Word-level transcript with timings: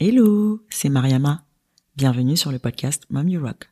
Hello, 0.00 0.60
c'est 0.70 0.90
Mariama. 0.90 1.42
Bienvenue 1.96 2.36
sur 2.36 2.52
le 2.52 2.60
podcast 2.60 3.02
Mom 3.10 3.28
Rock. 3.36 3.68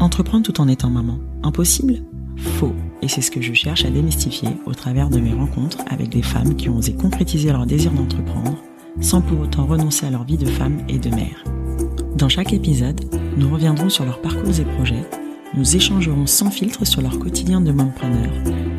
Entreprendre 0.00 0.42
tout 0.42 0.60
en 0.60 0.66
étant 0.66 0.90
maman, 0.90 1.20
impossible? 1.44 2.04
Faux. 2.36 2.74
Et 3.02 3.06
c'est 3.06 3.20
ce 3.20 3.30
que 3.30 3.40
je 3.40 3.52
cherche 3.52 3.84
à 3.84 3.90
démystifier 3.90 4.48
au 4.66 4.74
travers 4.74 5.08
de 5.08 5.20
mes 5.20 5.32
rencontres 5.32 5.78
avec 5.88 6.08
des 6.08 6.22
femmes 6.22 6.56
qui 6.56 6.68
ont 6.68 6.78
osé 6.78 6.96
concrétiser 6.96 7.52
leur 7.52 7.66
désir 7.66 7.92
d'entreprendre 7.92 8.60
sans 9.00 9.22
pour 9.22 9.38
autant 9.38 9.66
renoncer 9.66 10.06
à 10.06 10.10
leur 10.10 10.24
vie 10.24 10.38
de 10.38 10.46
femme 10.46 10.84
et 10.88 10.98
de 10.98 11.10
mère. 11.10 11.44
Dans 12.16 12.28
chaque 12.28 12.52
épisode, 12.52 13.00
nous 13.36 13.48
reviendrons 13.48 13.90
sur 13.90 14.04
leurs 14.04 14.20
parcours 14.20 14.58
et 14.58 14.64
projets, 14.64 15.08
nous 15.54 15.76
échangerons 15.76 16.26
sans 16.26 16.50
filtre 16.50 16.84
sur 16.84 17.02
leur 17.02 17.18
quotidien 17.18 17.60
de 17.60 17.72
mompreneur, 17.72 18.30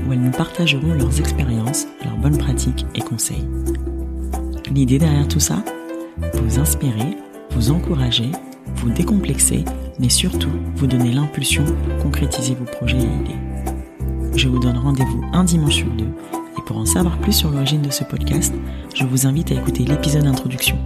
où 0.07 0.13
elles 0.13 0.19
nous 0.19 0.31
partageront 0.31 0.93
leurs 0.93 1.19
expériences, 1.19 1.87
leurs 2.03 2.17
bonnes 2.17 2.37
pratiques 2.37 2.85
et 2.95 3.01
conseils. 3.01 3.47
L'idée 4.71 4.97
derrière 4.97 5.27
tout 5.27 5.39
ça? 5.39 5.63
Vous 6.33 6.59
inspirer, 6.59 7.17
vous 7.51 7.71
encourager, 7.71 8.31
vous 8.75 8.89
décomplexer, 8.89 9.65
mais 9.99 10.09
surtout 10.09 10.49
vous 10.75 10.87
donner 10.87 11.11
l'impulsion 11.11 11.63
pour 11.63 12.03
concrétiser 12.03 12.55
vos 12.55 12.65
projets 12.65 12.97
et 12.97 13.01
idées. 13.01 14.35
Je 14.35 14.47
vous 14.47 14.59
donne 14.59 14.77
rendez-vous 14.77 15.23
un 15.31 15.43
dimanche 15.43 15.75
sur 15.75 15.89
deux, 15.91 16.09
et 16.57 16.61
pour 16.65 16.77
en 16.77 16.85
savoir 16.85 17.19
plus 17.19 17.33
sur 17.33 17.51
l'origine 17.51 17.83
de 17.83 17.91
ce 17.91 18.03
podcast, 18.03 18.53
je 18.95 19.05
vous 19.05 19.27
invite 19.27 19.51
à 19.51 19.55
écouter 19.55 19.85
l'épisode 19.85 20.23
d'introduction. 20.23 20.77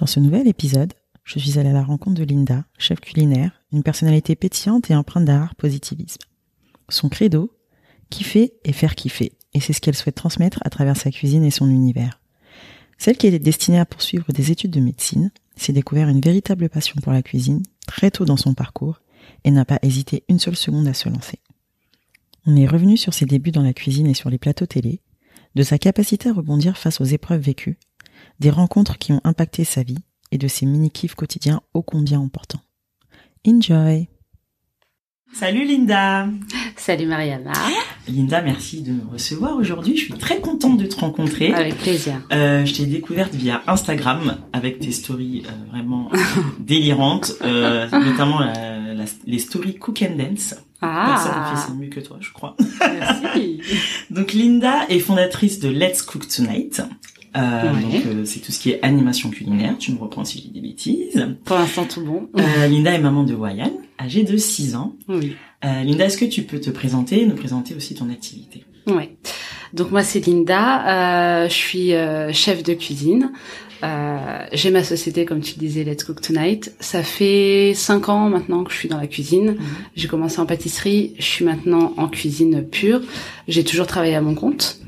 Dans 0.00 0.06
ce 0.06 0.18
nouvel 0.18 0.48
épisode, 0.48 0.94
je 1.24 1.38
suis 1.38 1.58
allée 1.58 1.68
à 1.68 1.74
la 1.74 1.84
rencontre 1.84 2.18
de 2.18 2.24
Linda, 2.24 2.64
chef 2.78 3.00
culinaire, 3.00 3.60
une 3.70 3.82
personnalité 3.82 4.34
pétillante 4.34 4.90
et 4.90 4.94
empreinte 4.94 5.26
d'art 5.26 5.54
positivisme. 5.56 6.22
Son 6.88 7.10
credo, 7.10 7.54
kiffer 8.08 8.54
et 8.64 8.72
faire 8.72 8.94
kiffer, 8.94 9.32
et 9.52 9.60
c'est 9.60 9.74
ce 9.74 9.80
qu'elle 9.82 9.94
souhaite 9.94 10.14
transmettre 10.14 10.58
à 10.64 10.70
travers 10.70 10.96
sa 10.96 11.10
cuisine 11.10 11.44
et 11.44 11.50
son 11.50 11.68
univers. 11.68 12.18
Celle 12.96 13.18
qui 13.18 13.26
est 13.26 13.38
destinée 13.38 13.78
à 13.78 13.84
poursuivre 13.84 14.32
des 14.32 14.50
études 14.50 14.70
de 14.70 14.80
médecine 14.80 15.32
s'est 15.54 15.74
découvert 15.74 16.08
une 16.08 16.22
véritable 16.22 16.70
passion 16.70 16.98
pour 17.02 17.12
la 17.12 17.20
cuisine 17.20 17.62
très 17.86 18.10
tôt 18.10 18.24
dans 18.24 18.38
son 18.38 18.54
parcours 18.54 19.02
et 19.44 19.50
n'a 19.50 19.66
pas 19.66 19.80
hésité 19.82 20.24
une 20.30 20.38
seule 20.38 20.56
seconde 20.56 20.88
à 20.88 20.94
se 20.94 21.10
lancer. 21.10 21.40
On 22.46 22.56
est 22.56 22.66
revenu 22.66 22.96
sur 22.96 23.12
ses 23.12 23.26
débuts 23.26 23.52
dans 23.52 23.62
la 23.62 23.74
cuisine 23.74 24.06
et 24.06 24.14
sur 24.14 24.30
les 24.30 24.38
plateaux 24.38 24.64
télé, 24.64 25.02
de 25.56 25.62
sa 25.62 25.76
capacité 25.76 26.30
à 26.30 26.32
rebondir 26.32 26.78
face 26.78 27.02
aux 27.02 27.04
épreuves 27.04 27.42
vécues, 27.42 27.76
des 28.40 28.50
rencontres 28.50 28.98
qui 28.98 29.12
ont 29.12 29.20
impacté 29.22 29.64
sa 29.64 29.82
vie 29.82 29.98
et 30.32 30.38
de 30.38 30.48
ses 30.48 30.66
mini-kifs 30.66 31.14
quotidiens 31.14 31.60
ô 31.74 31.82
combien 31.82 32.20
importants. 32.20 32.62
Enjoy 33.46 34.08
Salut 35.32 35.64
Linda 35.64 36.26
Salut 36.76 37.06
Mariana 37.06 37.52
Linda, 38.08 38.42
merci 38.42 38.82
de 38.82 38.90
me 38.90 39.12
recevoir 39.12 39.54
aujourd'hui. 39.56 39.96
Je 39.96 40.04
suis 40.04 40.14
très 40.14 40.40
contente 40.40 40.76
de 40.76 40.86
te 40.86 40.98
rencontrer. 40.98 41.54
Avec 41.54 41.76
plaisir. 41.76 42.20
Euh, 42.32 42.64
je 42.64 42.74
t'ai 42.74 42.86
découverte 42.86 43.32
via 43.34 43.62
Instagram 43.68 44.38
avec 44.52 44.80
tes 44.80 44.90
stories 44.90 45.44
euh, 45.46 45.70
vraiment 45.70 46.10
délirantes, 46.58 47.32
euh, 47.42 47.88
notamment 47.92 48.40
les 49.26 49.38
stories 49.38 49.76
Cook 49.76 50.02
and 50.02 50.16
Dance. 50.16 50.56
Ah. 50.82 51.14
Personne 51.14 51.42
ne 51.42 51.56
fait 51.56 51.66
ça 51.68 51.74
mieux 51.74 51.88
que 51.88 52.00
toi, 52.00 52.16
je 52.20 52.32
crois. 52.32 52.56
Merci. 52.80 53.60
donc 54.10 54.32
Linda 54.32 54.86
est 54.88 54.98
fondatrice 54.98 55.60
de 55.60 55.68
Let's 55.68 56.02
Cook 56.02 56.26
Tonight. 56.26 56.82
Euh, 57.36 57.72
Ouais. 57.72 57.82
Donc 57.82 58.06
euh, 58.06 58.24
c'est 58.24 58.40
tout 58.40 58.50
ce 58.52 58.58
qui 58.58 58.70
est 58.70 58.82
animation 58.82 59.30
culinaire. 59.30 59.76
Tu 59.78 59.92
me 59.92 59.98
reprends 59.98 60.24
si 60.24 60.38
je 60.38 60.44
dis 60.44 60.50
des 60.50 60.60
bêtises. 60.60 61.26
Pour 61.44 61.56
l'instant, 61.56 61.84
tout 61.84 62.02
bon. 62.04 62.28
Euh, 62.38 62.66
Linda 62.66 62.92
est 62.92 62.98
maman 63.00 63.22
de 63.24 63.34
Wayan, 63.34 63.70
âgée 64.00 64.24
de 64.24 64.36
6 64.36 64.74
ans. 64.74 64.96
Oui. 65.08 65.36
Euh, 65.64 65.82
Linda, 65.84 66.06
est-ce 66.06 66.18
que 66.18 66.24
tu 66.24 66.42
peux 66.42 66.58
te 66.60 66.70
présenter 66.70 67.22
et 67.22 67.26
nous 67.26 67.36
présenter 67.36 67.74
aussi 67.74 67.94
ton 67.94 68.10
activité? 68.10 68.64
Ouais. 68.86 69.16
Donc 69.74 69.90
moi, 69.92 70.02
c'est 70.02 70.26
Linda. 70.26 71.44
Euh, 71.44 71.48
je 71.48 71.54
suis 71.54 71.92
euh, 71.94 72.32
chef 72.32 72.62
de 72.64 72.74
cuisine. 72.74 73.30
Euh, 73.82 74.44
j'ai 74.52 74.70
ma 74.70 74.82
société, 74.84 75.24
comme 75.24 75.40
tu 75.40 75.54
le 75.54 75.60
disais, 75.60 75.84
Let's 75.84 76.04
Cook 76.04 76.20
Tonight. 76.20 76.74
Ça 76.80 77.02
fait 77.02 77.72
cinq 77.74 78.08
ans 78.08 78.28
maintenant 78.28 78.64
que 78.64 78.72
je 78.72 78.76
suis 78.76 78.88
dans 78.88 78.98
la 78.98 79.06
cuisine. 79.06 79.56
J'ai 79.96 80.08
commencé 80.08 80.38
en 80.40 80.46
pâtisserie. 80.46 81.14
Je 81.18 81.24
suis 81.24 81.44
maintenant 81.44 81.94
en 81.96 82.08
cuisine 82.08 82.66
pure. 82.68 83.00
J'ai 83.48 83.64
toujours 83.64 83.86
travaillé 83.86 84.16
à 84.16 84.20
mon 84.20 84.34
compte. 84.34 84.79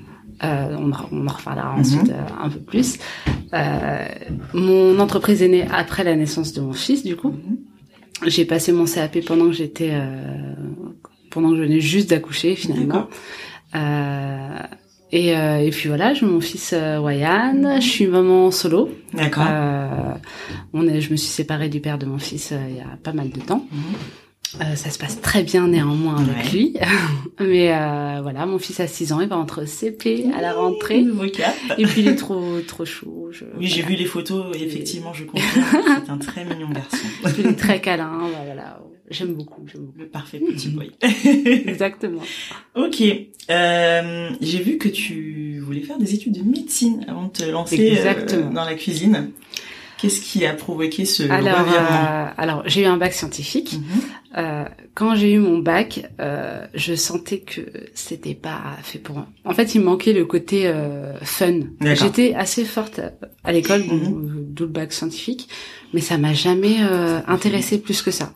Euh, 0.44 0.76
on, 0.78 0.90
en- 0.92 1.08
on 1.12 1.26
en 1.26 1.32
reparlera 1.32 1.72
ensuite 1.74 2.10
euh, 2.10 2.20
un 2.42 2.48
peu 2.48 2.58
plus. 2.58 2.98
Euh, 3.54 4.04
mon 4.54 4.98
entreprise 4.98 5.40
est 5.42 5.48
née 5.48 5.64
après 5.70 6.02
la 6.04 6.16
naissance 6.16 6.52
de 6.52 6.60
mon 6.60 6.72
fils, 6.72 7.04
du 7.04 7.14
coup. 7.16 7.34
J'ai 8.26 8.44
passé 8.44 8.72
mon 8.72 8.84
CAP 8.86 9.20
pendant 9.24 9.46
que 9.46 9.52
j'étais, 9.52 9.90
euh, 9.92 10.54
pendant 11.30 11.50
que 11.50 11.56
je 11.56 11.62
venais 11.62 11.80
juste 11.80 12.10
d'accoucher 12.10 12.56
finalement. 12.56 13.06
Euh, 13.74 14.58
et, 15.12 15.36
euh, 15.36 15.58
et 15.58 15.70
puis 15.70 15.88
voilà, 15.88 16.14
j'ai 16.14 16.24
mon 16.26 16.40
fils 16.40 16.72
euh, 16.72 16.98
Wayan. 16.98 17.80
Je 17.80 17.86
suis 17.86 18.06
maman 18.06 18.50
solo. 18.50 18.90
D'accord. 19.12 19.44
Euh, 19.48 19.88
on 20.72 20.86
est, 20.88 21.00
je 21.00 21.10
me 21.12 21.16
suis 21.16 21.28
séparée 21.28 21.68
du 21.68 21.80
père 21.80 21.98
de 21.98 22.06
mon 22.06 22.18
fils 22.18 22.52
euh, 22.52 22.56
il 22.68 22.76
y 22.76 22.80
a 22.80 22.96
pas 23.02 23.12
mal 23.12 23.30
de 23.30 23.40
temps. 23.40 23.66
Euh, 24.60 24.74
ça 24.76 24.90
se 24.90 24.98
passe 24.98 25.20
très 25.20 25.42
bien 25.42 25.68
néanmoins 25.68 26.16
avec 26.18 26.44
Ouais. 26.46 26.50
lui. 26.52 26.74
Mais 27.40 27.72
euh, 27.72 28.20
voilà, 28.22 28.44
mon 28.46 28.58
fils 28.58 28.80
a 28.80 28.86
6 28.86 29.12
ans, 29.12 29.20
il 29.20 29.28
va 29.28 29.36
entre 29.38 29.64
CP 29.66 30.26
à 30.36 30.42
la 30.42 30.52
rentrée. 30.52 31.02
Nouveau 31.02 31.28
cap. 31.28 31.54
Et 31.78 31.84
puis 31.84 32.02
il 32.02 32.08
est 32.08 32.16
trop 32.16 32.60
trop 32.66 32.84
chou. 32.84 33.28
Je, 33.30 33.44
Oui, 33.58 33.66
j'ai 33.66 33.82
vu 33.82 33.94
les 33.94 34.04
photos 34.04 34.54
et 34.56 34.62
effectivement, 34.64 35.12
je 35.14 35.24
confirme. 35.24 35.64
C'est 36.04 36.10
un 36.10 36.18
très 36.18 36.44
mignon 36.44 36.68
garçon. 36.70 37.06
Il 37.38 37.46
est 37.46 37.54
très 37.54 37.80
câlin. 37.80 38.18
bah, 38.30 38.42
voilà, 38.44 38.80
j'aime 39.10 39.34
beaucoup, 39.34 39.62
j'aime 39.66 39.82
beaucoup. 39.86 39.98
Le 39.98 40.06
parfait 40.08 40.38
petit 40.38 40.68
boy. 40.68 40.90
Exactement. 41.66 42.22
ok. 42.74 43.02
Euh, 43.50 44.30
j'ai 44.40 44.60
vu 44.62 44.76
que 44.78 44.88
tu 44.88 45.60
voulais 45.64 45.80
faire 45.82 45.98
des 45.98 46.14
études 46.14 46.38
de 46.38 46.48
médecine 46.48 47.04
avant 47.08 47.24
de 47.24 47.30
te 47.32 47.44
lancer 47.44 47.78
euh, 47.80 47.92
Exactement. 47.96 48.50
dans 48.50 48.64
la 48.64 48.74
cuisine. 48.74 49.30
Qu'est-ce 50.02 50.20
qui 50.20 50.44
a 50.44 50.52
provoqué 50.52 51.04
ce 51.04 51.22
Alors, 51.22 51.60
revirement 51.60 51.78
euh, 51.78 52.26
alors 52.36 52.62
j'ai 52.66 52.82
eu 52.82 52.86
un 52.86 52.96
bac 52.96 53.12
scientifique. 53.12 53.74
Mhm. 53.74 53.82
Euh, 54.36 54.64
quand 54.94 55.14
j'ai 55.14 55.32
eu 55.32 55.38
mon 55.38 55.58
bac, 55.58 56.10
euh, 56.18 56.66
je 56.74 56.96
sentais 56.96 57.38
que 57.38 57.60
c'était 57.94 58.34
pas 58.34 58.76
fait 58.82 58.98
pour 58.98 59.14
moi. 59.14 59.28
En 59.44 59.54
fait, 59.54 59.76
il 59.76 59.80
me 59.80 59.84
manquait 59.84 60.12
le 60.12 60.24
côté 60.24 60.66
euh, 60.66 61.16
fun. 61.22 61.60
D'accord. 61.80 62.04
J'étais 62.04 62.34
assez 62.34 62.64
forte 62.64 63.00
à 63.44 63.52
l'école, 63.52 63.82
euh, 63.82 63.98
d'où 64.48 64.64
le 64.64 64.70
bac 64.70 64.92
scientifique, 64.92 65.48
mais 65.94 66.00
ça 66.00 66.18
m'a 66.18 66.34
jamais 66.34 66.78
euh, 66.80 67.20
intéressé 67.28 67.78
plus 67.78 68.02
que 68.02 68.10
ça. 68.10 68.32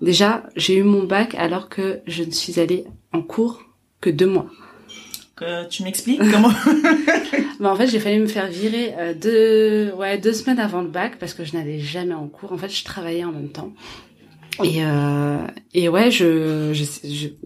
Déjà, 0.00 0.44
j'ai 0.56 0.78
eu 0.78 0.84
mon 0.84 1.04
bac 1.04 1.34
alors 1.34 1.68
que 1.68 2.00
je 2.06 2.22
ne 2.22 2.30
suis 2.30 2.58
allée 2.60 2.84
en 3.12 3.20
cours 3.20 3.62
que 4.00 4.08
deux 4.08 4.26
mois. 4.26 4.46
Que 5.40 5.66
tu 5.68 5.82
m'expliques 5.84 6.20
comment 6.30 6.50
Bah, 7.60 7.72
en 7.72 7.76
fait, 7.76 7.86
j'ai 7.88 7.98
failli 7.98 8.18
me 8.18 8.26
faire 8.26 8.46
virer 8.46 8.94
euh, 8.98 9.14
deux, 9.14 9.92
ouais, 9.96 10.18
deux 10.18 10.32
semaines 10.34 10.58
avant 10.60 10.82
le 10.82 10.88
bac 10.88 11.18
parce 11.18 11.34
que 11.34 11.44
je 11.44 11.54
n'allais 11.56 11.78
jamais 11.80 12.14
en 12.14 12.28
cours. 12.28 12.52
En 12.52 12.58
fait, 12.58 12.68
je 12.68 12.84
travaillais 12.84 13.24
en 13.24 13.32
même 13.32 13.48
temps. 13.48 13.72
Et, 14.62 14.84
euh, 14.84 15.38
et 15.72 15.88
ouais, 15.88 16.10
je, 16.10 16.72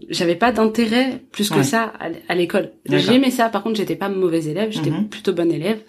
j'avais 0.09 0.35
pas 0.35 0.51
d'intérêt 0.51 1.21
plus 1.31 1.49
que 1.49 1.55
Ouais. 1.57 1.63
ça 1.63 1.93
à, 2.27 2.35
l'école. 2.35 2.71
J'aimais 2.89 3.31
ça. 3.31 3.47
Par 3.49 3.63
contre, 3.63 3.77
j'étais 3.77 3.95
pas 3.95 4.09
mauvaise 4.09 4.47
élève. 4.49 4.71
J'étais 4.71 4.89
Mhm. 4.91 5.07
plutôt 5.07 5.31
bonne 5.33 5.51
élève. 5.51 5.79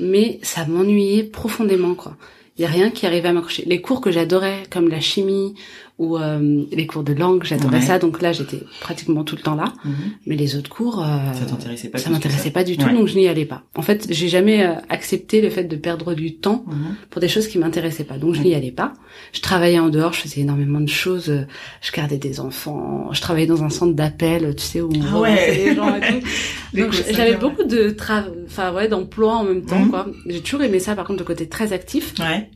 Mais 0.00 0.40
ça 0.42 0.66
m'ennuyait 0.66 1.22
profondément, 1.22 1.94
quoi. 1.94 2.16
Il 2.56 2.62
y 2.62 2.64
a 2.64 2.68
rien 2.68 2.90
qui 2.90 3.06
arrivait 3.06 3.28
à 3.28 3.32
m'accrocher. 3.32 3.64
Les 3.66 3.80
cours 3.80 4.00
que 4.00 4.10
j'adorais, 4.12 4.62
comme 4.70 4.88
la 4.88 5.00
chimie 5.00 5.54
ou 5.96 6.18
euh, 6.18 6.64
les 6.72 6.86
cours 6.88 7.04
de 7.04 7.12
langue, 7.12 7.44
j'adorais 7.44 7.76
Ouais. 7.76 7.80
ça. 7.82 8.00
Donc 8.00 8.20
là, 8.20 8.32
j'étais 8.32 8.58
pratiquement 8.80 9.22
tout 9.22 9.36
le 9.36 9.42
temps 9.42 9.54
là. 9.54 9.72
Mhm. 9.84 9.94
Mais 10.26 10.34
les 10.34 10.56
autres 10.56 10.68
cours, 10.68 11.00
euh, 11.00 11.32
Ça 11.32 11.44
t'intéressait 11.46 11.88
pas 11.88 11.98
ça 11.98 12.10
m'intéressait 12.10 12.50
pas 12.50 12.64
du 12.64 12.76
tout, 12.76 12.86
Ouais. 12.86 12.92
donc 12.94 13.06
je 13.06 13.16
n'y 13.16 13.28
allais 13.28 13.44
pas. 13.44 13.62
En 13.76 13.82
fait, 13.82 14.08
j'ai 14.10 14.28
jamais 14.28 14.66
euh, 14.66 14.72
accepté 14.88 15.40
le 15.40 15.50
fait 15.50 15.62
de 15.64 15.76
perdre 15.76 16.14
du 16.14 16.34
temps 16.34 16.64
Mhm. 16.66 16.96
pour 17.10 17.20
des 17.20 17.28
choses 17.28 17.46
qui 17.46 17.58
m'intéressaient 17.58 18.02
pas, 18.04 18.18
donc 18.18 18.34
je 18.34 18.42
n'y 18.42 18.54
allais 18.56 18.72
pas. 18.72 18.92
Je 19.32 19.40
travaillais 19.40 19.78
en 19.78 19.88
dehors, 19.88 20.12
je 20.14 20.22
faisais 20.22 20.40
énormément 20.40 20.80
de 20.80 20.88
choses. 20.88 21.30
euh, 21.30 21.46
Je 21.80 21.92
gardais 21.92 22.18
des 22.18 22.40
enfants, 22.40 23.10
je 23.12 23.20
travaillais 23.20 23.46
dans 23.46 23.62
un 23.62 23.70
centre 23.70 23.94
d'appel, 23.94 24.54
tu 24.56 24.64
sais 24.64 24.80
où 24.80 24.90
on 24.92 25.00
Ah 25.14 25.20
ouais. 25.20 25.54
les 25.54 25.74
gens 25.76 25.94
et 25.94 26.00
tout. 26.00 26.26
Donc 26.76 26.92
j'avais 27.12 27.36
beaucoup 27.36 27.62
de 27.62 27.90
tra... 27.90 28.24
enfin 28.46 28.72
ouais, 28.74 28.88
d'emplois 28.88 29.36
en 29.36 29.44
même 29.44 29.64
temps 29.64 29.78
Mhm. 29.78 29.90
quoi. 29.90 30.06
J'ai 30.26 30.40
toujours 30.40 30.62
aimé 30.62 30.80
ça, 30.80 30.96
par 30.96 31.06
contre 31.06 31.20
le 31.20 31.24
côté 31.24 31.48
très 31.48 31.72
actif. 31.72 32.14
Ouais. 32.18 32.50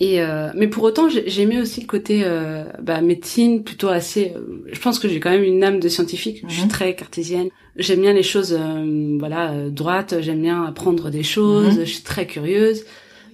Et 0.00 0.20
euh, 0.20 0.50
mais 0.54 0.68
pour 0.68 0.84
autant, 0.84 1.08
j'ai- 1.08 1.28
j'aimais 1.28 1.60
aussi 1.60 1.80
le 1.80 1.86
côté 1.86 2.20
euh, 2.24 2.64
bah, 2.82 3.00
médecine, 3.00 3.64
plutôt 3.64 3.88
assez. 3.88 4.32
euh, 4.36 4.62
je 4.70 4.78
pense 4.80 4.98
que 4.98 5.08
j'ai 5.08 5.18
quand 5.18 5.30
même 5.30 5.42
une 5.44 5.64
âme 5.64 5.80
de 5.80 5.88
scientifique. 5.88 6.42
Je 6.46 6.52
suis 6.52 6.62
Mhm. 6.64 6.68
très 6.68 6.94
cartésienne. 6.94 7.48
J'aime 7.76 8.00
bien 8.02 8.12
les 8.12 8.22
choses, 8.22 8.56
euh, 8.58 9.16
voilà, 9.18 9.52
euh, 9.52 9.70
droites. 9.70 10.16
J'aime 10.20 10.42
bien 10.42 10.62
apprendre 10.64 11.10
des 11.10 11.22
choses. 11.22 11.78
Mhm. 11.78 11.84
Je 11.86 11.90
suis 11.90 12.02
très 12.02 12.26
curieuse. 12.26 12.84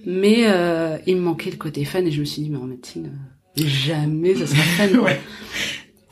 Mais 0.05 0.45
euh, 0.47 0.97
il 1.07 1.17
me 1.17 1.21
manquait 1.21 1.49
le 1.51 1.57
côté 1.57 1.83
fun 1.83 2.05
et 2.05 2.11
je 2.11 2.19
me 2.21 2.25
suis 2.25 2.43
dit, 2.43 2.49
mais 2.49 2.57
en 2.57 2.65
médecine, 2.65 3.11
jamais 3.55 4.35
ça 4.35 4.47
sera 4.47 4.61
fun. 4.61 4.87
quoi. 4.97 5.09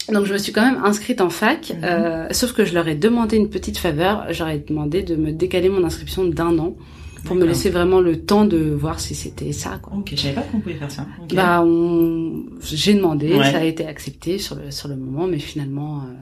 Ouais. 0.10 0.14
Donc 0.14 0.26
je 0.26 0.34
me 0.34 0.38
suis 0.38 0.52
quand 0.52 0.66
même 0.70 0.82
inscrite 0.84 1.22
en 1.22 1.30
fac, 1.30 1.70
Mhm. 1.70 1.84
euh, 1.86 2.28
sauf 2.32 2.52
que 2.52 2.66
je 2.66 2.74
leur 2.74 2.88
ai 2.90 2.96
demandé 2.96 3.38
une 3.38 3.50
petite 3.50 3.78
faveur. 3.78 4.26
J'aurais 4.32 4.60
demandé 4.60 5.02
de 5.04 5.16
me 5.16 5.32
décaler 5.32 5.70
mon 5.70 5.84
inscription 5.86 6.26
d'un 6.26 6.58
an 6.60 6.76
pour 7.24 7.36
me 7.36 7.46
laisser 7.46 7.70
vraiment 7.70 8.02
le 8.02 8.22
temps 8.22 8.46
de 8.46 8.58
voir 8.58 9.00
si 9.00 9.16
c'était 9.16 9.54
ça. 9.54 9.80
Quoi. 9.82 9.94
Ok, 9.98 10.12
je 10.12 10.16
savais 10.18 10.34
pas 10.34 10.42
qu'on 10.42 10.60
pouvait 10.60 10.76
faire 10.76 10.92
ça. 10.92 11.08
Bah, 11.34 11.64
on... 11.64 12.46
j'ai 12.62 12.94
demandé, 12.94 13.34
ça 13.36 13.60
a 13.60 13.64
été 13.64 13.86
accepté 13.86 14.38
sur 14.38 14.56
le 14.56 14.72
sur 14.72 14.88
le 14.88 14.96
moment, 14.96 15.28
mais 15.28 15.40
finalement, 15.40 16.02
euh, 16.02 16.14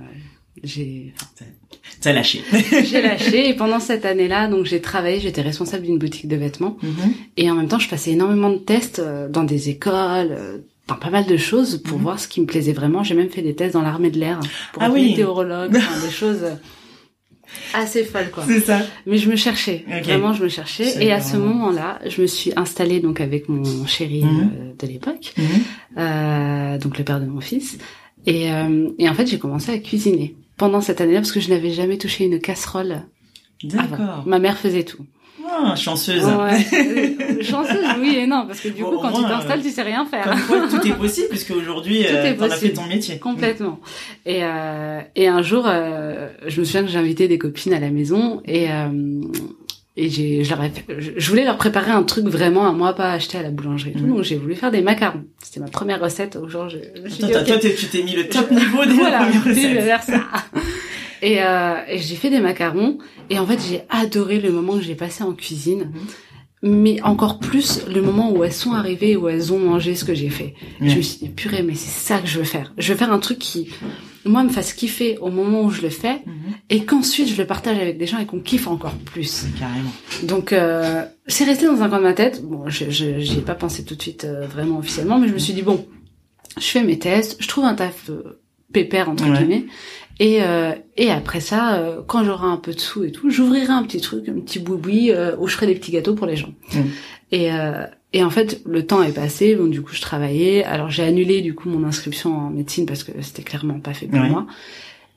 j'ai. 0.63 1.13
T'as 2.01 2.13
lâché. 2.13 2.42
j'ai 2.83 3.01
lâché 3.01 3.50
et 3.50 3.53
pendant 3.56 3.80
cette 3.80 4.06
année-là, 4.06 4.48
donc 4.48 4.65
j'ai 4.65 4.81
travaillé, 4.81 5.19
j'étais 5.19 5.42
responsable 5.42 5.86
d'une 5.86 5.98
boutique 5.98 6.27
de 6.27 6.36
vêtements 6.36 6.77
mhm. 6.81 7.13
et 7.38 7.50
en 7.51 7.56
même 7.56 7.68
temps, 7.68 7.80
je 7.80 7.89
passais 7.89 8.12
énormément 8.12 8.50
de 8.50 8.57
tests 8.57 9.00
euh, 9.00 9.30
dans 9.30 9.44
des 9.44 9.69
écoles, 9.69 10.31
euh, 10.31 10.57
dans 10.88 10.95
pas 10.95 11.09
mal 11.09 11.25
de 11.25 11.38
choses 11.38 11.81
pour 11.83 11.97
mhm. 11.97 12.04
voir 12.04 12.19
ce 12.19 12.27
qui 12.27 12.42
me 12.42 12.45
plaisait 12.45 12.74
vraiment. 12.74 13.04
J'ai 13.04 13.15
même 13.15 13.30
fait 13.30 13.42
des 13.42 13.56
tests 13.56 13.74
dans 13.74 13.81
l'armée 13.81 14.09
de 14.12 14.19
l'air 14.19 14.39
pour 14.74 14.81
ah 14.83 14.88
être 14.88 14.94
météorologue, 14.94 15.71
des 15.74 16.12
choses 16.12 16.45
assez 17.74 18.03
folles 18.03 18.31
quoi. 18.31 18.44
C'est 18.48 18.62
ça. 18.62 18.81
Mais 19.06 19.18
je 19.18 19.30
me 19.30 19.36
cherchais, 19.36 19.86
vraiment 20.03 20.33
je 20.33 20.44
me 20.44 20.50
cherchais 20.50 21.03
et 21.03 21.12
à 21.12 21.21
ce 21.21 21.38
moment-là, 21.38 22.00
je 22.07 22.21
me 22.21 22.27
suis 22.27 22.51
installée 22.56 23.00
donc 23.00 23.21
avec 23.21 23.50
mon 23.50 23.86
chéri 23.86 24.24
mhm. 24.24 24.51
euh, 24.53 24.74
de 24.77 24.88
l'époque, 24.88 25.33
euh, 25.98 26.77
donc 26.77 26.98
le 26.98 27.03
père 27.03 27.19
de 27.19 27.25
mon 27.25 27.42
fils. 27.42 27.77
Et, 28.25 28.51
euh, 28.51 28.89
et 29.00 29.09
en 29.09 29.13
fait, 29.13 29.25
j'ai 29.25 29.39
commencé 29.39 29.71
à 29.71 29.77
cuisiner 29.80 30.36
pendant 30.57 30.81
cette 30.81 31.01
année-là 31.01 31.19
parce 31.19 31.31
que 31.31 31.39
je 31.39 31.50
n'avais 31.50 31.71
jamais 31.71 31.98
touché 31.98 32.25
une 32.25 32.39
casserole. 32.39 33.03
D'accord. 33.63 34.24
Ma 34.25 34.39
mère 34.39 34.57
faisait 34.57 34.83
tout. 34.83 35.06
Ah, 35.53 35.75
chanceuse. 35.75 36.24
Ouais. 36.24 37.44
chanceuse, 37.44 37.86
oui 38.00 38.15
et 38.18 38.27
non, 38.27 38.45
parce 38.48 38.62
que 38.62 38.69
du 38.69 38.83
coup, 38.83 38.98
quand 39.01 39.12
tu 39.12 39.21
t'installes, 39.24 39.59
euh, 39.59 39.63
tu 39.63 39.69
sais 39.69 39.81
rien 39.81 40.06
faire. 40.06 40.24
Comme 40.24 40.42
quoi, 40.42 40.68
tout 40.68 40.88
est 40.88 40.94
possible, 40.94 41.27
puisque 41.30 41.51
aujourd'hui, 41.51 42.06
euh, 42.07 42.33
t'en 42.38 42.45
as 42.45 42.56
fait 42.56 42.69
ton 42.69 42.86
métier. 42.86 43.19
Complètement. 43.19 43.80
Et, 44.25 44.44
euh, 44.44 45.01
et 45.15 45.27
un 45.27 45.42
jour, 45.42 45.65
euh, 45.68 46.30
je 46.48 46.59
me 46.59 46.65
souviens 46.65 46.83
que 46.83 46.89
j'ai 46.89 46.98
invité 47.00 47.27
des 47.27 47.38
copines 47.38 47.74
à 47.74 47.80
la 47.80 47.89
maison 47.89 48.42
et 48.45 48.71
euh, 48.71 49.21
et 49.98 50.09
j'ai, 50.09 50.45
je, 50.45 50.56
je 51.18 51.30
voulais 51.30 51.44
leur 51.44 51.57
préparer 51.57 51.92
un 51.92 52.04
truc 52.04 52.25
vraiment 52.25 52.65
à 52.65 52.71
moi, 52.71 52.94
pas 52.94 53.12
acheter 53.12 53.38
à 53.38 53.44
la 53.44 53.50
boulangerie. 53.50 53.92
Donc 53.92 54.24
j'ai 54.24 54.38
voulu 54.38 54.56
faire 54.56 54.71
des 54.71 54.81
macarons. 54.81 55.25
C'était 55.44 55.59
ma 55.59 55.68
première 55.68 56.00
recette. 56.00 56.38
Au 56.38 56.47
jour, 56.47 56.69
je, 56.69 56.77
je 56.77 57.25
Attends, 57.25 57.44
toi, 57.44 57.57
tu 57.59 57.88
t'es 57.88 58.01
mis 58.01 58.15
le 58.15 58.30
top 58.30 58.50
niveau 58.51 58.86
des 58.86 58.94
voilà, 58.94 59.25
premières 59.25 59.44
recettes. 59.44 59.83
Vers 59.83 60.04
ça. 60.04 60.21
Et, 61.21 61.44
euh, 61.44 61.75
et 61.88 62.00
j'ai 62.00 62.15
fait 62.15 62.29
des 62.29 62.39
macarons. 62.39 62.97
Et 63.29 63.39
en 63.39 63.45
fait, 63.45 63.59
j'ai 63.68 63.81
adoré 63.89 64.39
le 64.39 64.51
moment 64.51 64.75
que 64.75 64.81
j'ai 64.81 64.95
passé 64.95 65.23
en 65.23 65.33
cuisine. 65.33 65.91
Mm-hmm 65.94 66.31
mais 66.63 67.01
encore 67.01 67.39
plus 67.39 67.88
le 67.88 68.01
moment 68.01 68.31
où 68.31 68.44
elles 68.44 68.53
sont 68.53 68.73
arrivées, 68.73 69.15
où 69.15 69.27
elles 69.27 69.51
ont 69.51 69.57
mangé 69.57 69.95
ce 69.95 70.06
que 70.06 70.13
j'ai 70.13 70.29
fait. 70.29 70.53
Je 70.79 70.95
me 70.95 71.01
suis 71.01 71.19
dit, 71.19 71.29
purée, 71.29 71.63
mais 71.63 71.73
c'est 71.73 71.89
ça 71.89 72.19
que 72.19 72.27
je 72.27 72.38
veux 72.38 72.45
faire. 72.45 72.71
Je 72.77 72.94
veux 72.94 72.97
faire 72.97 73.12
un 73.12 73.18
truc 73.18 73.39
qui, 73.39 73.69
moi, 74.25 74.44
me 74.44 74.50
fasse 74.50 74.73
kiffer 74.73 75.18
au 75.18 75.31
moment 75.31 75.63
où 75.63 75.71
je 75.71 75.81
le 75.81 75.89
fais, 75.89 76.21
mhm. 76.25 76.53
et 76.69 76.85
qu'ensuite 76.85 77.29
je 77.29 77.38
le 77.38 77.47
partage 77.47 77.79
avec 77.79 77.97
des 77.97 78.06
gens 78.06 78.19
et 78.19 78.25
qu'on 78.25 78.39
kiffe 78.39 78.68
encore 78.68 78.94
plus. 78.94 79.45
Carrément. 79.59 79.91
Donc, 80.23 80.53
euh, 80.53 81.03
c'est 81.25 81.45
resté 81.45 81.65
dans 81.65 81.81
un 81.81 81.89
coin 81.89 81.97
de 81.97 82.03
ma 82.03 82.13
tête. 82.13 82.44
Bon, 82.44 82.69
je 82.69 82.89
j'y 82.89 83.39
ai 83.39 83.41
pas 83.41 83.56
pensé 83.56 83.83
tout 83.83 83.95
de 83.95 84.01
suite 84.01 84.25
euh, 84.25 84.45
vraiment 84.45 84.77
officiellement, 84.77 85.18
mais 85.18 85.27
je 85.27 85.33
me 85.33 85.39
suis 85.39 85.53
dit, 85.53 85.63
bon, 85.63 85.88
je 86.57 86.65
fais 86.65 86.83
mes 86.83 87.00
tests, 87.00 87.38
je 87.39 87.47
trouve 87.47 87.65
un 87.65 87.73
taf 87.73 88.12
euh, 88.12 88.39
pépère, 88.71 89.09
entre 89.09 89.25
guillemets, 89.25 89.65
et, 90.21 90.44
euh, 90.44 90.73
et 90.97 91.09
après 91.09 91.39
ça, 91.39 91.79
euh, 91.79 92.01
quand 92.06 92.23
j'aurai 92.23 92.45
un 92.45 92.57
peu 92.57 92.75
de 92.75 92.79
sous 92.79 93.03
et 93.03 93.12
tout, 93.12 93.31
j'ouvrirai 93.31 93.73
un 93.73 93.81
petit 93.81 94.01
truc, 94.01 94.29
un 94.29 94.39
petit 94.39 94.59
boui 94.59 95.09
euh, 95.09 95.35
où 95.39 95.47
je 95.47 95.56
ferai 95.56 95.65
des 95.65 95.73
petits 95.73 95.91
gâteaux 95.91 96.13
pour 96.13 96.27
les 96.27 96.35
gens. 96.35 96.53
Mm. 96.75 96.79
Et, 97.31 97.51
euh, 97.51 97.88
et 98.13 98.23
en 98.23 98.29
fait, 98.29 98.62
le 98.68 98.85
temps 98.85 99.01
est 99.01 99.15
passé, 99.15 99.56
donc 99.56 99.71
du 99.71 99.81
coup, 99.81 99.95
je 99.95 100.01
travaillais. 100.01 100.63
Alors 100.63 100.91
j'ai 100.91 101.01
annulé 101.01 101.41
du 101.41 101.56
coup 101.56 101.69
mon 101.69 101.83
inscription 101.83 102.38
en 102.38 102.50
médecine 102.51 102.85
parce 102.85 103.03
que 103.03 103.13
c'était 103.21 103.41
clairement 103.41 103.79
pas 103.79 103.95
fait 103.95 104.06
pour 104.06 104.19
moi. 104.19 104.45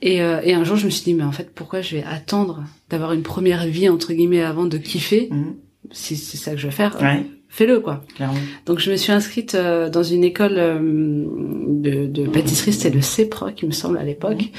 Et, 0.01 0.23
euh, 0.23 0.41
et 0.43 0.55
un 0.55 0.65
jour, 0.65 0.77
je 0.79 0.87
me 0.87 0.91
suis 0.91 1.05
dit, 1.05 1.13
mais 1.13 1.23
en 1.23 1.33
fait, 1.33 1.55
pourquoi 1.55 1.83
je 1.83 1.97
vais 1.97 2.05
attendre 2.05 2.65
d'avoir 2.89 3.13
une 3.13 3.23
première 3.23 3.67
vie 3.67 3.91
entre 3.91 4.15
guillemets 4.15 4.43
avant 4.43 4.65
de 4.65 4.79
kiffer 4.79 5.29
mm. 5.31 5.53
Si 5.91 6.17
c'est 6.17 6.39
ça 6.39 6.53
que 6.53 6.57
je 6.57 6.65
veux 6.65 6.73
faire, 6.73 6.97
ouais 7.03 7.27
fais-le 7.55 7.79
quoi. 7.79 8.01
Clairement. 8.17 8.39
Donc 8.67 8.81
je 8.81 8.91
me 8.91 8.97
suis 8.97 9.13
inscrite 9.13 9.55
euh, 9.55 9.89
dans 9.89 10.03
une 10.03 10.25
école 10.25 10.57
euh, 10.57 10.79
de, 10.81 12.07
de, 12.07 12.27
pâtisserie, 12.27 12.73
c'était 12.73 12.95
le 12.95 13.01
CEPRO 13.01 13.53
qui 13.53 13.65
me 13.65 13.71
semble 13.71 13.97
à 13.99 14.03
l'époque, 14.03 14.51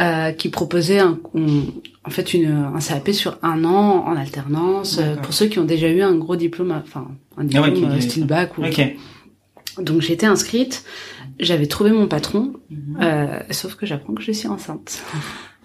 euh, 0.00 0.32
qui 0.32 0.48
proposait 0.48 1.00
un, 1.00 1.18
en 2.04 2.10
fait 2.10 2.34
une, 2.34 2.50
un 2.74 2.78
CAP 2.78 3.10
sur 3.10 3.38
un 3.42 3.64
an 3.64 4.04
en 4.06 4.16
alternance 4.16 5.00
pour 5.22 5.34
ceux 5.34 5.46
qui 5.46 5.58
ont 5.58 5.64
déjà 5.64 5.88
eu 5.88 6.02
un 6.02 6.14
gros 6.14 6.36
diplôme, 6.36 6.72
enfin 6.72 7.08
un 7.36 7.46
ah 7.54 7.70
diplôme 7.70 8.00
style 8.00 8.26
bac 8.26 8.56
ou. 8.58 8.62
Donc 9.80 10.02
j'étais 10.02 10.26
inscrite, 10.26 10.84
j'avais 11.40 11.66
trouvé 11.66 11.92
mon 11.92 12.06
patron, 12.06 12.52
mhm. 12.70 12.98
sauf 13.50 13.74
que 13.74 13.86
j'apprends 13.86 14.12
que 14.12 14.22
je 14.22 14.32
suis 14.32 14.48
enceinte. 14.48 15.02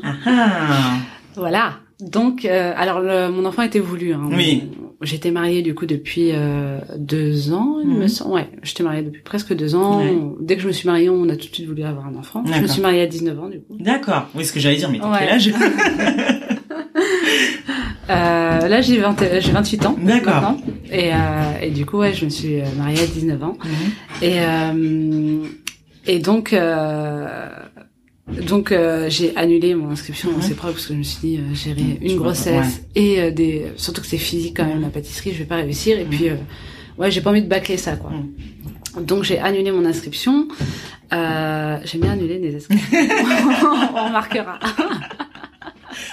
Ah 0.03 0.13
ah. 0.25 0.93
Voilà. 1.35 1.79
Donc, 1.99 2.45
alors 2.45 3.01
mon 3.31 3.45
enfant 3.45 3.63
était 3.63 3.79
voulu. 3.79 4.13
Hein, 4.13 4.29
oui 4.31 4.63
j'étais 5.01 5.31
mariée 5.31 5.61
du 5.61 5.75
coup 5.75 5.85
depuis 5.85 6.31
euh, 6.33 6.79
deux 6.97 7.53
ans, 7.53 7.79
il 7.81 7.89
me 7.89 8.01
mhm. 8.01 8.07
semble. 8.07 8.33
Ouais, 8.33 8.49
j'étais 8.63 8.83
mariée 8.83 9.03
depuis 9.03 9.21
presque 9.21 9.53
deux 9.53 9.75
ans. 9.75 10.01
Dès 10.39 10.55
que 10.55 10.61
je 10.61 10.67
me 10.67 10.71
suis 10.71 10.87
mariée, 10.87 11.09
on 11.09 11.29
a 11.29 11.35
tout 11.35 11.47
de 11.47 11.53
suite 11.53 11.67
voulu 11.67 11.83
avoir 11.83 12.07
un 12.07 12.15
enfant. 12.15 12.43
Je 12.45 12.61
me 12.61 12.67
suis 12.67 12.81
mariée 12.81 13.01
à 13.01 13.07
19 13.07 13.39
ans 13.39 13.49
du 13.49 13.59
coup. 13.59 13.77
D'accord. 13.79 14.27
Oui, 14.35 14.45
ce 14.45 14.53
que 14.53 14.59
j'allais 14.59 14.77
dire, 14.77 14.89
mais 14.89 14.99
t'as 14.99 15.19
quel 15.19 15.29
âge 15.29 15.49
euh, 18.09 18.67
Là, 18.67 18.81
j'ai 18.81 18.97
20, 18.97 19.39
j'ai 19.39 19.51
28 19.51 19.85
ans. 19.85 19.95
D'accord. 20.01 20.55
Et, 20.91 21.13
euh, 21.13 21.17
et 21.61 21.69
du 21.71 21.85
coup, 21.85 21.97
ouais, 21.97 22.13
je 22.13 22.25
me 22.25 22.29
suis 22.29 22.61
mariée 22.77 23.01
à 23.01 23.07
19 23.07 23.43
ans. 23.43 23.57
Mhm. 23.63 23.71
Et 24.21 24.39
euh, 24.39 25.43
et 26.07 26.19
donc. 26.19 26.55
Euh, 28.29 28.41
donc 28.43 28.71
euh, 28.71 29.09
j'ai 29.09 29.35
annulé 29.35 29.75
mon 29.75 29.89
inscription 29.89 30.31
dans 30.31 30.41
ces 30.41 30.53
preuves 30.53 30.73
parce 30.73 30.87
que 30.87 30.93
je 30.93 30.99
me 30.99 31.03
suis 31.03 31.19
dit 31.19 31.37
euh, 31.37 31.55
gérer 31.55 31.97
une 32.01 32.17
grossesse 32.17 32.81
et 32.95 33.21
euh, 33.21 33.31
des 33.31 33.67
surtout 33.77 34.01
que 34.01 34.07
c'est 34.07 34.17
physique 34.17 34.57
quand 34.57 34.65
même 34.65 34.81
la 34.81 34.89
pâtisserie 34.89 35.31
je 35.33 35.39
vais 35.39 35.45
pas 35.45 35.57
réussir 35.57 35.99
et 35.99 36.05
puis 36.05 36.29
ouais 36.97 37.11
j'ai 37.11 37.21
pas 37.21 37.29
envie 37.29 37.41
de 37.41 37.47
bâcler 37.47 37.77
ça 37.77 37.95
quoi. 37.95 38.11
Donc 39.01 39.23
j'ai 39.23 39.39
annulé 39.39 39.71
mon 39.71 39.85
inscription. 39.85 40.47
j'ai 41.11 41.97
bien 41.99 42.11
annulé 42.11 42.39
des 42.39 42.55
inscriptions. 42.55 42.97
On 43.95 44.07
remarquera. 44.07 44.59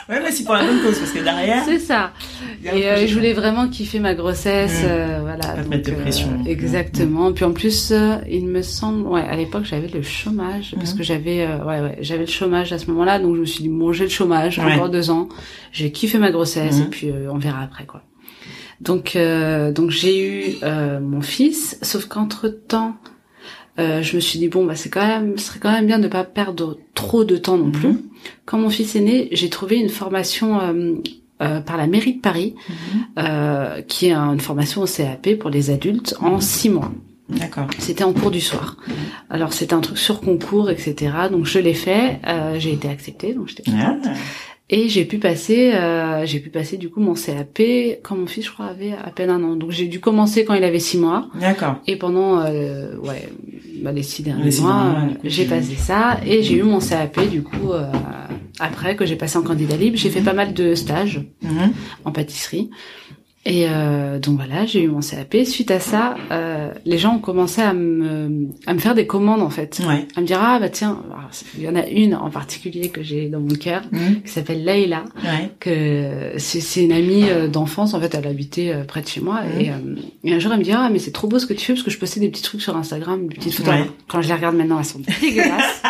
Ouais, 0.09 0.21
mais 0.23 0.31
c'est 0.31 0.45
pour 0.45 0.55
la 0.55 0.65
bonne 0.65 0.83
cause 0.83 0.99
parce 0.99 1.13
que 1.13 1.21
derrière. 1.21 1.65
C'est 1.65 1.79
ça. 1.79 2.13
Et 2.65 2.89
euh, 2.89 3.07
je 3.07 3.15
voulais 3.15 3.33
vraiment 3.33 3.69
kiffer 3.69 4.01
ma 4.01 4.15
grossesse, 4.15 4.83
mmh. 4.83 4.87
euh, 4.87 5.19
voilà. 5.23 5.55
Pas 5.55 5.63
mettre 5.63 5.91
de 5.91 5.97
pression. 5.97 6.29
Euh, 6.45 6.51
exactement. 6.51 7.33
Puis 7.33 7.45
en 7.45 7.53
plus, 7.53 7.93
il 8.29 8.47
me 8.47 8.63
semble, 8.63 9.07
ouais, 9.09 9.23
à 9.23 9.37
l'époque 9.37 9.65
j'avais 9.65 9.89
le 9.89 10.03
chômage 10.03 10.75
parce 10.77 10.95
mmh. 10.95 10.99
que 10.99 11.03
j'avais, 11.03 11.47
ouais, 11.47 11.81
ouais, 11.81 11.99
j'avais 12.01 12.27
le 12.27 12.31
chômage 12.31 12.73
à 12.73 12.79
ce 12.79 12.91
moment-là, 12.91 13.19
donc 13.19 13.37
je 13.37 13.41
me 13.41 13.47
suis 13.47 13.63
dit 13.63 13.69
bon, 13.71 13.93
j'ai 13.93 14.05
le 14.05 14.11
chômage, 14.11 14.59
encore 14.59 14.91
deux 14.91 15.11
ans, 15.11 15.29
j'ai 15.73 15.91
kiffé 15.91 16.19
ma 16.19 16.31
grossesse 16.31 16.79
mmh. 16.79 16.83
et 16.83 16.87
puis 16.87 17.11
on 17.31 17.39
verra 17.39 17.63
après 17.63 17.87
quoi. 17.87 18.03
Donc, 18.81 19.17
donc 19.73 19.91
j'ai 19.91 20.21
eu 20.21 20.57
mon 21.01 21.23
fils, 21.23 21.79
sauf 21.83 22.07
qu'entre 22.07 22.49
temps. 22.49 22.97
Euh, 23.79 24.03
je 24.03 24.15
me 24.15 24.21
suis 24.21 24.39
dit 24.39 24.49
bon 24.49 24.65
bah 24.65 24.77
c'est 24.77 24.89
quand 24.89 25.07
même 25.07 25.37
ce 25.37 25.47
serait 25.47 25.59
quand 25.59 25.73
même 25.73 25.87
bien 25.87 25.99
de 25.99 26.07
pas 26.07 26.23
perdre 26.23 26.79
trop 26.95 27.25
de 27.25 27.37
temps 27.37 27.57
non 27.57 27.71
plus. 27.71 27.97
Quand 28.45 28.59
mon 28.59 28.71
fils 28.71 28.95
est 28.95 29.01
né, 29.01 29.29
j'ai 29.33 29.51
trouvé 29.51 29.77
une 29.77 29.89
formation 29.89 30.61
euh, 30.61 30.95
euh, 31.43 31.61
par 31.61 31.77
la 31.77 31.89
mairie 31.89 32.15
de 32.15 32.21
Paris, 32.21 32.55
mhm. 32.69 33.05
euh, 33.19 33.83
qui 33.83 34.07
est 34.07 34.13
une 34.13 34.39
formation 34.39 34.83
au 34.83 34.87
CAP 34.87 35.35
pour 35.35 35.51
les 35.51 35.71
adultes 35.71 36.17
en 36.21 36.35
mhm. 36.35 36.41
six 36.41 36.69
mois. 36.71 36.93
D'accord. 37.29 37.67
C'était 37.81 38.05
en 38.05 38.13
cours 38.13 38.31
du 38.31 38.41
soir. 38.41 38.77
Mhm. 38.87 38.95
Alors 39.31 39.53
c'était 39.53 39.75
un 39.75 39.81
truc 39.81 39.99
sur 39.99 40.21
concours, 40.21 40.71
etc. 40.71 41.13
Donc 41.33 41.47
je 41.47 41.59
l'ai 41.59 41.75
fait, 41.75 42.21
euh, 42.25 42.61
j'ai 42.61 42.73
été 42.73 42.89
acceptée, 42.89 43.35
donc 43.35 43.49
j'étais 43.49 43.65
contente. 43.65 44.07
Ah. 44.07 44.15
Et 44.71 44.89
j'ai 44.89 45.05
pu 45.05 45.19
passer, 45.19 45.73
euh, 45.75 46.25
j'ai 46.25 46.41
pu 46.41 46.49
passer 46.49 46.79
du 46.79 46.89
coup 46.89 47.01
mon 47.01 47.13
CAP 47.13 47.61
quand 48.03 48.17
mon 48.17 48.27
fils, 48.27 48.47
je 48.47 48.51
crois, 48.51 48.65
avait 48.67 48.93
à 48.93 49.11
peine 49.11 49.29
un 49.29 49.43
an. 49.45 49.57
Donc 49.57 49.73
j'ai 49.73 49.89
dû 49.89 50.01
commencer 50.01 50.47
quand 50.47 50.55
il 50.55 50.65
avait 50.65 50.79
six 50.79 50.97
mois. 50.97 51.29
D'accord. 51.39 51.77
Et 51.87 51.97
pendant, 51.97 52.41
euh, 52.41 52.97
ouais, 52.97 53.29
bah, 53.83 53.93
les 53.93 54.03
six 54.03 54.23
derniers 54.23 54.59
mois, 54.61 55.07
j'ai 55.23 55.45
passé 55.45 55.75
ça 55.75 56.19
et 56.25 56.43
j'ai 56.43 56.57
eu 56.57 56.63
mon 56.63 56.79
CAP 56.79 57.29
du 57.29 57.43
coup 57.43 57.73
euh, 57.73 57.93
après 58.59 58.97
que 58.97 59.05
j'ai 59.05 59.17
passé 59.17 59.37
en 59.37 59.43
candidat 59.43 59.77
libre. 59.77 59.99
J'ai 59.99 60.09
fait 60.09 60.23
pas 60.23 60.33
mal 60.33 60.55
de 60.55 60.75
stages 60.75 61.21
mhm. 61.43 61.73
en 62.07 62.13
pâtisserie. 62.13 62.71
Et 63.47 63.67
euh, 63.69 64.19
donc 64.19 64.37
voilà, 64.37 64.65
j'ai 64.65 64.83
eu 64.83 64.89
mon 64.89 65.01
CAP. 65.01 65.37
Suite 65.45 65.71
à 65.71 65.79
ça, 65.79 66.17
euh, 66.31 66.73
les 66.87 66.97
gens 66.97 67.17
ont 67.17 67.19
commencé 67.19 67.61
à 67.61 67.75
me, 67.75 68.49
à 68.67 68.73
me 68.73 68.79
faire 68.79 68.95
des 68.95 69.07
commandes 69.07 69.43
en 69.43 69.51
fait, 69.51 69.83
à 70.17 70.21
me 70.21 70.27
dire 70.27 70.41
ah 70.41 70.59
bah 70.59 70.71
tiens, 70.71 71.03
il 71.59 71.65
y 71.65 71.69
en 71.69 71.77
a 71.77 71.87
une 71.87 72.15
en 72.15 72.31
particulier 72.31 72.89
que 72.89 73.03
j'ai 73.03 73.29
dans 73.29 73.41
mon 73.41 73.55
cœur 73.55 73.83
mhm. 73.93 74.23
qui 74.23 74.31
s'appelle 74.31 74.65
Leïla, 74.65 75.05
que 75.61 76.33
c'est 76.39 76.83
une 76.83 76.93
amie 76.93 77.25
euh, 77.29 77.49
d'enfance 77.49 77.93
en 77.93 78.01
fait, 78.01 78.15
elle 78.15 78.27
habitait 78.27 78.71
euh, 78.71 78.85
près 78.85 79.03
de 79.03 79.09
chez 79.09 79.21
moi 79.21 79.43
mhm. 79.43 79.61
et, 79.61 79.71
euh, 79.71 79.75
et, 80.25 80.35
un 80.35 80.39
jour 80.39 80.53
elle 80.53 80.61
me 80.61 80.65
dit 80.65 80.73
ah 80.73 80.89
mais 80.91 80.99
c'est 80.99 81.13
trop 81.13 81.29
beau 81.29 81.39
ce 81.39 81.47
que 81.47 81.53
tu 81.53 81.67
fais 81.67 81.75
parce 81.75 81.85
que 81.85 81.91
je 81.91 81.99
postais 81.99 82.21
des 82.21 82.31
petits 82.31 82.43
trucs 82.43 82.63
sur 82.63 82.77
Instagram, 82.77 83.27
des 83.29 83.35
petites 83.35 83.55
photos. 83.55 83.75
Quand 84.09 84.23
je 84.23 84.29
les 84.29 84.35
regarde 84.35 84.57
maintenant, 84.57 84.79
elles 84.79 84.85
sont 84.85 85.03
dégueulasses. 85.21 85.83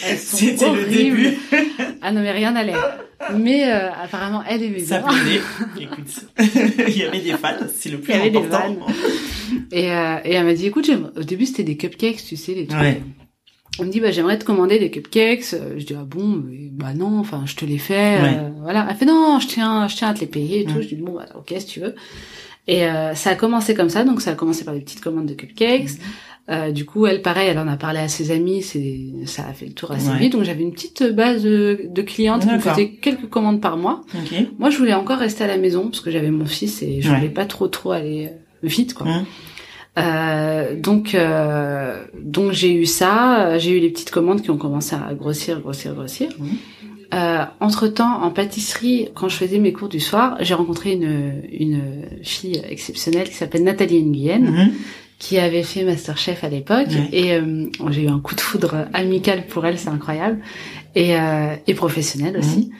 C'était 0.16 0.72
le 0.72 0.84
début. 0.86 1.38
ah 2.02 2.12
non 2.12 2.20
mais 2.20 2.32
rien 2.32 2.52
n'allait. 2.52 2.74
Mais 3.36 3.70
euh, 3.70 3.90
apparemment, 3.92 4.42
elle 4.48 4.62
aimait 4.62 4.76
bien. 4.76 4.86
Ça 4.86 5.00
plaisait. 5.00 5.40
Écoute, 5.80 6.26
il 6.88 6.98
y 6.98 7.04
avait 7.04 7.20
des 7.20 7.32
fans, 7.32 7.56
c'est 7.74 7.90
le 7.90 7.98
plus 8.00 8.12
il 8.12 8.16
y 8.16 8.28
important. 8.36 8.56
Avait 8.56 8.74
des 8.74 8.80
fans. 8.80 8.86
Et, 9.72 9.90
euh, 9.92 10.16
et 10.24 10.32
elle 10.34 10.44
m'a 10.44 10.54
dit, 10.54 10.66
écoute, 10.66 10.90
au 11.16 11.22
début 11.22 11.46
c'était 11.46 11.64
des 11.64 11.76
cupcakes, 11.76 12.24
tu 12.24 12.36
sais, 12.36 12.54
les 12.54 12.66
trucs. 12.66 12.80
Ouais. 12.80 13.02
Elle 13.78 13.86
me 13.86 13.92
dit, 13.92 14.00
bah 14.00 14.10
j'aimerais 14.10 14.38
te 14.38 14.44
commander 14.44 14.78
des 14.78 14.90
cupcakes. 14.90 15.54
Je 15.76 15.84
dis, 15.84 15.94
ah 15.94 16.04
bon, 16.04 16.42
mais, 16.44 16.68
bah 16.72 16.94
non, 16.94 17.18
enfin, 17.18 17.44
je 17.46 17.54
te 17.54 17.64
les 17.64 17.78
fais. 17.78 18.18
Euh, 18.20 18.50
voilà. 18.60 18.86
Elle 18.90 18.96
fait, 18.96 19.04
non, 19.04 19.38
je 19.40 19.46
tiens, 19.46 19.86
je 19.86 19.96
tiens 19.96 20.08
à 20.08 20.14
te 20.14 20.20
les 20.20 20.26
payer 20.26 20.60
et 20.60 20.64
tout. 20.64 20.82
Je 20.82 20.88
dis, 20.88 20.96
bon, 20.96 21.14
bah, 21.14 21.26
ok, 21.36 21.54
si 21.58 21.66
tu 21.66 21.80
veux. 21.80 21.94
Et 22.66 22.84
euh, 22.84 23.14
ça 23.14 23.30
a 23.30 23.34
commencé 23.34 23.74
comme 23.74 23.88
ça, 23.88 24.04
donc 24.04 24.20
ça 24.20 24.32
a 24.32 24.34
commencé 24.34 24.64
par 24.64 24.74
des 24.74 24.80
petites 24.80 25.00
commandes 25.00 25.26
de 25.26 25.34
cupcakes. 25.34 25.90
Mhm. 25.90 25.98
Euh, 26.50 26.70
du 26.72 26.86
coup, 26.86 27.06
elle, 27.06 27.20
pareil, 27.20 27.48
elle 27.50 27.58
en 27.58 27.68
a 27.68 27.76
parlé 27.76 27.98
à 27.98 28.08
ses 28.08 28.30
amis, 28.30 28.62
c'est, 28.62 28.98
ça 29.26 29.46
a 29.46 29.52
fait 29.52 29.66
le 29.66 29.72
tour 29.72 29.90
assez 29.92 30.08
Ouais. 30.08 30.18
vite. 30.18 30.32
Donc 30.32 30.44
j'avais 30.44 30.62
une 30.62 30.72
petite 30.72 31.02
base 31.14 31.42
de, 31.42 31.82
de 31.90 32.02
clientes 32.02 32.42
qui 32.46 32.50
me 32.52 32.58
faisaient 32.58 32.88
quelques 32.88 33.28
commandes 33.28 33.60
par 33.60 33.76
mois. 33.76 34.00
Ok. 34.14 34.34
Moi, 34.58 34.70
je 34.70 34.78
voulais 34.78 34.94
encore 34.94 35.18
rester 35.18 35.44
à 35.44 35.46
la 35.46 35.58
maison 35.58 35.84
parce 35.88 36.00
que 36.00 36.10
j'avais 36.10 36.30
mon 36.30 36.46
fils 36.46 36.80
et 36.82 37.02
je 37.02 37.10
Ouais. 37.10 37.16
voulais 37.16 37.28
pas 37.28 37.44
trop 37.44 37.68
trop 37.68 37.90
aller 37.92 38.26
euh, 38.26 38.66
vite, 38.66 38.94
quoi. 38.94 39.06
Mhm. 39.06 39.24
Euh, 39.98 40.78
donc, 40.80 41.14
euh, 41.14 42.04
donc 42.22 42.52
j'ai 42.52 42.72
eu 42.72 42.86
ça. 42.86 43.58
J'ai 43.58 43.76
eu 43.76 43.80
les 43.80 43.90
petites 43.90 44.10
commandes 44.10 44.42
qui 44.42 44.50
ont 44.50 44.56
commencé 44.56 44.94
à 44.94 45.12
grossir, 45.14 45.60
grossir, 45.60 45.94
grossir. 45.94 46.28
Mhm. 46.38 46.46
Euh, 47.14 47.44
entre 47.60 47.88
temps, 47.88 48.22
en 48.22 48.30
pâtisserie, 48.30 49.08
quand 49.14 49.28
je 49.28 49.36
faisais 49.36 49.58
mes 49.58 49.72
cours 49.72 49.88
du 49.88 49.98
soir, 50.00 50.36
j'ai 50.40 50.54
rencontré 50.54 50.92
une, 50.92 51.42
une 51.52 51.80
fille 52.22 52.60
exceptionnelle 52.68 53.28
qui 53.28 53.34
s'appelle 53.34 53.64
Nathalie 53.64 54.02
Nguyen, 54.02 54.42
Mhm. 54.42 54.72
Qui 55.18 55.38
avait 55.38 55.62
fait 55.64 55.84
Masterchef 55.84 56.44
à 56.44 56.48
l'époque. 56.48 56.88
Ouais. 56.90 57.08
Et 57.12 57.32
euh, 57.34 57.66
j'ai 57.90 58.04
eu 58.04 58.08
un 58.08 58.20
coup 58.20 58.34
de 58.34 58.40
foudre 58.40 58.86
amical 58.92 59.46
pour 59.46 59.66
elle, 59.66 59.78
c'est 59.78 59.88
incroyable. 59.88 60.38
Et, 60.94 61.16
euh, 61.16 61.54
et 61.66 61.74
professionnel 61.74 62.36
aussi. 62.38 62.70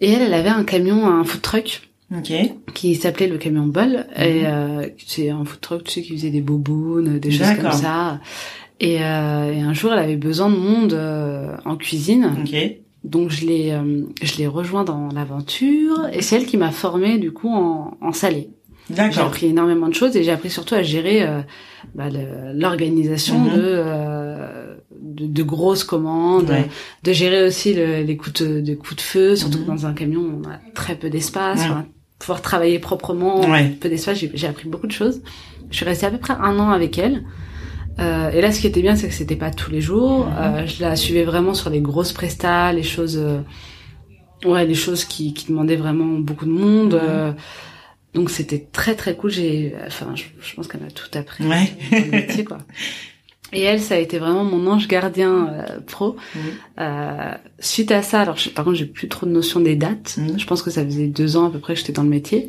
Et 0.00 0.12
elle, 0.12 0.22
elle 0.22 0.34
avait 0.34 0.48
un 0.48 0.64
camion, 0.64 1.06
un 1.06 1.24
food 1.24 1.42
truck 1.42 1.82
Ok. 2.16 2.32
qui 2.74 2.94
s'appelait 2.94 3.26
le 3.26 3.36
camion 3.38 3.66
Bol. 3.66 4.06
Mhm. 4.16 4.22
Et 4.24 4.46
euh, 4.46 4.88
c'est 5.06 5.30
un 5.30 5.44
food 5.44 5.60
truck, 5.60 5.84
tu 5.84 5.92
sais, 5.92 6.02
qui 6.02 6.12
faisait 6.16 6.30
des 6.30 6.40
bobounes, 6.40 7.18
des 7.18 7.30
choses 7.30 7.54
comme 7.60 7.72
ça. 7.72 8.20
Et, 8.78 8.98
euh, 9.02 9.52
et 9.52 9.60
un 9.60 9.72
jour, 9.72 9.92
elle 9.92 9.98
avait 10.00 10.16
besoin 10.16 10.50
de 10.50 10.56
monde 10.56 10.92
euh, 10.92 11.56
en 11.64 11.76
cuisine. 11.76 12.30
Ok. 12.44 12.54
Donc 13.04 13.30
je 13.30 13.46
l'ai 13.46 13.70
euh, 13.70 14.02
je 14.20 14.36
l'ai 14.38 14.48
rejoint 14.48 14.82
dans 14.82 15.08
l'aventure 15.14 16.08
et 16.12 16.22
c'est 16.22 16.36
elle 16.36 16.46
qui 16.46 16.56
m'a 16.56 16.72
formée 16.72 17.18
du 17.18 17.30
coup 17.30 17.48
en, 17.48 17.96
en 18.00 18.12
salé. 18.12 18.50
J'ai 18.94 19.20
appris 19.20 19.46
énormément 19.46 19.88
de 19.88 19.94
choses 19.94 20.16
et 20.16 20.22
j'ai 20.22 20.30
appris 20.30 20.50
surtout 20.50 20.74
à 20.76 20.82
gérer 20.82 21.22
euh, 21.22 21.40
bah, 21.94 22.04
l'organisation 22.54 23.38
Mhm. 23.40 23.56
de, 23.56 23.62
euh, 23.64 24.74
de 25.00 25.26
de 25.26 25.42
grosses 25.42 25.84
commandes, 25.84 26.50
Ouais. 26.50 26.68
de 27.02 27.12
gérer 27.12 27.44
aussi 27.46 27.74
le- 27.74 28.02
les 28.02 28.16
coups 28.16 28.42
de, 28.42 28.60
de 28.60 28.74
coups 28.74 28.96
de 28.96 29.00
feu, 29.00 29.34
surtout 29.36 29.58
que 29.58 29.66
dans 29.66 29.86
un 29.86 29.92
camion 29.92 30.22
on 30.42 30.48
a 30.48 30.58
très 30.74 30.94
peu 30.94 31.10
d'espace, 31.10 31.60
Ouais. 31.60 31.66
enfin, 31.70 31.86
pouvoir 32.18 32.42
travailler 32.42 32.78
proprement, 32.78 33.40
Ouais. 33.50 33.68
peu 33.80 33.88
d'espace. 33.88 34.18
J'ai 34.34 34.46
appris 34.46 34.68
beaucoup 34.68 34.86
de 34.86 34.92
choses. 34.92 35.20
Je 35.70 35.76
suis 35.76 35.84
restée 35.84 36.06
à 36.06 36.10
peu 36.10 36.18
près 36.18 36.34
un 36.34 36.58
an 36.58 36.70
avec 36.70 36.96
elle. 36.98 37.24
Euh, 37.98 38.30
et 38.30 38.40
là, 38.42 38.52
ce 38.52 38.60
qui 38.60 38.66
était 38.66 38.82
bien, 38.82 38.94
c'est 38.94 39.08
que 39.08 39.14
c'était 39.14 39.36
pas 39.36 39.50
tous 39.50 39.70
les 39.70 39.80
jours. 39.80 40.26
Mhm. 40.26 40.32
Euh, 40.38 40.66
je 40.66 40.82
la 40.82 40.96
suivais 40.96 41.24
vraiment 41.24 41.54
sur 41.54 41.70
les 41.70 41.80
grosses 41.80 42.12
prestats, 42.12 42.72
les 42.72 42.82
choses, 42.82 43.18
euh, 43.18 43.40
ouais, 44.44 44.66
les 44.66 44.74
choses 44.74 45.04
qui, 45.04 45.32
qui 45.34 45.46
demandaient 45.48 45.76
vraiment 45.76 46.18
beaucoup 46.20 46.44
de 46.46 46.50
monde. 46.50 47.00
Donc 48.14 48.30
c'était 48.30 48.66
très 48.72 48.94
très 48.94 49.14
cool. 49.16 49.30
J'ai, 49.30 49.74
enfin, 49.86 50.14
je, 50.14 50.24
je 50.40 50.54
pense 50.54 50.68
qu'elle 50.68 50.82
a 50.84 50.90
tout 50.90 51.08
appris 51.18 51.44
Ouais. 51.46 51.70
dans 51.90 51.98
le 51.98 52.10
métier, 52.10 52.44
quoi. 52.44 52.58
Et 53.52 53.62
elle, 53.62 53.80
ça 53.80 53.94
a 53.94 53.98
été 53.98 54.18
vraiment 54.18 54.42
mon 54.42 54.66
ange 54.70 54.88
gardien 54.88 55.48
euh, 55.48 55.80
pro. 55.80 56.16
Mhm. 56.34 56.40
Euh, 56.80 57.34
suite 57.60 57.92
à 57.92 58.02
ça, 58.02 58.20
alors 58.22 58.36
je- 58.36 58.50
par 58.50 58.64
contre, 58.64 58.76
j'ai 58.76 58.86
plus 58.86 59.08
trop 59.08 59.24
de 59.26 59.30
notion 59.30 59.60
des 59.60 59.76
dates. 59.76 60.16
Mhm. 60.18 60.38
Je 60.38 60.46
pense 60.46 60.62
que 60.62 60.70
ça 60.70 60.84
faisait 60.84 61.06
deux 61.06 61.36
ans 61.36 61.46
à 61.46 61.50
peu 61.50 61.58
près 61.60 61.74
que 61.74 61.78
j'étais 61.80 61.92
dans 61.92 62.02
le 62.02 62.08
métier. 62.08 62.48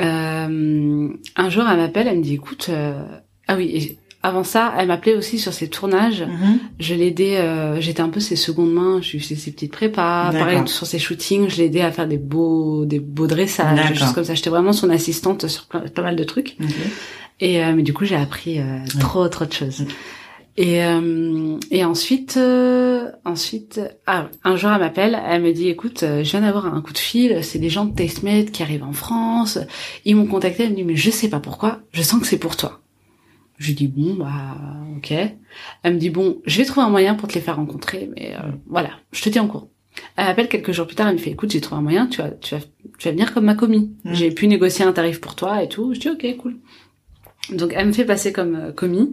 Euh, 0.00 1.08
un 1.36 1.50
jour, 1.50 1.64
elle 1.68 1.76
m'appelle, 1.76 2.06
elle 2.08 2.18
me 2.18 2.22
dit, 2.22 2.34
écoute, 2.34 2.66
euh, 2.70 3.02
ah 3.48 3.56
oui, 3.56 3.98
avant 4.22 4.44
ça, 4.44 4.72
elle 4.78 4.86
m'appelait 4.88 5.16
aussi 5.16 5.38
sur 5.38 5.52
ses 5.52 5.68
tournages. 5.68 6.22
Mhm. 6.22 6.58
Je 6.78 6.94
l'aidais, 6.94 7.38
euh, 7.38 7.80
j'étais 7.80 8.00
un 8.02 8.08
peu 8.08 8.20
ses 8.20 8.36
secondes 8.36 8.72
mains, 8.72 9.00
je 9.02 9.18
faisais 9.18 9.34
ses 9.34 9.50
petites 9.50 9.72
prépas. 9.72 10.30
Pareil, 10.38 10.58
sur 10.68 10.86
ses 10.86 10.98
shootings, 10.98 11.48
je 11.48 11.56
l'aidais 11.56 11.80
à 11.82 11.90
faire 11.90 12.06
des 12.06 12.18
beaux, 12.18 12.84
des 12.84 13.00
beaux 13.00 13.26
dressages, 13.26 13.76
des 13.88 13.94
choses 13.98 14.12
comme 14.14 14.24
ça. 14.24 14.34
J'étais 14.34 14.50
vraiment 14.50 14.72
son 14.72 14.90
assistante 14.90 15.48
sur 15.48 15.64
plein- 15.66 15.80
pas 15.88 16.02
mal 16.02 16.16
de 16.16 16.24
trucs. 16.24 16.56
Et 17.40 17.64
euh, 17.64 17.72
mais 17.74 17.82
du 17.82 17.92
coup, 17.92 18.04
j'ai 18.04 18.14
appris 18.16 18.60
euh, 18.60 18.78
trop 19.00 19.26
trop 19.28 19.44
de 19.44 19.52
choses. 19.52 19.84
Et 20.58 20.84
euh, 20.84 21.56
et 21.70 21.82
ensuite 21.82 22.36
euh, 22.36 23.10
ensuite 23.24 23.80
ah 24.06 24.28
un 24.44 24.56
jour 24.56 24.70
elle 24.70 24.80
m'appelle, 24.80 25.18
elle 25.26 25.40
me 25.40 25.50
dit 25.52 25.68
écoute, 25.70 26.02
euh, 26.02 26.22
je 26.22 26.30
viens 26.30 26.42
d'avoir 26.42 26.66
un 26.66 26.82
coup 26.82 26.92
de 26.92 26.98
fil, 26.98 27.42
c'est 27.42 27.58
des 27.58 27.70
gens 27.70 27.86
de 27.86 27.94
TasteMate 27.94 28.50
qui 28.50 28.62
arrivent 28.62 28.84
en 28.84 28.92
France, 28.92 29.58
ils 30.04 30.14
m'ont 30.14 30.26
contacté, 30.26 30.64
elle 30.64 30.72
me 30.72 30.76
dit 30.76 30.84
mais 30.84 30.94
je 30.94 31.10
sais 31.10 31.28
pas 31.30 31.40
pourquoi, 31.40 31.80
je 31.92 32.02
sens 32.02 32.20
que 32.20 32.26
c'est 32.26 32.36
pour 32.36 32.56
toi. 32.56 32.81
Je 33.62 33.68
lui 33.68 33.74
dis 33.74 33.88
bon 33.88 34.14
bah 34.14 34.56
OK. 34.96 35.12
Elle 35.82 35.94
me 35.94 35.98
dit 35.98 36.10
bon, 36.10 36.38
je 36.44 36.58
vais 36.58 36.64
trouver 36.64 36.86
un 36.86 36.90
moyen 36.90 37.14
pour 37.14 37.28
te 37.28 37.34
les 37.34 37.40
faire 37.40 37.56
rencontrer 37.56 38.10
mais 38.16 38.34
euh, 38.34 38.50
voilà, 38.66 38.90
je 39.12 39.22
te 39.22 39.28
tiens 39.28 39.44
en 39.44 39.48
courant. 39.48 39.70
Elle 40.16 40.26
m'appelle 40.26 40.48
quelques 40.48 40.72
jours 40.72 40.86
plus 40.86 40.96
tard, 40.96 41.08
elle 41.08 41.14
me 41.14 41.20
fait 41.20 41.30
écoute, 41.30 41.52
j'ai 41.52 41.60
trouvé 41.60 41.78
un 41.78 41.82
moyen, 41.82 42.06
tu 42.06 42.20
vas 42.20 42.30
tu 42.30 42.54
vas 42.54 42.60
tu 42.98 43.08
vas 43.08 43.12
venir 43.12 43.32
comme 43.32 43.44
ma 43.44 43.54
commis. 43.54 43.92
Mm. 44.04 44.14
J'ai 44.14 44.30
pu 44.30 44.46
négocier 44.48 44.84
un 44.84 44.92
tarif 44.92 45.20
pour 45.20 45.34
toi 45.34 45.62
et 45.62 45.68
tout. 45.68 45.94
Je 45.94 46.00
dis 46.00 46.08
OK, 46.08 46.36
cool. 46.38 46.56
Donc 47.52 47.72
elle 47.74 47.86
me 47.86 47.92
fait 47.92 48.04
passer 48.04 48.32
comme 48.32 48.54
euh, 48.56 48.72
commis. 48.72 49.12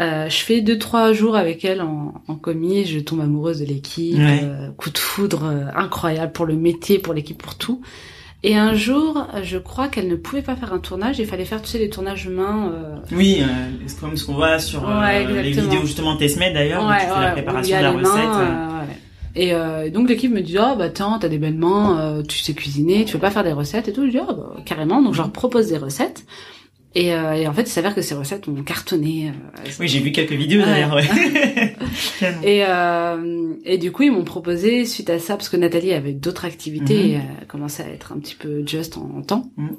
Euh, 0.00 0.28
je 0.28 0.36
fais 0.38 0.62
deux 0.62 0.78
trois 0.78 1.12
jours 1.12 1.36
avec 1.36 1.64
elle 1.64 1.82
en, 1.82 2.14
en 2.26 2.36
commis. 2.36 2.84
Je 2.86 2.98
tombe 3.00 3.20
amoureuse 3.20 3.60
de 3.60 3.66
l'équipe. 3.66 4.16
Ouais. 4.16 4.40
euh, 4.42 4.70
coup 4.72 4.90
de 4.90 4.98
foudre 4.98 5.44
euh, 5.44 5.66
incroyable 5.74 6.32
pour 6.32 6.46
le 6.46 6.56
métier, 6.56 6.98
pour 6.98 7.12
l'équipe, 7.14 7.40
pour 7.42 7.56
tout. 7.56 7.82
Et 8.44 8.56
un 8.56 8.74
jour, 8.74 9.26
euh, 9.34 9.40
je 9.44 9.56
crois 9.56 9.86
qu'elle 9.88 10.08
ne 10.08 10.16
pouvait 10.16 10.42
pas 10.42 10.56
faire 10.56 10.72
un 10.72 10.78
tournage. 10.80 11.18
Il 11.20 11.26
fallait 11.26 11.44
faire 11.44 11.62
tu 11.62 11.68
sais 11.68 11.78
les 11.78 11.88
tournages 11.90 12.28
main. 12.28 12.72
euh, 12.74 12.96
Oui, 13.12 13.38
euh, 13.40 13.46
c'est 13.86 14.00
comme 14.00 14.16
ce 14.16 14.24
qu'on 14.24 14.34
voit 14.34 14.58
sur 14.58 14.88
euh, 14.88 15.00
Ouais, 15.00 15.24
les 15.26 15.48
exactement. 15.48 15.70
vidéos 15.70 15.86
justement 15.86 16.16
Testmed 16.16 16.52
d'ailleurs, 16.52 16.84
où 16.84 16.92
tu 16.92 17.06
fais 17.06 17.20
la 17.20 17.30
préparation 17.32 17.76
de 17.78 17.82
la 17.82 17.90
les 17.92 17.96
mains, 17.96 18.10
recette. 18.10 18.24
euh. 18.24 18.40
euh, 18.40 18.80
ouais. 18.80 18.96
Et 19.34 19.54
euh, 19.54 19.90
donc 19.90 20.08
l'équipe 20.08 20.30
me 20.32 20.40
dit 20.42 20.56
oh 20.60 20.74
bah 20.76 20.90
tiens 20.90 21.18
t'as 21.20 21.28
des 21.28 21.38
belles 21.38 21.54
mains, 21.54 21.98
euh, 22.00 22.22
tu 22.22 22.38
sais 22.38 22.52
cuisiner, 22.52 23.04
tu 23.04 23.14
veux 23.14 23.18
pas 23.20 23.30
faire 23.30 23.44
des 23.44 23.52
recettes 23.52 23.86
et 23.88 23.92
tout. 23.92 24.04
Je 24.06 24.10
dis 24.10 24.18
oh 24.20 24.32
bah 24.34 24.56
carrément. 24.66 25.00
Donc 25.00 25.14
je 25.14 25.18
leur 25.18 25.30
propose 25.30 25.68
des 25.68 25.78
recettes. 25.78 26.24
Et, 26.94 27.14
euh, 27.14 27.32
et 27.32 27.46
en 27.48 27.52
fait 27.54 27.62
il 27.62 27.68
s'avère 27.70 27.94
que 27.94 28.02
ces 28.02 28.14
recettes 28.14 28.48
ont 28.48 28.62
cartonné. 28.62 29.28
euh, 29.30 29.68
Oui, 29.80 29.88
j'ai 29.88 30.00
vu 30.00 30.12
quelques 30.12 30.32
vidéos 30.32 30.60
d'ailleurs. 30.62 30.94
Ouais. 30.94 31.04
Et, 32.44 32.64
euh, 32.66 33.54
et 33.64 33.78
du 33.78 33.90
coup, 33.92 34.02
ils 34.04 34.12
m'ont 34.12 34.24
proposé, 34.24 34.84
suite 34.84 35.10
à 35.10 35.18
ça, 35.18 35.36
parce 35.36 35.48
que 35.48 35.56
Nathalie 35.56 35.92
avait 35.92 36.12
d'autres 36.12 36.44
activités, 36.44 36.94
Mhm. 36.94 37.10
et 37.10 37.20
elle 37.40 37.46
commençait 37.46 37.82
à 37.82 37.88
être 37.88 38.12
un 38.12 38.18
petit 38.18 38.34
peu 38.34 38.62
just 38.66 38.96
en, 38.96 39.10
en 39.18 39.22
temps. 39.22 39.50
Mhm. 39.56 39.76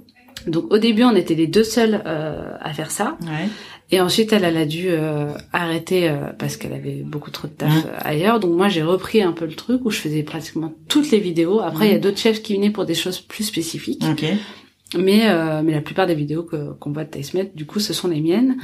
Donc 0.47 0.73
au 0.73 0.77
début, 0.77 1.03
on 1.03 1.15
était 1.15 1.35
les 1.35 1.47
deux 1.47 1.63
seuls 1.63 2.01
euh, 2.05 2.51
à 2.59 2.73
faire 2.73 2.91
ça. 2.91 3.17
Ouais. 3.21 3.47
Et 3.91 4.01
ensuite, 4.01 4.33
elle, 4.33 4.43
elle 4.43 4.57
a 4.57 4.65
dû 4.65 4.87
euh, 4.89 5.27
arrêter 5.53 6.09
euh, 6.09 6.31
parce 6.37 6.57
qu'elle 6.57 6.73
avait 6.73 7.03
beaucoup 7.05 7.31
trop 7.31 7.47
de 7.47 7.53
taf 7.53 7.69
Mhm. 7.73 7.83
euh, 7.87 7.97
ailleurs. 8.01 8.39
Donc 8.39 8.51
moi, 8.55 8.67
j'ai 8.69 8.81
repris 8.83 9.21
un 9.21 9.31
peu 9.31 9.45
le 9.45 9.53
truc 9.53 9.85
où 9.85 9.89
je 9.91 9.99
faisais 9.99 10.23
pratiquement 10.23 10.73
toutes 10.89 11.11
les 11.11 11.19
vidéos. 11.19 11.59
Après, 11.61 11.85
il 11.87 11.91
y 11.91 11.93
a 11.93 11.97
Mhm. 11.97 12.01
d'autres 12.01 12.17
chefs 12.19 12.41
qui 12.41 12.55
venaient 12.55 12.71
pour 12.71 12.85
des 12.85 12.95
choses 12.95 13.19
plus 13.19 13.43
spécifiques. 13.45 14.03
Ok. 14.09 14.25
Mais 14.97 15.29
euh, 15.29 15.61
mais 15.63 15.73
la 15.73 15.81
plupart 15.81 16.07
des 16.07 16.15
vidéos 16.15 16.43
que 16.43 16.73
qu'on 16.73 16.91
voit 16.91 17.03
de 17.03 17.09
Tastemate, 17.09 17.55
du 17.55 17.65
coup, 17.65 17.79
ce 17.79 17.93
sont 17.93 18.07
les 18.07 18.21
miennes. 18.21 18.57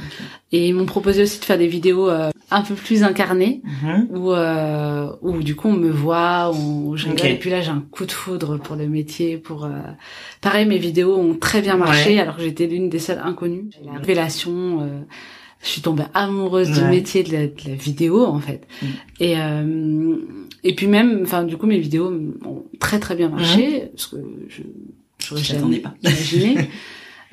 Et 0.52 0.68
ils 0.68 0.74
m'ont 0.74 0.86
proposé 0.86 1.22
aussi 1.22 1.40
de 1.40 1.44
faire 1.44 1.58
des 1.58 1.66
vidéos 1.66 2.08
euh, 2.08 2.30
un 2.50 2.62
peu 2.62 2.74
plus 2.74 3.02
incarnées 3.04 3.62
Mhm. 3.82 4.08
où 4.10 4.32
euh, 4.32 5.10
où 5.22 5.40
du 5.42 5.54
coup 5.54 5.68
on 5.68 5.72
me 5.76 5.90
voit, 5.90 6.50
on 6.54 6.96
je 6.96 7.08
et 7.24 7.36
puis 7.36 7.50
là 7.50 7.60
j'ai 7.60 7.70
un 7.70 7.84
coup 7.90 8.04
de 8.06 8.12
foudre 8.12 8.58
pour 8.58 8.74
le 8.76 8.88
métier, 8.88 9.38
pour 9.38 9.64
euh, 9.64 9.70
pareil 10.40 10.66
mes 10.66 10.78
vidéos 10.78 11.16
ont 11.16 11.34
très 11.34 11.62
bien 11.62 11.76
marché 11.76 12.14
Ouais. 12.14 12.18
alors 12.20 12.36
que 12.36 12.42
j'étais 12.42 12.66
l'une 12.66 12.88
des 12.88 12.98
seules 12.98 13.20
inconnues. 13.22 13.70
La 13.84 13.92
révélation, 13.98 14.80
euh, 14.82 15.00
je 15.62 15.68
suis 15.68 15.80
tombée 15.82 16.04
amoureuse 16.14 16.70
du 16.72 16.82
métier 16.84 17.22
de 17.22 17.32
la, 17.32 17.46
de 17.46 17.52
la 17.68 17.74
vidéo 17.74 18.24
en 18.24 18.40
fait. 18.40 18.66
Mm. 18.82 18.86
Et 19.20 19.34
euh, 19.38 20.16
et 20.64 20.74
puis 20.74 20.86
même, 20.88 21.20
enfin 21.22 21.44
du 21.44 21.56
coup 21.56 21.66
mes 21.66 21.78
vidéos 21.78 22.08
ont 22.44 22.64
très 22.80 22.98
très 22.98 23.14
bien 23.14 23.28
marché 23.28 23.90
parce 23.94 24.06
que 24.08 24.16
je 24.48 24.62
j'aurais 25.26 25.42
jamais 25.42 25.78
pas. 25.78 25.94
imaginé. 26.02 26.68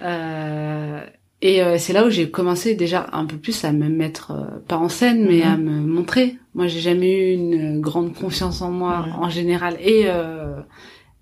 Euh, 0.02 1.02
et 1.42 1.62
euh, 1.62 1.78
c'est 1.78 1.94
là 1.94 2.06
où 2.06 2.10
j'ai 2.10 2.30
commencé 2.30 2.74
déjà 2.76 3.08
un 3.14 3.26
peu 3.26 3.38
plus 3.38 3.64
à 3.64 3.72
me 3.72 3.88
mettre 3.90 4.32
euh, 4.32 4.60
pas 4.68 4.78
en 4.78 4.90
scène 4.90 5.26
mais 5.28 5.38
Mhm. 5.40 5.44
à 5.54 5.58
me 5.58 5.72
montrer. 5.82 6.36
Moi 6.56 6.68
j'ai 6.68 6.80
jamais 6.80 7.12
eu 7.12 7.34
une 7.34 7.80
grande 7.80 8.14
confiance 8.14 8.62
en 8.62 8.72
moi 8.72 9.06
en 9.20 9.30
général 9.30 9.78
et 9.80 10.04
euh, 10.06 10.60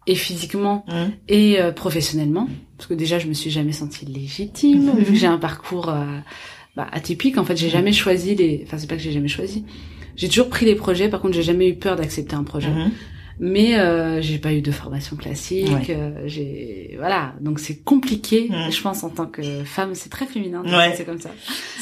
et 0.08 0.16
physiquement 0.16 0.86
Mhm. 0.88 1.12
et 1.28 1.60
euh, 1.62 1.72
professionnellement 1.72 2.48
parce 2.78 2.88
que 2.88 2.94
déjà 2.94 3.20
je 3.20 3.28
me 3.28 3.34
suis 3.34 3.50
jamais 3.50 3.72
sentie 3.74 4.06
légitime 4.06 4.92
vu 4.98 5.06
que 5.14 5.16
j'ai 5.16 5.28
un 5.28 5.38
parcours 5.38 5.90
euh, 5.90 6.04
bah, 6.76 6.88
atypique 6.92 7.38
en 7.38 7.44
fait 7.46 7.56
j'ai 7.58 7.70
jamais 7.70 7.92
choisi 7.94 8.36
les 8.36 8.62
enfin 8.66 8.78
c'est 8.78 8.88
pas 8.88 8.96
que 8.96 9.02
j'ai 9.02 9.12
jamais 9.14 9.28
choisi 9.30 9.66
j'ai 10.16 10.28
toujours 10.30 10.50
pris 10.50 10.66
les 10.66 10.76
projets 10.76 11.10
par 11.10 11.22
contre 11.22 11.34
j'ai 11.34 11.44
jamais 11.44 11.68
eu 11.70 11.76
peur 11.76 11.96
d'accepter 11.98 12.36
un 12.36 12.44
projet 12.44 12.70
Mhm. 12.72 12.92
Mais 13.39 13.77
euh, 13.77 14.22
j'ai 14.22 14.38
pas 14.38 14.54
eu 14.54 14.62
de 14.62 14.72
formation 14.72 15.15
classique 15.15 15.68
Ouais. 15.72 15.86
euh, 15.89 16.24
j'ai 16.25 16.96
voilà 16.98 17.34
donc 17.42 17.60
c'est 17.60 17.77
compliqué 17.84 18.50
je 18.70 18.82
pense 18.82 19.04
en 19.04 19.10
tant 19.10 19.25
que 19.25 19.42
femme 19.65 19.94
c'est 19.96 20.10
très 20.10 20.25
féminin 20.25 20.63
Ouais. 20.65 20.92
penser 20.92 21.04
comme 21.06 21.20
ça 21.20 21.30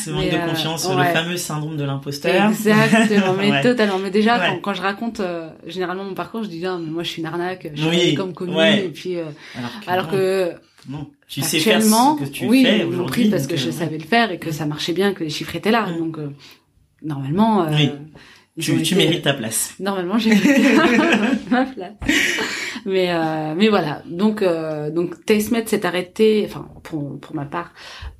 Ce 0.03 0.09
manque 0.09 0.29
de 0.29 0.35
euh, 0.35 0.47
confiance, 0.47 0.87
ouais. 0.87 0.95
le 0.97 1.03
fameux 1.13 1.37
syndrome 1.37 1.77
de 1.77 1.83
l'imposteur. 1.83 2.49
exactement 2.49 3.33
mais 3.39 3.61
totalement 3.61 3.99
mais 3.99 4.09
déjà 4.11 4.39
quand, 4.39 4.59
quand 4.61 4.73
je 4.73 4.81
raconte 4.81 5.19
euh, 5.19 5.49
généralement 5.67 6.03
mon 6.03 6.15
parcours 6.15 6.43
je 6.43 6.49
dis 6.49 6.61
non 6.61 6.79
mais 6.79 6.89
moi 6.91 7.03
je 7.03 7.09
suis 7.09 7.21
une 7.21 7.27
arnaque 7.27 7.69
je 7.75 7.81
suis 7.81 7.89
Oui. 7.89 8.15
comme 8.15 8.33
Ouais. 8.49 8.85
et 8.85 8.89
puis 8.89 9.17
euh, 9.17 9.25
Alors 9.55 9.71
que, 9.79 9.89
alors 9.89 10.05
non, 10.05 10.11
que 10.11 10.51
non, 10.89 11.07
tu 11.27 11.41
sais 11.41 11.59
faire 11.59 11.77
Actuellement, 11.77 12.17
ce 12.17 12.23
que 12.23 12.29
tu 12.29 12.45
oui, 12.47 12.63
fais 12.65 12.83
aujourd'hui. 12.83 13.29
parce 13.29 13.47
que 13.47 13.55
je 13.55 13.69
savais 13.69 13.97
le 13.97 14.03
faire 14.03 14.31
et 14.31 14.37
que 14.39 14.51
ça 14.51 14.65
marchait 14.65 14.91
bien, 14.91 15.13
que 15.13 15.23
les 15.23 15.29
chiffres 15.29 15.55
étaient 15.55 15.71
là. 15.71 15.85
Mm. 15.87 15.97
Donc 15.97 16.17
euh, 16.17 16.29
normalement, 17.03 17.67
Oui. 17.71 17.89
Tu, 18.59 18.83
tu 18.83 18.95
mérites 18.95 19.23
ta 19.23 19.33
place. 19.33 19.73
Normalement, 19.79 20.19
j'ai 20.19 20.29
mérité 20.29 20.61
ma 21.49 21.65
place. 21.65 21.93
Mais 22.85 23.07
euh, 23.09 23.55
mais 23.57 23.69
voilà. 23.69 24.03
Donc 24.05 24.41
euh, 24.41 24.91
donc 24.91 25.25
TasteMed 25.25 25.67
s'est 25.67 25.85
arrêté. 25.85 26.43
Enfin 26.47 26.67
pour 26.83 27.19
pour 27.19 27.35
ma 27.35 27.45
part 27.45 27.71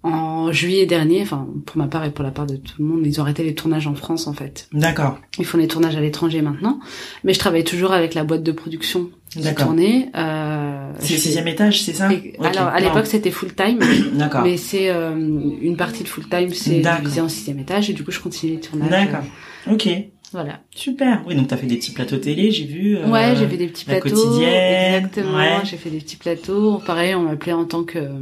en 0.01 0.51
juillet 0.51 0.87
dernier. 0.87 1.21
Enfin 1.21 1.47
pour 1.65 1.77
ma 1.77 1.87
part 1.87 2.03
et 2.05 2.09
pour 2.11 2.23
la 2.23 2.31
part 2.31 2.47
de 2.47 2.55
tout 2.55 2.73
le 2.79 2.85
monde, 2.85 3.05
ils 3.05 3.19
ont 3.19 3.23
arrêté 3.23 3.43
les 3.43 3.53
tournages 3.53 3.85
en 3.85 3.93
France 3.93 4.25
en 4.25 4.33
fait. 4.33 4.67
D'accord. 4.73 5.19
Ils 5.37 5.45
font 5.45 5.57
les 5.57 5.67
tournages 5.67 5.95
à 5.95 6.01
l'étranger 6.01 6.41
maintenant. 6.41 6.79
Mais 7.23 7.33
je 7.33 7.39
travaille 7.39 7.63
toujours 7.63 7.91
avec 7.91 8.15
la 8.15 8.23
boîte 8.23 8.43
de 8.43 8.51
production 8.51 9.09
D'accord. 9.35 9.73
Euh, 9.75 10.91
C'est 10.99 11.13
le 11.13 11.19
sixième 11.19 11.47
étage, 11.47 11.81
c'est 11.81 11.93
ça? 11.93 12.09
Alors 12.39 12.67
à 12.67 12.79
l'époque 12.79 13.07
c'était 13.07 13.31
full 13.31 13.53
time. 13.53 13.79
D'accord. 14.13 14.41
Mais 14.43 14.57
c'est 14.57 14.89
euh, 14.89 15.15
une 15.61 15.75
partie 15.75 16.03
de 16.03 16.07
full 16.07 16.27
time, 16.29 16.49
c'est 16.53 16.79
divisé 16.81 17.21
en 17.21 17.29
sixième 17.29 17.59
étage 17.59 17.89
et 17.89 17.93
du 17.93 18.03
coup 18.03 18.11
je 18.11 18.19
continue 18.19 18.53
les 18.53 18.59
tournages. 18.59 18.89
D'accord. 18.89 19.23
Ok. 19.71 19.87
Voilà. 20.33 20.59
Super. 20.75 21.23
Oui, 21.27 21.35
donc 21.35 21.47
t'as 21.47 21.57
fait 21.57 21.67
des 21.67 21.77
petits 21.77 21.91
plateaux 21.91 22.17
télé, 22.17 22.51
j'ai 22.51 22.65
vu. 22.65 22.97
euh, 22.97 23.07
Ouais, 23.07 23.35
j'ai 23.37 23.47
fait 23.47 23.57
des 23.57 23.67
petits 23.67 23.85
la 23.87 23.99
plateaux. 24.01 24.15
quotidienne, 24.15 24.95
Exactement. 25.05 25.37
ouais. 25.37 25.57
J'ai 25.63 25.77
fait 25.77 25.89
des 25.89 25.99
petits 25.99 26.17
plateaux. 26.17 26.79
Pareil, 26.85 27.15
on 27.15 27.21
m'appelait 27.23 27.53
en 27.53 27.65
tant 27.65 27.83
que 27.83 27.99
euh, 27.99 28.19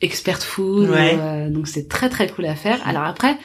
expert 0.00 0.42
food. 0.42 0.90
Ouais. 0.90 1.16
euh, 1.18 1.48
donc 1.50 1.68
c'est 1.68 1.88
très 1.88 2.08
très 2.08 2.28
cool 2.28 2.46
à 2.46 2.54
faire. 2.56 2.80
Alors 2.86 3.04
après, 3.04 3.36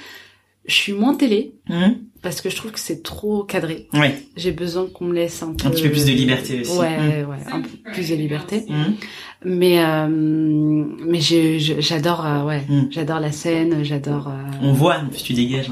je 0.66 0.74
suis 0.74 0.94
moins 0.94 1.14
télé 1.16 1.54
Hum, 1.70 1.96
parce 2.22 2.42
que 2.42 2.50
je 2.50 2.56
trouve 2.56 2.72
que 2.72 2.80
c'est 2.80 3.04
trop 3.04 3.44
cadré. 3.44 3.88
Ouais. 3.94 4.16
J'ai 4.36 4.52
besoin 4.52 4.88
qu'on 4.88 5.06
me 5.06 5.14
laisse 5.14 5.42
un 5.44 5.54
peu. 5.54 5.68
Un 5.68 5.72
petit 5.72 5.84
peu 5.84 5.92
plus 5.92 6.06
de 6.06 6.12
liberté 6.12 6.62
aussi. 6.62 6.78
Ouais, 6.78 6.98
Mm. 7.24 7.30
ouais, 7.30 7.38
un 7.52 7.62
peu 7.62 7.70
plus 7.94 8.10
de 8.10 8.16
liberté. 8.16 8.66
Mais 9.46 9.80
euh, 9.84 10.08
mais 10.10 11.20
j'adore 11.20 12.26
euh, 12.26 12.44
ouais, 12.44 12.64
Mm. 12.68 12.88
j'adore 12.90 13.20
la 13.20 13.32
scène, 13.32 13.84
j'adore. 13.84 14.28
euh, 14.30 14.52
On 14.62 14.74
voit, 14.74 15.02
tu 15.24 15.34
dégages 15.34 15.70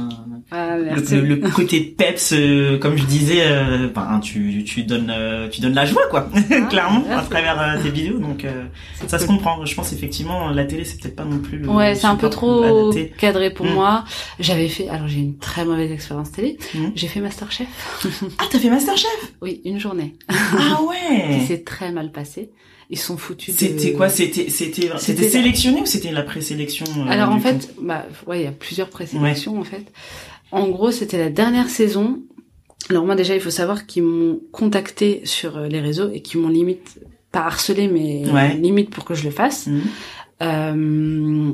ah, 0.55 0.77
le, 0.77 0.83
merci. 0.85 1.15
le- 1.15 1.35
le 1.35 1.49
côté 1.49 1.81
peps, 1.81 2.33
euh, 2.33 2.77
comme 2.79 2.97
je 2.97 3.03
disais, 3.05 3.41
euh, 3.41 3.87
ben, 3.93 4.19
tu, 4.21 4.63
tu 4.65 4.83
donnes, 4.83 5.11
euh, 5.15 5.47
tu 5.49 5.61
donnes 5.61 5.73
la 5.73 5.85
joie, 5.85 6.03
quoi, 6.09 6.29
clairement, 6.69 7.03
à 7.11 7.21
travers 7.23 7.79
tes 7.83 7.89
vidéos. 7.89 8.19
Donc, 8.19 8.45
C'est 8.99 9.09
ça 9.09 9.19
se 9.19 9.25
comprend. 9.25 9.65
Je 9.65 9.75
pense 9.75 9.91
effectivement, 9.93 10.49
la 10.49 10.65
télé, 10.65 10.83
c'est 10.85 10.99
peut-être 11.01 11.15
pas 11.15 11.25
non 11.25 11.39
plus 11.39 11.57
le. 11.57 11.67
Ouais, 11.69 11.95
c'est 11.95 12.07
un 12.07 12.15
peu 12.15 12.29
trop 12.29 12.63
adapté. 12.63 13.11
cadré 13.17 13.49
pour 13.51 13.65
Mm. 13.65 13.73
moi. 13.73 14.05
J'avais 14.39 14.67
fait, 14.69 14.87
alors 14.89 15.07
j'ai 15.07 15.19
une 15.19 15.37
très 15.37 15.65
mauvaise 15.65 15.91
expérience 15.91 16.31
télé. 16.31 16.57
Mm. 16.73 16.85
J'ai 16.95 17.07
fait 17.07 17.19
Masterchef. 17.19 17.67
Ah, 18.39 18.43
t'as 18.49 18.59
fait 18.59 18.69
Masterchef? 18.69 19.09
Oui, 19.41 19.61
une 19.65 19.79
journée. 19.79 20.15
Ah 20.29 20.79
ouais. 20.83 21.39
s'est 21.47 21.63
très 21.63 21.91
mal 21.91 22.11
passé. 22.11 22.49
Ils 22.89 22.99
sont 22.99 23.17
foutus 23.17 23.55
de... 23.55 23.59
C'était 23.59 23.93
quoi 23.93 24.09
C'était 24.09 24.49
c'était 24.49 24.89
c'était 24.97 25.27
sélectionné 25.29 25.81
ou 25.81 25.85
c'était 25.85 26.11
la 26.11 26.21
présélection 26.23 26.85
euh, 26.97 27.09
Alors 27.09 27.29
en 27.29 27.39
fait, 27.39 27.73
bah 27.81 28.05
ouais, 28.27 28.41
il 28.41 28.43
y 28.43 28.47
a 28.47 28.51
plusieurs 28.51 28.89
présélections 28.89 29.59
en 29.59 29.63
fait. 29.63 29.91
En 30.51 30.67
gros, 30.69 30.91
c'était 30.91 31.17
la 31.17 31.29
dernière 31.29 31.69
saison. 31.69 32.19
Alors 32.89 33.05
moi 33.05 33.15
déjà, 33.15 33.33
il 33.33 33.41
faut 33.41 33.49
savoir 33.49 33.87
qu'ils 33.87 34.03
m'ont 34.03 34.39
contacté 34.51 35.21
sur 35.23 35.57
euh, 35.57 35.67
les 35.67 35.79
réseaux 35.79 36.09
et 36.13 36.21
qu'ils 36.21 36.39
m'ont 36.41 36.49
limite 36.49 36.99
pas 37.31 37.45
harcelé, 37.45 37.87
mais 37.87 38.29
Ouais. 38.31 38.53
limite 38.55 38.91
pour 38.91 39.03
que 39.05 39.15
je 39.15 39.23
le 39.23 39.31
fasse. 39.31 39.67
Mhm. 39.67 39.81
Euh, 40.43 41.51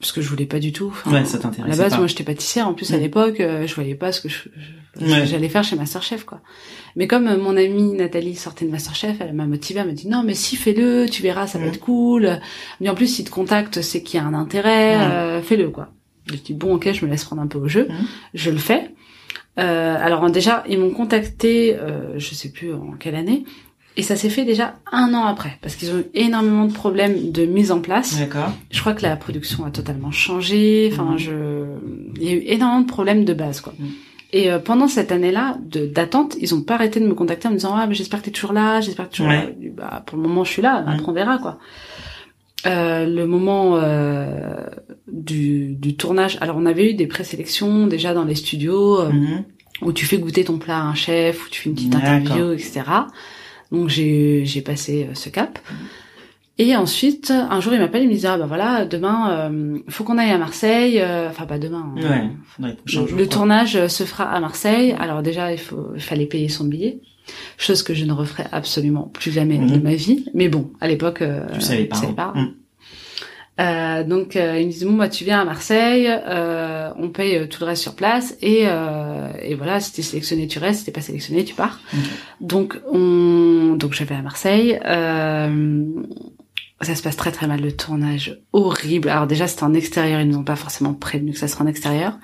parce 0.00 0.12
que 0.12 0.20
je 0.20 0.28
voulais 0.28 0.46
pas 0.46 0.58
du 0.58 0.72
tout. 0.72 0.88
Enfin, 0.88 1.10
Ouais, 1.12 1.24
ça 1.24 1.38
À 1.38 1.40
t'intéresse. 1.40 1.70
la 1.76 1.82
base, 1.84 1.92
pas. 1.92 1.98
moi, 1.98 2.06
j'étais 2.06 2.24
pâtissière. 2.24 2.68
En 2.68 2.74
plus, 2.74 2.92
à 2.92 2.96
Mm. 2.98 3.00
l'époque, 3.00 3.40
euh, 3.40 3.66
je 3.66 3.74
voyais 3.74 3.94
pas 3.94 4.12
ce 4.12 4.20
que 4.20 4.28
je- 4.28 4.48
je- 4.56 5.00
ce 5.00 5.04
que 5.04 5.10
Ouais. 5.10 5.26
j'allais 5.26 5.48
faire 5.48 5.64
chez 5.64 5.76
Masterchef, 5.76 6.24
quoi. 6.24 6.40
Mais 6.96 7.06
comme 7.06 7.26
euh, 7.28 7.36
mon 7.38 7.56
amie 7.56 7.92
Nathalie 7.94 8.34
sortait 8.34 8.64
de 8.66 8.70
Masterchef, 8.70 9.16
elle 9.20 9.32
m'a 9.32 9.46
motivée, 9.46 9.80
elle 9.80 9.86
m'a 9.86 9.92
dit 9.92 10.08
non, 10.08 10.22
mais 10.24 10.34
si 10.34 10.56
fais-le, 10.56 11.06
tu 11.10 11.22
verras, 11.22 11.46
ça 11.46 11.58
va 11.58 11.64
Mm. 11.66 11.68
être 11.68 11.80
cool. 11.80 12.40
Mais 12.80 12.88
en 12.88 12.94
plus, 12.94 13.06
si 13.06 13.24
te 13.24 13.30
contacte, 13.30 13.80
c'est 13.82 14.02
qu'il 14.02 14.20
y 14.20 14.22
a 14.22 14.26
un 14.26 14.34
intérêt, 14.34 14.96
Mm. 14.96 15.00
euh, 15.00 15.42
fais-le, 15.42 15.70
quoi. 15.70 15.88
Je 16.26 16.34
dis 16.36 16.54
bon, 16.54 16.74
ok, 16.74 16.92
je 16.92 17.04
me 17.04 17.10
laisse 17.10 17.24
prendre 17.24 17.40
un 17.42 17.46
peu 17.46 17.58
au 17.58 17.68
jeu, 17.68 17.88
je 18.34 18.50
le 18.50 18.58
fais. 18.58 18.90
Euh, 19.58 19.96
alors 19.98 20.28
déjà, 20.30 20.64
ils 20.68 20.78
m'ont 20.78 20.90
contacté, 20.90 21.74
euh, 21.76 22.18
je 22.18 22.34
sais 22.34 22.50
plus 22.50 22.74
en 22.74 22.92
quelle 22.98 23.14
année, 23.14 23.44
et 23.96 24.02
ça 24.02 24.14
s'est 24.16 24.28
fait 24.28 24.44
déjà 24.44 24.74
un 24.92 25.14
an 25.14 25.24
après, 25.24 25.58
parce 25.62 25.74
qu'ils 25.74 25.90
ont 25.92 25.98
eu 25.98 26.04
énormément 26.14 26.66
de 26.66 26.72
problèmes 26.72 27.30
de 27.32 27.46
mise 27.46 27.72
en 27.72 27.80
place. 27.80 28.18
D'accord. 28.18 28.50
Je 28.70 28.80
crois 28.80 28.92
que 28.94 29.02
la 29.02 29.16
production 29.16 29.64
a 29.64 29.70
totalement 29.70 30.10
changé. 30.10 30.90
Enfin, 30.92 31.12
Mhm. 31.12 31.18
je, 31.18 31.32
il 32.16 32.22
y 32.24 32.28
a 32.28 32.34
eu 32.34 32.42
énormément 32.46 32.80
de 32.82 32.86
problèmes 32.86 33.24
de 33.24 33.32
base, 33.34 33.60
quoi. 33.60 33.72
Mhm. 33.78 33.88
Et 34.32 34.50
euh, 34.50 34.58
pendant 34.58 34.88
cette 34.88 35.12
année-là 35.12 35.56
de 35.64 35.86
d'attente, 35.86 36.36
ils 36.40 36.52
ont 36.54 36.60
pas 36.60 36.74
arrêté 36.74 36.98
de 37.00 37.06
me 37.06 37.14
contacter 37.14 37.46
en 37.48 37.52
me 37.52 37.56
disant 37.56 37.74
ah 37.74 37.86
mais 37.86 37.94
j'espère 37.94 38.20
que 38.20 38.24
t'es 38.26 38.32
toujours 38.32 38.52
là, 38.52 38.80
j'espère 38.80 39.06
que 39.06 39.12
t'es 39.12 39.16
toujours 39.18 39.30
Ouais. 39.32 39.56
là. 39.60 39.70
Bah 39.76 40.02
pour 40.04 40.16
le 40.18 40.22
moment 40.24 40.42
je 40.44 40.50
suis 40.50 40.62
là, 40.62 40.82
Mhm. 40.82 40.88
après 40.88 41.08
on 41.08 41.12
verra 41.12 41.38
quoi. 41.38 41.58
Euh, 42.66 43.06
le 43.06 43.26
moment 43.26 43.76
euh, 43.76 44.56
du, 45.10 45.74
du 45.76 45.94
tournage, 45.96 46.36
alors 46.40 46.56
on 46.58 46.66
avait 46.66 46.90
eu 46.90 46.94
des 46.94 47.06
présélections 47.06 47.86
déjà 47.86 48.12
dans 48.14 48.24
les 48.24 48.34
studios 48.34 49.00
euh, 49.00 49.10
où 49.82 49.92
tu 49.92 50.04
fais 50.06 50.18
goûter 50.18 50.42
ton 50.44 50.58
plat 50.58 50.78
à 50.78 50.82
un 50.82 50.94
chef, 50.94 51.46
où 51.46 51.48
tu 51.48 51.60
fais 51.60 51.68
une 51.68 51.76
petite 51.76 51.94
interview, 51.94 52.50
etc. 52.52 52.82
Donc 53.72 53.88
j'ai 53.88 54.44
j'ai 54.44 54.60
passé 54.62 55.08
euh, 55.10 55.14
ce 55.14 55.28
cap. 55.28 55.58
Et 56.58 56.74
ensuite, 56.74 57.30
un 57.30 57.60
jour, 57.60 57.74
il 57.74 57.80
m'appelle, 57.80 58.04
il 58.04 58.08
me 58.08 58.14
dit 58.14 58.26
ah 58.26 58.38
bah 58.38 58.46
voilà, 58.46 58.86
demain, 58.86 59.30
euh, 59.50 59.78
faut 59.88 60.04
qu'on 60.04 60.16
aille 60.16 60.30
à 60.30 60.38
Marseille. 60.38 60.98
euh, 61.00 61.28
Enfin 61.28 61.44
pas 61.44 61.58
demain. 61.58 61.92
hein. 61.98 62.30
Ouais. 62.58 62.76
Le 63.14 63.26
tournage 63.26 63.76
euh, 63.76 63.88
se 63.88 64.04
fera 64.04 64.24
à 64.24 64.40
Marseille. 64.40 64.94
Alors 64.98 65.22
déjà, 65.22 65.52
il 65.52 65.58
faut, 65.58 65.88
il 65.94 66.00
fallait 66.00 66.24
payer 66.24 66.48
son 66.48 66.64
billet, 66.64 67.00
chose 67.58 67.82
que 67.82 67.92
je 67.92 68.06
ne 68.06 68.12
referai 68.12 68.44
absolument 68.52 69.10
plus 69.12 69.32
jamais 69.32 69.58
Mhm. 69.58 69.70
de 69.70 69.78
ma 69.80 69.94
vie. 69.96 70.24
Mais 70.32 70.48
bon, 70.48 70.70
à 70.80 70.88
l'époque, 70.88 71.20
euh, 71.20 71.44
Tu 71.52 71.60
savais 71.60 71.84
pas. 71.84 71.96
je 71.96 72.00
savais 72.00 72.12
hein. 72.12 72.14
pas. 72.14 72.32
Mhm. 72.34 72.54
Euh, 73.58 74.04
donc 74.04 74.36
euh, 74.36 74.58
ils 74.60 74.66
me 74.66 74.70
disent 74.70 74.84
bon 74.84 74.92
bah 74.98 75.08
tu 75.08 75.24
viens 75.24 75.40
à 75.40 75.44
Marseille, 75.46 76.06
euh, 76.10 76.90
on 76.98 77.08
paye 77.08 77.36
euh, 77.36 77.46
tout 77.46 77.60
le 77.62 77.66
reste 77.68 77.80
sur 77.80 77.94
place 77.94 78.36
et 78.42 78.64
euh, 78.66 79.28
et 79.42 79.54
voilà 79.54 79.80
si 79.80 79.94
t'es 79.94 80.02
sélectionné 80.02 80.46
tu 80.46 80.58
restes, 80.58 80.80
si 80.80 80.84
t'es 80.84 80.92
pas 80.92 81.00
sélectionné 81.00 81.42
tu 81.44 81.54
pars. 81.54 81.80
Donc 82.42 82.78
on 82.92 83.74
donc 83.78 83.94
je 83.94 84.04
vais 84.04 84.14
à 84.14 84.20
Marseille. 84.20 84.78
Euh, 84.84 85.84
ça 86.82 86.94
se 86.94 87.02
passe 87.02 87.16
très 87.16 87.32
très 87.32 87.46
mal 87.46 87.62
le 87.62 87.72
tournage 87.72 88.38
horrible. 88.52 89.08
Alors 89.08 89.26
déjà 89.26 89.46
c'était 89.46 89.64
en 89.64 89.72
extérieur, 89.72 90.20
ils 90.20 90.28
nous 90.28 90.36
ont 90.36 90.44
pas 90.44 90.56
forcément 90.56 90.92
prévenu 90.92 91.32
que 91.32 91.38
ça 91.38 91.48
serait 91.48 91.64
en 91.64 91.66
extérieur. 91.66 92.18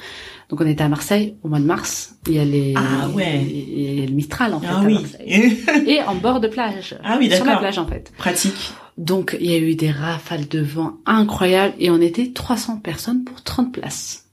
Donc 0.51 0.61
on 0.61 0.66
était 0.66 0.85
à 0.85 0.88
Marseille 0.90 1.37
au 1.42 1.49
mois 1.49 1.61
de 1.61 1.64
mars. 1.64 2.16
Il 2.29 2.35
y 2.35 2.38
a 2.40 2.45
les 2.45 2.75
Ah 2.77 3.09
ouais. 3.09 3.40
il 3.42 4.01
y 4.01 4.03
a 4.03 4.07
le 4.07 4.12
Mistral 4.12 4.53
en 4.53 4.61
fait 4.61 4.66
Ah 4.71 4.81
à 4.81 4.85
oui. 4.85 4.99
Et 5.87 6.03
en 6.03 6.14
bord 6.16 6.40
de 6.40 6.49
plage. 6.49 6.95
Ah 7.03 7.16
oui, 7.18 7.31
Sur 7.31 7.38
la 7.47 7.53
d'accord. 7.53 7.61
plage 7.61 7.79
en 7.79 7.87
fait. 7.87 8.12
Pratique. 8.18 8.75
Donc 8.98 9.37
il 9.40 9.50
y 9.50 9.55
a 9.55 9.59
eu 9.59 9.74
des 9.74 9.90
rafales 9.90 10.46
de 10.48 10.61
vent 10.61 10.98
incroyables 11.07 11.74
et 11.78 11.90
on 11.90 12.00
était 12.00 12.33
300 12.33 12.78
personnes 12.78 13.24
pour 13.24 13.42
30 13.42 13.72
places. 13.72 14.26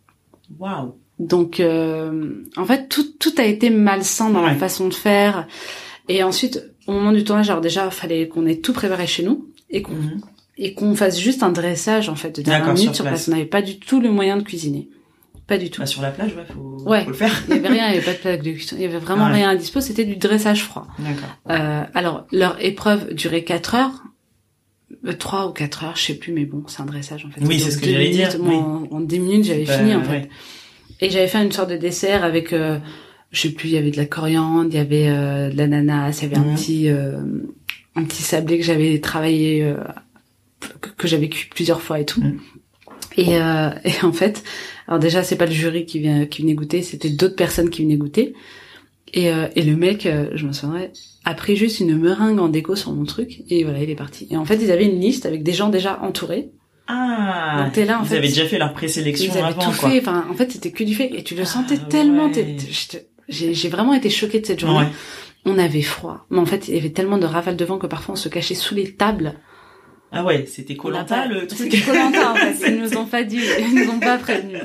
Waouh. 0.60 0.96
Donc 1.20 1.60
euh, 1.60 2.44
en 2.58 2.66
fait 2.66 2.88
tout 2.90 3.06
tout 3.20 3.34
a 3.38 3.44
été 3.44 3.70
malsain 3.70 4.30
dans 4.30 4.42
la 4.42 4.56
façon 4.56 4.88
de 4.88 4.94
faire. 4.94 5.48
Et 6.08 6.24
ensuite 6.24 6.64
au 6.88 6.92
moment 6.94 7.12
du 7.12 7.24
tournage, 7.24 7.50
alors 7.50 7.62
déjà 7.62 7.90
fallait 7.92 8.28
qu'on 8.28 8.46
ait 8.48 8.58
tout 8.58 8.74
préparé 8.74 9.06
chez 9.08 9.24
nous 9.24 9.48
et 9.70 9.82
qu'on 9.82 9.94
Mhm. 9.94 10.22
et 10.58 10.74
qu'on 10.74 10.94
fasse 10.96 11.20
juste 11.20 11.42
un 11.44 11.52
dressage 11.52 12.10
en 12.10 12.16
fait 12.16 12.36
de 12.36 12.42
dernière 12.42 12.68
minute 12.74 12.84
sur 12.88 12.96
sur 12.96 13.06
place. 13.06 13.26
place. 13.26 13.28
On 13.30 13.32
n'avait 13.32 13.46
pas 13.50 13.62
du 13.62 13.80
tout 13.80 14.02
le 14.02 14.12
moyen 14.12 14.36
de 14.38 14.44
cuisiner. 14.44 14.90
Pas 15.48 15.58
du 15.58 15.72
tout. 15.72 15.82
Bah, 15.82 15.88
sur 15.88 16.02
la 16.04 16.12
plage, 16.12 16.36
ouais, 16.36 16.46
faut, 16.54 16.84
Ouais. 16.90 17.04
faut 17.06 17.10
le 17.10 17.16
faire. 17.16 17.34
Il 17.48 17.56
y 17.56 17.58
avait 17.60 17.70
rien, 17.70 17.88
il 17.90 17.96
y 17.96 17.98
avait 17.98 18.06
pas 18.06 18.14
de 18.14 18.18
plaque 18.18 18.44
de 18.44 18.52
cuisson, 18.52 18.76
il 18.78 18.84
y 18.84 18.86
avait 18.86 19.00
vraiment 19.00 19.26
Ouais. 19.28 19.34
rien 19.34 19.50
à 19.50 19.56
dispo, 19.56 19.82
c'était 19.82 20.06
du 20.06 20.16
dressage 20.18 20.64
froid. 20.64 20.86
D'accord. 21.00 21.30
Euh, 21.50 21.84
alors, 21.96 22.28
leur 22.32 22.64
épreuve 22.64 23.14
durait 23.16 23.44
4 23.44 23.74
heures, 23.74 24.04
euh, 25.06 25.14
3 25.14 25.48
ou 25.48 25.52
4 25.54 25.84
heures, 25.84 25.96
je 25.96 26.02
sais 26.04 26.16
plus, 26.16 26.32
mais 26.34 26.46
bon, 26.46 26.64
c'est 26.68 26.82
un 26.82 26.86
dressage 26.86 27.26
en 27.26 27.30
fait. 27.32 27.42
Oui, 27.44 27.60
c'est 27.60 27.72
ce 27.72 27.78
que 27.78 27.86
j'allais 27.90 28.10
dire, 28.10 28.30
oui. 28.40 28.56
en, 28.56 28.88
en 28.92 29.00
10 29.02 29.20
minutes, 29.20 29.46
j'avais 29.46 29.66
Bah, 29.66 29.78
fini 29.78 29.96
en 29.96 30.04
fait. 30.04 30.10
ouais. 30.12 30.30
Et 31.02 31.10
j'avais 31.10 31.28
fait 31.28 31.44
une 31.44 31.52
sorte 31.52 31.70
de 31.70 31.78
dessert 31.78 32.24
avec, 32.24 32.52
euh, 32.54 32.78
je 33.32 33.42
sais 33.42 33.52
plus, 33.52 33.70
il 33.70 33.76
y 33.76 33.78
avait 33.78 33.92
de 33.92 33.98
la 33.98 34.06
coriandre, 34.06 34.70
il 34.70 34.76
y 34.76 34.80
avait 34.80 35.08
euh, 35.08 35.50
de 35.50 35.58
l'ananas, 35.58 36.20
il 36.22 36.24
y 36.24 36.26
avait 36.36 36.38
un 36.46 36.56
petit, 36.56 36.90
euh, 36.90 37.22
un 37.96 38.04
petit 38.04 38.22
sablé 38.24 38.58
que 38.60 38.66
j'avais 38.66 39.00
travaillé, 39.00 39.74
que, 40.82 40.90
que 40.90 41.08
j'avais 41.08 41.30
cuit 41.30 41.50
plusieurs 41.54 41.82
fois 41.82 42.00
et 42.00 42.06
tout. 42.06 42.22
Mhm. 42.22 42.40
Et, 43.18 43.38
euh, 43.38 43.70
et 43.86 44.04
en 44.04 44.12
fait, 44.12 44.44
alors 44.88 45.00
déjà 45.00 45.24
c'est 45.24 45.36
pas 45.36 45.46
le 45.46 45.52
jury 45.52 45.86
qui 45.86 46.00
vient 46.00 46.26
qui 46.26 46.42
venait 46.42 46.54
goûter, 46.54 46.82
c'était 46.82 47.10
d'autres 47.10 47.36
personnes 47.36 47.70
qui 47.70 47.84
venaient 47.84 47.98
goûter. 47.98 48.34
Et, 49.14 49.32
euh, 49.32 49.48
et 49.56 49.64
le 49.64 49.76
mec, 49.76 50.06
euh, 50.06 50.30
je 50.36 50.46
me 50.46 50.52
souviendrai, 50.54 50.92
a 51.26 51.34
pris 51.34 51.56
juste 51.56 51.80
une 51.80 51.98
meringue 51.98 52.40
en 52.40 52.48
déco 52.50 52.76
sur 52.76 52.92
mon 52.94 53.06
truc 53.06 53.42
et 53.50 53.64
voilà, 53.64 53.82
il 53.82 53.90
est 53.90 53.96
parti. 53.96 54.28
Et 54.30 54.38
en 54.38 54.46
fait, 54.46 54.58
ils 54.62 54.72
avaient 54.72 54.86
une 54.86 55.00
liste 55.00 55.26
avec 55.26 55.44
des 55.44 55.54
gens 55.54 55.70
déjà 55.70 56.00
entourés. 56.02 56.50
Ah. 56.88 57.64
Donc, 57.64 57.74
t'es 57.74 57.86
là, 57.86 58.00
en 58.00 58.04
Ils 58.04 58.08
fait. 58.10 58.18
avaient 58.18 58.28
déjà 58.28 58.46
fait 58.46 58.58
leur 58.58 58.74
présélection 58.74 59.32
Ils 59.34 59.38
avaient 59.38 59.48
avant, 59.54 59.62
tout 59.72 59.78
quoi. 59.80 59.90
fait. 59.92 60.00
Enfin, 60.00 60.26
en 60.30 60.34
fait, 60.34 60.52
c'était 60.52 60.72
que 60.72 60.84
du 60.84 60.96
fait. 60.96 61.12
Et 61.16 61.24
tu 61.24 61.36
le 61.36 61.42
Ah, 61.42 61.46
sentais 61.46 61.78
tellement. 61.78 62.28
ouais. 62.32 62.58
J'ai 63.28 63.70
vraiment 63.70 63.94
été 63.94 64.10
choquée 64.10 64.40
de 64.40 64.46
cette 64.46 64.60
journée. 64.60 64.80
Ouais. 64.86 64.92
On 65.46 65.58
avait 65.60 65.82
froid. 65.84 66.26
Mais 66.32 66.40
en 66.40 66.46
fait, 66.46 66.68
il 66.68 66.76
y 66.76 66.78
avait 66.78 66.90
tellement 66.90 67.18
de 67.18 67.26
rafales 67.26 67.56
de 67.56 67.66
vent 67.66 67.78
que 67.78 67.88
parfois 67.88 68.14
on 68.14 68.18
se 68.18 68.28
cachait 68.30 68.56
sous 68.56 68.74
les 68.76 68.94
tables. 68.96 69.36
Ah 70.12 70.26
ouais, 70.26 70.46
c'était 70.48 70.76
Colanta 70.76 71.28
le 71.28 71.46
truc. 71.46 71.60
C'était 71.72 71.78
Koh-Lanta, 71.78 72.32
en 72.32 72.36
fait. 72.36 72.56
Ils 72.72 72.82
nous 72.82 72.98
ont 72.98 73.06
pas 73.06 73.24
dit, 73.24 73.40
ils 73.60 73.76
nous 73.76 73.92
ont 73.92 74.00
pas 74.00 74.18
prévenus. 74.18 74.60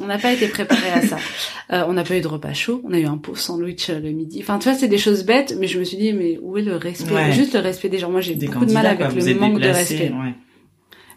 On 0.00 0.06
n'a 0.06 0.18
pas 0.18 0.32
été 0.32 0.48
préparés 0.48 0.90
à 0.92 1.02
ça. 1.02 1.16
Euh, 1.72 1.82
on 1.88 1.94
n'a 1.94 2.04
pas 2.04 2.16
eu 2.16 2.20
de 2.20 2.28
repas 2.28 2.52
chaud. 2.52 2.80
On 2.84 2.92
a 2.92 2.98
eu 3.00 3.06
un 3.06 3.16
pauvre 3.16 3.38
sandwich 3.38 3.90
euh, 3.90 3.98
le 3.98 4.10
midi. 4.10 4.38
Enfin, 4.40 4.60
tu 4.60 4.68
vois, 4.68 4.78
c'est 4.78 4.86
des 4.86 4.98
choses 4.98 5.24
bêtes, 5.24 5.56
mais 5.58 5.66
je 5.66 5.80
me 5.80 5.84
suis 5.84 5.96
dit, 5.96 6.12
mais 6.12 6.38
où 6.40 6.56
est 6.56 6.62
le 6.62 6.76
respect? 6.76 7.12
Ouais. 7.12 7.32
Juste 7.32 7.54
le 7.54 7.58
respect 7.58 7.88
des 7.88 7.98
gens. 7.98 8.08
Moi, 8.08 8.20
j'ai 8.20 8.36
beaucoup 8.36 8.64
de 8.64 8.72
mal 8.72 8.86
avec 8.86 9.12
le 9.12 9.34
manque 9.34 9.58
de 9.58 9.66
respect. 9.66 10.12
ouais. 10.12 10.34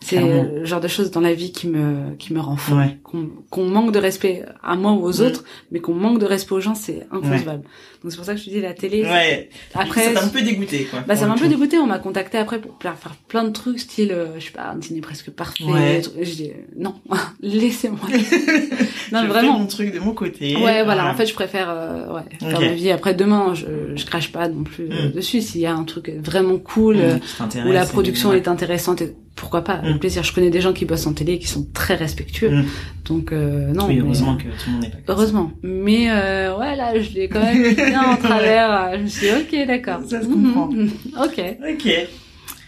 C'est 0.01 0.19
le 0.19 0.65
genre 0.65 0.79
de 0.79 0.87
choses 0.87 1.11
dans 1.11 1.19
la 1.19 1.33
vie 1.33 1.51
qui 1.51 1.67
me 1.67 2.15
qui 2.15 2.33
me 2.33 2.39
rend 2.39 2.55
fou. 2.55 2.75
Ouais. 2.75 2.97
Qu'on 3.03 3.65
manque 3.65 3.91
de 3.91 3.99
respect 3.99 4.43
à 4.63 4.75
moi 4.75 4.93
ou 4.93 5.03
aux 5.03 5.21
autres, 5.21 5.43
mais 5.71 5.81
qu'on 5.81 5.93
manque 5.93 6.19
de 6.19 6.25
respect 6.25 6.55
aux 6.55 6.61
gens, 6.61 6.73
c'est 6.73 7.05
inconcevable. 7.11 7.63
Donc 8.01 8.11
c'est 8.11 8.15
pour 8.17 8.25
ça 8.25 8.33
que 8.33 8.39
je 8.39 8.45
te 8.45 8.49
dis 8.49 8.61
la 8.61 8.73
télé. 8.73 9.03
Ouais. 9.03 9.49
Après, 9.73 10.05
ça 10.05 10.11
t'a 10.13 10.23
un 10.25 10.29
peu 10.29 10.41
dégoûté, 10.41 10.85
quoi. 10.85 11.01
bah 11.07 11.15
ça 11.17 11.25
m'a 11.27 11.33
un 11.33 11.35
le 11.35 11.41
peu 11.41 11.47
dégoûté. 11.49 11.77
On 11.77 11.85
m'a 11.85 11.99
contacté 11.99 12.37
après 12.37 12.59
pour 12.61 12.77
faire 12.81 12.95
plein 13.27 13.43
de 13.43 13.49
trucs, 13.49 13.79
style, 13.79 14.11
euh, 14.13 14.39
je 14.39 14.45
sais 14.45 14.51
pas, 14.51 14.69
un 14.71 14.75
dîner 14.77 15.01
presque 15.01 15.31
parfait. 15.31 15.63
Ouais. 15.65 16.01
Je 16.21 16.31
dis 16.31 16.51
non, 16.77 16.95
laissez-moi. 17.41 17.99
non 18.09 18.09
Je 18.11 19.15
mais 19.15 19.21
fais 19.21 19.27
vraiment. 19.27 19.59
mon 19.59 19.67
truc 19.67 19.93
de 19.93 19.99
mon 19.99 20.13
côté. 20.13 20.55
Ouais, 20.55 20.83
voilà. 20.83 21.11
En 21.11 21.15
fait, 21.15 21.25
je 21.25 21.33
préfère 21.33 21.69
euh, 21.69 22.13
ouais, 22.13 22.21
faire 22.39 22.57
Ok. 22.57 22.65
ma 22.65 22.73
vie. 22.73 22.91
Après, 22.91 23.13
demain, 23.13 23.53
je, 23.53 23.65
je 23.95 24.05
crache 24.05 24.31
pas 24.31 24.47
non 24.47 24.63
plus 24.63 24.85
euh, 24.91 25.09
Mm. 25.09 25.11
dessus. 25.11 25.41
S'il 25.41 25.61
y 25.61 25.65
a 25.65 25.73
un 25.73 25.83
truc 25.83 26.09
vraiment 26.23 26.57
cool, 26.57 26.97
euh, 26.97 27.17
t'intéresse, 27.37 27.69
où 27.69 27.71
la 27.73 27.85
production 27.85 28.33
est 28.33 28.47
intéressante, 28.47 29.01
et 29.01 29.13
pourquoi 29.35 29.63
pas 29.63 29.81
Mm. 29.81 29.99
plaisir. 29.99 30.23
Je 30.23 30.33
connais 30.33 30.49
des 30.49 30.61
gens 30.61 30.73
qui 30.73 30.85
bossent 30.85 31.07
en 31.07 31.13
télé 31.13 31.33
et 31.33 31.39
qui 31.39 31.47
sont 31.47 31.65
très 31.73 31.95
respectueux. 31.95 32.63
Donc 33.09 33.31
euh, 33.31 33.71
non. 33.73 33.87
Oui, 33.87 33.95
mais- 33.95 34.01
heureusement 34.01 34.37
que 34.37 34.43
tout 34.43 34.49
le 34.67 34.71
monde 34.73 34.81
n'est 34.83 34.89
pas 34.89 34.95
comme 34.97 35.05
ça. 35.07 35.11
Heureusement. 35.13 35.51
Mais 35.63 36.09
euh, 36.11 36.57
ouais, 36.57 36.75
là, 36.75 36.97
je 36.99 37.11
l'ai 37.13 37.27
quand 37.27 37.41
même 37.41 37.73
bien 37.73 38.01
en 38.11 38.15
travers. 38.15 38.71
euh, 38.71 38.97
Je 38.97 39.01
me 39.03 39.07
suis 39.07 39.27
dit, 39.27 39.33
ok, 39.61 39.67
d'accord. 39.67 39.99
Ça 40.07 40.21
se 40.21 40.27
comprend. 40.27 40.69
Ok. 41.23 41.43
Ok. 41.73 41.85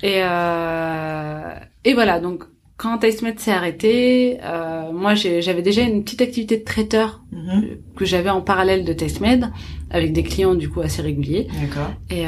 Et 0.03 0.23
euh, 0.23 1.41
et 1.85 1.93
voilà. 1.93 2.19
Donc 2.19 2.43
quand 2.77 2.97
TasteMed 2.97 3.39
s'est 3.39 3.51
arrêté, 3.51 4.39
euh, 4.43 4.91
moi 4.91 5.13
j'avais 5.13 5.61
déjà 5.61 5.83
une 5.83 6.03
petite 6.03 6.21
activité 6.21 6.57
de 6.57 6.63
traiteur 6.63 7.21
Mhm. 7.31 7.77
que 7.95 8.05
j'avais 8.05 8.29
en 8.31 8.41
parallèle 8.41 8.83
de 8.83 8.93
TasteMed 8.93 9.45
avec 9.91 10.11
des 10.13 10.23
clients 10.23 10.55
du 10.55 10.67
coup 10.69 10.81
assez 10.81 11.01
réguliers. 11.01 11.47
D'accord. 11.61 11.91
Et 12.09 12.25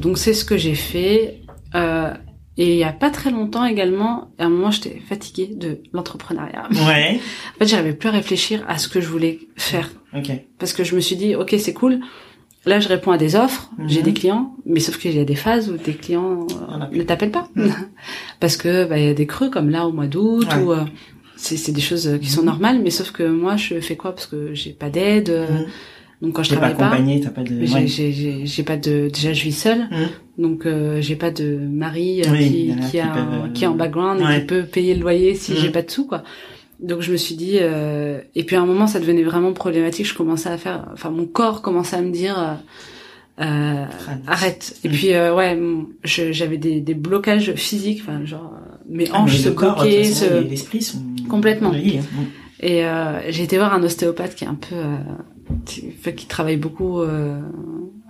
donc 0.00 0.16
c'est 0.18 0.32
ce 0.34 0.44
que 0.44 0.56
j'ai 0.56 0.74
fait. 0.76 1.40
Euh, 1.74 2.12
et 2.58 2.72
il 2.72 2.76
y 2.76 2.84
a 2.84 2.92
pas 2.92 3.08
très 3.10 3.30
longtemps 3.30 3.64
également, 3.64 4.30
à 4.38 4.44
un 4.44 4.48
moment 4.50 4.70
j'étais 4.70 5.00
fatiguée 5.08 5.50
de 5.54 5.78
l'entrepreneuriat. 5.94 6.68
Ouais. 6.86 7.20
En 7.54 7.58
fait, 7.60 7.66
j'arrivais 7.68 7.94
plus 7.94 8.08
à 8.10 8.12
réfléchir 8.12 8.62
à 8.68 8.76
ce 8.76 8.88
que 8.88 9.00
je 9.00 9.08
voulais 9.08 9.38
faire 9.56 9.88
Ok. 10.14 10.30
parce 10.58 10.72
que 10.74 10.84
je 10.84 10.94
me 10.94 11.00
suis 11.00 11.16
dit 11.16 11.34
ok 11.36 11.54
c'est 11.58 11.72
cool. 11.72 12.00
Là, 12.66 12.80
je 12.80 12.88
réponds 12.88 13.12
à 13.12 13.18
des 13.18 13.34
offres, 13.36 13.70
Mhm. 13.78 13.88
j'ai 13.88 14.02
des 14.02 14.12
clients, 14.12 14.54
mais 14.66 14.80
sauf 14.80 14.98
qu'il 14.98 15.16
y 15.16 15.20
a 15.20 15.24
des 15.24 15.36
phases 15.36 15.70
où 15.70 15.76
tes 15.78 15.94
clients 15.94 16.46
euh, 16.50 16.86
ne 16.98 17.02
t'appellent 17.04 17.30
pas 17.30 17.48
parce 18.40 18.56
que 18.56 18.84
bah 18.84 18.98
il 18.98 19.04
y 19.04 19.08
a 19.08 19.14
des 19.14 19.26
creux 19.26 19.48
comme 19.48 19.70
là 19.70 19.86
au 19.86 19.92
mois 19.92 20.06
d'août 20.06 20.46
Ouais. 20.52 20.62
ou 20.62 20.72
euh, 20.72 20.84
c'est 21.36 21.70
des 21.72 21.80
choses 21.80 22.08
euh, 22.08 22.18
qui 22.18 22.28
sont 22.28 22.40
Mhm. 22.42 22.46
normales, 22.46 22.80
mais 22.82 22.90
sauf 22.90 23.12
que 23.12 23.22
moi 23.22 23.56
je 23.56 23.80
fais 23.80 23.96
quoi? 23.96 24.12
Parce 24.12 24.26
que 24.26 24.52
j'ai 24.54 24.72
pas 24.72 24.90
d'aide, 24.90 25.30
Mhm. 25.30 25.66
Donc 26.20 26.32
quand 26.34 26.42
je 26.42 26.50
travaille 26.50 26.74
pas, 26.76 26.86
accompagné, 26.86 27.20
t'as 27.20 27.30
pas 27.30 27.42
de. 27.44 27.64
j'ai 27.64 27.74
Ouais. 27.74 27.86
j'ai 27.86 28.12
j'ai 28.12 28.46
j'ai 28.46 28.62
pas 28.64 28.76
de 28.76 29.08
déjà 29.12 29.32
je 29.32 29.42
vis 29.44 29.52
seule 29.52 29.86
Mhm. 29.90 30.08
donc 30.38 30.66
euh, 30.66 31.00
j'ai 31.00 31.14
pas 31.16 31.30
de 31.30 31.56
mari 31.56 32.22
euh, 32.26 32.30
Oui, 32.32 32.38
qui 32.38 32.74
qui, 32.82 32.90
qui 32.90 32.98
a 33.00 33.06
peuvent, 33.08 33.16
un- 33.22 33.44
euh, 33.46 33.48
qui 33.54 33.64
est 33.64 33.66
en 33.68 33.74
background 33.76 34.20
et 34.20 34.40
qui 34.40 34.46
peut 34.46 34.64
payer 34.64 34.94
le 34.94 35.00
loyer 35.00 35.34
si 35.34 35.52
Mhm. 35.52 35.58
j'ai 35.58 35.70
pas 35.70 35.82
de 35.82 35.90
sous 35.90 36.06
quoi 36.06 36.22
donc 36.80 37.00
je 37.02 37.10
me 37.12 37.16
suis 37.16 37.34
dit 37.36 37.58
euh, 37.60 38.20
et 38.34 38.44
puis 38.44 38.56
à 38.56 38.60
un 38.60 38.66
moment 38.66 38.86
ça 38.86 38.98
devenait 39.00 39.22
vraiment 39.24 39.52
problématique 39.52 40.06
je 40.06 40.14
commençais 40.14 40.48
à 40.48 40.58
faire 40.58 40.86
enfin 40.92 41.10
mon 41.10 41.26
corps 41.26 41.62
commençait 41.62 41.96
à 41.96 42.02
me 42.02 42.10
dire 42.12 42.36
euh, 43.40 43.84
Arrête. 44.26 44.76
et 44.84 44.88
Mhm. 44.88 44.94
puis 44.94 45.12
euh, 45.14 45.34
ouais 45.34 45.56
j'avais 46.04 46.56
des, 46.58 46.80
des 46.80 46.94
blocages 46.94 47.52
physiques 47.54 48.00
enfin 48.02 48.24
genre 48.24 48.54
mes 48.88 49.08
Ah, 49.12 49.20
hanches 49.20 49.32
mais 49.34 49.38
se 49.38 49.48
bloquaient 49.50 50.04
se... 50.04 50.48
l'esprit 50.48 50.82
sont 50.82 50.98
Complètement. 51.28 51.72
hein. 51.74 52.00
Et 52.60 52.84
euh, 52.86 53.20
j'ai 53.30 53.42
été 53.44 53.56
voir 53.58 53.74
un 53.74 53.82
ostéopathe 53.82 54.34
qui 54.34 54.44
est 54.44 54.48
un 54.48 54.54
peu, 54.54 54.74
euh, 54.74 54.96
qui, 55.68 55.90
fait- 55.92 56.14
qui 56.14 56.26
travaille 56.26 56.56
beaucoup 56.56 57.00
euh, 57.00 57.40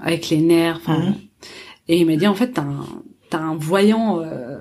avec 0.00 0.30
les 0.30 0.38
nerfs. 0.38 0.76
enfin, 0.80 0.98
Mhm. 0.98 1.14
Et 1.90 1.98
il 2.00 2.06
m'a 2.06 2.16
dit 2.16 2.26
en 2.26 2.34
fait 2.34 2.52
t'as 2.52 2.62
un, 2.62 2.84
t'as 3.30 3.38
un 3.40 3.54
voyant, 3.56 4.20
euh, 4.20 4.58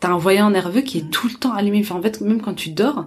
t'as 0.00 0.08
un 0.10 0.18
voyant 0.18 0.50
nerveux 0.50 0.80
qui 0.82 0.98
Mhm. 1.02 1.06
est 1.06 1.10
tout 1.10 1.28
le 1.28 1.34
temps 1.34 1.52
allumé. 1.52 1.80
Enfin 1.80 1.96
en 1.96 2.02
fait 2.02 2.20
même 2.20 2.40
quand 2.40 2.54
tu 2.54 2.70
dors, 2.70 3.06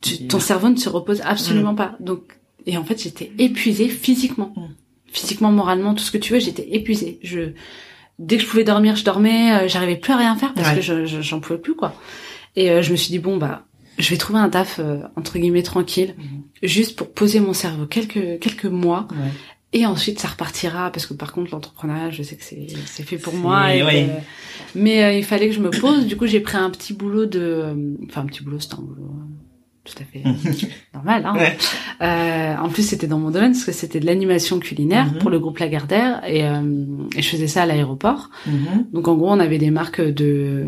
tu, 0.00 0.26
ton 0.28 0.40
cerveau 0.40 0.68
ne 0.68 0.76
se 0.76 0.88
repose 0.88 1.20
absolument 1.22 1.74
pas. 1.74 1.94
Donc 2.00 2.38
et 2.66 2.76
en 2.78 2.84
fait 2.84 3.02
j'étais 3.02 3.30
épuisée 3.38 3.88
physiquement, 3.88 4.52
Mhm. 4.56 4.74
physiquement, 5.06 5.52
moralement, 5.52 5.94
tout 5.94 6.02
ce 6.04 6.10
que 6.10 6.18
tu 6.18 6.32
veux. 6.32 6.38
J'étais 6.40 6.66
épuisée. 6.74 7.18
Je 7.22 7.52
dès 8.18 8.36
que 8.36 8.42
je 8.42 8.48
pouvais 8.48 8.64
dormir, 8.64 8.96
je 8.96 9.04
dormais. 9.04 9.52
euh, 9.64 9.68
J'arrivais 9.68 9.96
plus 9.96 10.12
à 10.12 10.16
rien 10.16 10.36
faire 10.36 10.54
parce 10.54 10.68
Ouais. 10.70 10.76
que 10.76 10.80
je, 10.80 11.04
je- 11.04 11.20
j'en 11.20 11.40
pouvais 11.40 11.58
plus 11.58 11.74
quoi. 11.74 11.94
Et 12.56 12.70
euh, 12.70 12.80
je 12.82 12.92
me 12.92 12.96
suis 12.96 13.10
dit 13.10 13.18
bon 13.18 13.36
bah 13.36 13.64
je 13.98 14.10
vais 14.10 14.16
trouver 14.16 14.38
un 14.40 14.48
taf 14.48 14.78
euh, 14.78 14.98
entre 15.16 15.38
guillemets 15.38 15.62
tranquille, 15.62 16.14
Mhm. 16.18 16.24
juste 16.62 16.96
pour 16.96 17.12
poser 17.12 17.40
mon 17.40 17.52
cerveau 17.52 17.86
quelques 17.86 18.40
quelques 18.40 18.64
mois, 18.66 19.06
Ouais. 19.12 19.30
et 19.72 19.86
ensuite 19.86 20.18
ça 20.20 20.28
repartira 20.28 20.90
parce 20.90 21.06
que 21.06 21.14
par 21.14 21.32
contre 21.32 21.50
l'entrepreneuriat, 21.52 22.10
je 22.10 22.22
sais 22.22 22.36
que 22.36 22.44
c'est 22.44 22.66
c'est 22.86 23.02
fait 23.04 23.18
pour 23.18 23.32
C'est- 23.32 23.38
moi. 23.38 23.74
Et 23.74 23.80
que- 23.80 24.78
mais 24.78 25.04
euh, 25.04 25.12
il 25.12 25.24
fallait 25.24 25.48
que 25.48 25.54
je 25.54 25.60
me 25.60 25.70
pose. 25.70 26.06
Du 26.06 26.16
coup 26.16 26.26
j'ai 26.26 26.40
pris 26.40 26.56
un 26.56 26.70
petit 26.70 26.92
boulot 26.94 27.26
de, 27.26 27.40
euh, 27.40 27.74
enfin 28.08 28.22
un 28.22 28.26
petit 28.26 28.42
boulot, 28.42 28.60
c'était 28.60 28.74
un 28.74 28.82
boulot 28.82 29.10
euh, 29.10 29.33
tout 29.84 29.94
à 30.00 30.04
fait 30.04 30.22
normal. 30.94 31.24
Hein. 31.26 31.34
Ouais. 31.36 31.56
Euh, 32.02 32.56
en 32.56 32.68
plus, 32.68 32.82
c'était 32.88 33.06
dans 33.06 33.18
mon 33.18 33.30
domaine 33.30 33.52
parce 33.52 33.64
que 33.64 33.72
c'était 33.72 34.00
de 34.00 34.06
l'animation 34.06 34.58
culinaire 34.58 35.06
Mhm. 35.12 35.18
pour 35.18 35.30
le 35.30 35.38
groupe 35.38 35.58
Lagardère 35.58 36.22
et, 36.26 36.44
euh, 36.46 36.62
et 37.16 37.22
je 37.22 37.28
faisais 37.28 37.48
ça 37.48 37.62
à 37.62 37.66
l'aéroport. 37.66 38.30
Mhm. 38.46 38.86
Donc 38.92 39.08
en 39.08 39.14
gros, 39.16 39.30
on 39.30 39.40
avait 39.40 39.58
des 39.58 39.70
marques 39.70 40.00
de, 40.00 40.64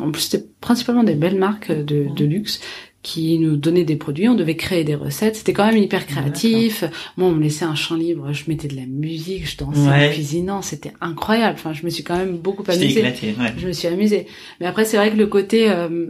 en 0.00 0.10
plus 0.10 0.22
c'était 0.22 0.44
principalement 0.60 1.04
des 1.04 1.14
belles 1.14 1.38
marques 1.38 1.70
de, 1.70 2.06
de 2.14 2.24
luxe 2.24 2.60
qui 3.02 3.38
nous 3.38 3.56
donnaient 3.56 3.84
des 3.84 3.94
produits. 3.94 4.28
On 4.28 4.34
devait 4.34 4.56
créer 4.56 4.82
des 4.82 4.96
recettes. 4.96 5.36
C'était 5.36 5.52
quand 5.52 5.64
même 5.66 5.76
hyper 5.76 6.06
créatif. 6.06 6.82
Moi, 7.16 7.28
on 7.28 7.32
me 7.32 7.42
laissait 7.42 7.64
un 7.64 7.76
champ 7.76 7.94
libre. 7.94 8.32
Je 8.32 8.44
mettais 8.48 8.66
de 8.66 8.74
la 8.74 8.84
musique, 8.86 9.48
je 9.48 9.56
dansais 9.58 9.78
Ouais. 9.88 10.08
en 10.08 10.12
cuisinant. 10.12 10.60
C'était 10.62 10.92
incroyable. 11.00 11.54
Enfin, 11.56 11.72
je 11.72 11.84
me 11.84 11.90
suis 11.90 12.02
quand 12.02 12.16
même 12.16 12.36
beaucoup 12.38 12.64
amusée. 12.66 12.98
éclaté, 12.98 13.36
ouais. 13.38 13.52
Je 13.58 13.68
me 13.68 13.72
suis 13.72 13.86
amusée. 13.86 14.26
Mais 14.60 14.66
après, 14.66 14.84
c'est 14.84 14.96
vrai 14.96 15.12
que 15.12 15.16
le 15.16 15.28
côté 15.28 15.70
euh, 15.70 16.06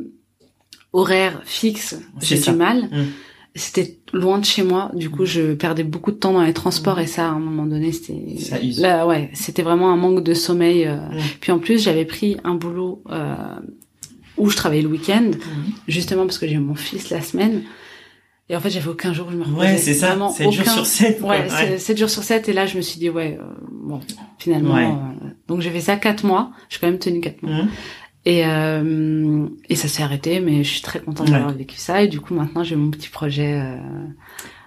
horaire 0.92 1.42
fixe, 1.44 1.96
j'ai 2.20 2.38
du 2.38 2.52
mal. 2.52 2.84
Mm. 2.90 3.04
C'était 3.54 3.96
loin 4.12 4.38
de 4.38 4.44
chez 4.44 4.62
moi. 4.62 4.90
Du 4.94 5.08
coup, 5.08 5.24
je 5.24 5.54
perdais 5.54 5.82
beaucoup 5.82 6.10
de 6.12 6.16
temps 6.16 6.32
dans 6.34 6.42
les 6.42 6.52
transports 6.52 7.00
et 7.00 7.06
ça, 7.06 7.26
à 7.28 7.30
un 7.30 7.38
moment 7.38 7.64
donné, 7.64 7.90
c'était 7.92 8.36
là, 8.78 9.06
ouais, 9.06 9.30
c'était 9.32 9.62
vraiment 9.62 9.90
un 9.90 9.96
manque 9.96 10.22
de 10.22 10.34
sommeil. 10.34 10.84
euh. 10.86 10.96
Mm. 10.96 11.20
Puis 11.40 11.52
en 11.52 11.58
plus, 11.58 11.82
j'avais 11.82 12.04
pris 12.04 12.36
un 12.44 12.54
boulot 12.54 13.02
euh, 13.10 13.34
où 14.36 14.50
je 14.50 14.56
travaillais 14.56 14.82
le 14.82 14.88
week-end, 14.88 15.30
justement 15.88 16.26
parce 16.26 16.38
que 16.38 16.46
j'ai 16.46 16.54
eu 16.54 16.58
mon 16.58 16.74
fils 16.74 17.08
la 17.10 17.22
semaine. 17.22 17.62
Et 18.48 18.54
en 18.56 18.60
fait, 18.60 18.70
j'avais 18.70 18.88
aucun 18.88 19.12
jour 19.12 19.26
où 19.28 19.32
je 19.32 19.36
me 19.38 19.42
reposais. 19.42 19.60
Ouais, 19.72 19.76
c'est 19.78 19.94
ça. 19.94 20.08
Vraiment 20.08 20.28
7 20.28 20.52
jours 20.52 20.68
sur 20.68 20.86
7. 20.86 21.20
Ouais, 21.22 21.46
c'est 21.48 21.78
7 21.78 21.98
jours 21.98 22.10
sur 22.10 22.22
7 22.22 22.48
et 22.48 22.52
là 22.52 22.66
je 22.66 22.76
me 22.76 22.82
suis 22.82 23.00
dit 23.00 23.10
ouais 23.10 23.38
euh, 23.40 23.44
bon 23.72 23.98
finalement 24.38 24.74
Ouais. 24.74 24.84
euh, 24.84 25.28
donc 25.48 25.62
j'ai 25.62 25.70
fait 25.70 25.80
ça 25.80 25.96
4 25.96 26.24
mois, 26.24 26.52
j'ai 26.68 26.78
quand 26.78 26.86
même 26.86 26.98
tenu 27.00 27.20
4 27.20 27.42
mois. 27.42 27.64
Et 28.28 28.44
euh, 28.44 29.46
et 29.68 29.76
ça 29.76 29.86
s'est 29.88 30.02
arrêté 30.02 30.40
mais 30.40 30.64
je 30.64 30.68
suis 30.70 30.80
très 30.82 30.98
contente 31.00 31.28
Ouais. 31.28 31.34
d'avoir 31.34 31.52
vécu 31.54 31.76
ça 31.76 32.02
et 32.02 32.08
du 32.08 32.20
coup 32.20 32.34
maintenant 32.34 32.64
j'ai 32.64 32.74
mon 32.76 32.90
petit 32.90 33.08
projet 33.08 33.54
euh, 33.60 33.78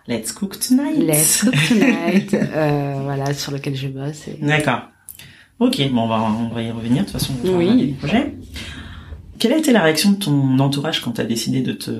Let's 0.07 0.31
cook 0.31 0.57
tonight. 0.59 0.97
Let's 0.97 1.41
Cook 1.43 1.53
Tonight 1.67 2.33
euh, 2.33 3.01
voilà 3.03 3.33
sur 3.33 3.51
lequel 3.51 3.75
je 3.75 3.89
bosse 3.89 4.27
et... 4.29 4.37
D'accord. 4.41 4.83
Ok, 5.59 5.77
bon, 5.91 6.03
on 6.03 6.07
va, 6.07 6.21
on 6.21 6.47
va 6.47 6.61
y 6.63 6.71
revenir. 6.71 6.99
De 7.01 7.09
toute 7.09 7.11
façon, 7.11 7.33
on 7.43 7.51
va 7.51 7.57
Oui. 7.57 7.77
les 7.87 7.93
projets. 7.93 8.33
Quelle 9.39 9.51
a 9.51 9.57
été 9.57 9.73
la 9.73 9.83
réaction 9.83 10.11
de 10.11 10.15
ton 10.15 10.57
entourage 10.59 11.01
quand 11.01 11.11
tu 11.11 11.21
as 11.21 11.25
décidé 11.25 11.61
de 11.61 11.73
te, 11.73 11.91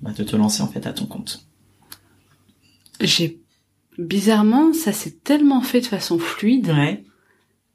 bah, 0.00 0.12
de 0.16 0.22
te 0.22 0.36
lancer 0.36 0.62
en 0.62 0.68
fait 0.68 0.86
à 0.86 0.92
ton 0.92 1.06
compte? 1.06 1.44
J'ai 3.00 3.40
bizarrement 3.98 4.72
ça 4.72 4.92
s'est 4.92 5.16
tellement 5.24 5.60
fait 5.60 5.80
de 5.80 5.86
façon 5.86 6.18
fluide 6.18 6.68
Ouais. 6.68 7.02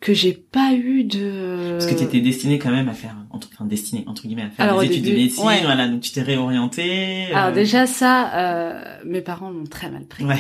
Que 0.02 0.14
j'ai 0.14 0.34
pas 0.34 0.72
eu 0.74 1.04
de 1.04 1.74
Parce 1.74 1.86
que 1.92 1.96
tu 1.98 2.04
étais 2.04 2.22
destiné 2.22 2.58
quand 2.58 2.72
même 2.72 2.88
à 2.88 2.94
faire, 2.94 3.16
entre, 3.32 3.50
enfin 3.54 3.66
destiné 3.66 4.06
entre 4.08 4.24
guillemets 4.24 4.44
à 4.44 4.50
faire 4.50 4.66
Alors, 4.66 4.80
des 4.80 4.86
études 4.88 5.02
de 5.04 5.10
début, 5.10 5.22
médecine. 5.24 5.46
ouais. 5.46 5.62
Voilà, 5.64 5.88
donc 5.90 6.02
tu 6.02 6.12
t'es 6.12 6.22
réorienté. 6.22 7.28
euh, 7.32 7.36
alors 7.36 7.52
déjà 7.54 7.86
ça 7.86 8.34
euh, 8.36 8.82
mes 9.06 9.22
parents 9.22 9.50
l'ont 9.50 9.66
très 9.66 9.90
mal 9.90 10.06
pris 10.06 10.24
Ouais. 10.24 10.40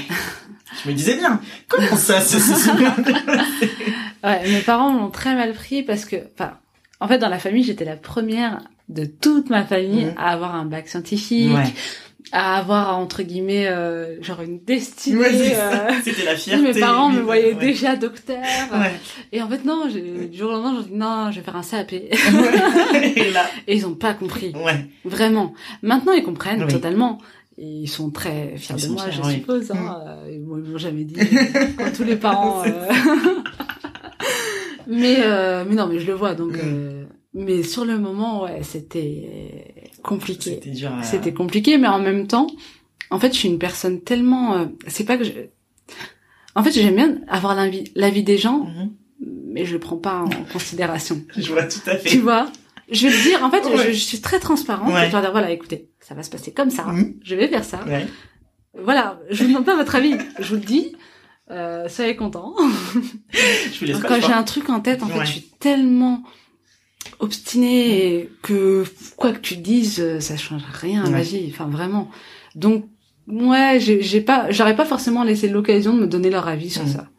Je 0.84 0.90
me 0.90 0.94
disais 0.96 1.16
bien. 1.16 1.42
Comment 1.68 1.96
ça, 1.98 2.20
bien 2.78 2.96
Ouais, 4.24 4.50
mes 4.50 4.62
parents 4.62 4.94
l'ont 4.94 5.10
très 5.10 5.34
mal 5.36 5.54
pris 5.54 5.82
parce 5.84 6.06
que, 6.06 6.18
enfin, 6.34 6.54
en 7.00 7.08
fait, 7.08 7.18
dans 7.18 7.30
la 7.30 7.40
famille, 7.40 7.64
j'étais 7.64 7.86
la 7.86 7.96
première 7.96 8.60
de 8.90 9.06
toute 9.06 9.50
ma 9.50 9.64
famille 9.66 10.06
Mhm. 10.06 10.14
à 10.18 10.30
avoir 10.32 10.56
un 10.56 10.66
bac 10.66 10.88
scientifique, 10.88 11.54
Ouais. 11.56 11.74
À 12.32 12.58
avoir 12.58 12.98
entre 12.98 13.24
guillemets 13.24 13.68
euh, 13.68 14.22
genre 14.22 14.42
une 14.42 14.60
destinée. 14.64 15.18
Ouais, 15.20 15.56
euh. 15.56 15.90
C'était 16.04 16.26
la 16.26 16.36
fierté. 16.38 16.62
Mes 16.74 16.80
parents 16.80 17.10
me 17.10 17.22
voyaient 17.22 17.54
ouais. 17.54 17.60
déjà 17.60 17.96
docteur. 17.96 18.38
Ouais. 18.72 18.92
Et 19.32 19.42
en 19.42 19.48
fait, 19.50 19.64
non, 19.66 19.86
j'ai- 19.92 20.28
du 20.28 20.38
jour 20.38 20.50
au 20.50 20.54
lendemain, 20.54 20.82
j'ai 20.84 20.90
dit 20.90 20.96
non, 20.96 21.32
je 21.32 21.40
vais 21.40 21.46
faire 21.46 21.56
un 21.56 21.64
CAP. 21.64 21.94
Et 21.94 22.10
Ouais. 22.92 23.14
Et 23.16 23.32
là. 23.32 23.46
ils 23.68 23.86
ont 23.88 23.96
pas 23.96 24.14
compris. 24.14 24.54
Ouais. 24.56 24.86
Vraiment. 25.06 25.54
Maintenant, 25.82 26.12
ils 26.14 26.24
comprennent 26.24 26.64
Oui. 26.64 26.72
totalement. 26.72 27.20
Et 27.58 27.66
Ils 27.66 27.88
sont 27.88 28.10
très 28.12 28.54
fiers 28.58 28.76
Ils 28.78 28.84
de 28.88 28.94
moi, 28.94 29.04
fiers, 29.10 29.22
je 29.24 29.30
suppose. 29.32 29.72
Hein. 29.72 29.98
Euh, 30.08 30.32
Ils 30.32 30.40
m'ont 30.42 30.78
jamais 30.78 31.04
dit, 31.04 31.20
euh, 31.20 31.66
comme 31.78 31.92
tous 31.94 32.04
les 32.04 32.16
parents. 32.16 32.64
Euh. 32.66 32.88
mais, 34.88 35.18
euh, 35.24 35.64
mais 35.68 35.76
non, 35.76 35.88
mais 35.88 36.00
je 36.00 36.08
le 36.08 36.14
vois. 36.14 36.36
Donc, 36.36 36.54
Mm. 36.54 36.99
Mais 37.34 37.64
sur 37.64 37.86
le 37.86 37.98
moment, 37.98 38.44
ouais, 38.44 38.62
c'était 38.64 39.84
compliqué. 40.04 40.56
C'était 40.56 40.72
dur 40.72 40.92
à... 40.94 41.04
C'était 41.04 41.34
compliqué, 41.34 41.78
mais 41.78 41.88
en 41.88 42.00
même 42.00 42.28
temps, 42.28 42.48
en 43.12 43.20
fait, 43.20 43.34
je 43.34 43.38
suis 43.40 43.50
une 43.50 43.60
personne 43.60 44.02
tellement. 44.02 44.56
euh, 44.56 44.66
c'est 44.88 45.04
pas 45.06 45.18
que 45.18 45.24
je. 45.24 45.32
En 46.56 46.64
fait, 46.64 46.72
j'aime 46.72 46.96
bien 46.96 47.18
avoir 47.28 47.56
l'avis 47.96 48.24
des 48.24 48.38
gens, 48.38 48.66
Mhm. 48.66 48.92
mais 49.48 49.66
je 49.66 49.74
le 49.74 49.80
prends 49.80 49.98
pas 49.98 50.22
en 50.22 50.30
considération. 50.52 51.22
Je 51.38 51.52
vois 51.52 51.64
tout 51.64 51.80
à 51.88 51.96
fait. 51.98 52.10
Tu 52.10 52.20
vois? 52.20 52.52
Je 52.92 53.08
vais 53.08 53.16
le 53.16 53.22
dire, 53.22 53.44
en 53.44 53.52
fait, 53.52 53.64
Ouais. 53.66 53.78
je, 53.88 53.92
je 53.94 54.00
suis 54.00 54.20
très 54.20 54.40
transparente. 54.40 54.92
Ouais. 54.92 55.08
Je 55.10 55.16
vais 55.16 55.22
dire, 55.22 55.32
voilà, 55.32 55.52
écoutez, 55.52 55.90
ça 56.00 56.16
va 56.16 56.24
se 56.24 56.30
passer 56.32 56.52
comme 56.52 56.72
ça. 56.72 56.86
Mhm. 56.86 57.20
Je 57.24 57.36
vais 57.36 57.48
faire 57.48 57.64
ça. 57.64 57.84
Ouais. 57.86 58.08
Voilà, 58.84 59.20
je 59.30 59.44
vous 59.44 59.50
demande 59.50 59.66
pas 59.66 59.76
votre 59.76 59.96
avis. 59.96 60.16
Je 60.40 60.48
vous 60.50 60.56
le 60.56 60.66
dis. 60.66 60.96
Euh, 61.52 61.88
soyez 61.90 62.16
contents. 62.16 62.54
Je 63.34 63.80
vous 63.80 63.86
laisse 63.86 64.00
Quand 64.02 64.20
j'ai 64.22 64.34
un 64.34 64.44
truc 64.44 64.70
en 64.70 64.80
tête, 64.80 65.02
en 65.04 65.08
fait, 65.08 65.26
je 65.26 65.32
suis 65.32 65.50
tellement 65.60 66.24
obstinée 67.20 68.14
et 68.16 68.30
que 68.42 68.84
quoi 69.16 69.32
que 69.32 69.40
tu 69.40 69.58
dises, 69.58 70.00
euh, 70.00 70.20
ça 70.20 70.38
change 70.38 70.62
rien 70.72 71.04
à 71.06 71.10
ma 71.10 71.22
vie. 71.22 71.48
Enfin, 71.52 71.66
vraiment. 71.68 72.10
Donc, 72.56 72.86
ouais, 73.28 73.80
j'ai 73.80 74.22
pas, 74.22 74.52
j'aurais 74.52 74.76
pas 74.76 74.86
forcément 74.86 75.24
laissé 75.24 75.48
l'occasion 75.50 75.96
de 75.96 76.02
me 76.02 76.08
donner 76.08 76.30
leur 76.30 76.48
avis 76.48 76.70
sur 76.70 76.84
Mhm. 76.84 76.90
ça. 76.92 77.10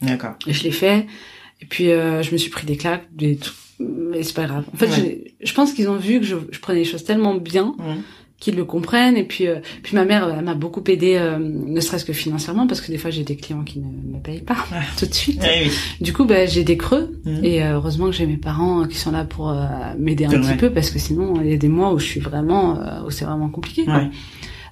D'accord. 0.00 0.34
Et 0.46 0.52
je 0.52 0.64
l'ai 0.64 0.70
fait. 0.72 1.06
Et 1.60 1.66
puis, 1.66 1.90
euh, 1.92 2.22
je 2.22 2.32
me 2.32 2.36
suis 2.36 2.50
pris 2.50 2.66
des 2.66 2.76
claques, 2.76 3.06
des 3.14 3.36
trucs, 3.36 3.56
mais 3.78 4.22
c'est 4.22 4.34
pas 4.34 4.46
grave. 4.46 4.64
En 4.72 4.76
fait, 4.76 4.86
Ouais. 4.88 5.32
je, 5.40 5.46
je 5.46 5.54
pense 5.54 5.72
qu'ils 5.72 5.88
ont 5.88 5.96
vu 5.96 6.18
que 6.20 6.26
je, 6.26 6.36
je 6.50 6.58
prenais 6.58 6.80
les 6.80 6.84
choses 6.84 7.04
tellement 7.04 7.34
bien 7.34 7.74
Mhm. 7.78 8.02
Qu'ils 8.42 8.56
le 8.56 8.64
comprennent. 8.64 9.16
Et 9.16 9.22
puis, 9.22 9.46
euh, 9.46 9.60
puis 9.84 9.94
ma 9.94 10.04
mère, 10.04 10.28
elle 10.36 10.44
m'a 10.44 10.54
beaucoup 10.54 10.82
aidé, 10.88 11.14
euh, 11.16 11.38
ne 11.38 11.80
serait-ce 11.80 12.04
que 12.04 12.12
financièrement, 12.12 12.66
parce 12.66 12.80
que 12.80 12.90
des 12.90 12.98
fois, 12.98 13.10
j'ai 13.10 13.22
des 13.22 13.36
clients 13.36 13.62
qui 13.62 13.78
ne 13.78 13.84
me 13.86 14.18
payent 14.20 14.40
pas 14.42 14.56
Ouais. 14.72 14.78
tout 14.98 15.06
de 15.06 15.14
suite. 15.14 15.40
Oui. 15.42 15.70
Du 16.00 16.12
coup, 16.12 16.24
bah, 16.24 16.44
j'ai 16.46 16.64
des 16.64 16.76
creux. 16.76 17.20
Mhm. 17.24 17.44
Et 17.44 17.62
euh, 17.62 17.74
heureusement 17.74 18.06
que 18.06 18.12
j'ai 18.12 18.26
mes 18.26 18.36
parents 18.36 18.84
qui 18.86 18.96
sont 18.98 19.12
là 19.12 19.24
pour 19.24 19.50
euh, 19.50 19.64
m'aider 19.96 20.24
un 20.26 20.30
petit 20.30 20.56
peu, 20.56 20.70
parce 20.70 20.90
que 20.90 20.98
sinon, 20.98 21.40
il 21.40 21.50
y 21.50 21.54
a 21.54 21.56
des 21.56 21.68
mois 21.68 21.92
où 21.94 21.98
je 22.00 22.04
suis 22.06 22.20
vraiment, 22.20 22.78
euh, 22.80 23.06
où 23.06 23.10
c'est 23.10 23.24
vraiment 23.24 23.48
compliqué. 23.48 23.84
quoi. 23.84 23.94
Ouais. 23.98 24.10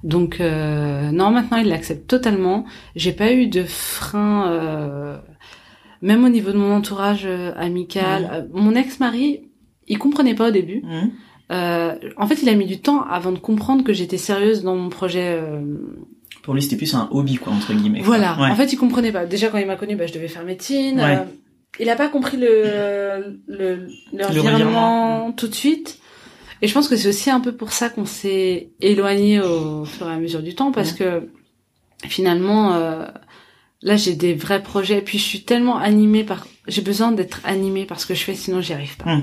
Donc, 0.02 0.40
euh, 0.40 1.10
non, 1.12 1.30
maintenant, 1.30 1.58
ils 1.58 1.68
l'acceptent 1.68 2.08
totalement. 2.08 2.64
J'ai 2.96 3.12
pas 3.12 3.32
eu 3.32 3.46
de 3.46 3.62
frein, 3.62 4.50
euh, 4.50 5.16
même 6.02 6.24
au 6.24 6.28
niveau 6.28 6.50
de 6.50 6.56
mon 6.58 6.72
entourage 6.74 7.22
euh, 7.24 7.52
amical. 7.56 8.28
Euh, 8.32 8.42
mon 8.52 8.74
ex-mari, 8.74 9.42
il 9.86 9.98
comprenait 9.98 10.34
pas 10.34 10.48
au 10.48 10.50
début. 10.50 10.82
Mhm. 10.82 11.10
Euh, 11.50 11.94
en 12.16 12.26
fait, 12.26 12.42
il 12.42 12.48
a 12.48 12.54
mis 12.54 12.66
du 12.66 12.80
temps 12.80 13.02
avant 13.02 13.32
de 13.32 13.38
comprendre 13.38 13.82
que 13.82 13.92
j'étais 13.92 14.18
sérieuse 14.18 14.62
dans 14.62 14.76
mon 14.76 14.88
projet. 14.88 15.38
euh, 15.42 15.60
Pour 16.42 16.54
lui, 16.54 16.62
c'était 16.62 16.76
plus 16.76 16.94
un 16.94 17.08
hobby, 17.10 17.36
quoi, 17.36 17.52
entre 17.52 17.72
guillemets. 17.74 18.02
Voilà. 18.02 18.36
Ouais. 18.40 18.50
En 18.50 18.54
fait, 18.54 18.72
il 18.72 18.76
comprenait 18.76 19.10
pas. 19.12 19.26
Déjà, 19.26 19.48
quand 19.48 19.58
il 19.58 19.66
m'a 19.66 19.76
connu, 19.76 19.96
bah, 19.96 20.06
je 20.06 20.12
devais 20.12 20.28
faire 20.28 20.44
médecine. 20.44 20.98
Ouais. 21.00 21.16
Euh, 21.16 21.24
il 21.80 21.88
a 21.88 21.96
pas 21.96 22.08
compris 22.08 22.36
le, 22.36 23.40
le, 23.48 23.88
le 24.12 24.26
revirement 24.26 25.32
tout 25.32 25.48
de 25.48 25.54
suite. 25.54 25.98
Et 26.62 26.68
je 26.68 26.74
pense 26.74 26.88
que 26.88 26.96
c'est 26.96 27.08
aussi 27.08 27.30
un 27.30 27.40
peu 27.40 27.52
pour 27.52 27.72
ça 27.72 27.88
qu'on 27.88 28.04
s'est 28.04 28.70
éloigné 28.80 29.40
au 29.40 29.84
fur 29.84 30.06
et 30.08 30.12
à 30.12 30.18
mesure 30.18 30.42
du 30.42 30.54
temps, 30.54 30.72
parce 30.72 30.92
que 30.92 31.28
finalement, 32.06 32.74
euh, 32.74 33.06
là, 33.82 33.96
j'ai 33.96 34.14
des 34.14 34.34
vrais 34.34 34.62
projets. 34.62 35.00
Puis 35.00 35.18
je 35.18 35.24
suis 35.24 35.42
tellement 35.42 35.78
animée 35.78 36.22
par, 36.22 36.46
j'ai 36.68 36.82
besoin 36.82 37.12
d'être 37.12 37.40
animée 37.44 37.86
par 37.86 37.98
ce 37.98 38.06
que 38.06 38.14
je 38.14 38.22
fais, 38.24 38.34
sinon 38.34 38.60
j'y 38.60 38.72
arrive 38.72 38.96
pas. 38.98 39.18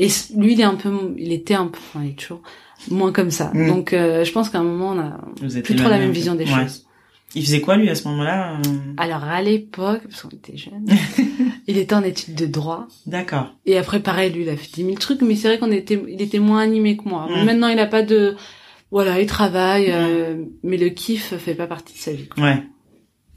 Mm. 0.00 0.04
Et 0.04 0.40
lui, 0.40 0.52
il 0.54 0.60
est 0.60 0.64
un 0.64 0.74
peu, 0.74 1.14
il 1.18 1.32
était 1.32 1.54
un 1.54 1.66
peu, 1.66 1.78
enfin, 1.78 2.04
il 2.04 2.10
est 2.12 2.18
toujours 2.18 2.42
moins 2.90 3.12
comme 3.12 3.30
ça. 3.30 3.50
Mm. 3.54 3.68
Donc, 3.68 3.92
euh, 3.92 4.24
je 4.24 4.32
pense 4.32 4.48
qu'à 4.50 4.58
un 4.58 4.64
moment, 4.64 4.90
on 4.90 4.98
a 5.00 5.20
Vous 5.42 5.60
plus 5.62 5.76
trop 5.76 5.88
la 5.88 5.98
même 5.98 6.12
vision 6.12 6.34
des 6.34 6.44
Ouais. 6.44 6.62
choses. 6.64 6.86
Il 7.36 7.44
faisait 7.44 7.60
quoi, 7.60 7.76
lui, 7.76 7.88
à 7.88 7.94
ce 7.94 8.08
moment-là 8.08 8.54
euh? 8.56 8.60
Alors 8.96 9.22
à 9.22 9.40
l'époque, 9.40 10.00
parce 10.08 10.22
qu'on 10.22 10.30
était 10.30 10.56
jeunes, 10.56 10.84
il 11.68 11.78
était 11.78 11.94
en 11.94 12.02
études 12.02 12.34
de 12.34 12.46
droit. 12.46 12.88
D'accord. 13.06 13.54
Et 13.66 13.78
après, 13.78 14.00
pareil, 14.00 14.32
lui, 14.32 14.42
il 14.42 14.48
a 14.48 14.56
fait 14.56 14.68
10 14.74 14.84
000 14.84 14.96
trucs, 14.96 15.22
mais 15.22 15.36
c'est 15.36 15.46
vrai 15.46 15.58
qu'on 15.60 15.70
était, 15.70 16.02
il 16.08 16.20
était 16.20 16.40
moins 16.40 16.58
animé 16.60 16.96
que 16.96 17.08
moi. 17.08 17.28
Mm. 17.30 17.44
Maintenant, 17.44 17.68
il 17.68 17.78
a 17.78 17.86
pas 17.86 18.02
de, 18.02 18.34
voilà, 18.90 19.20
il 19.20 19.26
travaille, 19.28 19.92
euh, 19.92 20.42
mais 20.64 20.76
le 20.76 20.88
kiff 20.88 21.36
fait 21.36 21.54
pas 21.54 21.68
partie 21.68 21.94
de 21.94 21.98
sa 22.00 22.12
vie. 22.12 22.26
quoi. 22.26 22.42
Ouais. 22.42 22.62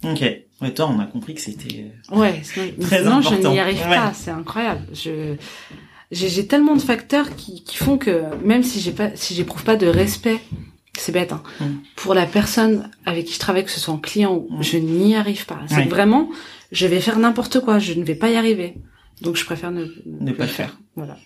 Ok. 0.05 0.21
Ouais, 0.61 0.73
toi, 0.73 0.89
on 0.91 0.99
a 0.99 1.05
compris 1.05 1.35
que 1.35 1.41
c'était... 1.41 1.85
euh, 2.11 2.15
Ouais, 2.17 2.39
sinon, 2.41 2.65
Très 2.81 3.03
sinon, 3.03 3.21
je 3.21 3.27
important. 3.27 3.51
n'y 3.51 3.59
arrive 3.59 3.77
Ouais. 3.77 3.95
pas. 3.95 4.11
C'est 4.15 4.31
incroyable. 4.31 4.81
Je, 4.93 5.35
j'ai, 6.13 6.47
tellement 6.47 6.75
de 6.75 6.81
facteurs 6.81 7.35
qui, 7.35 7.63
qui 7.63 7.77
font 7.77 7.97
que 7.97 8.21
même 8.45 8.63
si 8.63 8.79
j'ai 8.79 8.91
pas, 8.91 9.15
si 9.15 9.33
j'éprouve 9.35 9.63
pas 9.63 9.75
de 9.75 9.87
respect, 9.87 10.39
c'est 10.97 11.11
bête, 11.11 11.31
hein, 11.31 11.41
Mm. 11.59 11.65
pour 11.95 12.13
la 12.13 12.25
personne 12.25 12.89
avec 13.05 13.25
qui 13.25 13.33
je 13.33 13.39
travaille, 13.39 13.65
que 13.65 13.71
ce 13.71 13.79
soit 13.79 13.93
en 13.93 13.97
client 13.97 14.33
ou, 14.35 14.47
Mm. 14.57 14.63
je 14.63 14.77
n'y 14.77 15.15
arrive 15.15 15.45
pas. 15.45 15.59
C'est 15.67 15.75
Ouais. 15.77 15.85
vraiment, 15.85 16.29
je 16.71 16.85
vais 16.87 16.99
faire 17.01 17.17
n'importe 17.19 17.59
quoi, 17.61 17.79
je 17.79 17.93
ne 17.93 18.03
vais 18.03 18.15
pas 18.15 18.29
y 18.29 18.35
arriver. 18.35 18.75
Donc 19.21 19.35
je 19.37 19.45
préfère 19.45 19.71
ne, 19.71 19.85
Ne 20.05 20.31
pas 20.33 20.43
le 20.43 20.49
faire. 20.49 20.77
Voilà. 20.95 21.17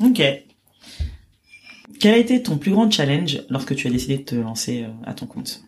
Ok. 0.00 0.22
Quel 2.00 2.14
a 2.14 2.18
été 2.18 2.42
ton 2.42 2.58
plus 2.58 2.70
grand 2.72 2.90
challenge 2.90 3.40
lorsque 3.48 3.74
tu 3.74 3.86
as 3.86 3.90
décidé 3.90 4.18
de 4.18 4.22
te 4.24 4.34
lancer 4.34 4.82
euh, 4.84 4.88
à 5.04 5.14
ton 5.14 5.26
compte? 5.26 5.62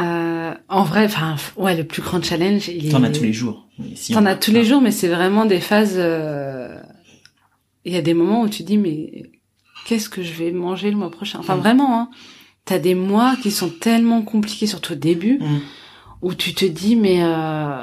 Euh, 0.00 0.54
en 0.68 0.82
vrai, 0.84 1.04
enfin, 1.04 1.36
ouais, 1.56 1.76
le 1.76 1.84
plus 1.84 2.02
grand 2.02 2.22
challenge, 2.24 2.68
il 2.68 2.86
est. 2.86 2.90
T'en 2.90 3.02
as 3.02 3.10
tous 3.10 3.22
les 3.24 3.32
jours. 3.32 3.68
si 3.94 4.12
T'en 4.12 4.24
as 4.26 4.36
tous 4.36 4.50
les 4.52 4.64
jours, 4.64 4.80
mais 4.80 4.90
c'est 4.90 5.08
vraiment 5.08 5.44
des 5.44 5.60
phases. 5.60 5.94
euh, 5.96 6.80
Il 7.84 7.92
y 7.92 7.96
a 7.96 8.02
des 8.02 8.14
moments 8.14 8.42
où 8.42 8.48
tu 8.48 8.62
dis, 8.62 8.78
mais 8.78 9.24
qu'est-ce 9.86 10.08
que 10.08 10.22
je 10.22 10.32
vais 10.32 10.52
manger 10.52 10.90
le 10.90 10.96
mois 10.96 11.10
prochain? 11.10 11.38
Enfin, 11.40 11.56
Mm. 11.56 11.60
vraiment, 11.60 11.98
hein. 12.00 12.10
T'as 12.64 12.78
des 12.78 12.94
mois 12.94 13.34
qui 13.42 13.50
sont 13.50 13.68
tellement 13.70 14.22
compliqués, 14.22 14.66
surtout 14.68 14.92
au 14.92 14.96
début, 14.96 15.38
Mm. 15.40 15.58
où 16.22 16.34
tu 16.34 16.54
te 16.54 16.64
dis, 16.64 16.94
mais 16.94 17.18
euh, 17.24 17.82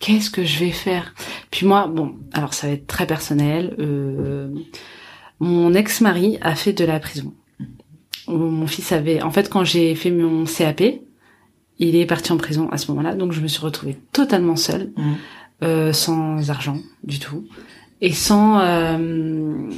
qu'est-ce 0.00 0.30
que 0.30 0.44
je 0.44 0.58
vais 0.58 0.70
faire? 0.72 1.14
Puis 1.50 1.66
moi, 1.66 1.86
bon, 1.86 2.16
alors 2.32 2.52
ça 2.54 2.66
va 2.66 2.74
être 2.74 2.86
très 2.86 3.06
personnel. 3.06 3.74
euh, 3.78 4.50
mon 5.40 5.72
ex-mari 5.72 6.36
a 6.42 6.54
fait 6.56 6.72
de 6.72 6.84
la 6.84 6.98
prison. 7.00 7.32
Mon 8.26 8.66
fils 8.66 8.92
avait, 8.92 9.22
en 9.22 9.30
fait, 9.30 9.48
quand 9.48 9.64
j'ai 9.64 9.94
fait 9.94 10.10
mon 10.10 10.44
CAP, 10.44 10.82
il 11.78 11.96
est 11.96 12.06
parti 12.06 12.32
en 12.32 12.36
prison 12.36 12.68
à 12.70 12.76
ce 12.76 12.90
moment-là, 12.90 13.14
donc 13.14 13.32
je 13.32 13.40
me 13.40 13.46
suis 13.48 13.60
retrouvée 13.60 13.96
totalement 14.12 14.56
seule, 14.56 14.92
Mm. 14.96 15.12
euh, 15.62 15.92
sans 15.92 16.50
argent 16.50 16.76
du 17.04 17.18
tout, 17.20 17.46
et 18.00 18.12
sans 18.12 18.60
euh, 18.60 19.68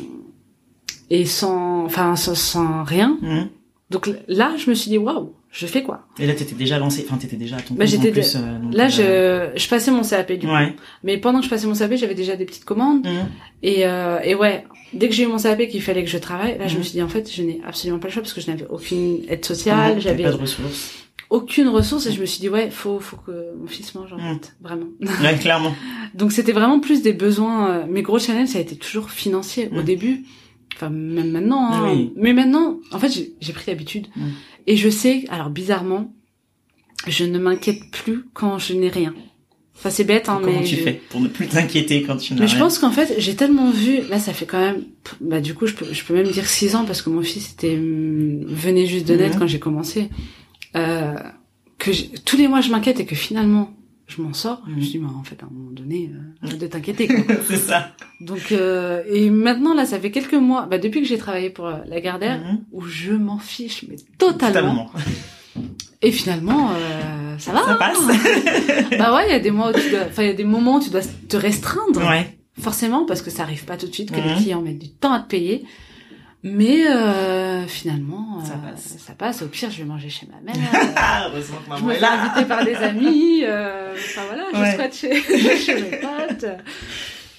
et 1.10 1.24
sans, 1.24 1.84
enfin, 1.84 2.16
sans, 2.16 2.34
sans 2.34 2.84
rien. 2.84 3.18
Mm. 3.20 3.48
Donc 3.90 4.08
là, 4.28 4.52
je 4.56 4.70
me 4.70 4.74
suis 4.74 4.88
dit 4.90 4.98
waouh, 4.98 5.32
je 5.50 5.66
fais 5.66 5.82
quoi? 5.82 6.06
Et 6.20 6.26
là, 6.26 6.34
t'étais 6.34 6.54
déjà 6.54 6.78
lancé, 6.78 7.04
enfin, 7.08 7.16
t'étais 7.16 7.34
déjà 7.36 7.56
à 7.56 7.60
ton 7.60 7.74
Bah, 7.74 7.86
j'étais 7.86 8.12
plus. 8.12 8.36
euh, 8.36 8.58
donc, 8.60 8.72
Là, 8.74 8.88
euh, 9.00 9.50
je 9.56 9.60
je 9.60 9.68
passais 9.68 9.90
mon 9.90 10.02
CAP 10.02 10.30
du 10.32 10.46
coup. 10.46 10.52
Ouais. 10.52 10.76
Mais 11.02 11.16
pendant 11.18 11.40
que 11.40 11.44
je 11.46 11.50
passais 11.50 11.66
mon 11.66 11.74
CAP, 11.74 11.94
j'avais 11.96 12.14
déjà 12.14 12.36
des 12.36 12.44
petites 12.44 12.64
commandes. 12.64 13.04
Mm. 13.04 13.26
Et, 13.64 13.84
euh, 13.86 14.20
et 14.22 14.36
ouais, 14.36 14.64
dès 14.92 15.08
que 15.08 15.14
j'ai 15.14 15.24
eu 15.24 15.26
mon 15.26 15.38
CAP 15.38 15.66
qu'il 15.66 15.82
fallait 15.82 16.04
que 16.04 16.10
je 16.10 16.18
travaille, 16.18 16.56
là, 16.56 16.68
je 16.68 16.78
me 16.78 16.82
suis 16.84 16.92
dit, 16.92 17.02
en 17.02 17.08
fait, 17.08 17.28
je 17.34 17.42
n'ai 17.42 17.60
absolument 17.66 17.98
pas 17.98 18.06
le 18.06 18.12
choix 18.12 18.22
parce 18.22 18.32
que 18.32 18.40
je 18.40 18.48
n'avais 18.48 18.66
aucune 18.68 19.22
aide 19.28 19.44
sociale, 19.44 20.00
j'avais 20.00 20.22
pas 20.22 20.30
de 20.30 20.36
ressources. 20.36 20.94
Aucune 21.30 21.68
ressource 21.68 22.06
et 22.06 22.12
je 22.12 22.20
me 22.20 22.26
suis 22.26 22.40
dit, 22.40 22.48
ouais, 22.48 22.70
faut, 22.70 22.98
faut 23.00 23.16
que 23.16 23.54
mon 23.58 23.66
fils 23.66 23.94
mange, 23.94 24.12
en 24.12 24.18
Mhm. 24.18 24.34
fait. 24.40 24.54
Vraiment. 24.60 24.86
Ouais, 25.22 25.38
clairement. 25.38 25.74
Donc, 26.14 26.32
c'était 26.32 26.52
vraiment 26.52 26.80
plus 26.80 27.02
des 27.02 27.12
besoins. 27.12 27.70
euh, 27.70 27.86
Mes 27.88 28.02
gros 28.02 28.18
challenges, 28.18 28.48
ça 28.48 28.58
a 28.58 28.60
été 28.60 28.76
toujours 28.76 29.10
financier 29.10 29.68
au 29.72 29.76
Mhm. 29.78 29.84
début. 29.84 30.24
Enfin, 30.76 30.90
même 30.90 31.30
maintenant. 31.30 31.72
hein. 31.72 31.92
Oui. 31.94 32.12
Mais 32.16 32.32
maintenant, 32.32 32.78
en 32.92 32.98
fait, 32.98 33.10
j'ai- 33.40 33.52
pris 33.52 33.64
l'habitude. 33.68 34.06
Mhm. 34.16 34.30
Et 34.66 34.76
je 34.76 34.88
sais, 34.88 35.24
alors 35.30 35.50
bizarrement, 35.50 36.12
je 37.06 37.24
ne 37.24 37.38
m'inquiète 37.38 37.80
plus 37.92 38.24
quand 38.34 38.58
je 38.58 38.74
n'ai 38.74 38.88
rien. 38.88 39.14
Enfin, 39.76 39.88
c'est 39.90 40.04
bête, 40.04 40.28
hein, 40.28 40.40
Comment 40.42 40.60
mais 40.60 40.64
tu 40.66 40.76
je- 40.76 40.82
fais 40.82 41.00
pour 41.10 41.20
ne 41.22 41.28
plus 41.28 41.46
t'inquiéter 41.48 42.02
quand 42.02 42.16
tu 42.18 42.34
n'as 42.34 42.40
mais 42.40 42.48
je 42.48 42.54
rien 42.56 42.64
pense 42.64 42.78
qu'en 42.78 42.90
fait, 42.90 43.14
j'ai 43.16 43.34
tellement 43.34 43.70
vu, 43.70 44.00
là 44.10 44.18
ça 44.18 44.34
fait 44.34 44.44
quand 44.44 44.60
même, 44.60 44.84
bah 45.22 45.40
du 45.40 45.54
coup 45.54 45.66
je 45.66 45.72
peux, 45.72 45.86
je 45.90 46.04
peux 46.04 46.12
même 46.12 46.26
dire 46.28 46.44
six 46.46 46.76
ans 46.76 46.84
parce 46.84 47.00
que 47.00 47.08
mon 47.08 47.22
fils 47.22 47.52
était 47.52 47.76
hum, 47.78 48.44
venait 48.46 48.84
juste 48.84 49.08
de 49.08 49.14
naître 49.16 49.36
Mhm. 49.36 49.40
quand 49.40 49.46
j'ai 49.46 49.58
commencé, 49.58 50.10
euh, 50.76 51.14
que 51.78 51.92
j'ai- 51.92 52.10
tous 52.24 52.36
les 52.36 52.48
mois 52.48 52.60
je 52.60 52.70
m'inquiète 52.70 53.00
et 53.00 53.06
que 53.06 53.14
finalement 53.16 53.70
je 54.06 54.20
m'en 54.22 54.32
sors. 54.34 54.60
Je 54.66 54.70
Mhm. 54.72 54.76
me 54.76 54.82
dis, 54.82 54.98
mais 54.98 55.08
en 55.08 55.22
fait 55.22 55.40
à 55.42 55.46
un 55.46 55.50
moment 55.52 55.70
donné, 55.70 56.10
euh, 56.44 56.48
de 56.58 56.66
t'inquiéter. 56.66 57.08
C'est 57.48 57.56
ça. 57.56 57.92
Donc 58.20 58.52
euh, 58.52 59.02
et 59.08 59.30
maintenant 59.30 59.74
là 59.74 59.86
ça 59.86 59.98
fait 60.00 60.10
quelques 60.10 60.34
mois, 60.34 60.66
bah 60.66 60.78
depuis 60.78 61.00
que 61.00 61.06
j'ai 61.06 61.18
travaillé 61.18 61.50
pour 61.50 61.66
euh, 61.66 61.76
la 61.86 62.00
Gardère, 62.00 62.38
Mhm. 62.40 62.60
où 62.72 62.82
je 62.82 63.12
m'en 63.12 63.38
fiche 63.38 63.84
mais 63.88 63.96
totalement. 64.18 64.90
Et 66.02 66.12
finalement 66.12 66.70
euh, 66.70 67.36
ça 67.38 67.52
va. 67.52 67.62
Ça 67.64 67.72
hein. 67.72 67.76
passe. 67.78 68.98
bah 68.98 69.14
ouais, 69.14 69.26
il 69.28 69.32
y 69.32 69.34
a 69.34 69.38
des 69.40 69.50
mois 69.50 69.70
où 69.70 69.78
tu 69.78 69.90
dois, 69.90 70.00
enfin 70.08 70.22
il 70.22 70.28
y 70.28 70.32
a 70.32 70.34
des 70.34 70.44
moments 70.44 70.76
où 70.76 70.80
tu 70.80 70.90
dois 70.90 71.02
te 71.28 71.36
restreindre. 71.36 72.00
ouais. 72.08 72.36
Forcément, 72.58 73.06
parce 73.06 73.22
que 73.22 73.30
ça 73.30 73.42
arrive 73.44 73.64
pas 73.64 73.76
tout 73.78 73.86
de 73.86 73.92
suite, 73.94 74.10
que 74.10 74.20
Mhm. 74.20 74.26
les 74.28 74.34
clients 74.42 74.60
mettent 74.62 74.78
du 74.78 74.90
temps 74.90 75.12
à 75.12 75.20
te 75.20 75.28
payer. 75.28 75.64
Mais 76.42 76.86
euh, 76.86 77.66
finalement, 77.66 78.42
Ça 78.44 78.54
euh, 78.54 78.70
passe. 78.70 78.96
ça 78.98 79.12
passe. 79.12 79.42
Au 79.42 79.46
pire, 79.46 79.70
je 79.70 79.78
vais 79.78 79.84
manger 79.84 80.08
chez 80.08 80.26
ma 80.26 80.40
mère. 80.40 80.56
Ah, 80.96 81.26
heureusement 81.30 81.58
que 81.58 81.64
je 81.64 81.70
maman 81.70 81.86
me 81.86 81.92
est 81.94 82.00
là. 82.00 82.12
inviter 82.12 82.46
par 82.48 82.64
des 82.64 82.74
amis. 82.76 83.42
euh, 83.44 83.92
Enfin 83.94 84.22
voilà, 84.26 84.44
je 84.54 84.58
Ouais. 84.60 84.72
squatte 84.72 84.94
chez, 84.94 85.56
chez 85.58 85.74
mes 85.74 85.98
potes. 85.98 86.46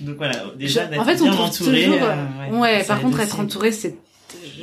Donc 0.02 0.18
voilà, 0.18 0.36
déjà 0.58 0.86
Je- 0.86 0.90
d'être 0.92 1.02
en 1.02 1.06
fait, 1.06 1.16
bien 1.16 1.32
entouré. 1.34 1.84
toujours. 1.86 2.00
euh, 2.04 2.60
ouais, 2.60 2.82
ça 2.82 2.94
par 2.94 3.02
contre, 3.02 3.18
aussi. 3.18 3.26
être 3.26 3.40
entouré, 3.40 3.72
c'est, 3.72 3.98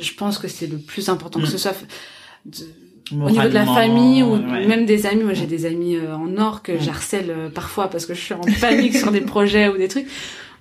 je 0.01 0.13
pense 0.13 0.37
que 0.37 0.47
c'est 0.47 0.67
le 0.67 0.77
plus 0.77 1.09
important 1.09 1.39
que 1.39 1.45
Mm. 1.45 1.49
ce 1.49 1.57
soit. 1.57 1.75
de- 2.45 2.65
au 3.11 3.29
niveau 3.29 3.43
de 3.47 3.53
la 3.53 3.65
famille 3.65 4.21
ou 4.23 4.33
ouais. 4.35 4.67
même 4.67 4.85
des 4.85 5.05
amis, 5.07 5.23
moi 5.23 5.33
j'ai 5.33 5.47
des 5.47 5.65
amis 5.65 5.95
euh, 5.95 6.15
en 6.15 6.37
or 6.37 6.61
que 6.61 6.73
Mm. 6.73 6.79
j'harcèle 6.79 7.29
euh, 7.31 7.49
parfois 7.49 7.89
parce 7.89 8.05
que 8.05 8.13
je 8.13 8.21
suis 8.21 8.33
en 8.35 8.41
panique 8.61 8.95
sur 8.95 9.11
des 9.11 9.21
projets 9.21 9.67
ou 9.67 9.77
des 9.77 9.87
trucs. 9.89 10.05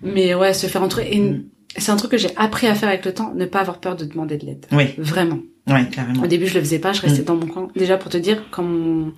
Mais 0.02 0.34
ouais, 0.34 0.54
se 0.54 0.66
faire 0.66 0.82
entourer. 0.82 1.08
Et 1.12 1.20
Mm. 1.20 1.44
C'est 1.80 1.90
un 1.92 1.96
truc 1.96 2.10
que 2.12 2.16
j'ai 2.18 2.30
appris 2.36 2.66
à 2.66 2.74
faire 2.74 2.88
avec 2.88 3.04
le 3.04 3.12
temps, 3.14 3.32
ne 3.34 3.44
pas 3.46 3.60
avoir 3.60 3.78
peur 3.78 3.96
de 3.96 4.04
demander 4.04 4.36
de 4.36 4.46
l'aide. 4.46 4.66
Oui, 4.72 4.94
Vraiment. 4.98 5.38
ouais, 5.68 5.86
carrément. 5.90 6.22
Au 6.22 6.26
début, 6.26 6.46
je 6.46 6.54
le 6.54 6.60
faisais 6.60 6.78
pas, 6.78 6.92
je 6.92 7.02
restais 7.02 7.22
Mm. 7.22 7.24
dans 7.26 7.36
mon 7.36 7.46
coin. 7.46 7.68
Déjà 7.76 7.96
pour 7.96 8.10
te 8.10 8.16
dire, 8.18 8.42
quand 8.50 8.62
mon 8.62 9.12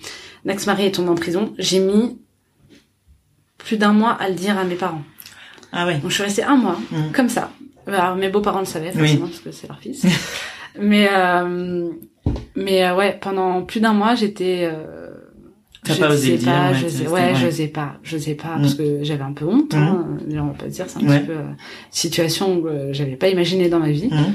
ex-mari 0.49 0.87
est 0.87 0.93
tombé 0.95 1.09
en 1.11 1.15
prison, 1.15 1.55
j'ai 1.59 1.79
mis 1.81 2.19
plus 3.59 3.77
d'un 3.77 3.93
mois 3.93 4.13
à 4.13 4.29
le 4.29 4.35
dire 4.35 4.59
à 4.59 4.65
mes 4.65 4.75
parents. 4.75 5.03
Ah 5.73 5.87
ouais. 5.87 5.99
Donc 5.99 6.11
je 6.11 6.15
suis 6.15 6.23
restée 6.25 6.43
un 6.43 6.57
mois 6.57 6.79
Mm. 6.91 7.13
comme 7.15 7.29
ça 7.29 7.51
Alors, 7.87 8.15
mes 8.17 8.29
beaux-parents 8.29 8.61
le 8.61 8.65
savaient, 8.67 8.93
forcément, 8.93 9.27
parce 9.27 9.41
que 9.41 9.51
c'est 9.53 9.67
leur 9.69 9.79
fils. 9.79 10.05
mais, 10.79 11.09
euh, 11.13 11.89
mais 12.57 12.85
euh, 12.85 12.95
ouais, 12.97 13.19
pendant 13.21 13.63
plus 13.63 13.81
d'un 13.81 13.93
mois, 13.95 14.15
j'étais... 14.15 14.69
Euh, 14.73 15.10
T'as 15.85 15.97
pas 15.97 16.13
osé 16.13 16.37
dire, 16.37 16.47
pas, 16.47 16.73
je 16.75 16.89
sais, 16.89 17.07
ouais, 17.07 17.13
ouais. 17.33 17.35
je 17.35 17.49
sais 17.51 17.69
pas, 17.69 17.99
je 18.03 18.19
sais 18.19 18.35
pas, 18.35 18.57
Mm. 18.57 18.61
parce 18.63 18.75
que 18.75 18.99
j'avais 19.03 19.23
un 19.23 19.33
peu 19.33 19.47
honte, 19.47 19.73
hein, 19.75 20.07
on 20.31 20.47
va 20.49 20.53
pas 20.53 20.67
dire, 20.67 20.85
c'est 20.89 20.99
un 20.99 21.07
petit 21.07 21.27
peu 21.27 21.33
euh, 21.33 21.43
situation 21.91 22.61
que 22.61 22.93
j'avais 22.93 23.17
pas 23.17 23.29
imaginé 23.29 23.69
dans 23.69 23.79
ma 23.81 23.91
vie. 23.91 24.09
Mhm. 24.11 24.35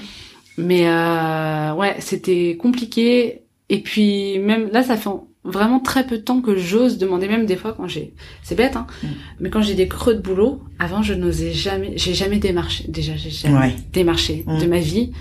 Mais 0.57 0.87
euh, 0.87 1.73
ouais, 1.73 1.95
c'était 1.99 2.57
compliqué. 2.59 3.41
Et 3.69 3.79
puis 3.81 4.39
même 4.39 4.69
là, 4.71 4.83
ça 4.83 4.95
fait 4.97 5.09
vraiment 5.43 5.79
très 5.79 6.05
peu 6.07 6.17
de 6.17 6.23
temps 6.23 6.41
que 6.41 6.55
j'ose 6.55 6.97
demander, 6.97 7.27
même 7.27 7.45
des 7.45 7.55
fois 7.55 7.73
quand 7.77 7.87
j'ai, 7.87 8.13
c'est 8.41 8.55
bête, 8.55 8.75
hein, 8.75 8.87
Mm. 9.03 9.07
mais 9.41 9.49
quand 9.51 9.61
j'ai 9.61 9.75
des 9.75 9.87
creux 9.87 10.15
de 10.15 10.21
boulot, 10.21 10.61
avant 10.79 11.03
je 11.03 11.13
n'osais 11.13 11.51
jamais, 11.53 11.93
j'ai 11.95 12.13
jamais 12.15 12.37
démarché. 12.39 12.85
Déjà, 12.87 13.15
j'ai 13.15 13.29
jamais 13.29 13.57
Ouais. 13.59 13.75
démarché 13.93 14.43
Mm. 14.47 14.59
de 14.61 14.65
ma 14.65 14.79
vie. 14.79 15.11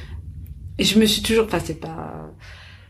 Et 0.79 0.85
je 0.85 0.99
me 0.99 1.05
suis 1.05 1.23
toujours, 1.23 1.45
enfin 1.45 1.59
c'est 1.63 1.79
pas, 1.81 2.33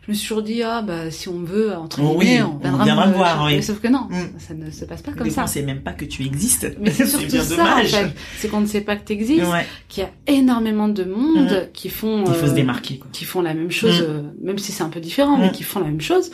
je 0.06 0.10
me 0.10 0.14
suis 0.14 0.28
toujours 0.28 0.42
dit 0.42 0.62
ah 0.62 0.82
bah 0.82 1.10
si 1.10 1.28
on 1.28 1.40
veut 1.42 1.74
entre 1.74 2.00
Oh 2.02 2.18
guillemets, 2.18 2.42
oui, 2.42 2.48
on 2.54 2.58
viendra, 2.82 3.06
me 3.06 3.14
voir. 3.14 3.48
Sauf 3.62 3.80
que 3.80 3.88
non, 3.88 4.06
Mm. 4.10 4.38
ça 4.38 4.54
ne 4.54 4.70
se 4.70 4.84
passe 4.84 5.02
pas 5.02 5.12
comme 5.12 5.30
ça. 5.30 5.44
on 5.44 5.46
sait 5.46 5.62
même 5.62 5.80
pas 5.82 5.92
que 5.92 6.04
tu 6.04 6.24
existes. 6.24 6.74
Mais 6.80 6.90
c'est 6.90 7.06
surtout 7.10 7.26
bien 7.26 7.42
ça, 7.42 7.54
en 7.54 7.56
dommage. 7.56 7.90
fait. 7.90 8.14
C'est 8.38 8.48
qu'on 8.48 8.60
ne 8.60 8.66
sait 8.66 8.80
pas 8.82 8.96
que 8.96 9.04
t'existes, 9.04 9.44
Ouais. 9.46 9.66
qu'il 9.88 10.02
y 10.02 10.06
a 10.06 10.10
énormément 10.26 10.88
de 10.88 11.04
monde 11.04 11.68
qui 11.72 11.88
font, 11.88 12.24
Il 12.26 12.34
faut 12.34 12.46
se 12.46 12.50
euh, 12.52 12.54
démarquer, 12.54 12.98
quoi. 12.98 13.08
qui 13.12 13.24
font 13.24 13.40
la 13.42 13.54
même 13.54 13.70
chose, 13.70 14.00
Mm. 14.00 14.04
euh, 14.06 14.22
même 14.42 14.58
si 14.58 14.72
c'est 14.72 14.82
un 14.82 14.88
peu 14.90 15.00
différent, 15.00 15.36
mais 15.38 15.48
Mm. 15.48 15.52
qui 15.52 15.62
font 15.62 15.80
la 15.80 15.86
même 15.86 16.00
chose. 16.00 16.30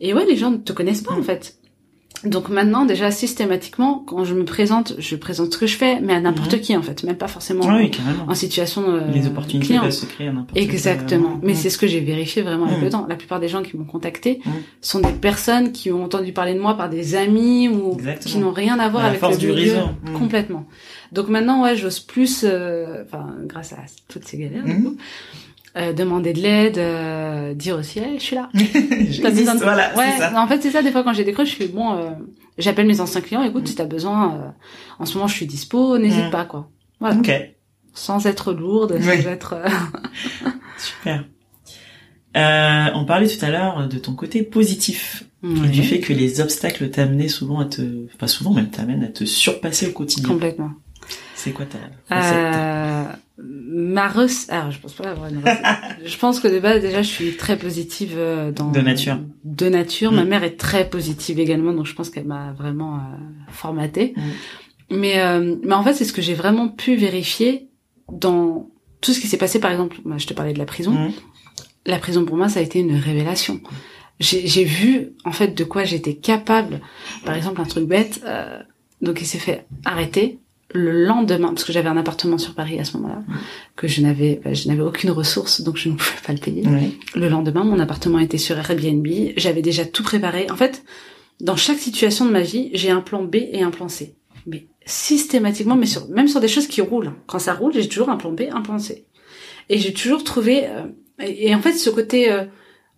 Et 0.00 0.14
ouais, 0.14 0.24
les 0.26 0.36
gens 0.36 0.50
ne 0.50 0.56
te 0.56 0.72
connaissent 0.72 1.02
pas, 1.02 1.14
Mm. 1.14 1.20
en 1.20 1.22
fait. 1.22 1.56
Donc 2.24 2.48
maintenant, 2.50 2.84
déjà, 2.84 3.10
systématiquement, 3.10 3.98
quand 4.06 4.24
je 4.24 4.34
me 4.34 4.44
présente, 4.44 4.94
je 4.98 5.16
présente 5.16 5.52
ce 5.54 5.58
que 5.58 5.66
je 5.66 5.76
fais, 5.76 6.00
mais 6.00 6.12
à 6.14 6.20
n'importe 6.20 6.52
Mhm. 6.54 6.60
qui, 6.60 6.76
en 6.76 6.82
fait. 6.82 7.02
Même 7.02 7.16
pas 7.16 7.26
forcément 7.26 7.64
Ah 7.68 7.76
oui, 7.78 7.90
en 8.28 8.34
situation 8.34 8.84
euh, 8.88 9.00
Les 9.12 9.26
opportunités 9.26 9.66
client. 9.68 9.82
peuvent 9.82 9.90
se 9.90 10.06
créer 10.06 10.28
à 10.28 10.32
n'importe 10.32 10.56
Exactement. 10.56 11.40
Mais 11.42 11.54
c'est 11.54 11.68
ce 11.70 11.78
que 11.78 11.86
j'ai 11.88 11.98
vérifié 12.00 12.42
vraiment 12.42 12.66
avec 12.66 12.80
le 12.80 12.90
temps. 12.90 13.06
La 13.08 13.16
plupart 13.16 13.40
des 13.40 13.48
gens 13.48 13.62
qui 13.62 13.76
m'ont 13.76 13.84
contacté 13.84 14.40
sont 14.80 15.00
des 15.00 15.12
personnes 15.12 15.72
qui 15.72 15.90
ont 15.90 16.04
entendu 16.04 16.32
parler 16.32 16.54
de 16.54 16.60
moi 16.60 16.76
par 16.76 16.88
des 16.88 17.16
amis 17.16 17.68
ou 17.68 17.94
Exactement. 17.94 18.32
qui 18.32 18.38
n'ont 18.38 18.52
rien 18.52 18.78
à 18.78 18.88
voir 18.88 19.04
À 19.04 19.08
avec 19.08 19.18
force 19.20 19.34
le 19.34 19.40
du 19.40 19.46
milieu. 19.48 19.60
réseau. 19.74 19.86
Mm. 20.04 20.12
Complètement. 20.18 20.66
Donc 21.10 21.28
maintenant, 21.28 21.62
ouais, 21.64 21.76
j'ose 21.76 21.98
plus, 22.00 22.42
euh, 22.44 23.02
enfin, 23.04 23.26
grâce 23.46 23.72
à 23.72 23.78
toutes 24.08 24.24
ces 24.24 24.38
galères, 24.38 24.64
du 24.64 24.72
Mm. 24.74 24.84
coup, 24.84 24.96
euh, 25.76 25.92
demander 25.92 26.32
de 26.32 26.40
l'aide, 26.40 26.78
euh, 26.78 27.54
dire 27.54 27.76
aussi, 27.76 27.98
hey, 27.98 28.18
je 28.18 28.22
suis 28.24 28.36
là. 28.36 28.48
J'existe, 28.54 29.22
besoin 29.22 29.54
de- 29.54 29.60
voilà, 29.62 29.94
ouais, 29.96 30.18
ça. 30.18 30.32
En 30.42 30.46
fait, 30.46 30.60
c'est 30.62 30.70
ça. 30.70 30.82
Des 30.82 30.90
fois, 30.92 31.02
quand 31.04 31.12
j'ai 31.14 31.24
des 31.24 31.32
creux, 31.32 31.44
je 31.44 31.54
fais 31.54 31.68
bon. 31.68 31.94
euh, 31.96 32.10
J'appelle 32.58 32.86
mes 32.86 33.00
anciens 33.00 33.20
clients. 33.22 33.42
Écoute, 33.42 33.66
si 33.68 33.74
t'as 33.74 33.86
besoin, 33.86 34.34
euh, 34.34 34.48
en 34.98 35.06
ce 35.06 35.14
moment, 35.14 35.26
je 35.26 35.34
suis 35.34 35.46
dispo. 35.46 35.96
N'hésite 35.98 36.26
Mm. 36.26 36.30
pas, 36.30 36.44
quoi. 36.44 36.68
Voilà. 37.00 37.16
Ok, 37.16 37.30
Sans 37.94 38.26
être 38.26 38.52
lourde, 38.52 38.94
Oui. 38.98 39.04
sans 39.22 39.28
être. 39.28 39.54
euh, 39.54 39.68
super. 40.78 41.24
Euh, 42.36 42.86
on 42.94 43.04
parlait 43.04 43.28
tout 43.28 43.44
à 43.44 43.50
l'heure 43.50 43.88
de 43.88 43.98
ton 43.98 44.14
côté 44.14 44.42
positif, 44.42 45.24
et 45.44 45.68
du 45.68 45.82
fait 45.82 45.98
que 46.00 46.12
les 46.14 46.40
obstacles 46.40 46.88
t'amenaient 46.88 47.28
souvent 47.28 47.60
à 47.60 47.66
te, 47.66 47.82
pas 48.16 48.28
souvent 48.28 48.52
même 48.54 48.70
t'amènent 48.70 49.04
à 49.04 49.08
te 49.08 49.24
surpasser 49.24 49.88
au 49.88 49.92
quotidien. 49.92 50.28
Complètement. 50.30 50.70
C'est 51.34 51.50
quoi 51.50 51.66
ta 51.66 51.78
recette 52.16 52.34
Euh, 52.36 53.04
ma 53.44 54.08
recette. 54.08 54.50
Alors, 54.50 54.70
je 54.70 54.78
pense 54.78 54.92
pas 54.94 55.10
avoir 55.10 55.28
une 55.28 55.38
recette. 55.38 55.60
je 56.04 56.16
pense 56.18 56.40
que 56.40 56.48
de 56.48 56.60
base, 56.60 56.80
déjà, 56.82 57.02
je 57.02 57.08
suis 57.08 57.36
très 57.36 57.56
positive 57.58 58.14
euh, 58.16 58.50
dans. 58.52 58.70
De 58.70 58.80
nature. 58.80 59.18
De 59.44 59.68
nature. 59.68 60.12
Ma 60.12 60.24
Mm. 60.24 60.28
mère 60.28 60.44
est 60.44 60.56
très 60.56 60.88
positive 60.88 61.40
également, 61.40 61.72
donc 61.72 61.86
je 61.86 61.94
pense 61.94 62.10
qu'elle 62.10 62.26
m'a 62.26 62.52
vraiment 62.52 62.96
euh, 62.96 62.98
formatée. 63.48 64.14
Mm. 64.16 64.20
Mais, 64.96 65.20
euh, 65.20 65.56
mais 65.64 65.74
en 65.74 65.82
fait, 65.82 65.94
c'est 65.94 66.04
ce 66.04 66.12
que 66.12 66.22
j'ai 66.22 66.34
vraiment 66.34 66.68
pu 66.68 66.96
vérifier 66.96 67.68
dans 68.12 68.68
tout 69.00 69.12
ce 69.12 69.20
qui 69.20 69.26
s'est 69.26 69.38
passé. 69.38 69.58
Par 69.58 69.70
exemple, 69.70 69.96
moi, 70.04 70.18
je 70.18 70.26
te 70.26 70.34
parlais 70.34 70.52
de 70.52 70.58
la 70.58 70.66
prison. 70.66 70.92
Mhm. 70.92 71.12
La 71.86 71.98
prison 71.98 72.24
pour 72.24 72.36
moi, 72.36 72.48
ça 72.48 72.60
a 72.60 72.62
été 72.62 72.78
une 72.78 72.94
révélation. 72.94 73.60
J'ai 74.20 74.46
j'ai 74.46 74.62
vu 74.64 75.08
en 75.24 75.32
fait 75.32 75.48
de 75.56 75.64
quoi 75.64 75.84
j'étais 75.84 76.14
capable. 76.14 76.80
Par 77.24 77.34
exemple, 77.34 77.60
un 77.60 77.64
truc 77.64 77.86
bête. 77.88 78.20
euh, 78.24 78.58
donc, 79.00 79.20
il 79.20 79.26
s'est 79.26 79.38
fait 79.38 79.66
arrêter 79.84 80.38
le 80.72 81.04
lendemain 81.04 81.48
parce 81.48 81.64
que 81.64 81.72
j'avais 81.72 81.88
un 81.88 81.96
appartement 81.96 82.38
sur 82.38 82.54
Paris 82.54 82.78
à 82.78 82.84
ce 82.84 82.96
moment-là 82.96 83.22
que 83.76 83.88
je 83.88 84.00
n'avais 84.00 84.40
bah, 84.44 84.54
je 84.54 84.68
n'avais 84.68 84.82
aucune 84.82 85.10
ressource 85.10 85.60
donc 85.60 85.76
je 85.76 85.88
ne 85.88 85.94
pouvais 85.96 86.20
pas 86.26 86.32
le 86.32 86.38
payer. 86.38 86.64
Le 87.14 87.28
lendemain, 87.28 87.64
mon 87.64 87.78
appartement 87.78 88.18
était 88.18 88.38
sur 88.38 88.58
Airbnb. 88.58 89.06
J'avais 89.36 89.62
déjà 89.62 89.84
tout 89.84 90.02
préparé. 90.02 90.50
En 90.50 90.56
fait, 90.56 90.82
dans 91.40 91.56
chaque 91.56 91.78
situation 91.78 92.24
de 92.26 92.30
ma 92.30 92.42
vie, 92.42 92.70
j'ai 92.74 92.90
un 92.90 93.00
plan 93.00 93.22
B 93.22 93.36
et 93.36 93.62
un 93.62 93.70
plan 93.70 93.88
C. 93.88 94.14
Mais 94.46 94.66
systématiquement, 94.86 95.76
mais 95.76 95.86
sur, 95.86 96.08
même 96.08 96.28
sur 96.28 96.40
des 96.40 96.48
choses 96.48 96.66
qui 96.66 96.80
roulent. 96.80 97.12
Quand 97.26 97.38
ça 97.38 97.54
roule, 97.54 97.72
j'ai 97.72 97.88
toujours 97.88 98.08
un 98.08 98.16
plan 98.16 98.32
B, 98.32 98.42
un 98.50 98.62
plan 98.62 98.78
C. 98.78 99.06
Et 99.68 99.78
j'ai 99.78 99.92
toujours 99.92 100.24
trouvé... 100.24 100.66
euh, 100.66 100.86
et, 101.20 101.48
et 101.48 101.54
en 101.54 101.60
fait, 101.60 101.72
ce 101.74 101.90
côté... 101.90 102.30
euh, 102.32 102.44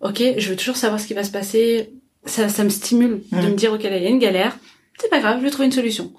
ok, 0.01 0.21
je 0.37 0.49
veux 0.49 0.55
toujours 0.55 0.75
savoir 0.77 0.99
ce 0.99 1.07
qui 1.07 1.13
va 1.13 1.23
se 1.23 1.31
passer. 1.31 1.91
Ça, 2.25 2.49
ça 2.49 2.63
me 2.63 2.69
stimule 2.69 3.21
de 3.31 3.47
me 3.47 3.55
dire, 3.55 3.71
ok, 3.73 3.83
là, 3.83 3.97
il 3.97 4.03
y 4.03 4.07
a 4.07 4.09
une 4.09 4.19
galère. 4.19 4.57
C'est 4.99 5.09
pas 5.09 5.19
grave, 5.19 5.37
je 5.39 5.43
vais 5.43 5.51
trouver 5.51 5.67
une 5.67 5.71
solution. 5.71 6.13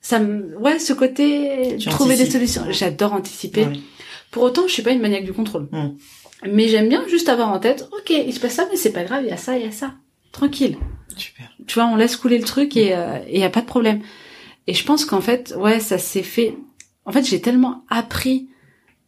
Ça 0.00 0.18
me... 0.18 0.56
Ouais, 0.58 0.78
ce 0.78 0.92
côté... 0.92 1.76
Tu 1.78 1.88
trouver 1.88 2.16
des 2.16 2.30
solutions. 2.30 2.62
J'adore 2.70 3.12
anticiper. 3.12 3.66
Ouais. 3.66 3.80
Pour 4.30 4.42
autant, 4.42 4.66
je 4.66 4.72
suis 4.72 4.82
pas 4.82 4.92
une 4.92 5.00
maniaque 5.00 5.24
du 5.24 5.32
contrôle. 5.32 5.68
Mm. 5.72 5.96
Mais 6.50 6.68
j'aime 6.68 6.88
bien 6.88 7.04
juste 7.08 7.28
avoir 7.28 7.50
en 7.50 7.58
tête, 7.58 7.88
ok, 7.90 8.10
il 8.10 8.32
se 8.32 8.38
passe 8.38 8.54
ça, 8.54 8.68
mais 8.70 8.76
c'est 8.76 8.92
pas 8.92 9.02
grave, 9.02 9.24
il 9.24 9.28
y 9.28 9.32
a 9.32 9.36
ça, 9.36 9.58
il 9.58 9.64
y 9.64 9.68
a 9.68 9.72
ça. 9.72 9.94
Tranquille. 10.30 10.76
Super. 11.16 11.50
Tu 11.66 11.74
vois, 11.74 11.88
on 11.88 11.96
laisse 11.96 12.16
couler 12.16 12.38
le 12.38 12.44
truc 12.44 12.76
et 12.76 12.94
il 13.28 13.38
y 13.38 13.42
a 13.42 13.50
pas 13.50 13.60
de 13.60 13.66
problème. 13.66 14.02
Et 14.68 14.74
je 14.74 14.84
pense 14.84 15.04
qu'en 15.04 15.20
fait, 15.20 15.52
ouais, 15.56 15.80
ça 15.80 15.98
s'est 15.98 16.22
fait. 16.22 16.54
En 17.06 17.10
fait, 17.10 17.24
j'ai 17.24 17.40
tellement 17.40 17.84
appris 17.88 18.48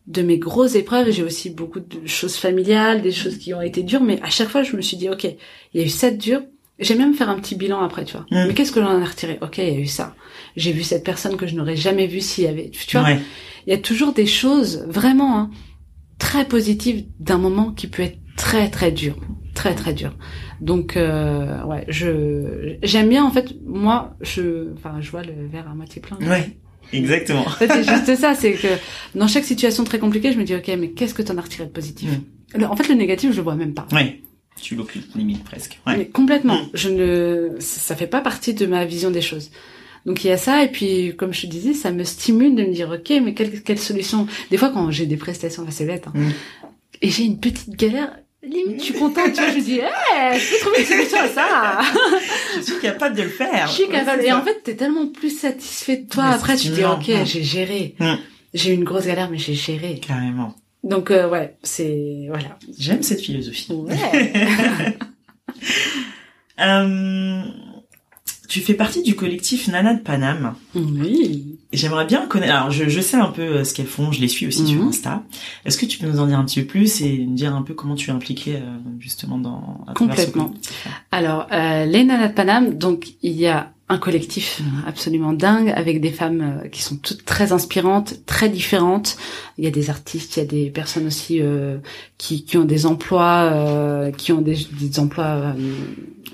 de 0.08 0.22
mes 0.22 0.38
grosses 0.38 0.74
épreuves 0.74 1.08
et 1.08 1.12
j'ai 1.12 1.22
aussi 1.22 1.50
beaucoup 1.50 1.78
de 1.78 2.04
choses 2.06 2.34
familiales, 2.34 3.00
des 3.00 3.12
choses 3.12 3.38
qui 3.38 3.54
ont 3.54 3.62
été 3.62 3.84
dures, 3.84 4.02
mais 4.02 4.20
à 4.22 4.30
chaque 4.30 4.48
fois, 4.48 4.64
je 4.64 4.74
me 4.74 4.82
suis 4.82 4.96
dit, 4.96 5.08
ok, 5.08 5.24
il 5.24 5.80
y 5.80 5.84
a 5.84 5.86
eu 5.86 5.90
cette 5.90 6.18
dure. 6.18 6.42
J'aime 6.80 6.98
même 6.98 7.14
faire 7.14 7.28
un 7.28 7.36
petit 7.38 7.54
bilan 7.56 7.80
après, 7.82 8.04
tu 8.04 8.12
vois. 8.16 8.26
Mm. 8.30 8.48
Mais 8.48 8.54
qu'est-ce 8.54 8.72
que 8.72 8.80
j'en 8.80 9.00
ai 9.00 9.04
retiré? 9.04 9.38
Ok, 9.42 9.58
il 9.58 9.64
y 9.64 9.76
a 9.76 9.78
eu 9.78 9.86
ça. 9.86 10.14
J'ai 10.56 10.72
vu 10.72 10.82
cette 10.82 11.04
personne 11.04 11.36
que 11.36 11.46
je 11.46 11.54
n'aurais 11.54 11.76
jamais 11.76 12.06
vue 12.06 12.20
s'il 12.20 12.44
y 12.44 12.48
avait. 12.48 12.70
Tu 12.70 12.96
vois, 12.96 13.06
Ouais. 13.06 13.20
il 13.66 13.70
y 13.70 13.76
a 13.76 13.78
toujours 13.78 14.12
des 14.12 14.26
choses 14.26 14.84
vraiment 14.88 15.38
hein, 15.38 15.50
très 16.18 16.44
positives 16.46 17.04
d'un 17.18 17.38
moment 17.38 17.72
qui 17.72 17.86
peut 17.86 18.02
être 18.02 18.18
très 18.36 18.70
très 18.70 18.90
dur, 18.92 19.16
très 19.54 19.74
très 19.74 19.92
dur. 19.92 20.14
Donc 20.60 20.96
euh, 20.96 21.62
ouais, 21.64 21.84
je 21.88 22.76
j'aime 22.82 23.08
bien 23.08 23.24
en 23.24 23.30
fait 23.30 23.54
moi 23.66 24.14
je 24.20 24.72
enfin 24.74 24.96
je 25.00 25.10
vois 25.10 25.22
le 25.22 25.46
verre 25.50 25.68
à 25.70 25.74
moitié 25.74 26.00
plein. 26.02 26.16
Ouais. 26.26 26.56
Exactement. 26.92 27.42
En 27.46 27.50
fait, 27.50 27.68
c'est 27.68 27.84
juste 27.84 28.16
ça, 28.16 28.34
c'est 28.34 28.52
que 28.54 28.66
dans 29.14 29.28
chaque 29.28 29.44
situation 29.44 29.84
très 29.84 29.98
compliquée, 30.00 30.32
je 30.32 30.38
me 30.38 30.44
dis 30.44 30.54
ok 30.54 30.70
mais 30.78 30.90
qu'est-ce 30.90 31.14
que 31.14 31.22
t'en 31.22 31.36
as 31.38 31.42
retiré 31.42 31.64
de 31.66 31.70
positif? 31.70 32.10
Le- 32.54 32.66
En 32.66 32.74
fait 32.76 32.88
le 32.88 32.94
négatif 32.94 33.30
je 33.32 33.36
le 33.36 33.42
vois 33.42 33.54
même 33.54 33.74
pas. 33.74 33.86
Ouais. 33.92 34.20
Tu 34.60 34.74
l'occultes 34.74 35.14
limite 35.14 35.42
presque. 35.44 35.78
Ouais. 35.86 35.96
Mais 35.96 36.06
complètement. 36.06 36.56
Mm. 36.62 36.68
Je 36.74 36.88
ne, 36.90 37.50
ça 37.60 37.96
fait 37.96 38.06
pas 38.06 38.20
partie 38.20 38.54
de 38.54 38.66
ma 38.66 38.84
vision 38.84 39.10
des 39.10 39.22
choses. 39.22 39.50
Donc 40.06 40.24
il 40.24 40.28
y 40.28 40.30
a 40.30 40.36
ça 40.38 40.64
et 40.64 40.68
puis 40.68 41.14
comme 41.16 41.32
je 41.34 41.42
te 41.42 41.46
disais, 41.46 41.74
ça 41.74 41.90
me 41.90 42.04
stimule 42.04 42.54
de 42.54 42.62
me 42.64 42.72
dire 42.72 42.90
ok 42.90 43.12
mais 43.22 43.34
quelle 43.34 43.62
quelle 43.62 43.78
solution? 43.78 44.26
Des 44.50 44.56
fois 44.56 44.70
quand 44.70 44.90
j'ai 44.90 45.04
des 45.06 45.16
prestations, 45.18 45.62
enfin, 45.62 45.72
c'est 45.72 45.84
bête, 45.84 46.06
hein, 46.06 46.12
Mm. 46.14 46.30
et 47.02 47.08
j'ai 47.10 47.24
une 47.24 47.38
petite 47.38 47.70
galère, 47.76 48.10
limite 48.42 48.78
je 48.80 48.84
suis 48.84 48.94
contente, 48.94 49.32
tu 49.34 49.40
vois, 49.42 49.50
je 49.50 49.56
me 49.58 49.62
dis 49.62 49.78
hey, 49.78 50.38
je 50.38 50.50
peux 50.54 50.60
trouver 50.60 50.80
une 50.80 50.86
solution 50.86 51.18
à 51.18 51.28
ça. 51.28 51.80
Je 52.56 52.62
suis 52.62 52.80
capable 52.80 53.14
de 53.16 53.22
le 53.22 53.28
faire. 53.28 53.66
je 53.68 53.72
suis 53.74 53.88
capable. 53.88 54.24
Et 54.24 54.32
en 54.32 54.42
fait 54.42 54.62
t'es 54.64 54.74
tellement 54.74 55.06
plus 55.06 55.30
satisfait 55.38 55.98
de 55.98 56.08
toi 56.08 56.24
après, 56.24 56.56
tu 56.56 56.68
te 56.68 56.74
dis 56.74 56.84
ok 56.84 57.08
Mm. 57.08 57.26
j'ai 57.26 57.42
géré. 57.42 57.94
J'ai 58.54 58.70
eu 58.72 58.74
une 58.74 58.84
grosse 58.84 59.06
galère 59.06 59.30
mais 59.30 59.38
j'ai 59.38 59.54
géré. 59.54 60.00
Carrément. 60.06 60.54
Donc 60.84 61.10
euh, 61.10 61.28
ouais 61.28 61.56
c'est 61.62 62.26
voilà. 62.28 62.58
J'aime 62.78 63.02
cette 63.02 63.20
philosophie. 63.20 63.72
Ouais. 63.72 64.96
Euh, 66.60 67.42
tu 68.48 68.60
fais 68.60 68.74
partie 68.74 69.02
du 69.02 69.14
collectif 69.14 69.68
Nana 69.68 69.94
de 69.94 70.00
Paname. 70.00 70.54
oui. 70.74 71.56
J'aimerais 71.72 72.04
bien 72.04 72.26
connaître. 72.26 72.52
Alors, 72.52 72.70
je, 72.72 72.88
je 72.88 73.00
sais 73.00 73.16
un 73.16 73.28
peu 73.30 73.42
euh, 73.42 73.64
ce 73.64 73.72
qu'elles 73.74 73.86
font. 73.86 74.10
Je 74.10 74.20
les 74.20 74.26
suis 74.28 74.46
aussi 74.46 74.66
sur 74.66 74.80
Mhm. 74.82 74.88
Insta. 74.88 75.22
Est-ce 75.64 75.78
que 75.78 75.86
tu 75.86 75.98
peux 75.98 76.06
nous 76.08 76.18
en 76.18 76.26
dire 76.26 76.38
un 76.38 76.44
petit 76.44 76.60
peu 76.62 76.66
plus 76.66 77.00
et 77.00 77.18
nous 77.18 77.34
dire 77.34 77.54
un 77.54 77.62
peu 77.62 77.74
comment 77.74 77.94
tu 77.94 78.10
es 78.10 78.12
impliquée 78.12 78.56
euh, 78.56 78.76
justement 78.98 79.38
dans 79.38 79.84
à 79.86 79.92
ce 79.92 79.94
Complètement. 79.94 80.52
Alors, 81.12 81.46
euh, 81.52 81.84
les 81.86 82.02
Nanas 82.04 82.28
de 82.28 82.32
Paname, 82.34 82.76
donc 82.76 83.12
il 83.22 83.32
y 83.32 83.46
a 83.46 83.72
un 83.90 83.98
collectif 83.98 84.62
absolument 84.86 85.32
dingue 85.34 85.70
avec 85.76 86.00
des 86.00 86.10
femmes 86.12 86.60
euh, 86.64 86.68
qui 86.68 86.80
sont 86.80 86.96
toutes 86.96 87.24
très 87.24 87.50
inspirantes, 87.52 88.14
très 88.24 88.48
différentes. 88.48 89.16
Il 89.58 89.64
y 89.64 89.66
a 89.66 89.70
des 89.72 89.90
artistes, 89.90 90.36
il 90.36 90.40
y 90.40 90.42
a 90.42 90.46
des 90.46 90.70
personnes 90.70 91.06
aussi 91.08 91.40
euh, 91.42 91.78
qui, 92.16 92.44
qui 92.44 92.56
ont 92.56 92.64
des 92.64 92.86
emplois, 92.86 93.50
euh, 93.52 94.12
qui 94.12 94.32
ont 94.32 94.40
des, 94.40 94.56
des 94.80 95.00
emplois 95.00 95.24
euh, 95.24 95.52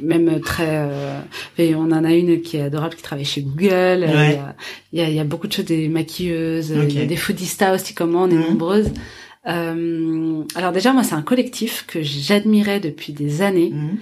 même 0.02 0.40
très. 0.40 0.68
euh, 0.68 1.18
et 1.56 1.74
on 1.74 1.84
en 1.98 2.04
a 2.04 2.12
une 2.12 2.42
qui 2.42 2.58
est 2.58 2.62
adorable 2.62 2.94
qui 2.94 3.02
travaille 3.02 3.24
chez 3.24 3.40
Google. 3.40 4.04
Ouais. 4.06 4.38
Il, 4.92 4.98
y 4.98 5.02
a, 5.02 5.08
il, 5.08 5.14
y 5.16 5.20
a, 5.20 5.24
beaucoup 5.24 5.46
de 5.48 5.52
choses, 5.54 5.64
des 5.64 5.88
maquilleuses, 5.88 6.70
il 6.70 6.92
y 6.94 7.00
a 7.00 7.06
des 7.06 7.16
foodistas 7.16 7.74
aussi 7.74 7.94
comme 7.94 8.10
moi, 8.12 8.22
on 8.24 8.30
est 8.30 8.34
Mhm. 8.34 8.48
nombreuses. 8.50 8.90
Euh, 9.48 10.42
alors 10.56 10.72
déjà, 10.72 10.92
moi, 10.92 11.02
c'est 11.04 11.14
un 11.14 11.22
collectif 11.22 11.84
que 11.86 12.02
j'admirais 12.02 12.80
depuis 12.80 13.12
des 13.12 13.42
années. 13.42 13.70
Mhm. 13.72 13.96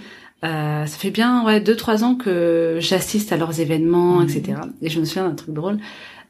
Euh, 0.44 0.84
ça 0.86 0.98
fait 0.98 1.10
bien 1.10 1.44
ouais 1.46 1.60
deux 1.60 1.76
trois 1.76 2.04
ans 2.04 2.14
que 2.16 2.76
j'assiste 2.80 3.32
à 3.32 3.36
leurs 3.36 3.60
événements, 3.60 4.16
Mhm. 4.20 4.28
etc. 4.28 4.58
Et 4.82 4.90
je 4.90 5.00
me 5.00 5.04
souviens 5.04 5.28
d'un 5.28 5.34
truc 5.34 5.54
drôle. 5.54 5.78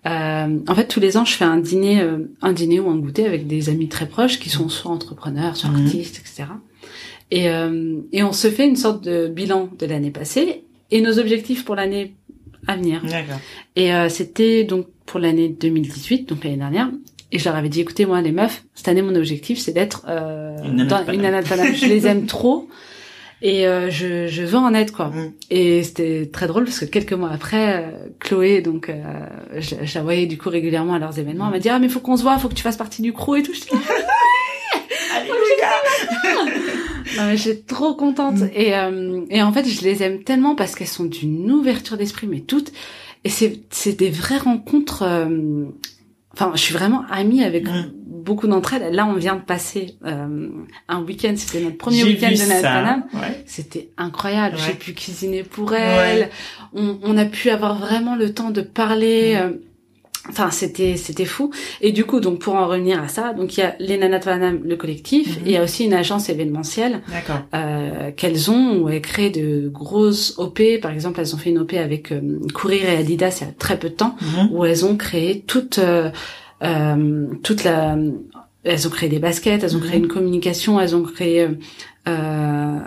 Euh, 0.06 0.58
en 0.68 0.74
fait, 0.74 0.86
tous 0.86 1.00
les 1.00 1.16
ans, 1.16 1.24
je 1.24 1.32
fais 1.34 1.44
un 1.46 1.56
dîner, 1.56 2.00
euh, 2.02 2.18
un 2.42 2.52
dîner 2.52 2.78
ou 2.78 2.90
un 2.90 2.96
goûter 2.96 3.26
avec 3.26 3.46
des 3.46 3.70
amis 3.70 3.88
très 3.88 4.06
proches 4.06 4.38
qui 4.38 4.50
sont 4.50 4.68
soit 4.68 4.90
entrepreneurs, 4.92 5.56
soit 5.56 5.70
Mhm. 5.70 5.84
artistes, 5.86 6.18
etc. 6.20 6.44
Et, 7.30 7.48
euh, 7.48 7.96
et 8.12 8.22
on 8.22 8.32
se 8.32 8.48
fait 8.50 8.66
une 8.68 8.76
sorte 8.76 9.02
de 9.02 9.28
bilan 9.28 9.70
de 9.78 9.86
l'année 9.86 10.10
passée 10.10 10.62
et 10.90 11.00
nos 11.00 11.18
objectifs 11.18 11.64
pour 11.64 11.74
l'année 11.74 12.14
à 12.66 12.76
venir. 12.76 13.00
D'accord. 13.02 13.40
Et 13.76 13.94
euh, 13.94 14.08
c'était 14.10 14.64
donc 14.64 14.86
pour 15.06 15.18
l'année 15.20 15.48
2018, 15.48 16.28
donc 16.28 16.44
l'année 16.44 16.58
dernière. 16.58 16.90
Et 17.32 17.38
je 17.38 17.46
leur 17.46 17.56
avais 17.56 17.68
dit, 17.70 17.80
écoutez, 17.80 18.06
moi, 18.06 18.20
les 18.20 18.30
meufs, 18.30 18.62
cette 18.74 18.86
année, 18.88 19.02
mon 19.02 19.14
objectif, 19.16 19.58
c'est 19.58 19.72
d'être 19.72 20.04
euh, 20.08 20.56
Une 20.64 20.86
dans- 20.86 21.04
une. 21.12 21.22
Je 21.74 21.86
les 21.86 22.06
aime 22.06 22.26
trop. 22.26 22.68
Et 23.42 23.66
euh, 23.66 23.90
je, 23.90 24.26
je 24.26 24.42
veux 24.42 24.56
en 24.56 24.72
être, 24.74 24.92
quoi. 24.92 25.08
Mm. 25.08 25.32
Et 25.50 25.82
c'était 25.82 26.30
très 26.32 26.46
drôle 26.46 26.64
parce 26.64 26.78
que 26.78 26.84
quelques 26.86 27.12
mois 27.12 27.30
après, 27.30 27.84
euh, 27.84 28.08
Chloé, 28.20 28.62
donc, 28.62 28.88
euh, 28.88 29.02
je, 29.58 29.74
je 29.82 29.98
la 29.98 30.02
voyais 30.02 30.26
du 30.26 30.38
coup 30.38 30.48
régulièrement 30.48 30.94
à 30.94 30.98
leurs 30.98 31.18
événements, 31.18 31.46
elle 31.46 31.52
m'a 31.52 31.58
dit, 31.58 31.68
ah, 31.68 31.78
mais 31.78 31.88
faut 31.88 32.00
qu'on 32.00 32.16
se 32.16 32.22
voit, 32.22 32.38
faut 32.38 32.48
que 32.48 32.54
tu 32.54 32.62
fasses 32.62 32.76
partie 32.76 33.02
du 33.02 33.12
crew 33.12 33.36
et 33.36 33.42
tout. 33.42 33.52
Je 33.54 33.60
j'étais 37.36 37.62
trop 37.62 37.94
contente. 37.94 38.36
Mm. 38.36 38.50
Et, 38.54 38.76
euh, 38.76 39.20
et 39.30 39.42
en 39.42 39.52
fait, 39.52 39.68
je 39.68 39.82
les 39.82 40.02
aime 40.02 40.24
tellement 40.24 40.54
parce 40.54 40.74
qu'elles 40.74 40.86
sont 40.86 41.04
d'une 41.04 41.50
ouverture 41.52 41.96
d'esprit, 41.96 42.26
mais 42.26 42.40
toutes. 42.40 42.72
Et 43.24 43.28
c'est, 43.28 43.60
c'est 43.70 43.92
des 43.92 44.10
vraies 44.10 44.38
rencontres. 44.38 45.04
Enfin, 46.32 46.52
je 46.54 46.60
suis 46.60 46.74
vraiment 46.74 47.04
amie 47.10 47.44
avec 47.44 47.64
Mm. 47.64 47.92
Beaucoup 48.24 48.46
d'entre 48.46 48.74
elles. 48.74 48.94
Là, 48.94 49.06
on 49.06 49.14
vient 49.14 49.36
de 49.36 49.42
passer 49.42 49.96
euh, 50.06 50.48
un 50.88 51.02
week-end. 51.02 51.34
C'était 51.36 51.62
notre 51.62 51.76
premier 51.78 52.04
week-end 52.04 52.30
de. 52.30 52.62
Paname. 52.62 53.04
Ouais. 53.14 53.42
C'était 53.46 53.90
incroyable. 53.98 54.56
Ouais. 54.56 54.62
J'ai 54.66 54.74
pu 54.74 54.92
cuisiner 54.94 55.42
pour 55.42 55.72
elle. 55.74 56.30
On, 56.74 56.98
on 57.02 57.16
a 57.18 57.24
pu 57.24 57.50
avoir 57.50 57.78
vraiment 57.78 58.16
le 58.16 58.32
temps 58.32 58.50
de 58.50 58.60
parler. 58.62 59.34
Mm. 59.34 59.38
euh, 59.38 59.50
Enfin, 60.30 60.50
c'était 60.50 60.96
c'était 60.96 61.26
fou. 61.26 61.50
Et 61.82 61.92
du 61.92 62.06
coup, 62.06 62.18
donc 62.18 62.38
pour 62.38 62.54
en 62.54 62.66
revenir 62.66 62.98
à 63.02 63.08
ça, 63.08 63.34
donc 63.34 63.58
il 63.58 63.60
y 63.60 63.62
a 63.62 63.76
les 63.78 63.98
Nanas 63.98 64.20
de 64.20 64.24
Paname, 64.24 64.60
le 64.64 64.74
collectif, 64.74 65.36
Mhm. 65.38 65.42
et 65.46 65.50
il 65.50 65.52
y 65.52 65.56
a 65.58 65.62
aussi 65.62 65.84
une 65.84 65.92
agence 65.92 66.30
événementielle 66.30 67.02
D'accord. 67.12 67.42
euh, 67.54 68.10
qu'elles 68.10 68.50
ont 68.50 68.78
où 68.80 68.88
elles 68.88 69.02
créent 69.02 69.28
de 69.28 69.68
grosses 69.68 70.38
OP. 70.38 70.62
Par 70.80 70.92
exemple, 70.92 71.20
elles 71.20 71.34
ont 71.34 71.38
fait 71.38 71.50
une 71.50 71.58
OP 71.58 71.74
avec 71.74 72.10
euh, 72.10 72.38
Courir 72.54 72.88
et 72.88 72.96
Adidas 72.96 73.36
il 73.42 73.46
y 73.48 73.50
a 73.50 73.52
très 73.52 73.78
peu 73.78 73.90
de 73.90 73.94
temps, 73.96 74.16
Mhm. 74.22 74.48
où 74.52 74.64
elles 74.64 74.86
ont 74.86 74.96
créé 74.96 75.40
toute 75.46 75.78
euh, 75.78 76.08
toute 77.42 77.64
la 77.64 77.96
elles 78.66 78.86
ont 78.86 78.90
créé 78.90 79.10
des 79.10 79.18
baskets, 79.18 79.62
elles 79.62 79.76
ont 79.76 79.80
créé 79.80 79.98
Mhm. 79.98 80.04
une 80.04 80.08
communication, 80.10 80.80
elles 80.80 80.96
ont 80.96 81.02
créé 81.02 81.42
euh, 81.42 81.48
euh, 82.08 82.78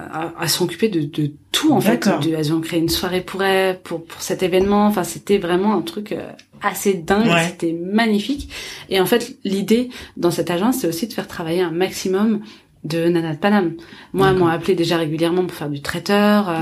elles 0.41 0.49
sont 0.49 0.65
occupées 0.65 0.89
de, 0.89 1.01
de 1.01 1.31
tout 1.51 1.71
en 1.71 1.81
fait. 1.81 2.07
De- 2.07 2.33
elles 2.33 2.53
ont 2.53 2.61
créé 2.61 2.79
une 2.79 2.89
soirée 2.89 3.21
pour 3.21 3.43
elles, 3.43 3.79
pour 3.81 4.03
pour 4.03 4.21
cet 4.21 4.41
événement. 4.43 4.87
Enfin, 4.87 5.03
c'était 5.03 5.37
vraiment 5.37 5.75
un 5.75 5.81
truc 5.81 6.11
euh, 6.11 6.29
assez 6.61 6.93
dingue. 6.95 7.27
Ouais. 7.27 7.45
C'était 7.47 7.73
magnifique. 7.73 8.49
Et 8.89 8.99
en 8.99 9.05
fait, 9.05 9.37
l'idée 9.43 9.89
dans 10.17 10.31
cette 10.31 10.49
agence, 10.49 10.77
c'est 10.79 10.87
aussi 10.87 11.07
de 11.07 11.13
faire 11.13 11.27
travailler 11.27 11.61
un 11.61 11.71
maximum 11.71 12.41
de 12.87 13.07
Nana 13.09 13.33
de 13.33 13.37
Paname. 13.39 13.73
Moi, 14.13 14.33
m'ont 14.33 14.47
appelé 14.47 14.75
déjà 14.75 14.97
régulièrement 14.97 15.45
pour 15.45 15.55
faire 15.55 15.69
du 15.69 15.81
traiteur. 15.81 16.49
euh, 16.49 16.53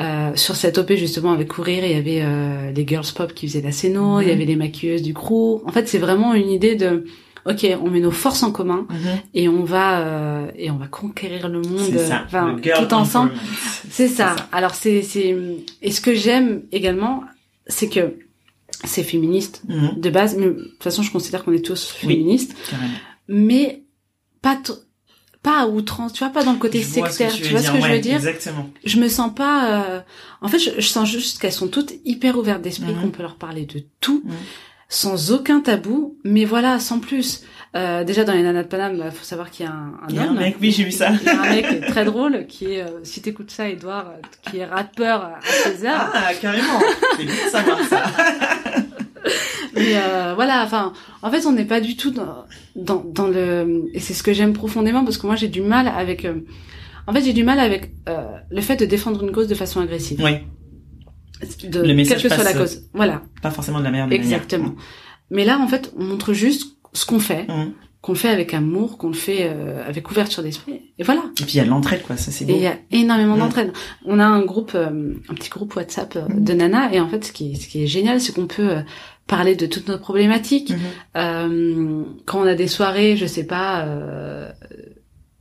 euh, 0.00 0.30
sur 0.36 0.56
cette 0.56 0.78
OP 0.78 0.92
justement 0.94 1.32
avec 1.32 1.48
courir, 1.48 1.84
il 1.84 1.92
y 1.92 1.94
avait 1.94 2.20
euh, 2.22 2.70
les 2.72 2.86
girls 2.86 3.06
pop 3.14 3.32
qui 3.34 3.46
faisaient 3.48 3.60
la 3.62 3.72
scéno, 3.72 4.20
il 4.20 4.28
y 4.28 4.30
avait 4.30 4.44
les 4.44 4.56
maquilleuses 4.56 5.02
du 5.02 5.14
crew. 5.14 5.62
En 5.66 5.72
fait, 5.72 5.88
c'est 5.88 5.98
vraiment 5.98 6.34
une 6.34 6.50
idée 6.50 6.74
de 6.76 7.04
OK, 7.46 7.66
on 7.82 7.90
met 7.90 8.00
nos 8.00 8.10
forces 8.10 8.42
en 8.42 8.52
commun 8.52 8.86
Mhm. 8.88 8.96
et 9.34 9.48
on 9.50 9.64
va 9.64 10.00
euh, 10.00 10.46
et 10.56 10.70
on 10.70 10.78
va 10.78 10.86
conquérir 10.86 11.48
le 11.50 11.60
monde 11.60 11.78
ça. 11.98 12.24
le 12.46 12.60
tout 12.86 12.94
ensemble. 12.94 13.32
C'est 13.90 14.08
ça. 14.08 14.34
Alors 14.50 14.74
c'est 14.74 15.02
c'est 15.02 15.36
et 15.82 15.90
ce 15.90 16.00
que 16.00 16.14
j'aime 16.14 16.62
également, 16.72 17.22
c'est 17.66 17.88
que 17.90 18.14
c'est 18.84 19.02
féministe 19.02 19.62
Mhm. 19.68 20.00
de 20.00 20.10
base, 20.10 20.36
mais 20.38 20.46
de 20.46 20.52
toute 20.52 20.82
façon, 20.82 21.02
je 21.02 21.12
considère 21.12 21.44
qu'on 21.44 21.52
est 21.52 21.64
tous 21.64 21.90
féministes, 21.90 22.54
mais 23.28 23.82
pas 24.42 24.56
pas 25.44 25.60
à 25.62 25.66
outrance, 25.68 26.12
tu 26.14 26.24
vois, 26.24 26.32
pas 26.32 26.42
dans 26.42 26.52
le 26.54 26.58
côté 26.58 26.80
Je 26.80 26.86
sectaire, 26.86 27.32
tu 27.32 27.44
vois 27.50 27.60
ce 27.62 27.70
que 27.70 27.80
je 27.80 27.86
veux 27.88 27.98
dire? 28.00 28.16
Exactement. 28.16 28.68
je 28.84 28.98
me 28.98 29.08
sens 29.08 29.32
pas 29.32 29.56
euh, 29.70 30.00
en 30.40 30.48
fait 30.48 30.58
je, 30.58 30.70
je 30.78 30.88
sens 30.88 31.08
juste 31.08 31.38
qu'elles 31.40 31.52
sont 31.52 31.68
toutes 31.68 31.92
hyper 32.04 32.36
ouvertes 32.36 32.62
d'esprit 32.62 32.94
qu'on 33.00 33.10
peut 33.10 33.22
leur 33.22 33.36
parler 33.36 33.64
de 33.66 33.84
tout 34.00 34.24
sans 34.88 35.32
aucun 35.32 35.60
tabou 35.60 36.16
mais 36.24 36.44
voilà 36.44 36.78
sans 36.80 36.98
plus 36.98 37.42
euh, 37.76 38.04
déjà 38.04 38.22
dans 38.24 38.32
les 38.32 38.42
nanas 38.42 38.62
de 38.62 38.68
Paname 38.68 39.02
il 39.04 39.10
faut 39.10 39.24
savoir 39.24 39.50
qu'il 39.50 39.66
y 39.66 39.68
a 39.68 39.72
un, 39.72 39.94
un 40.02 40.06
Il 40.08 40.14
y 40.14 40.18
a 40.18 40.22
un 40.22 40.28
homme 40.28 40.38
mec, 40.38 40.56
oui, 40.60 40.70
j'ai 40.70 40.84
vu 40.84 40.92
ça. 40.92 41.10
il 41.20 41.26
y 41.26 41.28
a 41.28 41.40
un 41.42 41.48
mec 41.50 41.86
très 41.88 42.04
drôle 42.04 42.46
qui 42.46 42.74
est 42.74 42.82
euh, 42.82 43.00
si 43.02 43.20
t'écoutes 43.20 43.50
ça 43.50 43.68
Edouard 43.68 44.12
qui 44.48 44.58
est 44.58 44.64
rappeur 44.66 45.22
à 45.24 45.40
16 45.42 45.84
heures 45.86 46.10
Ah, 46.14 46.32
carrément. 46.40 46.80
C'est 47.16 47.24
bien 47.24 47.34
de 47.34 47.50
savoir 47.50 47.78
ça. 47.88 48.02
mais 49.76 49.96
euh, 49.96 50.32
voilà 50.34 50.62
enfin 50.64 50.92
en 51.22 51.30
fait 51.30 51.46
on 51.46 51.52
n'est 51.52 51.64
pas 51.64 51.80
du 51.80 51.96
tout 51.96 52.10
dans, 52.10 52.44
dans 52.76 53.02
dans 53.04 53.26
le 53.28 53.84
et 53.92 54.00
c'est 54.00 54.14
ce 54.14 54.22
que 54.22 54.32
j'aime 54.32 54.52
profondément 54.52 55.04
parce 55.04 55.18
que 55.18 55.26
moi 55.26 55.36
j'ai 55.36 55.48
du 55.48 55.60
mal 55.62 55.88
avec 55.88 56.24
euh, 56.24 56.40
en 57.06 57.12
fait 57.12 57.22
j'ai 57.22 57.32
du 57.32 57.44
mal 57.44 57.58
avec 57.60 57.92
euh, 58.08 58.24
le 58.50 58.60
fait 58.60 58.76
de 58.76 58.84
défendre 58.86 59.22
une 59.24 59.32
cause 59.32 59.48
de 59.48 59.54
façon 59.54 59.80
agressive 59.80 60.20
Oui, 60.22 60.38
de 61.68 61.80
Le 61.82 61.94
message 61.94 62.22
quelle 62.22 62.30
que 62.30 62.34
soit 62.36 62.44
la 62.44 62.54
cause. 62.54 62.84
Voilà, 62.94 63.22
pas 63.42 63.50
forcément 63.50 63.80
de 63.80 63.84
la 63.84 64.06
des 64.06 64.14
exactement. 64.14 64.74
Mais 65.30 65.44
là, 65.44 65.58
en 65.58 65.66
fait, 65.68 65.92
on 65.96 66.04
montre 66.04 66.32
juste 66.32 66.76
ce 66.92 67.04
qu'on 67.06 67.18
fait. 67.18 67.46
Mhm. 67.48 67.72
qu'on 68.00 68.12
le 68.12 68.18
fait 68.18 68.28
avec 68.28 68.52
amour, 68.52 68.98
qu'on 68.98 69.08
le 69.08 69.14
fait 69.14 69.50
euh, 69.50 69.82
avec 69.88 70.10
ouverture 70.10 70.42
d'esprit. 70.42 70.92
Et 70.98 71.02
voilà. 71.04 71.22
Et 71.40 71.44
puis 71.44 71.54
il 71.54 71.56
y 71.56 71.60
a 71.60 71.64
de 71.64 71.70
l'entraide, 71.70 72.02
quoi. 72.02 72.18
Ça, 72.18 72.30
c'est 72.30 72.44
Et 72.44 72.46
beau. 72.48 72.54
il 72.54 72.60
y 72.62 72.66
a 72.66 72.76
énormément 72.90 73.34
Mm. 73.36 73.38
d'entraide. 73.38 73.72
On 74.04 74.18
a 74.18 74.26
un 74.26 74.42
groupe, 74.44 74.72
euh, 74.74 75.14
un 75.30 75.34
petit 75.34 75.48
groupe 75.48 75.74
WhatsApp 75.74 76.14
euh, 76.16 76.26
de 76.28 76.52
Nana, 76.52 76.92
et 76.92 77.00
en 77.00 77.08
fait, 77.08 77.24
ce 77.24 77.32
qui 77.32 77.56
ce 77.56 77.66
qui 77.66 77.82
est 77.82 77.86
génial, 77.86 78.20
c'est 78.20 78.34
qu'on 78.34 78.46
peut 78.46 78.68
euh, 78.68 78.80
parler 79.26 79.56
de 79.56 79.66
toutes 79.66 79.88
nos 79.88 79.98
problématiques. 79.98 80.70
Mhm. 80.70 80.78
Euh, 81.16 82.02
quand 82.26 82.40
on 82.40 82.46
a 82.46 82.54
des 82.54 82.68
soirées, 82.68 83.16
je 83.16 83.26
sais 83.26 83.46
pas, 83.46 83.84
euh, 83.86 84.50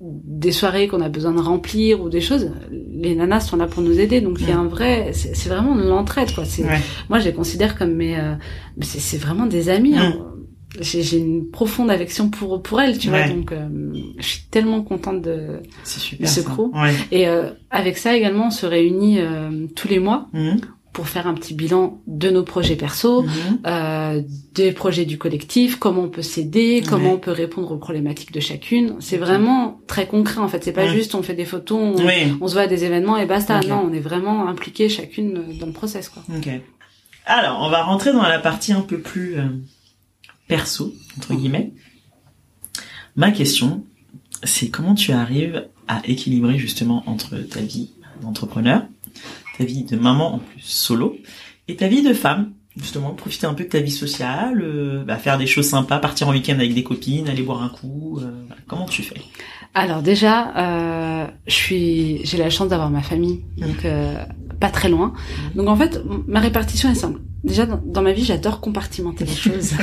des 0.02 0.52
soirées 0.52 0.88
qu'on 0.88 1.02
a 1.02 1.08
besoin 1.10 1.32
de 1.34 1.40
remplir 1.40 2.02
ou 2.02 2.10
des 2.10 2.20
choses, 2.22 2.52
les 2.72 3.16
nanas 3.16 3.42
sont 3.42 3.56
là 3.58 3.68
pour 3.68 3.82
nous 3.84 4.00
aider. 4.00 4.20
Donc 4.22 4.38
il 4.42 4.50
y 4.50 4.52
a 4.52 4.58
un 4.58 4.68
vrai, 4.68 5.12
c'est 5.14 5.48
vraiment 5.50 5.76
de 5.76 5.84
l'entraide 5.84 6.34
quoi. 6.34 6.44
C'est 6.46 6.64
Ouais. 6.64 6.80
moi 7.10 7.20
je 7.20 7.26
les 7.26 7.34
considère 7.34 7.78
comme 7.78 7.94
mes, 7.94 8.18
euh, 8.20 8.34
c'est 8.82 9.18
vraiment 9.18 9.46
des 9.46 9.70
amis. 9.70 9.98
hein. 9.98 10.14
J'ai 10.82 11.04
j'ai 11.04 11.20
une 11.20 11.52
profonde 11.52 11.92
affection 11.92 12.30
pour 12.32 12.62
pour 12.64 12.82
elles, 12.82 12.98
tu 12.98 13.10
Ouais. 13.12 13.26
vois. 13.28 13.34
Donc 13.36 13.52
euh, 13.52 13.68
je 14.18 14.26
suis 14.26 14.42
tellement 14.50 14.82
contente 14.82 15.22
de. 15.22 15.60
Super. 15.84 16.28
Ce 16.28 16.42
crew. 16.42 16.72
Ouais. 16.74 16.94
Et 17.12 17.28
euh, 17.28 17.52
avec 17.70 17.96
ça 17.98 18.16
également, 18.18 18.48
on 18.48 18.52
se 18.52 18.66
réunit 18.66 19.20
euh, 19.22 19.68
tous 19.76 19.88
les 19.88 20.00
mois 20.00 20.28
Mhm. 20.34 20.60
Pour 20.94 21.08
faire 21.08 21.26
un 21.28 21.34
petit 21.34 21.54
bilan 21.56 22.00
de 22.08 22.30
nos 22.30 22.44
projets 22.44 22.76
perso, 22.76 23.24
Mhm. 23.24 23.32
euh, 23.66 24.22
des 24.54 24.72
projets 24.72 25.06
du 25.06 25.18
collectif, 25.18 25.78
comment 25.78 26.04
on 26.04 26.10
peut 26.10 26.22
s'aider, 26.22 26.84
comment 26.88 27.14
on 27.14 27.18
peut 27.18 27.32
répondre 27.32 27.72
aux 27.72 27.78
problématiques 27.78 28.32
de 28.32 28.40
chacune. 28.40 28.96
C'est 29.00 29.18
vraiment 29.18 29.80
très 29.88 30.06
concret 30.08 30.40
en 30.40 30.48
fait. 30.48 30.64
C'est 30.64 30.72
pas 30.72 30.84
Ouais. 30.86 30.94
juste 30.96 31.16
on 31.16 31.24
fait 31.24 31.34
des 31.34 31.46
photos, 31.46 31.80
on, 32.00 32.06
Oui. 32.06 32.34
on 32.40 32.48
se 32.48 32.54
voit 32.54 32.64
à 32.64 32.68
des 32.68 32.84
événements 32.86 33.18
et 33.18 33.26
basta. 33.26 33.60
Non, 33.62 33.88
on 33.90 33.94
est 33.94 34.00
vraiment 34.00 34.48
impliqué 34.48 34.88
chacune 34.88 35.58
dans 35.60 35.66
le 35.66 35.72
process 35.74 36.10
quoi. 36.10 36.24
Ok. 36.38 36.48
Alors, 37.26 37.60
on 37.62 37.70
va 37.70 37.84
rentrer 37.84 38.12
dans 38.14 38.22
la 38.22 38.38
partie 38.40 38.72
un 38.74 38.82
peu 38.82 39.00
plus 39.00 39.38
euh, 39.40 39.44
perso, 40.48 40.94
entre 41.18 41.34
guillemets. 41.34 41.72
Ma 43.16 43.32
question, 43.32 43.84
c'est 44.44 44.70
comment 44.70 44.94
tu 44.94 45.12
arrives 45.12 45.68
à 45.88 46.02
équilibrer 46.06 46.58
justement 46.58 47.04
entre 47.08 47.38
ta 47.38 47.62
vie 47.62 47.92
d'entrepreneur, 48.22 48.84
ta 49.58 49.64
vie 49.64 49.84
de 49.84 49.96
maman 49.98 50.36
en 50.36 50.40
plus 50.40 50.62
solo, 50.62 51.16
et 51.68 51.76
ta 51.76 51.88
vie 51.88 52.02
de 52.02 52.14
femme, 52.14 52.54
justement, 52.76 53.12
profiter 53.12 53.46
un 53.46 53.54
peu 53.54 53.64
de 53.66 53.70
ta 53.70 53.80
vie 53.80 53.92
sociale, 53.92 54.62
euh, 54.62 55.04
bah, 55.06 55.18
faire 55.18 55.38
des 55.38 55.48
choses 55.48 55.68
sympas, 55.68 56.00
partir 56.00 56.28
en 56.28 56.32
week-end 56.32 56.56
avec 56.56 56.74
des 56.74 56.84
copines, 56.84 57.30
aller 57.30 57.44
boire 57.44 57.62
un 57.62 57.70
coup. 57.70 58.20
euh, 58.20 58.32
voilà. 58.48 58.62
Comment 58.68 58.86
tu 58.86 59.04
fais? 59.04 59.22
Alors 59.76 60.02
déjà, 60.04 60.54
euh, 60.58 61.28
je 61.48 61.54
suis, 61.54 62.22
j'ai 62.26 62.38
la 62.38 62.50
chance 62.50 62.68
d'avoir 62.68 62.90
ma 62.92 63.02
famille, 63.02 63.44
donc 63.58 63.86
euh, 63.86 64.24
pas 64.60 64.70
très 64.70 64.88
loin. 64.90 65.14
Donc 65.56 65.68
en 65.68 65.76
fait, 65.76 66.00
ma 66.28 66.40
répartition 66.40 66.92
est 66.92 66.96
simple. 66.96 67.20
Déjà 67.44 67.66
dans, 67.66 67.82
dans 67.84 68.02
ma 68.04 68.12
vie, 68.14 68.24
j'adore 68.24 68.62
compartimenter 68.62 69.26
les 69.26 69.34
choses. 69.36 69.72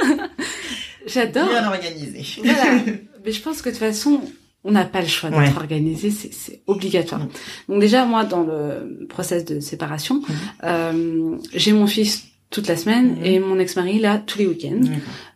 j'adore. 1.06 1.48
Bien 1.48 1.66
organisé. 1.68 2.24
Voilà. 2.42 2.82
Mais 3.24 3.32
je 3.32 3.42
pense 3.42 3.60
que 3.62 3.68
de 3.68 3.74
toute 3.74 3.84
façon, 3.84 4.20
on 4.64 4.72
n'a 4.72 4.84
pas 4.84 5.00
le 5.00 5.06
choix 5.06 5.30
d'être 5.30 5.38
Ouais. 5.40 5.56
organisé, 5.56 6.10
c'est, 6.10 6.60
obligatoire. 6.66 7.26
Donc 7.68 7.80
déjà, 7.80 8.04
moi, 8.04 8.24
dans 8.24 8.42
le 8.42 9.06
process 9.08 9.44
de 9.44 9.60
séparation, 9.60 10.20
euh, 10.64 11.36
j'ai 11.54 11.72
mon 11.72 11.86
fils 11.86 12.24
toute 12.50 12.66
la 12.66 12.76
semaine 12.76 13.16
Mhm. 13.16 13.24
et 13.24 13.38
mon 13.38 13.58
ex-mari 13.60 13.98
là 14.00 14.18
tous 14.24 14.38
les 14.40 14.46
week-ends. 14.46 14.80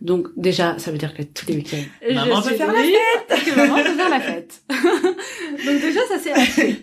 Donc 0.01 0.29
déjà, 0.37 0.79
ça 0.79 0.91
veut 0.91 0.99
dire 0.99 1.15
que 1.15 1.23
tous 1.23 1.47
les 1.47 1.55
week-ends, 1.57 2.12
Maman 2.12 2.41
je 2.43 2.49
peut 2.51 2.55
faire 2.57 2.73
la 2.73 2.83
que 3.37 3.57
maman 3.57 3.77
peut 3.77 3.95
faire 3.95 4.09
la 4.11 4.21
fête. 4.21 4.62
Donc 4.71 5.81
déjà, 5.81 6.01
ça 6.09 6.19
c'est. 6.23 6.83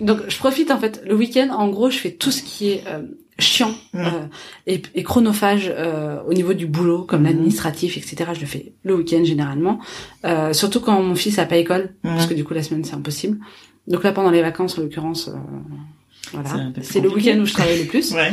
Donc 0.00 0.18
je 0.28 0.36
profite 0.36 0.70
en 0.70 0.78
fait 0.78 1.02
le 1.06 1.14
week-end. 1.14 1.48
En 1.56 1.68
gros, 1.68 1.90
je 1.90 1.98
fais 1.98 2.10
tout 2.10 2.30
ce 2.30 2.42
qui 2.42 2.70
est 2.70 2.84
euh, 2.86 3.00
chiant 3.38 3.74
Mhm. 3.94 4.00
euh, 4.04 4.10
et, 4.66 4.82
et 4.94 5.02
chronophage 5.02 5.72
euh, 5.74 6.20
au 6.28 6.34
niveau 6.34 6.52
du 6.52 6.66
boulot, 6.66 7.02
comme 7.04 7.20
Mhm. 7.22 7.26
l'administratif, 7.28 7.96
etc. 7.96 8.30
Je 8.34 8.40
le 8.40 8.46
fais 8.46 8.72
le 8.84 8.94
week-end 8.94 9.24
généralement. 9.24 9.78
Euh, 10.24 10.52
surtout 10.52 10.80
quand 10.80 11.00
mon 11.02 11.14
fils 11.14 11.38
a 11.38 11.46
pas 11.46 11.56
école, 11.56 11.94
Mhm. 12.04 12.14
parce 12.14 12.26
que 12.26 12.34
du 12.34 12.44
coup 12.44 12.54
la 12.54 12.62
semaine 12.62 12.84
c'est 12.84 12.94
impossible. 12.94 13.38
Donc 13.88 14.04
là 14.04 14.12
pendant 14.12 14.30
les 14.30 14.42
vacances, 14.42 14.78
en 14.78 14.82
l'occurrence, 14.82 15.28
euh, 15.28 15.32
C'est 16.30 16.36
voilà, 16.36 16.70
c'est 16.82 17.00
le 17.00 17.08
week-end 17.10 17.38
où 17.40 17.46
je 17.46 17.52
travaille 17.54 17.78
le 17.78 17.86
plus. 17.86 18.12
Ouais. 18.12 18.32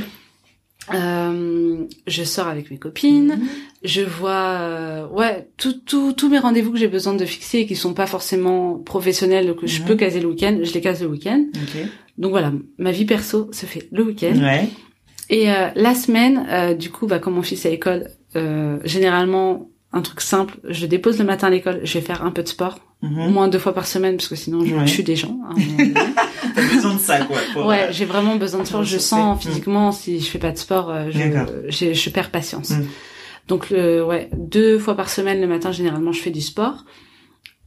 Euh, 0.94 1.84
je 2.08 2.24
sors 2.24 2.48
avec 2.48 2.72
mes 2.72 2.78
copines, 2.78 3.36
Mhm. 3.40 3.48
je 3.84 4.02
vois, 4.02 4.58
euh, 4.60 5.08
ouais, 5.10 5.48
tout, 5.58 5.74
tout, 5.74 6.14
tous 6.14 6.28
mes 6.28 6.40
rendez-vous 6.40 6.72
que 6.72 6.78
j'ai 6.80 6.88
besoin 6.88 7.14
de 7.14 7.24
fixer 7.26 7.60
et 7.60 7.66
qui 7.66 7.76
sont 7.76 7.94
pas 7.94 8.08
forcément 8.08 8.76
professionnels, 8.78 9.56
que 9.56 9.68
je 9.68 9.82
Mhm. 9.82 9.88
peux 9.88 9.96
caser 9.96 10.20
le 10.20 10.28
week-end, 10.28 10.58
je 10.64 10.74
les 10.74 10.82
case 10.82 11.02
le 11.02 11.08
week-end. 11.08 11.46
Ok. 11.56 11.86
Donc 12.18 12.32
voilà, 12.32 12.52
ma 12.78 12.92
vie 12.92 13.06
perso 13.06 13.50
se 13.54 13.66
fait 13.66 13.88
le 13.92 14.04
week-end. 14.04 14.36
Ouais. 14.38 14.68
Et 15.30 15.52
euh, 15.52 15.68
la 15.76 15.96
semaine, 15.96 16.46
euh, 16.50 16.74
du 16.74 16.90
coup, 16.90 17.08
bah, 17.08 17.20
quand 17.20 17.32
mon 17.32 17.42
fils 17.42 17.64
est 17.66 17.70
à 17.70 17.72
l'école, 17.72 18.10
euh, 18.36 18.80
généralement, 18.84 19.70
un 19.94 20.02
truc 20.02 20.20
simple, 20.22 20.58
je 20.68 20.86
dépose 20.88 21.20
le 21.20 21.26
matin 21.26 21.48
à 21.48 21.50
l'école, 21.52 21.82
je 21.84 21.94
vais 21.94 22.02
faire 22.04 22.26
un 22.26 22.32
peu 22.32 22.44
de 22.44 22.48
sport, 22.48 22.80
au 23.04 23.08
Mhm. 23.08 23.32
moins 23.32 23.48
deux 23.48 23.60
fois 23.60 23.74
par 23.74 23.88
semaine, 23.88 24.18
parce 24.18 24.28
que 24.28 24.36
sinon 24.36 24.66
je 24.66 24.76
Ouais. 24.76 24.86
tue 24.86 25.04
des 25.04 25.16
gens. 25.16 25.38
hein, 25.50 25.56
T'as 26.56 26.74
besoin 26.74 26.94
de 26.96 27.00
ça, 27.00 27.20
quoi. 27.26 27.38
pour, 27.54 27.66
ouais, 27.66 27.84
euh, 27.84 27.92
j'ai 27.92 28.06
vraiment 28.06 28.36
besoin 28.36 28.62
de 28.62 28.68
sport. 28.68 28.84
Je 28.84 28.98
sens 28.98 29.38
Mm. 29.38 29.48
physiquement, 29.48 29.92
si 29.92 30.20
je 30.20 30.30
fais 30.30 30.40
pas 30.40 30.52
de 30.52 30.58
sport, 30.58 30.90
euh, 30.90 31.10
je, 31.70 31.94
je 31.94 32.10
perds 32.10 32.32
patience. 32.32 32.72
Mm. 32.72 32.86
Donc, 33.48 33.70
le, 33.70 34.04
ouais, 34.06 34.30
deux 34.34 34.78
fois 34.80 34.96
par 34.96 35.10
semaine, 35.10 35.42
le 35.42 35.48
matin, 35.48 35.72
généralement, 35.72 36.12
je 36.12 36.22
fais 36.22 36.32
du 36.32 36.42
sport. 36.42 36.86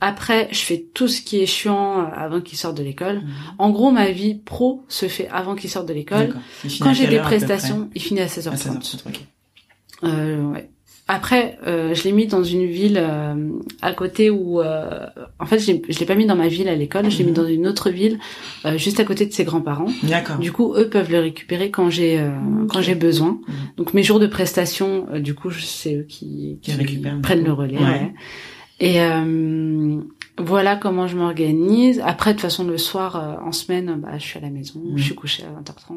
Après, 0.00 0.48
je 0.50 0.58
fais 0.58 0.84
tout 0.92 1.08
ce 1.08 1.22
qui 1.22 1.40
est 1.40 1.46
chiant 1.46 2.00
euh, 2.00 2.04
avant 2.14 2.40
qu'il 2.40 2.58
sorte 2.58 2.76
de 2.76 2.82
l'école. 2.82 3.16
Mhm. 3.22 3.32
En 3.58 3.70
gros, 3.70 3.90
ma 3.90 4.10
vie 4.10 4.34
pro 4.34 4.84
se 4.88 5.08
fait 5.08 5.28
avant 5.28 5.54
qu'il 5.54 5.70
sorte 5.70 5.86
de 5.88 5.94
l'école. 5.94 6.34
Quand 6.80 6.92
j'ai 6.92 7.06
des 7.06 7.20
prestations, 7.20 7.88
il 7.94 8.02
finit 8.02 8.20
à 8.20 8.24
À 8.24 8.26
16h30. 8.26 8.80
16h30, 8.82 9.08
ok. 9.08 9.20
Euh, 10.02 10.42
ouais. 10.42 10.68
Après, 11.06 11.58
euh, 11.66 11.92
je 11.94 12.02
l'ai 12.04 12.12
mis 12.12 12.26
dans 12.26 12.42
une 12.42 12.64
ville 12.64 12.96
euh, 12.98 13.34
à 13.82 13.92
côté 13.92 14.30
où, 14.30 14.60
euh, 14.62 14.88
en 15.38 15.44
fait, 15.44 15.58
je 15.58 15.72
l'ai- 15.72 16.06
pas 16.06 16.14
mis 16.14 16.24
dans 16.24 16.34
ma 16.34 16.48
ville 16.48 16.66
à 16.68 16.74
l'école, 16.74 17.10
je 17.10 17.18
l'ai 17.18 17.24
mis 17.24 17.30
Mhm. 17.32 17.36
dans 17.36 17.46
une 17.46 17.66
autre 17.66 17.90
ville, 17.90 18.18
euh, 18.64 18.78
juste 18.78 19.00
à 19.00 19.04
côté 19.04 19.26
de 19.26 19.32
ses 19.32 19.44
grands-parents. 19.44 19.88
D'accord. 20.02 20.38
Du 20.38 20.50
coup, 20.50 20.74
eux 20.74 20.88
peuvent 20.88 21.10
le 21.12 21.20
récupérer 21.20 21.70
quand 21.70 21.90
j'ai 21.90 22.18
euh, 22.18 22.30
Ok. 22.62 22.70
quand 22.72 22.80
j'ai 22.80 22.94
besoin. 22.94 23.38
Mhm. 23.46 23.54
Donc 23.76 23.92
mes 23.92 24.02
jours 24.02 24.18
de 24.18 24.26
prestation, 24.26 25.06
euh, 25.12 25.20
du 25.20 25.34
coup, 25.34 25.50
c'est 25.50 25.94
eux 25.94 26.06
qui, 26.08 26.58
Qui 26.62 26.72
prennent 27.22 27.44
le 27.44 27.52
relais. 27.52 27.76
Ouais. 27.76 27.84
ouais. 27.84 28.12
Et 28.80 29.00
euh, 29.00 30.00
voilà 30.38 30.76
comment 30.76 31.06
je 31.06 31.16
m'organise. 31.16 32.02
Après, 32.04 32.30
de 32.30 32.36
toute 32.38 32.42
façon, 32.42 32.64
le 32.64 32.76
soir, 32.78 33.16
euh, 33.16 33.46
en 33.46 33.52
semaine, 33.52 33.94
bah, 34.02 34.18
je 34.18 34.24
suis 34.24 34.38
à 34.38 34.42
la 34.42 34.50
maison, 34.50 34.80
je 34.96 35.02
suis 35.02 35.14
couchée 35.14 35.44
à 35.44 35.60
20h30. 35.60 35.94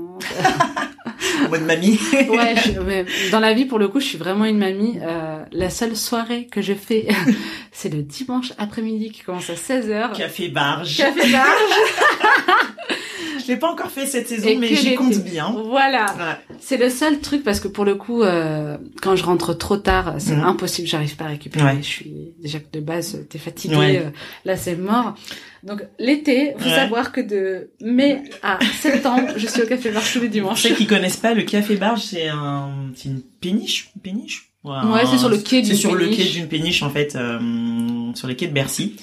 En 1.45 1.49
mode 1.49 1.63
mamie. 1.63 1.99
ouais, 2.13 2.55
je- 2.65 2.79
mais 2.79 3.05
dans 3.31 3.39
la 3.39 3.53
vie, 3.53 3.65
pour 3.65 3.79
le 3.79 3.87
coup, 3.87 3.99
je 3.99 4.05
suis 4.05 4.17
vraiment 4.17 4.45
une 4.45 4.57
mamie. 4.59 4.99
Euh, 5.01 5.43
la 5.51 5.69
seule 5.69 5.95
soirée 5.95 6.45
que 6.47 6.61
je 6.61 6.73
fais, 6.73 7.07
c'est 7.71 7.91
le 7.93 8.01
dimanche 8.03 8.53
après-midi 8.57 9.11
qui 9.11 9.21
commence 9.23 9.49
à 9.49 9.53
16h. 9.55 10.13
Café 10.15 10.49
barge. 10.49 10.97
Café 10.97 11.31
barge. 11.31 11.47
Je 13.47 13.53
l'ai 13.53 13.57
pas 13.57 13.71
encore 13.71 13.89
fait 13.91 14.05
cette 14.05 14.27
saison, 14.27 14.45
Et 14.49 14.57
mais 14.57 14.67
j'y 14.75 14.93
compte 14.95 15.17
bien. 15.19 15.55
Voilà. 15.69 16.05
Ouais. 16.17 16.55
C'est 16.59 16.75
le 16.75 16.89
seul 16.89 17.19
truc 17.21 17.43
parce 17.45 17.61
que 17.61 17.69
pour 17.69 17.85
le 17.85 17.95
coup, 17.95 18.21
euh, 18.23 18.77
quand 19.01 19.15
je 19.15 19.23
rentre 19.23 19.53
trop 19.53 19.77
tard, 19.77 20.15
c'est 20.17 20.35
Mhm. 20.35 20.43
impossible, 20.43 20.85
j'arrive 20.87 21.15
pas 21.15 21.25
à 21.25 21.29
récupérer. 21.29 21.63
Ouais. 21.65 21.77
Je 21.81 21.87
suis 21.87 22.13
déjà 22.41 22.59
de 22.73 22.79
base, 22.81 23.25
t'es 23.29 23.37
fatigué, 23.37 23.75
Ouais. 23.77 24.01
euh, 24.05 24.09
là 24.43 24.57
c'est 24.57 24.75
mort. 24.75 25.15
Donc 25.63 25.81
l'été, 25.97 26.53
faut 26.57 26.67
savoir 26.69 27.13
que 27.13 27.21
de 27.21 27.69
mai 27.81 28.21
à 28.43 28.59
septembre, 28.81 29.29
je 29.37 29.47
suis 29.47 29.61
au 29.61 29.65
café 29.65 29.91
bar 29.91 30.03
tous 30.03 30.15
les 30.19 30.25
Pour 30.25 30.29
dimanches. 30.33 30.61
ceux 30.63 30.75
qui 30.75 30.85
connaissent 30.85 31.17
pas, 31.17 31.33
le 31.33 31.43
café 31.43 31.75
barge, 31.77 32.01
c'est 32.01 32.27
un, 32.27 32.69
c'est 32.95 33.07
une 33.09 33.21
péniche, 33.21 33.91
une 33.95 34.01
péniche? 34.01 34.51
Ouais, 34.65 35.05
c'est 35.09 35.17
sur 35.17 35.29
le 35.29 35.37
quai 35.37 35.61
C'est 35.63 35.69
d'une 35.69 35.75
sur 35.77 35.95
le 35.95 36.05
péniche. 36.09 36.17
quai 36.17 36.29
d'une 36.39 36.47
péniche 36.49 36.83
en 36.83 36.89
fait, 36.89 37.15
euh, 37.15 37.39
sur 38.13 38.27
les 38.27 38.35
quais 38.35 38.47
de 38.47 38.53
Bercy. 38.53 38.97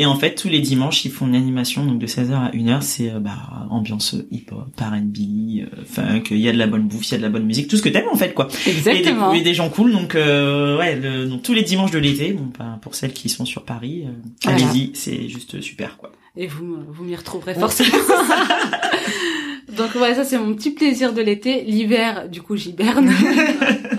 Et 0.00 0.06
en 0.06 0.14
fait, 0.14 0.34
tous 0.36 0.48
les 0.48 0.60
dimanches, 0.60 1.04
ils 1.04 1.10
font 1.10 1.26
une 1.26 1.34
animation 1.34 1.84
donc 1.84 1.98
de 1.98 2.06
16h 2.06 2.32
à 2.32 2.50
1h. 2.52 2.80
C'est 2.82 3.10
euh, 3.10 3.18
bah, 3.18 3.66
ambiance 3.68 4.14
hip-hop, 4.30 4.68
R&B, 4.80 5.16
euh, 5.62 5.66
funk. 5.84 6.22
Il 6.30 6.38
y 6.38 6.48
a 6.48 6.52
de 6.52 6.56
la 6.58 6.68
bonne 6.68 6.84
bouffe, 6.86 7.08
il 7.08 7.12
y 7.12 7.14
a 7.16 7.18
de 7.18 7.22
la 7.24 7.28
bonne 7.28 7.44
musique, 7.44 7.66
tout 7.68 7.76
ce 7.76 7.82
que 7.82 7.88
t'aimes 7.88 8.08
en 8.12 8.16
fait 8.16 8.32
quoi. 8.32 8.46
Et 8.66 8.70
des, 8.72 8.78
Exactement. 8.78 9.32
et 9.34 9.40
des 9.42 9.54
gens 9.54 9.68
cool. 9.68 9.90
Donc 9.92 10.14
euh, 10.14 10.78
ouais, 10.78 10.94
le- 10.96 11.26
donc 11.26 11.42
tous 11.42 11.52
les 11.52 11.62
dimanches 11.64 11.90
de 11.90 11.98
l'été. 11.98 12.32
Bon, 12.32 12.48
bah, 12.58 12.78
pour 12.80 12.94
celles 12.94 13.12
qui 13.12 13.28
sont 13.28 13.44
sur 13.44 13.64
Paris, 13.64 14.04
euh, 14.06 14.10
Voilà. 14.44 14.58
allez-y, 14.68 14.92
c'est 14.94 15.28
juste 15.28 15.60
super 15.60 15.96
quoi. 15.98 16.12
Et 16.36 16.46
vous, 16.46 16.76
vous 16.88 17.02
m'y 17.04 17.16
retrouverez 17.16 17.54
forcément. 17.54 17.98
Donc 19.76 19.94
ouais, 19.96 20.14
ça 20.14 20.24
c'est 20.24 20.38
mon 20.38 20.54
petit 20.54 20.70
plaisir 20.70 21.12
de 21.12 21.20
l'été. 21.20 21.62
L'hiver, 21.64 22.28
du 22.28 22.40
coup, 22.42 22.56
j'hiberne. 22.56 23.12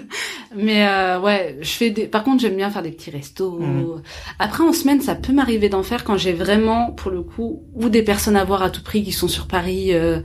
Mais 0.62 0.86
euh, 0.88 1.20
ouais, 1.22 1.58
je 1.62 1.70
fais 1.70 1.90
des. 1.90 2.08
Par 2.08 2.24
contre, 2.24 2.42
j'aime 2.42 2.56
bien 2.56 2.70
faire 2.70 2.82
des 2.82 2.92
petits 2.92 3.12
restos. 3.12 3.60
Mhm. 3.60 4.02
Après, 4.40 4.64
en 4.64 4.74
semaine, 4.74 5.00
ça 5.02 5.16
peut 5.16 5.32
m'arriver 5.32 5.70
d'en 5.70 5.84
faire 5.84 6.04
quand 6.04 6.18
j'ai 6.18 6.34
vraiment, 6.34 6.92
pour 6.92 7.12
le 7.12 7.22
coup, 7.22 7.64
ou 7.76 7.88
des 7.90 8.04
personnes 8.04 8.36
à 8.36 8.44
voir 8.44 8.62
à 8.64 8.70
tout 8.70 8.84
prix 8.84 9.04
qui 9.04 9.12
sont 9.12 9.28
sur 9.28 9.48
Paris, 9.48 9.94
euh, 9.94 10.20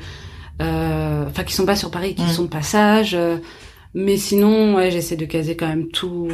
euh, 0.62 1.24
enfin 1.28 1.44
qui 1.44 1.52
sont 1.54 1.66
pas 1.66 1.76
sur 1.76 1.90
Paris, 1.90 2.14
qui 2.14 2.22
Mhm. 2.22 2.28
sont 2.28 2.42
de 2.44 2.48
passage. 2.48 3.14
euh, 3.14 3.36
mais 3.94 4.16
sinon, 4.16 4.74
ouais, 4.74 4.90
j'essaie 4.90 5.16
de 5.16 5.24
caser 5.24 5.56
quand 5.56 5.68
même 5.68 5.88
tout, 5.88 6.28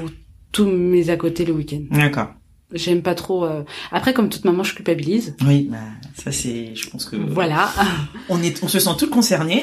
tous 0.52 0.64
mes 0.66 1.10
à 1.10 1.16
côté 1.16 1.44
le 1.44 1.52
week-end. 1.52 1.82
D'accord. 1.90 2.28
J'aime 2.72 3.02
pas 3.02 3.14
trop. 3.16 3.44
euh, 3.44 3.64
Après, 3.90 4.14
comme 4.14 4.28
toute 4.28 4.44
maman, 4.44 4.62
je 4.62 4.74
culpabilise. 4.74 5.34
Oui, 5.44 5.68
bah 5.70 5.76
ça 6.14 6.30
c'est, 6.30 6.72
je 6.74 6.88
pense 6.88 7.04
que 7.04 7.16
Voilà. 7.16 7.68
on 8.28 8.40
est, 8.42 8.62
on 8.62 8.68
se 8.68 8.78
sent 8.78 8.90
toutes 8.96 9.10
concernées. 9.10 9.62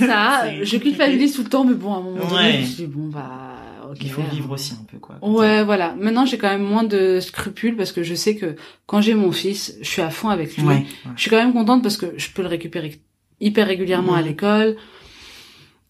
ça, 0.00 0.42
je 0.62 0.76
culpabilise 0.76 1.34
tout 1.36 1.44
le 1.44 1.48
temps, 1.48 1.64
mais 1.64 1.74
bon, 1.74 1.94
à 1.94 1.98
un 1.98 2.00
moment 2.00 2.28
donné, 2.28 2.64
je 2.64 2.74
dis 2.76 2.86
bon 2.86 3.08
bah. 3.08 3.47
Ok, 3.90 3.98
Il 4.00 4.10
faut 4.10 4.22
vivre 4.22 4.50
aussi 4.50 4.74
un 4.74 4.84
peu 4.84 4.98
quoi. 4.98 5.16
Ouais, 5.22 5.64
voilà. 5.64 5.94
Maintenant, 5.94 6.26
j'ai 6.26 6.38
quand 6.38 6.48
même 6.48 6.62
moins 6.62 6.84
de 6.84 7.20
scrupules 7.20 7.76
parce 7.76 7.92
que 7.92 8.02
je 8.02 8.14
sais 8.14 8.36
que 8.36 8.56
quand 8.86 9.00
j'ai 9.00 9.14
mon 9.14 9.32
fils, 9.32 9.76
je 9.80 9.88
suis 9.88 10.02
à 10.02 10.10
fond 10.10 10.28
avec 10.28 10.56
lui. 10.56 10.64
Ouais. 10.64 10.74
ouais. 10.74 10.86
Je 11.16 11.20
suis 11.20 11.30
quand 11.30 11.36
même 11.36 11.52
contente 11.52 11.82
parce 11.82 11.96
que 11.96 12.06
je 12.16 12.30
peux 12.30 12.42
le 12.42 12.48
récupérer 12.48 13.00
hyper 13.40 13.66
régulièrement 13.66 14.14
à 14.14 14.22
l'école. 14.22 14.76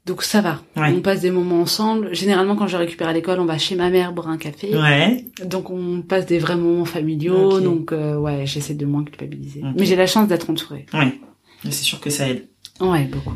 Donc 0.07 0.23
ça 0.23 0.41
va. 0.41 0.63
On 0.75 1.01
passe 1.01 1.21
des 1.21 1.31
moments 1.31 1.61
ensemble. 1.61 2.15
Généralement, 2.15 2.57
quand 2.57 2.67
je 2.67 2.79
le 2.79 2.85
récupère 2.85 3.09
à 3.09 3.13
l'école, 3.13 3.41
on 3.41 3.45
va 3.45 3.59
chez 3.59 3.75
ma 3.75 3.91
mère 3.91 4.13
boire 4.13 4.29
un 4.29 4.39
café. 4.39 4.75
Ouais. 4.75 5.27
Donc 5.45 5.69
on 5.69 6.01
passe 6.01 6.25
des 6.25 6.39
vrais 6.39 6.57
moments 6.57 6.87
familiaux. 6.87 7.61
Donc 7.61 7.93
euh, 7.93 8.17
ouais, 8.17 8.47
j'essaie 8.47 8.75
de 8.75 8.87
moins 8.87 9.05
culpabiliser. 9.05 9.63
Mais 9.77 9.85
j'ai 9.85 9.97
la 9.97 10.07
chance 10.07 10.27
d'être 10.27 10.49
entourée. 10.49 10.87
Ouais. 10.95 11.21
C'est 11.65 11.73
sûr 11.73 12.01
que 12.01 12.09
ça 12.09 12.29
aide. 12.29 12.49
Ouais, 12.81 13.05
beaucoup. 13.05 13.35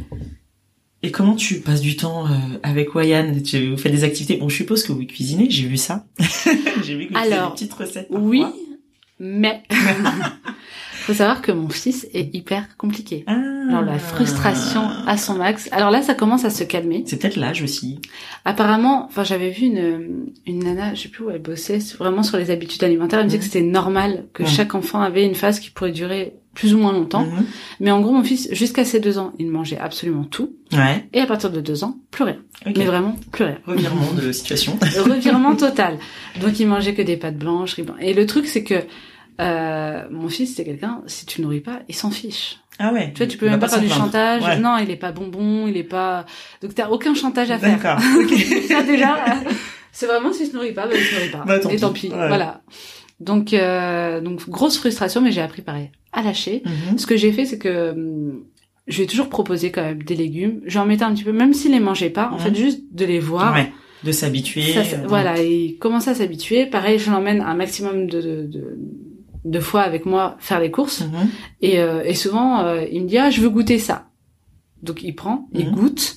Et 1.05 1.11
comment 1.11 1.35
tu 1.35 1.61
passes 1.61 1.81
du 1.81 1.97
temps 1.97 2.27
euh, 2.27 2.31
avec 2.63 2.95
Wayan? 2.95 3.41
Tu 3.43 3.71
vous 3.71 3.77
faites 3.77 3.93
des 3.93 4.05
activités 4.05 4.37
Bon, 4.37 4.49
je 4.49 4.57
suppose 4.57 4.85
que 4.85 4.93
vous 4.93 5.05
cuisinez, 5.05 5.51
j'ai 5.51 5.67
vu 5.67 5.77
ça. 5.77 6.05
j'ai 6.85 6.95
vu 6.95 7.09
que 7.09 7.15
vous 7.15 7.31
des 7.31 7.53
petites 7.53 7.73
recettes. 7.75 8.09
parfois. 8.09 8.29
Oui, 8.29 8.45
mais 9.19 9.63
faut 11.03 11.15
savoir 11.15 11.43
que 11.43 11.53
mon 11.53 11.69
fils 11.69 12.07
est 12.15 12.35
hyper 12.35 12.77
compliqué. 12.77 13.25
Ah. 13.27 13.37
Alors 13.69 13.83
la 13.83 13.99
frustration 13.99 14.83
à 15.07 15.17
son 15.17 15.35
max. 15.35 15.69
Alors 15.73 15.91
là, 15.91 16.03
ça 16.03 16.15
commence 16.15 16.45
à 16.45 16.51
se 16.51 16.65
calmer. 16.65 17.05
C'est 17.07 17.17
peut-être 17.17 17.37
l'âge 17.37 17.63
aussi. 17.63 18.01
Apparemment, 18.45 19.07
enfin 19.07 19.25
j'avais 19.25 19.51
vu 19.51 19.67
une 19.67 20.27
une 20.47 20.59
nana, 20.65 20.95
je 20.95 21.03
sais 21.03 21.09
plus 21.09 21.25
où 21.25 21.31
elle 21.31 21.41
bossait, 21.43 21.79
vraiment 21.99 22.23
sur 22.23 22.39
les 22.39 22.51
habitudes 22.51 22.83
alimentaires. 22.85 23.21
Elle 23.21 23.27
me 23.27 23.31
disait 23.31 23.39
que 23.39 23.45
c'était 23.45 23.63
normal 23.63 24.27
que 24.33 24.43
Mhm. 24.43 24.49
chaque 24.49 24.75
enfant 24.75 25.01
avait 25.01 25.25
une 25.25 25.35
phase 25.35 25.61
qui 25.61 25.71
pourrait 25.71 25.93
durer 25.93 26.35
plus 26.55 26.75
ou 26.75 26.79
moins 26.79 26.93
longtemps. 26.93 27.25
Mhm. 27.25 27.45
Mais 27.81 27.91
en 27.93 28.01
gros, 28.03 28.13
mon 28.13 28.23
fils, 28.23 28.49
jusqu'à 28.53 28.85
ses 28.85 29.01
deux 29.01 29.17
ans, 29.17 29.33
il 29.39 29.47
mangeait 29.49 29.79
absolument 29.79 30.25
tout, 30.25 30.53
Ouais. 30.73 31.07
et 31.15 31.21
à 31.21 31.27
partir 31.27 31.51
de 31.51 31.63
deux 31.63 31.83
ans, 31.83 31.97
plus 32.11 32.25
rien. 32.25 32.37
Mais 32.67 32.85
vraiment 32.85 33.17
plus 33.31 33.45
rien. 33.45 33.59
Revirement 33.67 34.13
de 34.13 34.33
situation. 34.33 34.79
revirement 35.07 35.57
total. 35.57 35.97
Donc 36.43 36.61
il 36.61 36.67
mangeait 36.67 36.95
que 36.95 37.01
des 37.03 37.17
pâtes 37.17 37.39
blanches. 37.39 37.77
Et 38.01 38.13
le 38.13 38.27
truc 38.27 38.47
c'est 38.47 38.65
que 38.65 38.75
euh, 39.41 40.03
mon 40.11 40.29
fils 40.29 40.55
c'est 40.57 40.65
quelqu'un, 40.65 41.03
si 41.07 41.27
tu 41.27 41.43
nourris 41.43 41.61
pas, 41.61 41.81
il 41.89 41.95
s'en 41.95 42.11
fiche. 42.11 42.59
Ah 42.79 42.93
ouais. 42.93 43.13
Tu 43.15 43.19
vois, 43.19 43.27
tu 43.27 43.37
peux 43.39 43.47
Il 43.47 43.51
même 43.51 43.61
pas 43.61 43.69
faire 43.69 43.81
du 43.81 43.87
plaindre. 43.87 44.05
chantage. 44.05 44.43
Ouais. 44.43 44.59
Non, 44.59 44.77
il 44.79 44.91
est 44.91 44.97
pas 44.97 45.13
bonbon, 45.13 45.67
il 45.69 45.77
est 45.77 45.83
pas. 45.85 46.25
Donc 46.63 46.75
t'as 46.75 46.89
aucun 46.89 47.15
chantage 47.15 47.51
à 47.51 47.59
faire. 47.59 47.79
D'accord. 47.79 48.01
Ça 48.69 48.83
déjà, 48.83 49.17
c'est 49.93 50.07
vraiment 50.07 50.33
s'il 50.33 50.47
se 50.47 50.55
nourrit 50.55 50.73
pas, 50.73 50.87
bah, 50.87 50.95
il 50.95 51.03
se 51.05 51.15
nourrit 51.15 51.31
pas. 51.31 51.45
Bah, 51.47 51.59
tant 51.59 51.71
Et 51.71 51.77
tant 51.77 51.93
pis. 51.93 52.09
Ouais. 52.09 52.29
Voilà. 52.29 52.63
Donc 53.21 53.53
euh, 53.53 54.21
donc 54.21 54.49
grosse 54.49 54.79
frustration, 54.79 55.21
mais 55.21 55.33
j'ai 55.33 55.43
appris 55.43 55.63
pareil 55.63 55.91
à 56.13 56.23
lâcher. 56.23 56.63
Mhm. 56.65 56.99
Ce 56.99 57.07
que 57.07 57.17
j'ai 57.17 57.31
fait, 57.33 57.45
c'est 57.45 57.59
que 57.59 57.91
hum, 57.91 58.45
je 58.89 58.97
lui 58.97 59.05
ai 59.05 59.07
toujours 59.07 59.29
proposé 59.29 59.71
quand 59.71 59.83
même 59.83 60.03
des 60.03 60.17
légumes. 60.17 60.61
J'en 60.67 60.87
mettais 60.87 61.05
un 61.05 61.13
petit 61.15 61.25
peu, 61.25 61.33
même 61.33 61.55
s'il 61.55 61.71
les 61.73 61.79
mangeait 61.81 62.11
pas. 62.11 62.31
En 62.33 62.37
Mhm. 62.37 62.41
fait, 62.41 62.55
juste 62.57 62.81
de 62.91 63.05
les 63.05 63.21
voir. 63.21 63.55
Ouais. 63.55 63.71
De 64.03 64.11
s'habituer. 64.11 64.77
Euh, 64.77 64.83
voilà, 65.07 65.41
il 65.41 65.79
commence 65.79 66.09
à 66.09 66.15
s'habituer. 66.17 66.67
Pareil, 66.67 66.99
je 66.99 67.09
l'emmène 67.09 67.41
un 67.41 67.55
maximum 67.55 68.09
de, 68.09 68.21
de, 68.21 68.43
de, 68.47 68.77
de 69.45 69.61
fois 69.61 69.83
avec 69.83 70.07
moi 70.07 70.37
faire 70.39 70.61
les 70.61 70.71
courses. 70.71 71.01
Mhm. 71.03 71.29
Et, 71.63 71.81
euh, 71.81 72.03
et 72.05 72.15
souvent, 72.15 72.61
euh, 72.61 72.85
il 72.91 73.03
me 73.03 73.09
dit, 73.09 73.19
ah, 73.19 73.31
je 73.31 73.41
veux 73.41 73.51
goûter 73.51 73.79
ça. 73.79 74.07
Donc 74.83 75.03
il 75.03 75.15
prend, 75.15 75.49
il 75.53 75.67
Mhm. 75.69 75.75
goûte. 75.75 76.17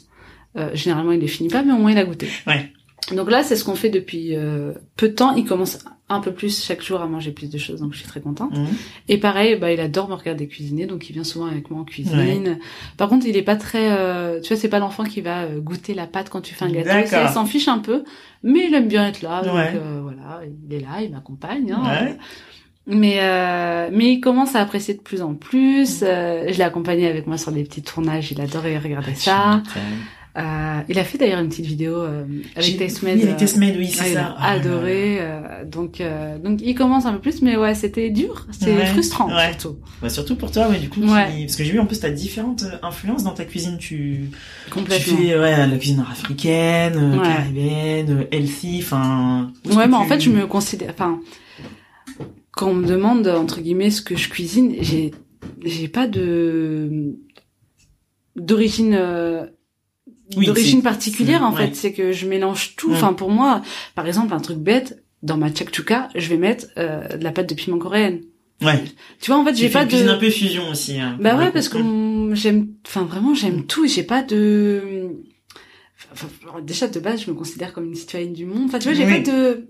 Euh, 0.58 0.70
généralement, 0.74 1.12
il 1.12 1.20
les 1.20 1.28
finit 1.28 1.50
pas, 1.50 1.64
mais 1.64 1.74
au 1.74 1.78
moins 1.78 1.92
il 1.92 1.98
a 1.98 2.06
goûté. 2.06 2.28
Ouais. 2.48 2.72
Donc 3.14 3.30
là, 3.30 3.44
c'est 3.44 3.56
ce 3.56 3.64
qu'on 3.64 3.76
fait 3.76 3.90
depuis 3.90 4.36
euh, 4.36 4.72
peu 4.96 5.10
de 5.10 5.14
temps. 5.14 5.36
Il 5.36 5.46
commence 5.46 5.80
un 6.08 6.20
peu 6.20 6.32
plus 6.32 6.64
chaque 6.64 6.82
jour 6.84 7.02
à 7.02 7.08
manger 7.08 7.32
plus 7.32 7.50
de 7.50 7.58
choses, 7.58 7.82
donc 7.82 7.94
je 7.94 7.98
suis 8.00 8.08
très 8.08 8.22
contente. 8.22 8.56
Mhm. 8.56 8.68
Et 9.10 9.18
pareil, 9.18 9.56
bah, 9.58 9.72
il 9.72 9.80
adore 9.80 10.08
me 10.08 10.14
regarder 10.14 10.48
cuisiner, 10.48 10.86
donc 10.86 11.10
il 11.10 11.14
vient 11.14 11.24
souvent 11.24 11.46
avec 11.48 11.70
moi 11.72 11.82
en 11.82 11.84
cuisine. 11.84 12.60
Par 12.98 13.10
contre, 13.10 13.26
il 13.28 13.36
est 13.38 13.42
pas 13.44 13.56
très, 13.56 13.92
euh, 13.92 14.40
tu 14.40 14.50
vois, 14.50 14.58
c'est 14.58 14.70
pas 14.70 14.80
l'enfant 14.80 15.04
qui 15.04 15.22
va 15.22 15.44
euh, 15.44 15.60
goûter 15.60 15.94
la 15.94 16.06
pâte 16.08 16.30
quand 16.30 16.42
tu 16.42 16.54
fais 16.56 16.66
un 16.66 16.72
gâteau. 16.72 16.90
Il 17.24 17.30
s'en 17.34 17.46
fiche 17.46 17.68
un 17.68 17.80
peu, 17.80 18.04
mais 18.44 18.68
il 18.68 18.74
aime 18.76 18.88
bien 18.88 19.08
être 19.08 19.22
là. 19.24 19.42
Donc 19.44 19.56
Ouais. 19.56 19.74
euh, 19.76 20.00
voilà, 20.02 20.42
il 20.68 20.74
est 20.74 20.80
là, 20.80 21.02
il 21.04 21.12
m'accompagne. 21.12 21.72
Hein, 21.72 21.84
Ouais. 22.06 22.18
Mais 22.88 23.18
euh, 23.20 23.90
mais 23.92 24.14
il 24.14 24.20
commence 24.20 24.56
à 24.56 24.62
apprécier 24.62 24.94
de 24.94 25.02
plus 25.02 25.22
en 25.24 25.34
plus. 25.34 26.02
Euh, 26.04 26.46
je 26.50 26.58
l'ai 26.58 26.64
accompagné 26.64 27.08
avec 27.08 27.26
moi 27.26 27.38
sur 27.38 27.52
des 27.52 27.64
petits 27.64 27.82
tournages. 27.82 28.32
Il 28.32 28.40
adorait 28.42 28.78
regarder 28.78 29.16
ça. 29.16 29.62
Tu 29.64 29.80
m'étonnes. 29.80 30.00
Euh, 30.38 30.82
il 30.90 31.00
a 31.00 31.06
fait 31.06 31.18
d'ailleurs 31.18 31.40
une 31.40 31.48
petite 31.48 31.66
vidéo 31.66 31.96
euh, 31.96 32.26
avec 32.58 32.78
Testmed. 32.78 33.16
Oui, 33.16 33.24
avec 33.24 33.38
Testmed, 33.38 33.74
oui, 33.78 33.88
c'est 33.88 34.10
il 34.10 34.14
ça. 34.16 34.36
a 34.38 34.52
adoré. 34.52 35.18
euh, 35.22 35.64
donc, 35.64 36.02
euh, 36.02 36.38
donc 36.38 36.60
il 36.62 36.76
commence 36.76 37.06
un 37.06 37.14
peu 37.14 37.20
plus, 37.20 37.42
mais 37.42 37.56
ouais, 37.56 37.74
c'était 37.74 38.10
dur, 38.10 38.46
c'était 38.52 38.76
Ouais, 38.76 38.86
frustrant 38.86 39.34
ouais. 39.34 39.52
surtout, 39.58 39.78
Bah, 40.02 40.10
surtout 40.10 40.36
pour 40.36 40.52
toi, 40.52 40.68
ouais, 40.68 40.78
du 40.80 40.90
coup, 40.90 41.00
Ouais. 41.00 41.46
parce 41.46 41.56
que 41.56 41.64
j'ai 41.64 41.72
vu 41.72 41.80
en 41.80 41.86
plus 41.86 42.02
t'as 42.02 42.10
différentes 42.10 42.64
euh, 42.64 42.78
influences 42.86 43.24
dans 43.24 43.32
ta 43.32 43.46
cuisine. 43.46 43.78
Tu, 43.80 44.30
tu 44.66 44.72
complètement. 44.72 45.18
fais 45.18 45.40
ouais 45.40 45.68
la 45.68 45.78
cuisine 45.78 46.06
africaine, 46.12 46.98
euh, 46.98 47.24
caribéenne, 47.24 48.18
euh, 48.30 48.36
healthy, 48.38 48.82
enfin. 48.84 49.54
Ouais, 49.72 49.88
mais 49.88 49.96
en 49.96 50.04
tu- 50.04 50.10
fait, 50.10 50.20
je 50.20 50.30
me 50.32 50.46
considère. 50.48 50.90
Enfin, 50.92 51.22
quand 52.56 52.70
on 52.70 52.74
me 52.76 52.88
demande 52.88 53.28
entre 53.28 53.62
guillemets 53.62 53.92
ce 53.92 54.02
que 54.02 54.16
je 54.16 54.30
cuisine, 54.30 54.76
j'ai 54.82 55.12
j'ai 55.64 55.88
pas 55.88 56.08
de 56.08 57.16
d'origine 58.36 58.96
euh, 59.00 59.46
Oui, 60.36 60.46
d'origine 60.48 60.82
particulière 60.82 61.44
en 61.44 61.54
ouais. 61.54 61.68
fait. 61.68 61.76
C'est 61.76 61.94
que 61.94 62.12
je 62.12 62.28
mélange 62.28 62.76
tout. 62.76 62.90
Mm. 62.90 62.94
Enfin, 62.94 63.14
pour 63.14 63.30
moi, 63.30 63.62
par 63.96 64.08
exemple, 64.08 64.34
un 64.34 64.40
truc 64.40 64.58
bête 64.58 65.04
dans 65.24 65.38
ma 65.38 65.54
chakchuka, 65.54 66.10
je 66.16 66.28
vais 66.30 66.38
mettre 66.38 66.68
euh, 66.78 67.18
de 67.18 67.24
la 67.24 67.32
pâte 67.32 67.50
de 67.50 67.56
piment 67.56 67.78
coréenne. 67.78 68.22
Ouais. 68.62 68.84
Tu 69.20 69.32
vois, 69.32 69.40
en 69.40 69.46
fait, 69.46 69.56
j'ai 69.56 69.70
pas 69.70 69.84
une 69.84 69.90
cuisine 69.90 70.08
un 70.10 70.16
de. 70.16 70.20
peu 70.20 70.30
fusion 70.30 70.70
aussi. 70.70 71.00
Hein, 71.00 71.18
Bah 71.20 71.38
ouais, 71.38 71.52
parce 71.52 71.70
que 71.70 71.78
Mm. 71.78 72.36
j'aime. 72.36 72.68
Enfin, 72.86 73.04
vraiment, 73.04 73.34
j'aime 73.36 73.66
tout. 73.66 73.86
et 73.86 73.88
J'ai 73.88 74.04
pas 74.04 74.24
de. 74.24 75.10
Enfin, 76.12 76.28
déjà 76.64 76.88
de 76.88 77.00
base, 77.00 77.24
je 77.24 77.32
me 77.32 77.36
considère 77.36 77.74
comme 77.74 77.86
une 77.86 77.96
citoyenne 77.96 78.34
du 78.34 78.46
monde. 78.46 78.66
Enfin, 78.66 78.80
tu 78.80 78.86
vois, 78.88 78.94
j'ai 78.98 79.06
Oui. 79.06 79.22
pas 79.24 79.32
de 79.32 79.68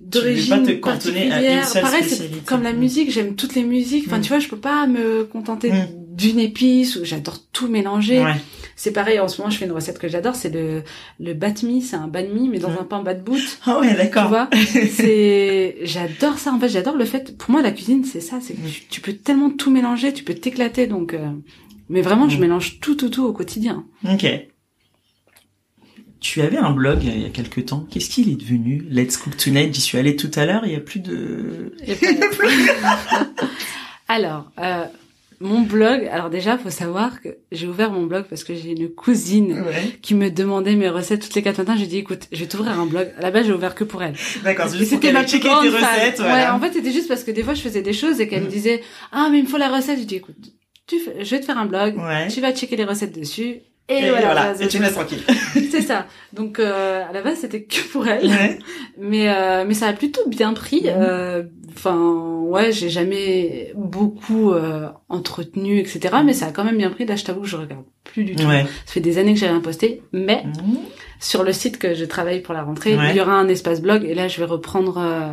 d'origine 0.00 0.48
pas 0.50 0.58
te 0.60 0.72
cantonner 0.72 1.20
à 1.20 1.24
une 1.24 1.30
particulière. 1.30 1.68
seule 1.68 1.82
Pareil, 1.82 2.04
c'est 2.04 2.44
comme 2.44 2.62
la 2.62 2.72
musique, 2.72 3.10
j'aime 3.10 3.34
toutes 3.36 3.54
les 3.54 3.62
musiques. 3.64 4.04
Enfin, 4.06 4.18
Mm. 4.18 4.22
tu 4.22 4.28
vois, 4.28 4.38
je 4.38 4.48
peux 4.48 4.56
pas 4.58 4.86
me 4.86 5.24
contenter 5.24 5.70
Mm. 5.72 5.86
d'une 6.16 6.38
épice 6.40 6.96
ou 6.96 7.04
j'adore 7.04 7.38
tout 7.52 7.68
mélanger. 7.68 8.20
Ouais. 8.22 8.34
C'est 8.76 8.90
pareil, 8.92 9.20
en 9.20 9.28
ce 9.28 9.40
moment, 9.40 9.50
je 9.50 9.56
fais 9.58 9.66
une 9.66 9.72
recette 9.72 9.98
que 10.00 10.08
j'adore, 10.08 10.34
c'est 10.34 10.50
le 10.52 10.82
le 11.20 11.32
banh 11.32 11.54
mi, 11.62 11.80
c'est 11.80 11.94
un 11.96 12.08
banh 12.08 12.28
mi 12.28 12.48
mais 12.48 12.58
dans 12.58 12.70
Mm. 12.70 12.78
un 12.80 12.84
pain 12.84 13.02
bas 13.02 13.14
de 13.14 13.22
bout. 13.22 13.38
Ah 13.66 13.78
ouais, 13.80 13.90
Tu 13.90 13.96
d'accord. 13.96 14.28
vois, 14.28 14.48
c'est 14.92 15.76
j'adore 15.82 16.38
ça. 16.38 16.52
En 16.52 16.58
fait, 16.58 16.68
j'adore 16.68 16.96
le 16.96 17.04
fait. 17.04 17.36
Pour 17.36 17.50
moi, 17.50 17.62
la 17.62 17.70
cuisine, 17.70 18.04
c'est 18.04 18.20
ça. 18.20 18.38
C'est 18.40 18.54
que 18.54 18.66
tu, 18.68 18.82
tu 18.88 19.00
peux 19.00 19.12
tellement 19.12 19.50
tout 19.50 19.70
mélanger, 19.70 20.12
tu 20.12 20.24
peux 20.24 20.34
t'éclater. 20.34 20.86
Donc, 20.86 21.14
euh, 21.14 21.28
mais 21.88 22.00
vraiment, 22.02 22.28
je 22.28 22.38
mélange 22.40 22.80
tout, 22.80 22.94
tout, 22.94 23.08
tout 23.10 23.24
au 23.24 23.32
quotidien. 23.32 23.84
Ok. 24.10 24.26
Tu 26.24 26.40
avais 26.40 26.56
un 26.56 26.70
blog 26.70 27.00
il 27.04 27.20
y 27.20 27.26
a 27.26 27.28
quelques 27.28 27.66
temps. 27.66 27.86
Qu'est-ce 27.90 28.08
qu'il 28.08 28.30
est 28.30 28.40
devenu? 28.40 28.82
Let's 28.90 29.18
Cook 29.18 29.36
Tonight. 29.36 29.74
J'y 29.74 29.80
suis 29.82 29.98
allée 29.98 30.16
tout 30.16 30.30
à 30.36 30.46
l'heure. 30.46 30.62
Il 30.64 30.72
y 30.72 30.74
a 30.74 30.80
plus 30.80 31.00
de. 31.00 31.74
Et 31.86 31.94
pas- 31.94 32.06
alors, 34.08 34.50
euh, 34.58 34.86
mon 35.40 35.60
blog. 35.60 36.08
Alors 36.10 36.30
déjà, 36.30 36.56
faut 36.56 36.70
savoir 36.70 37.20
que 37.20 37.28
j'ai 37.52 37.66
ouvert 37.66 37.90
mon 37.90 38.06
blog 38.06 38.24
parce 38.30 38.42
que 38.42 38.54
j'ai 38.54 38.70
une 38.70 38.88
cousine 38.88 39.52
Ouais. 39.66 39.98
qui 40.00 40.14
me 40.14 40.30
demandait 40.30 40.76
mes 40.76 40.88
recettes 40.88 41.20
toutes 41.20 41.34
les 41.34 41.42
quatre 41.42 41.58
matins. 41.58 41.76
J'ai 41.76 41.86
dit, 41.86 41.98
écoute, 41.98 42.22
je 42.32 42.38
vais 42.40 42.46
t'ouvrir 42.46 42.80
un 42.80 42.86
blog. 42.86 43.08
À 43.18 43.20
la 43.20 43.30
base, 43.30 43.44
j'ai 43.46 43.52
ouvert 43.52 43.74
que 43.74 43.84
pour 43.84 44.02
elle. 44.02 44.14
D'accord. 44.42 44.68
C'est 44.70 44.78
juste 44.78 44.92
pour 44.92 45.02
C'était 45.02 45.12
plus 45.18 45.28
checké 45.28 45.46
grande 45.48 45.64
tes 45.64 45.68
recettes. 45.68 46.20
Ouais, 46.20 46.24
voilà. 46.24 46.56
en 46.56 46.60
fait, 46.60 46.72
c'était 46.72 46.92
juste 46.92 47.08
parce 47.08 47.22
que 47.24 47.32
des 47.32 47.42
fois, 47.42 47.52
je 47.52 47.60
faisais 47.60 47.82
des 47.82 47.92
choses 47.92 48.18
et 48.22 48.28
qu'elle 48.28 48.44
Mm. 48.44 48.46
me 48.46 48.50
disait, 48.50 48.82
ah, 49.12 49.28
mais 49.30 49.40
il 49.40 49.44
me 49.44 49.48
faut 49.48 49.58
la 49.58 49.68
recette. 49.68 49.98
Je 49.98 50.04
dis, 50.04 50.16
écoute, 50.16 50.36
tu 50.86 51.00
fais, 51.00 51.22
je 51.22 51.30
vais 51.30 51.40
te 51.40 51.44
faire 51.44 51.58
un 51.58 51.66
blog. 51.66 51.98
Ouais. 51.98 52.28
Tu 52.28 52.40
vas 52.40 52.54
checker 52.54 52.76
les 52.76 52.84
recettes 52.84 53.14
dessus. 53.18 53.56
Et, 53.88 53.98
Et, 53.98 54.10
voilà, 54.10 54.54
Et 54.58 54.66
tu 54.68 54.78
me 54.78 54.84
laisses 54.84 54.94
tranquille. 54.94 55.22
C'est 55.70 55.82
ça. 55.82 56.06
Donc, 56.32 56.58
euh, 56.58 57.02
à 57.06 57.12
la 57.12 57.20
base, 57.20 57.38
c'était 57.40 57.64
que 57.64 57.86
pour 57.92 58.08
elle. 58.08 58.26
Ouais. 58.26 58.58
Mais 58.98 59.28
euh, 59.28 59.64
mais 59.66 59.74
ça 59.74 59.88
a 59.88 59.92
plutôt 59.92 60.26
bien 60.28 60.52
pris. 60.54 60.82
Mhm. 60.84 60.90
euh, 60.96 61.42
Enfin 61.76 61.98
ouais, 62.46 62.70
j'ai 62.70 62.88
jamais 62.88 63.72
beaucoup 63.74 64.52
euh, 64.52 64.86
entretenu 65.08 65.80
etc. 65.80 66.14
Mais 66.24 66.32
ça 66.32 66.46
a 66.46 66.50
quand 66.52 66.62
même 66.64 66.76
bien 66.78 66.88
pris. 66.90 67.04
Là, 67.04 67.16
je 67.16 67.24
t'avoue 67.24 67.40
que 67.42 67.48
je 67.48 67.56
regarde 67.56 67.82
plus 68.04 68.22
du 68.24 68.36
tout. 68.36 68.46
Ouais. 68.46 68.62
Ça 68.86 68.92
fait 68.92 69.00
des 69.00 69.18
années 69.18 69.34
que 69.34 69.40
j'ai 69.40 69.48
rien 69.48 69.60
posté. 69.60 70.00
Mais 70.12 70.44
Mhm. 70.44 70.78
sur 71.18 71.42
le 71.42 71.52
site 71.52 71.78
que 71.78 71.92
je 71.94 72.04
travaille 72.04 72.40
pour 72.42 72.54
la 72.54 72.62
rentrée, 72.62 72.96
Ouais. 72.96 73.10
il 73.10 73.16
y 73.16 73.20
aura 73.20 73.32
un 73.32 73.48
espace 73.48 73.82
blog 73.82 74.04
et 74.04 74.14
là 74.14 74.28
je 74.28 74.38
vais 74.38 74.46
reprendre 74.46 74.98
euh, 74.98 75.32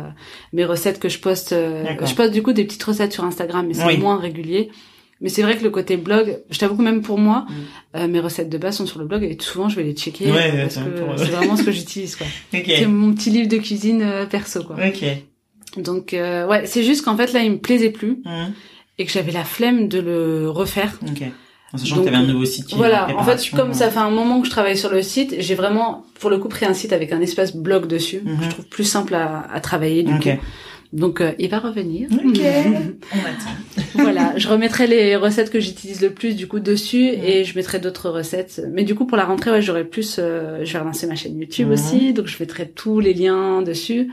mes 0.52 0.64
recettes 0.64 0.98
que 0.98 1.08
je 1.08 1.20
poste. 1.20 1.50
je 1.54 2.14
poste 2.14 2.32
du 2.32 2.42
coup 2.42 2.52
des 2.52 2.64
petites 2.64 2.82
recettes 2.82 3.12
sur 3.12 3.24
Instagram, 3.24 3.64
mais 3.68 3.74
c'est 3.74 3.86
Oui. 3.86 3.96
moins 3.98 4.18
régulier. 4.18 4.70
Mais 5.22 5.28
c'est 5.28 5.42
vrai 5.42 5.56
que 5.56 5.62
le 5.62 5.70
côté 5.70 5.96
blog, 5.96 6.38
je 6.50 6.58
t'avoue 6.58 6.76
que 6.76 6.82
même 6.82 7.00
pour 7.00 7.16
moi, 7.18 7.46
Mm. 7.48 7.52
euh, 7.96 8.08
mes 8.08 8.20
recettes 8.20 8.50
de 8.50 8.58
base 8.58 8.76
sont 8.76 8.86
sur 8.86 8.98
le 8.98 9.06
blog 9.06 9.22
et 9.22 9.36
souvent 9.40 9.68
je 9.68 9.76
vais 9.76 9.84
les 9.84 9.92
checker 9.94 10.30
Ouais, 10.30 10.52
parce 10.62 10.76
attends, 10.76 10.86
que 10.90 11.00
pour- 11.00 11.18
c'est 11.18 11.26
vraiment 11.30 11.56
ce 11.56 11.62
que 11.62 11.70
j'utilise 11.72 12.16
quoi. 12.16 12.26
Ok. 12.54 12.64
C'est 12.66 12.86
mon 12.86 13.14
petit 13.14 13.30
livre 13.30 13.48
de 13.48 13.56
cuisine 13.58 14.02
euh, 14.02 14.26
perso 14.26 14.62
quoi. 14.64 14.76
Ok. 14.84 15.04
Donc 15.82 16.12
euh, 16.12 16.46
ouais, 16.46 16.66
c'est 16.66 16.82
juste 16.82 17.04
qu'en 17.04 17.16
fait 17.16 17.32
là, 17.32 17.42
il 17.42 17.52
me 17.52 17.58
plaisait 17.58 17.90
plus 17.90 18.18
Mhm. 18.24 18.52
et 18.98 19.06
que 19.06 19.12
j'avais 19.12 19.32
la 19.32 19.44
flemme 19.44 19.88
de 19.88 20.00
le 20.00 20.50
refaire. 20.50 20.98
Ok. 21.06 21.22
En 21.74 21.78
sachant 21.78 21.96
Donc, 21.96 22.04
que 22.04 22.10
t'avais 22.10 22.22
un 22.22 22.26
nouveau 22.26 22.44
site 22.44 22.66
qui 22.66 22.74
Voilà, 22.74 23.08
en 23.16 23.22
fait, 23.24 23.48
comme 23.56 23.72
ça 23.72 23.90
fait 23.90 23.98
un 23.98 24.10
moment 24.10 24.40
que 24.42 24.46
je 24.46 24.50
travaille 24.50 24.76
sur 24.76 24.90
le 24.90 25.00
site, 25.00 25.36
j'ai 25.38 25.54
vraiment, 25.54 26.04
pour 26.20 26.28
le 26.28 26.36
coup, 26.36 26.48
pris 26.50 26.66
un 26.66 26.74
site 26.74 26.92
avec 26.92 27.12
un 27.12 27.20
espace 27.22 27.56
blog 27.56 27.86
dessus. 27.86 28.20
Mhm. 28.22 28.38
Je 28.42 28.48
trouve 28.50 28.66
plus 28.66 28.84
simple 28.84 29.14
à, 29.14 29.46
à 29.50 29.60
travailler 29.60 30.02
du 30.02 30.12
Ok. 30.12 30.24
coup. 30.24 30.44
Donc 30.92 31.20
euh, 31.20 31.32
il 31.38 31.48
va 31.48 31.58
revenir. 31.58 32.08
Ok. 32.12 32.38
On 33.14 33.18
attend. 33.18 33.56
voilà, 33.94 34.34
je 34.36 34.46
remettrai 34.48 34.86
les 34.86 35.16
recettes 35.16 35.50
que 35.50 35.58
j'utilise 35.60 36.00
le 36.02 36.10
plus 36.10 36.34
du 36.36 36.46
coup 36.46 36.60
dessus 36.60 37.06
et 37.06 37.44
je 37.44 37.56
mettrai 37.56 37.78
d'autres 37.78 38.10
recettes. 38.10 38.62
Mais 38.72 38.84
du 38.84 38.94
coup 38.94 39.06
pour 39.06 39.16
la 39.16 39.24
rentrée, 39.24 39.50
ouais, 39.50 39.62
j'aurai 39.62 39.84
plus. 39.84 40.16
euh, 40.18 40.64
je 40.64 40.72
vais 40.72 40.78
relancer 40.78 41.06
ma 41.06 41.14
chaîne 41.14 41.38
YouTube 41.38 41.70
aussi, 41.70 42.12
donc 42.12 42.26
je 42.26 42.36
mettrai 42.38 42.68
tous 42.68 43.00
les 43.00 43.14
liens 43.14 43.62
dessus. 43.62 44.10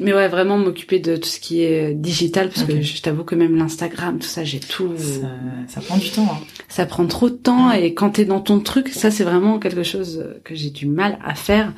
Mais 0.00 0.14
ouais, 0.14 0.28
vraiment 0.28 0.56
m'occuper 0.56 1.00
de 1.00 1.16
tout 1.16 1.28
ce 1.28 1.40
qui 1.40 1.62
est 1.62 1.94
digital, 1.94 2.48
parce 2.48 2.64
que 2.64 2.80
je 2.80 3.02
t'avoue 3.02 3.24
que 3.24 3.34
même 3.34 3.56
l'Instagram, 3.56 4.18
tout 4.18 4.28
ça, 4.28 4.44
j'ai 4.44 4.60
tout. 4.60 4.92
Ça, 4.96 5.26
ça 5.66 5.80
prend 5.80 5.96
du 5.96 6.10
temps. 6.10 6.28
Hein. 6.30 6.44
Ça 6.68 6.86
prend 6.86 7.06
trop 7.06 7.28
de 7.28 7.34
temps, 7.36 7.72
et 7.72 7.92
quand 7.94 8.10
t'es 8.10 8.24
dans 8.24 8.40
ton 8.40 8.60
truc, 8.60 8.88
ça 8.88 9.10
c'est 9.10 9.24
vraiment 9.24 9.58
quelque 9.58 9.82
chose 9.82 10.24
que 10.44 10.54
j'ai 10.54 10.70
du 10.70 10.86
mal 10.86 11.18
à 11.24 11.34
faire. 11.34 11.72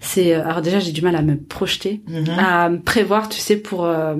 C'est 0.00 0.34
euh, 0.34 0.44
alors 0.44 0.62
déjà 0.62 0.78
j'ai 0.78 0.92
du 0.92 1.02
mal 1.02 1.16
à 1.16 1.22
me 1.22 1.36
projeter, 1.36 2.02
Mhm. 2.08 2.28
à 2.38 2.68
me 2.68 2.80
prévoir, 2.80 3.28
tu 3.28 3.38
sais, 3.40 3.56
pour 3.56 3.84
euh, 3.84 4.14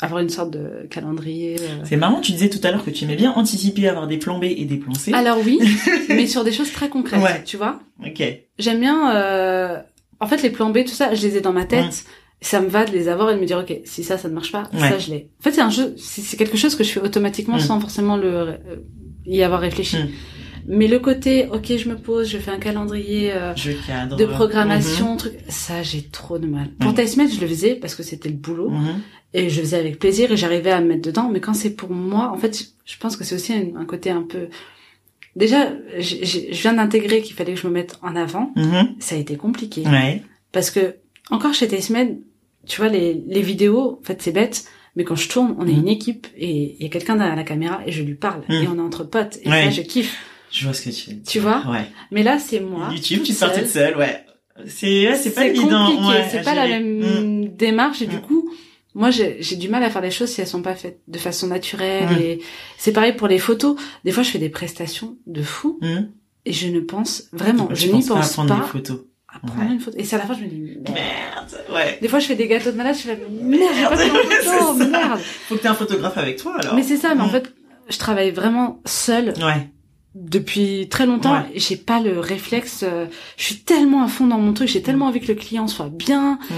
avoir 0.00 0.20
une 0.20 0.28
sorte 0.28 0.50
de 0.50 0.86
calendrier. 0.90 1.56
euh. 1.60 1.82
C'est 1.84 1.96
marrant, 1.96 2.20
tu 2.20 2.32
disais 2.32 2.48
tout 2.50 2.58
à 2.62 2.70
l'heure 2.70 2.84
que 2.84 2.90
tu 2.90 3.04
aimais 3.04 3.16
bien 3.16 3.32
anticiper, 3.32 3.88
avoir 3.88 4.06
des 4.06 4.18
plans 4.18 4.38
B 4.38 4.44
et 4.44 4.64
des 4.64 4.76
plans 4.76 4.94
C. 4.94 5.12
Alors 5.12 5.38
oui, 5.44 5.58
mais 6.08 6.26
sur 6.26 6.44
des 6.44 6.52
choses 6.52 6.72
très 6.72 6.88
concrètes, 6.88 7.22
Ouais. 7.22 7.42
tu 7.44 7.56
vois. 7.56 7.80
Ok. 8.04 8.22
J'aime 8.58 8.80
bien. 8.80 9.14
euh, 9.16 9.78
En 10.20 10.26
fait, 10.26 10.42
les 10.42 10.50
plans 10.50 10.70
B, 10.70 10.84
tout 10.84 10.94
ça, 10.94 11.14
je 11.14 11.22
les 11.26 11.36
ai 11.36 11.40
dans 11.40 11.52
ma 11.52 11.64
tête. 11.64 11.84
Mm. 11.86 12.08
Ça 12.40 12.60
me 12.60 12.68
va 12.68 12.84
de 12.84 12.90
les 12.92 13.08
avoir 13.08 13.30
et 13.30 13.34
de 13.36 13.40
me 13.40 13.46
dire 13.46 13.58
ok, 13.58 13.80
si 13.84 14.04
ça, 14.04 14.18
ça 14.18 14.28
ne 14.28 14.34
marche 14.34 14.52
pas, 14.52 14.64
Ouais. 14.74 14.80
ça 14.90 14.98
je 14.98 15.10
l'ai. 15.10 15.30
En 15.40 15.42
fait, 15.44 15.52
c'est 15.52 15.60
un 15.62 15.70
jeu, 15.70 15.94
c'est 15.96 16.36
quelque 16.36 16.56
chose 16.58 16.74
que 16.74 16.84
je 16.84 16.90
fais 16.90 17.00
automatiquement 17.00 17.56
Mm. 17.56 17.60
sans 17.60 17.80
forcément 17.80 18.16
le 18.16 18.26
euh, 18.28 18.56
y 19.26 19.42
avoir 19.42 19.60
réfléchi. 19.60 19.96
Mais 20.66 20.86
le 20.88 20.98
côté 20.98 21.46
ok, 21.52 21.76
je 21.76 21.88
me 21.88 21.96
pose, 21.96 22.28
je 22.28 22.38
fais 22.38 22.50
un 22.50 22.58
calendrier. 22.58 23.32
euh, 23.32 23.54
Je 23.56 23.72
cadre. 23.86 24.16
de 24.16 24.24
programmation, 24.24 25.16
truc, 25.16 25.34
ça 25.48 25.82
j'ai 25.82 26.02
trop 26.02 26.38
de 26.38 26.46
mal. 26.46 26.68
Pour 26.80 26.90
Ouais. 26.90 26.96
Taïsmet, 26.96 27.28
je 27.28 27.40
le 27.40 27.46
faisais 27.46 27.74
parce 27.74 27.94
que 27.94 28.02
c'était 28.02 28.28
le 28.30 28.36
boulot 28.36 28.70
Mhm. 28.70 29.00
et 29.34 29.50
je 29.50 29.56
le 29.58 29.62
faisais 29.66 29.78
avec 29.78 29.98
plaisir 29.98 30.32
et 30.32 30.36
j'arrivais 30.36 30.70
à 30.70 30.80
me 30.80 30.86
mettre 30.88 31.02
dedans. 31.02 31.28
Mais 31.30 31.40
quand 31.40 31.54
c'est 31.54 31.70
pour 31.74 31.90
moi, 31.90 32.30
en 32.32 32.38
fait, 32.38 32.68
je 32.84 32.96
pense 32.98 33.16
que 33.16 33.24
c'est 33.24 33.34
aussi 33.34 33.52
un, 33.52 33.76
un 33.80 33.84
côté 33.84 34.10
un 34.10 34.22
peu. 34.22 34.48
Déjà, 35.36 35.72
je 35.98 36.52
viens 36.62 36.74
d'intégrer 36.74 37.20
qu'il 37.20 37.34
fallait 37.34 37.54
que 37.54 37.60
je 37.60 37.66
me 37.66 37.72
mette 37.72 37.98
en 38.02 38.14
avant. 38.14 38.52
Mhm. 38.56 38.94
Ça 39.00 39.16
a 39.16 39.18
été 39.18 39.36
compliqué 39.36 39.82
Ouais. 39.82 40.22
parce 40.52 40.70
que 40.70 40.96
encore 41.30 41.54
chez 41.54 41.66
Taïsmet, 41.68 42.18
tu 42.66 42.80
vois 42.80 42.88
les 42.88 43.22
les 43.26 43.42
vidéos, 43.42 43.98
en 44.00 44.04
fait 44.04 44.22
c'est 44.22 44.32
bête. 44.32 44.64
Mais 44.96 45.02
quand 45.02 45.16
je 45.16 45.28
tourne, 45.28 45.56
on 45.58 45.66
est 45.66 45.72
Mhm. 45.72 45.80
une 45.80 45.88
équipe 45.88 46.26
et 46.36 46.76
il 46.78 46.82
y 46.82 46.86
a 46.86 46.88
quelqu'un 46.88 47.16
derrière 47.16 47.34
la 47.34 47.42
caméra 47.42 47.80
et 47.84 47.90
je 47.90 48.02
lui 48.04 48.14
parle 48.14 48.42
Mhm. 48.48 48.62
et 48.62 48.68
on 48.68 48.76
est 48.78 48.80
entre 48.80 49.02
potes 49.02 49.38
et 49.42 49.48
Ouais. 49.50 49.64
ça 49.64 49.70
je 49.70 49.82
kiffe. 49.82 50.16
Je 50.56 50.64
vois 50.64 50.72
ce 50.74 50.82
que 50.82 50.90
tu 50.90 51.10
veux 51.10 51.16
dire. 51.16 51.24
Tu 51.26 51.38
vois 51.40 51.62
Ouais. 51.68 51.86
Mais 52.12 52.22
là 52.22 52.38
c'est 52.38 52.60
moi. 52.60 52.88
YouTube, 52.92 53.22
tu 53.24 53.32
seule. 53.32 53.52
toute 53.52 53.66
seule, 53.66 53.96
ouais. 53.96 54.24
C'est, 54.66 55.08
ouais, 55.08 55.16
c'est 55.16 55.32
pas 55.34 55.46
évident. 55.46 55.86
compliqué, 55.86 56.08
ouais, 56.08 56.28
c'est 56.30 56.42
pas 56.42 56.54
la 56.54 56.68
même 56.68 57.00
Mm. 57.00 57.56
démarche 57.56 58.02
et 58.02 58.06
du 58.06 58.16
Mm. 58.18 58.20
coup, 58.20 58.48
moi 58.94 59.10
j'ai 59.10 59.40
du 59.56 59.68
mal 59.68 59.82
à 59.82 59.90
faire 59.90 60.00
les 60.02 60.12
choses 60.12 60.28
si 60.30 60.40
elles 60.40 60.46
sont 60.46 60.62
pas 60.62 60.76
faites 60.76 61.00
de 61.08 61.18
façon 61.18 61.48
naturelle 61.48 62.06
Mm. 62.08 62.20
et 62.22 62.40
c'est 62.78 62.92
pareil 62.92 63.14
pour 63.14 63.26
les 63.26 63.40
photos. 63.40 63.74
Des 64.04 64.12
fois, 64.12 64.22
je 64.22 64.30
fais 64.30 64.38
des 64.38 64.48
prestations 64.50 65.16
de 65.26 65.42
fou 65.42 65.80
et 66.46 66.52
je 66.52 66.68
ne 66.68 66.78
pense 66.80 67.24
vraiment, 67.32 67.68
je 67.72 67.80
tu 67.82 67.86
n'y 67.88 67.92
penses 67.94 68.06
pas 68.06 68.14
à 68.14 68.16
pense 68.18 68.32
prendre 68.34 68.56
pas 68.56 68.62
des 68.64 68.70
photos. 68.70 69.00
à 69.28 69.38
prendre 69.40 69.60
Ouais. 69.66 69.72
une 69.74 69.80
photo. 69.80 69.96
Et 69.98 70.04
c'est 70.04 70.14
à 70.14 70.18
la 70.20 70.26
fin 70.26 70.34
je 70.34 70.44
me 70.44 70.46
dis 70.48 70.60
merde. 70.60 70.88
Merde, 70.94 71.64
ouais. 71.74 71.98
Des 72.00 72.06
fois, 72.06 72.20
je 72.20 72.26
fais 72.26 72.36
des 72.36 72.46
gâteaux 72.46 72.70
de 72.70 72.76
malade, 72.76 72.94
je 72.94 73.00
fais 73.02 73.18
merde, 73.42 73.74
j'ai 73.76 73.82
pas 73.82 73.96
photo, 73.96 74.74
merde. 74.74 75.18
Faut 75.48 75.56
que 75.56 75.60
t'aies 75.62 75.66
un 75.68 75.74
photographe 75.74 76.16
avec 76.16 76.36
toi, 76.36 76.54
alors. 76.60 76.74
Mais 76.76 76.84
c'est 76.84 76.96
ça, 76.96 77.16
mais 77.16 77.22
en 77.22 77.28
fait, 77.28 77.52
je 77.88 77.98
travaille 77.98 78.30
vraiment 78.30 78.80
seule 78.86 79.34
Ouais. 79.42 79.68
Depuis 80.14 80.88
très 80.88 81.06
longtemps 81.06 81.34
Ouais. 81.34 81.52
j'ai 81.56 81.76
pas 81.76 82.00
le 82.00 82.20
réflexe 82.20 82.84
euh, 82.86 83.06
je 83.36 83.44
suis 83.44 83.56
tellement 83.56 84.02
à 84.04 84.08
fond 84.08 84.26
dans 84.26 84.38
mon 84.38 84.52
truc 84.52 84.68
j'ai 84.68 84.82
tellement 84.82 85.06
envie 85.06 85.20
que 85.20 85.28
le 85.28 85.34
client 85.34 85.66
soit 85.66 85.88
bien 85.90 86.38
Mm. 86.50 86.54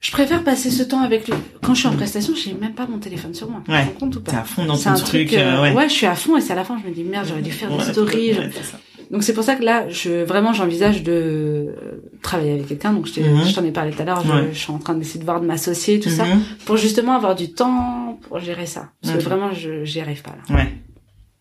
je 0.00 0.10
préfère 0.12 0.44
passer 0.44 0.70
ce 0.70 0.82
temps 0.82 1.00
avec 1.00 1.26
lui 1.26 1.34
quand 1.62 1.72
je 1.74 1.80
suis 1.80 1.88
en 1.88 1.92
prestation 1.96 2.34
j'ai 2.34 2.52
même 2.54 2.74
pas 2.74 2.86
mon 2.86 2.98
téléphone 2.98 3.32
sur 3.34 3.48
moi 3.50 3.62
Tu 3.64 3.70
Ouais. 3.70 3.82
rends 3.84 3.90
compte 4.00 4.16
ou 4.16 4.20
T'es 4.20 4.34
à 4.36 4.44
fond 4.44 4.64
dans 4.66 4.76
ton 4.76 4.90
un 4.90 4.94
truc, 4.94 5.28
truc 5.28 5.32
euh, 5.38 5.64
euh, 5.64 5.74
ouais. 5.74 5.88
je 5.88 5.94
suis 5.94 6.06
à 6.06 6.14
fond 6.14 6.36
et 6.36 6.40
c'est 6.42 6.52
à 6.52 6.56
la 6.56 6.64
fin 6.64 6.78
je 6.82 6.88
me 6.88 6.94
dis 6.94 7.02
merde 7.04 7.26
j'aurais 7.28 7.42
dû 7.42 7.50
faire 7.50 7.70
Ouais, 7.72 7.78
des 7.78 7.92
stories 7.92 8.32
ouais, 8.38 8.50
donc 9.10 9.22
c'est 9.22 9.32
pour 9.34 9.44
ça 9.44 9.54
que 9.54 9.62
là 9.64 9.88
je 9.88 10.24
vraiment 10.24 10.52
j'envisage 10.52 11.02
de 11.02 11.12
euh, 11.12 11.72
travailler 12.22 12.52
avec 12.52 12.66
quelqu'un 12.66 12.92
donc 12.92 13.06
je 13.06 13.20
Mhm. 13.20 13.44
je 13.46 13.54
t'en 13.54 13.64
ai 13.64 13.70
parlé 13.70 13.92
tout 13.92 14.02
à 14.02 14.04
l'heure 14.04 14.22
je, 14.26 14.30
Ouais. 14.32 14.48
je 14.52 14.58
suis 14.58 14.72
en 14.72 14.78
train 14.78 14.94
d'essayer 14.94 15.20
de 15.20 15.24
voir 15.24 15.40
de 15.40 15.46
m'associer 15.46 15.98
tout 16.00 16.10
ça 16.10 16.24
Mhm. 16.26 16.42
pour 16.66 16.76
justement 16.76 17.14
avoir 17.14 17.34
du 17.34 17.52
temps 17.52 18.18
pour 18.28 18.38
gérer 18.40 18.66
ça 18.66 18.90
parce 19.02 19.14
que 19.16 19.22
vraiment 19.22 19.52
je 19.52 19.84
j'y 19.84 20.00
arrive 20.00 20.22
pas 20.22 20.32
là 20.50 20.54
Ouais. 20.56 20.72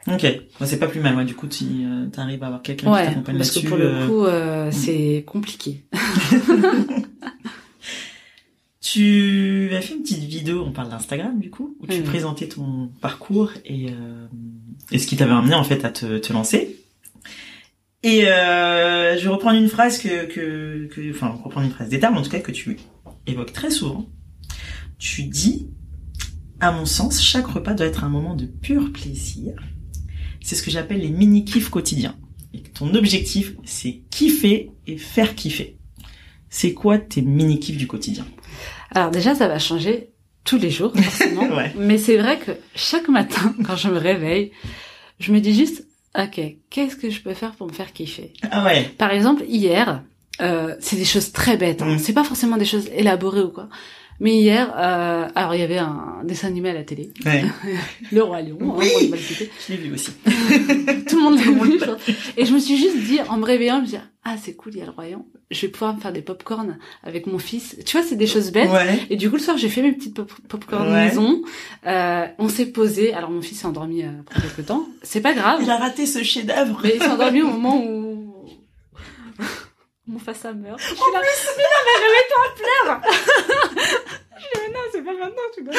Ok, 0.08 0.26
c'est 0.66 0.80
pas 0.80 0.88
plus 0.88 1.00
mal. 1.00 1.16
Ouais, 1.16 1.26
du 1.26 1.34
coup, 1.34 1.48
tu 1.48 1.64
euh, 1.64 2.08
arrives 2.18 2.44
à 2.44 2.48
avoir 2.48 2.62
quelqu'un 2.62 2.92
qui 2.92 3.08
t'accompagne 3.08 3.38
là-dessus. 3.38 3.62
Parce 3.62 3.64
que 3.64 3.70
pour 3.70 3.78
le 3.78 4.08
coup, 4.08 4.26
euh, 4.26 4.68
mm. 4.68 4.72
c'est 4.72 5.24
compliqué. 5.26 5.84
tu 8.82 9.70
as 9.74 9.82
fait 9.82 9.96
une 9.96 10.04
petite 10.04 10.24
vidéo, 10.24 10.64
on 10.66 10.72
parle 10.72 10.90
d'Instagram 10.90 11.40
du 11.40 11.50
coup, 11.50 11.76
où 11.80 11.88
tu 11.88 12.02
présentais 12.04 12.48
ton 12.48 12.92
parcours 13.02 13.52
et, 13.66 13.90
euh, 13.90 14.28
et 14.92 15.00
ce 15.00 15.08
qui 15.08 15.18
t'avait 15.18 15.34
amené 15.34 15.56
en 15.56 15.64
fait 15.64 15.84
à 15.84 15.90
te, 15.90 16.20
te 16.20 16.32
lancer. 16.32 16.78
Et 18.04 18.28
euh, 18.28 19.18
je 19.18 19.24
vais 19.24 19.30
reprendre 19.30 19.58
une 19.58 19.70
phrase 19.70 19.98
que, 19.98 20.26
que, 20.28 20.86
que, 20.86 21.10
enfin, 21.10 21.30
reprendre 21.44 21.66
une 21.66 21.72
phrase 21.72 21.90
des 21.90 22.00
termes 22.00 22.16
en 22.16 22.22
tout 22.22 22.30
cas 22.30 22.40
que 22.40 22.52
tu 22.52 22.78
évoques 23.26 23.54
très 23.54 23.72
souvent. 23.72 24.06
Tu 25.00 25.24
dis, 25.24 25.72
à 26.60 26.72
mon 26.72 26.86
sens, 26.86 27.20
chaque 27.20 27.48
repas 27.48 27.74
doit 27.74 27.88
être 27.88 28.04
un 28.04 28.10
moment 28.10 28.36
de 28.36 28.46
pur 28.46 28.94
plaisir. 28.94 29.56
C'est 30.46 30.56
ce 30.56 30.62
que 30.62 30.70
j'appelle 30.70 31.02
les 31.02 31.10
mini 31.10 31.44
kiffs 31.44 31.70
quotidiens. 31.70 32.16
Et 32.54 32.60
ton 32.60 32.94
objectif, 32.94 33.54
c'est 33.66 34.02
kiffer 34.12 34.70
et 34.86 34.98
faire 34.98 35.34
kiffer. 35.34 35.76
C'est 36.52 36.74
quoi 36.74 37.00
tes 37.00 37.24
mini 37.24 37.60
kiffs 37.60 37.78
du 37.78 37.88
quotidien? 37.88 38.28
Alors 38.92 39.10
déjà, 39.10 39.34
ça 39.34 39.48
va 39.48 39.58
changer 39.58 40.12
tous 40.44 40.60
les 40.60 40.70
jours, 40.70 40.94
forcément. 40.96 41.50
Mais 41.76 41.98
c'est 41.98 42.18
vrai 42.18 42.38
que 42.38 42.52
chaque 42.76 43.10
matin, 43.10 43.56
quand 43.66 43.76
je 43.76 43.90
me 43.90 43.98
réveille, 43.98 44.52
je 45.20 45.34
me 45.34 45.40
dis 45.40 45.56
juste, 45.56 45.84
Ok, 46.16 46.40
qu'est-ce 46.70 46.96
que 46.96 47.10
je 47.10 47.22
peux 47.22 47.34
faire 47.34 47.56
pour 47.56 47.66
me 47.66 47.74
faire 47.74 47.92
kiffer? 47.92 48.32
Ah 48.52 48.64
ouais. 48.64 48.84
Par 49.00 49.12
exemple, 49.12 49.44
hier, 49.50 50.04
euh, 50.42 50.76
c'est 50.80 50.96
des 50.96 51.06
choses 51.06 51.32
très 51.32 51.58
bêtes. 51.58 51.82
Hein. 51.82 51.96
Mm. 51.96 52.00
C'est 52.00 52.14
pas 52.14 52.24
forcément 52.24 52.58
des 52.58 52.66
choses 52.66 52.88
élaborées 52.96 53.42
ou 53.42 53.50
quoi. 53.50 53.68
Mais 54.20 54.38
hier, 54.38 54.74
euh, 54.78 55.28
alors 55.36 55.56
il 55.56 55.60
y 55.60 55.64
avait 55.64 55.78
un 55.78 56.22
dessin 56.24 56.48
animé 56.48 56.70
à 56.70 56.74
la 56.74 56.84
télé, 56.84 57.12
ouais. 57.26 57.44
le 58.12 58.24
roi 58.24 58.42
lion. 58.42 58.58
Hein, 58.62 58.76
oui. 58.78 59.12
je 59.68 59.74
l'ai 59.74 59.78
vu 59.78 59.94
aussi. 59.94 60.12
Tout 60.26 61.18
le 61.18 61.22
monde 61.22 61.38
l'a 61.38 61.64
vu. 61.64 61.80
Et 62.38 62.46
je 62.46 62.54
me 62.54 62.60
suis 62.60 62.78
juste 62.78 62.98
dit, 62.98 63.20
en 63.28 63.38
me 63.38 63.46
réveillant, 63.46 63.78
je 63.78 63.82
me 63.82 63.88
suis 63.88 63.98
dit, 63.98 64.04
ah 64.28 64.36
c'est 64.42 64.56
cool, 64.56 64.74
il 64.74 64.80
y 64.80 64.82
a 64.82 64.86
le 64.86 64.92
roi 64.92 65.08
lion. 65.08 65.26
Je 65.52 65.62
vais 65.62 65.68
pouvoir 65.68 65.96
me 65.96 66.02
faire 66.02 66.12
des 66.12 66.22
pop-corn 66.22 66.78
avec 67.04 67.28
mon 67.28 67.38
fils. 67.38 67.78
Tu 67.86 67.96
vois, 67.96 68.06
c'est 68.06 68.16
des 68.16 68.26
choses 68.26 68.52
bêtes. 68.52 68.72
Ouais. 68.72 69.00
Et 69.12 69.18
du 69.18 69.30
coup, 69.30 69.36
le 69.36 69.42
soir, 69.42 69.58
j'ai 69.58 69.70
fait 69.70 69.84
mes 69.84 69.92
petites 69.92 70.16
pop-corn 70.16 70.92
maison. 70.92 71.44
Euh, 71.86 72.26
on 72.40 72.50
s'est 72.50 72.66
posé. 72.66 73.14
Alors 73.14 73.30
mon 73.30 73.42
fils 73.42 73.60
s'est 73.60 73.68
endormi 73.68 74.02
euh, 74.02 74.10
après 74.22 74.42
quelques 74.42 74.66
temps. 74.66 74.88
C'est 75.04 75.22
pas 75.22 75.34
grave. 75.34 75.60
Il 75.62 75.70
a 75.70 75.78
raté 75.78 76.08
ce 76.08 76.24
chef-d'œuvre. 76.24 76.80
Mais 76.84 76.94
il 76.96 77.02
s'est 77.02 77.12
endormi 77.12 77.44
au 77.44 77.48
moment 77.52 77.86
où 77.86 78.15
mon 80.08 80.20
face 80.20 80.46
à 80.46 80.54
meurt. 80.54 80.80
Je 80.80 80.86
suis 80.86 80.96
là, 80.96 81.22
mais 81.22 81.64
non, 81.64 81.82
mais 81.86 81.96
remets-toi 82.06 82.40
en 82.42 82.52
pleurs 82.58 83.02
Je 84.38 84.44
dis, 84.44 84.60
mais 84.62 84.74
non, 84.74 84.80
c'est 84.92 85.02
pas 85.02 85.14
maintenant, 85.14 85.50
tu 85.56 85.64
dois 85.64 85.74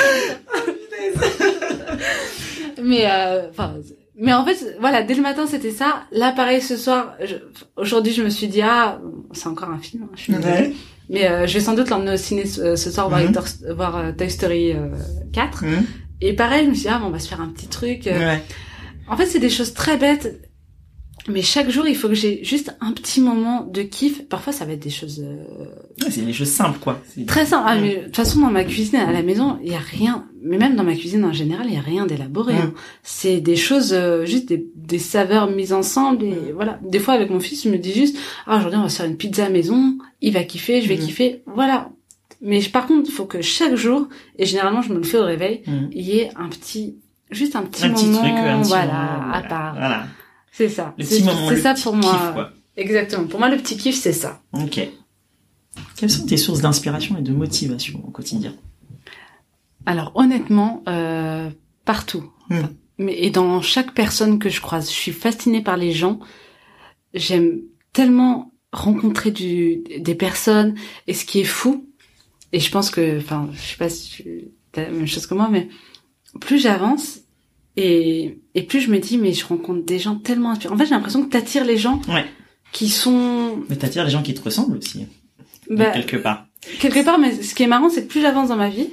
Mais, 2.82 3.10
euh, 3.10 3.50
enfin, 3.50 3.74
mais 4.16 4.32
en 4.32 4.44
fait, 4.44 4.76
voilà, 4.80 5.02
dès 5.02 5.14
le 5.14 5.22
matin, 5.22 5.46
c'était 5.46 5.70
ça. 5.70 6.04
Là, 6.10 6.32
pareil, 6.32 6.60
ce 6.60 6.76
soir, 6.76 7.16
aujourd'hui, 7.76 8.12
je 8.12 8.22
me 8.22 8.30
suis 8.30 8.48
dit, 8.48 8.62
ah, 8.62 9.00
c'est 9.32 9.48
encore 9.48 9.70
un 9.70 9.78
film, 9.78 10.04
hein, 10.04 10.10
je 10.14 10.22
suis 10.22 10.34
ouais. 10.34 10.72
Mais 11.08 11.28
euh, 11.28 11.46
je 11.46 11.54
vais 11.54 11.60
sans 11.60 11.74
doute 11.74 11.88
l'emmener 11.88 12.14
au 12.14 12.16
ciné 12.16 12.46
ce, 12.46 12.74
soir 12.76 13.08
voir, 13.08 13.20
mm 13.20 13.32
voir 13.74 13.96
euh, 13.96 14.12
Toy 14.12 14.28
Story 14.28 14.74
4. 15.32 15.64
Mhm. 15.64 15.86
Et 16.20 16.32
pareil, 16.32 16.64
je 16.64 16.70
me 16.70 16.74
suis 16.74 16.84
dit, 16.84 16.88
ah, 16.88 16.98
bon, 16.98 17.06
on 17.06 17.10
va 17.10 17.20
se 17.20 17.28
faire 17.28 17.40
un 17.40 17.48
petit 17.48 17.68
truc. 17.68 18.06
Ouais. 18.06 18.42
En 19.08 19.16
fait, 19.16 19.26
c'est 19.26 19.38
des 19.38 19.50
choses 19.50 19.72
très 19.72 19.96
bêtes. 19.96 20.45
Mais 21.28 21.42
chaque 21.42 21.70
jour, 21.70 21.86
il 21.88 21.96
faut 21.96 22.08
que 22.08 22.14
j'ai 22.14 22.44
juste 22.44 22.76
un 22.80 22.92
petit 22.92 23.20
moment 23.20 23.64
de 23.64 23.82
kiff. 23.82 24.28
Parfois, 24.28 24.52
ça 24.52 24.64
va 24.64 24.72
être 24.72 24.82
des 24.82 24.90
choses. 24.90 25.24
Euh... 25.24 25.66
c'est 26.08 26.24
des 26.24 26.32
choses 26.32 26.50
simples, 26.50 26.78
quoi. 26.78 27.00
Très 27.26 27.46
simple. 27.46 27.64
Ah, 27.66 27.76
mais 27.80 27.96
de 27.96 28.04
toute 28.04 28.16
façon, 28.16 28.40
dans 28.40 28.50
ma 28.50 28.64
cuisine 28.64 28.96
à 28.96 29.12
la 29.12 29.22
maison, 29.22 29.58
il 29.62 29.72
y 29.72 29.74
a 29.74 29.80
rien. 29.80 30.26
Mais 30.42 30.58
même 30.58 30.76
dans 30.76 30.84
ma 30.84 30.94
cuisine 30.94 31.24
en 31.24 31.32
général, 31.32 31.66
il 31.68 31.74
y 31.74 31.78
a 31.78 31.80
rien 31.80 32.06
d'élaboré. 32.06 32.54
Hein. 32.54 32.72
C'est 33.02 33.40
des 33.40 33.56
choses, 33.56 33.92
euh, 33.92 34.24
juste 34.24 34.48
des, 34.48 34.66
des, 34.76 34.98
saveurs 34.98 35.50
mises 35.50 35.72
ensemble. 35.72 36.24
Et 36.24 36.52
voilà. 36.52 36.78
Des 36.82 37.00
fois, 37.00 37.14
avec 37.14 37.30
mon 37.30 37.40
fils, 37.40 37.64
je 37.64 37.70
me 37.70 37.78
dis 37.78 37.92
juste, 37.92 38.16
ah 38.46 38.58
aujourd'hui, 38.58 38.78
on 38.78 38.82
va 38.84 38.88
se 38.88 38.96
faire 38.98 39.06
une 39.06 39.16
pizza 39.16 39.46
à 39.46 39.50
maison. 39.50 39.98
Il 40.20 40.32
va 40.32 40.44
kiffer, 40.44 40.80
je 40.80 40.88
vais 40.88 40.96
kiffer. 40.96 41.42
Voilà. 41.46 41.90
Mais 42.40 42.60
par 42.62 42.86
contre, 42.86 43.08
il 43.08 43.12
faut 43.12 43.24
que 43.24 43.40
chaque 43.42 43.74
jour, 43.74 44.08
et 44.38 44.46
généralement, 44.46 44.82
je 44.82 44.92
me 44.92 44.98
le 44.98 45.04
fais 45.04 45.18
au 45.18 45.24
réveil, 45.24 45.62
il 45.92 46.02
y 46.02 46.18
ait 46.18 46.30
un 46.36 46.48
petit, 46.48 46.96
juste 47.30 47.56
un 47.56 47.62
petit 47.62 47.88
moment, 47.88 48.18
truc, 48.18 48.32
un 48.32 48.60
petit 48.60 48.68
voilà, 48.68 48.86
moment, 48.86 49.32
à 49.32 49.42
part. 49.42 49.74
Voilà. 49.74 50.06
C'est 50.57 50.70
ça. 50.70 50.94
C'est 50.98 51.61
ça 51.61 51.74
pour 51.74 51.94
moi. 51.94 52.32
Quoi. 52.32 52.50
Exactement. 52.78 53.26
Pour 53.26 53.38
moi, 53.38 53.50
le 53.50 53.59
petit 53.59 53.76
kiff, 53.76 53.94
c'est 53.94 54.14
ça. 54.14 54.40
Ok. 54.54 54.80
Quelles 55.96 56.11
sont 56.11 56.24
tes 56.24 56.38
sources 56.38 56.62
d'inspiration 56.62 57.18
et 57.18 57.22
de 57.22 57.32
motivation 57.32 58.02
au 58.07 58.11
quotidien? 58.11 58.54
Alors, 59.84 60.12
honnêtement, 60.14 60.82
euh, 60.88 61.50
partout. 61.84 62.32
Hmm. 62.48 62.62
Mais 62.96 63.14
et 63.18 63.30
dans 63.30 63.61
chaque 63.61 63.92
personne 63.92 64.38
que 64.38 64.48
je 64.48 64.62
croise, 64.62 64.88
je 64.88 64.94
suis 64.94 65.12
fascinée 65.12 65.62
par 65.62 65.76
les 65.76 65.92
gens. 65.92 66.20
J'aime 67.12 67.61
tellement 67.92 68.52
rencontrer 68.72 69.32
du, 69.32 69.82
des 69.98 70.14
personnes. 70.14 70.74
Et 71.07 71.12
ce 71.12 71.26
qui 71.26 71.40
est 71.40 71.44
fou, 71.44 71.86
et 72.52 72.61
je 72.61 72.70
pense 72.70 72.88
que, 72.88 73.18
enfin, 73.18 73.50
je 73.52 73.61
sais 73.61 73.76
pas 73.76 73.90
si 73.90 74.24
tu 74.72 74.80
as 74.80 74.84
la 74.84 74.90
même 74.90 75.07
chose 75.07 75.26
que 75.26 75.34
moi, 75.34 75.50
mais 75.50 75.68
plus 76.40 76.59
j'avance, 76.59 77.18
et, 77.76 78.38
et 78.54 78.62
plus 78.62 78.80
je 78.80 78.90
me 78.90 78.98
dis, 78.98 79.18
mais 79.18 79.32
je 79.32 79.44
rencontre 79.46 79.84
des 79.84 79.98
gens 79.98 80.16
tellement 80.16 80.50
inspirants. 80.50 80.74
En 80.74 80.78
fait, 80.78 80.86
j'ai 80.86 80.94
l'impression 80.94 81.22
que 81.22 81.30
t'attires 81.30 81.64
les 81.64 81.76
gens 81.76 82.00
ouais. 82.08 82.24
qui 82.72 82.88
sont... 82.88 83.62
Mais 83.68 83.76
t'attires 83.76 84.04
les 84.04 84.10
gens 84.10 84.22
qui 84.22 84.34
te 84.34 84.42
ressemblent 84.42 84.78
aussi. 84.78 85.06
Bah, 85.68 85.90
quelque 85.90 86.16
part. 86.16 86.46
Quelque 86.80 87.04
part, 87.04 87.18
mais 87.18 87.42
ce 87.42 87.54
qui 87.54 87.62
est 87.62 87.66
marrant, 87.68 87.90
c'est 87.90 88.04
que 88.04 88.08
plus 88.08 88.22
j'avance 88.22 88.48
dans 88.48 88.56
ma 88.56 88.68
vie, 88.68 88.88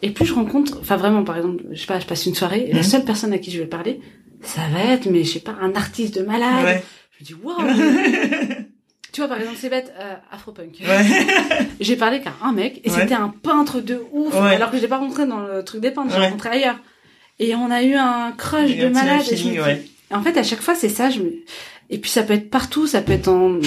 et 0.00 0.10
plus 0.10 0.24
je 0.24 0.34
rencontre, 0.34 0.78
enfin 0.80 0.96
vraiment, 0.96 1.24
par 1.24 1.36
exemple, 1.36 1.62
je 1.70 1.80
sais 1.80 1.86
pas, 1.86 2.00
je 2.00 2.06
passe 2.06 2.26
une 2.26 2.34
soirée, 2.34 2.66
et 2.68 2.72
la 2.72 2.78
mhm. 2.78 2.84
seule 2.84 3.04
personne 3.04 3.32
à 3.32 3.38
qui 3.38 3.50
je 3.50 3.58
vais 3.58 3.66
parler, 3.66 4.00
ça 4.42 4.62
va 4.72 4.92
être, 4.92 5.06
mais 5.06 5.24
je 5.24 5.32
sais 5.34 5.40
pas, 5.40 5.54
un 5.60 5.74
artiste 5.74 6.18
de 6.18 6.24
malade. 6.24 6.64
Ouais. 6.64 6.84
Je 7.10 7.24
me 7.24 7.26
dis, 7.26 7.34
waouh 7.42 8.64
Tu 9.12 9.20
vois, 9.20 9.28
par 9.28 9.38
exemple, 9.38 9.58
c'est 9.60 9.68
bête, 9.68 9.92
euh, 10.00 10.14
Afropunk. 10.30 10.80
Ouais. 10.80 11.66
j'ai 11.80 11.96
parlé 11.96 12.22
qu'à 12.22 12.32
un 12.42 12.52
mec, 12.52 12.80
et 12.82 12.88
c'était 12.88 13.14
un 13.14 13.28
peintre 13.28 13.80
de 13.80 14.02
ouf, 14.12 14.34
alors 14.34 14.70
que 14.70 14.78
je 14.78 14.82
l'ai 14.82 14.88
pas 14.88 14.98
rencontré 14.98 15.26
dans 15.26 15.40
le 15.40 15.62
truc 15.62 15.82
des 15.82 15.90
peintres, 15.90 16.14
j'ai 16.14 16.20
rencontré 16.20 16.48
ailleurs. 16.48 16.78
Et 17.38 17.54
on 17.54 17.70
a 17.70 17.82
eu 17.82 17.94
un 17.94 18.32
crush 18.32 18.76
de 18.76 18.88
malade. 18.88 19.22
En 20.10 20.22
fait, 20.22 20.36
à 20.36 20.42
chaque 20.42 20.60
fois, 20.60 20.74
c'est 20.74 20.88
ça. 20.88 21.10
Je 21.10 21.20
Et 21.90 21.98
puis, 21.98 22.10
ça 22.10 22.22
peut 22.22 22.34
être 22.34 22.50
partout. 22.50 22.86
Ça 22.86 23.02
peut 23.02 23.12
être 23.12 23.24
dans 23.24 23.58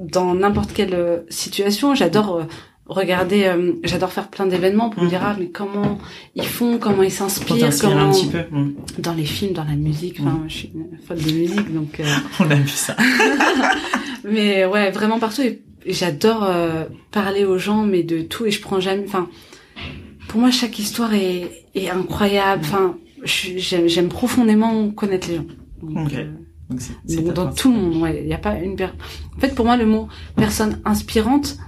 dans 0.00 0.34
n'importe 0.34 0.72
quelle 0.72 0.94
euh, 0.94 1.18
situation. 1.28 1.94
J'adore 1.94 2.36
euh, 2.36 2.44
regarder. 2.86 3.44
Euh, 3.44 3.72
j'adore 3.84 4.12
faire 4.12 4.28
plein 4.28 4.46
d'événements 4.46 4.90
pour 4.90 5.02
me 5.04 5.08
dire 5.08 5.20
mhm. 5.20 5.26
ah 5.30 5.36
mais 5.38 5.48
comment 5.48 5.98
ils 6.34 6.46
font, 6.46 6.78
comment 6.78 7.02
ils 7.02 7.10
s'inspirent, 7.10 7.70
comment 7.80 8.08
un 8.08 8.12
petit 8.12 8.26
peu. 8.26 8.42
Mhm. 8.50 8.74
dans 8.98 9.14
les 9.14 9.24
films, 9.24 9.52
dans 9.52 9.64
la 9.64 9.76
musique. 9.76 10.18
Enfin, 10.20 10.30
mhm. 10.30 10.48
je 10.48 10.56
suis 10.56 10.72
une 10.74 10.98
folle 11.06 11.22
de 11.22 11.32
musique, 11.32 11.72
donc. 11.72 12.00
on 12.40 12.50
a 12.50 12.54
vu 12.54 12.68
ça. 12.68 12.96
mais 14.24 14.64
ouais, 14.64 14.90
vraiment 14.90 15.18
partout. 15.18 15.42
Et, 15.42 15.62
j'adore 15.86 16.46
parler 17.10 17.46
aux 17.46 17.56
gens, 17.56 17.84
mais 17.84 18.02
de 18.02 18.20
tout. 18.20 18.44
Et 18.44 18.50
je 18.50 18.60
prends 18.60 18.80
jamais. 18.80 19.04
Enfin 19.06 19.30
pour 20.30 20.40
moi, 20.40 20.52
chaque 20.52 20.78
histoire 20.78 21.12
est, 21.12 21.66
est 21.74 21.90
incroyable. 21.90 22.62
Enfin, 22.64 22.96
j'aime 23.24 24.08
profondément 24.08 24.90
connaître 24.90 25.28
les 25.28 25.36
gens. 25.36 25.46
Donc, 25.82 26.14
euh, 26.14 26.30
donc, 27.04 27.34
dans 27.34 27.52
tout 27.52 27.72
le 27.72 27.76
monde, 27.76 28.00
ouais, 28.00 28.20
il 28.20 28.28
n'y 28.28 28.32
a 28.32 28.38
pas 28.38 28.54
une 28.60 28.76
personne. 28.76 28.96
En 29.36 29.40
fait, 29.40 29.56
pour 29.56 29.64
moi, 29.64 29.76
le 29.76 29.86
mot 29.86 30.06
personne 30.36 30.80
inspirante, 30.84 31.58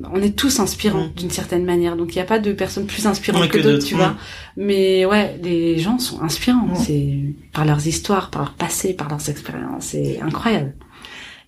on 0.00 0.22
est 0.22 0.34
tous 0.34 0.58
inspirants 0.58 1.08
mm. 1.08 1.12
d'une 1.18 1.30
certaine 1.30 1.66
manière. 1.66 1.96
Donc, 1.96 2.14
il 2.14 2.16
n'y 2.16 2.22
a 2.22 2.24
pas 2.24 2.38
de 2.38 2.50
personne 2.54 2.86
plus 2.86 3.06
inspirante 3.06 3.46
que, 3.48 3.58
d'autres, 3.58 3.84
tu 3.84 3.94
vois. 3.94 4.16
Mais 4.56 5.04
ouais, 5.04 5.38
les 5.42 5.78
gens 5.78 5.98
sont 5.98 6.22
inspirants. 6.22 6.76
C'est 6.76 7.34
par 7.52 7.66
leurs 7.66 7.86
histoires, 7.86 8.30
par 8.30 8.40
leur 8.40 8.54
passé, 8.54 8.94
par 8.94 9.10
leurs 9.10 9.28
expériences. 9.28 9.84
C'est 9.84 10.18
incroyable. 10.22 10.74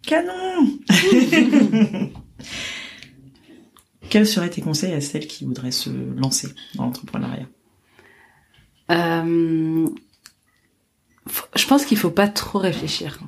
Canon 0.07 0.79
Quels 4.11 4.27
seraient 4.27 4.51
tes 4.51 4.61
conseils 4.61 4.93
à 4.93 5.01
celles 5.01 5.29
qui 5.29 5.45
voudraient 5.45 5.71
se 5.71 5.89
lancer 5.89 6.49
dans 6.75 6.85
l'entrepreneuriat? 6.85 7.47
Euh, 8.91 9.87
Je 11.55 11.67
pense 11.67 11.87
qu'il 11.87 11.97
faut 11.97 12.11
pas 12.11 12.27
trop 12.27 12.59
réfléchir. 12.59 13.21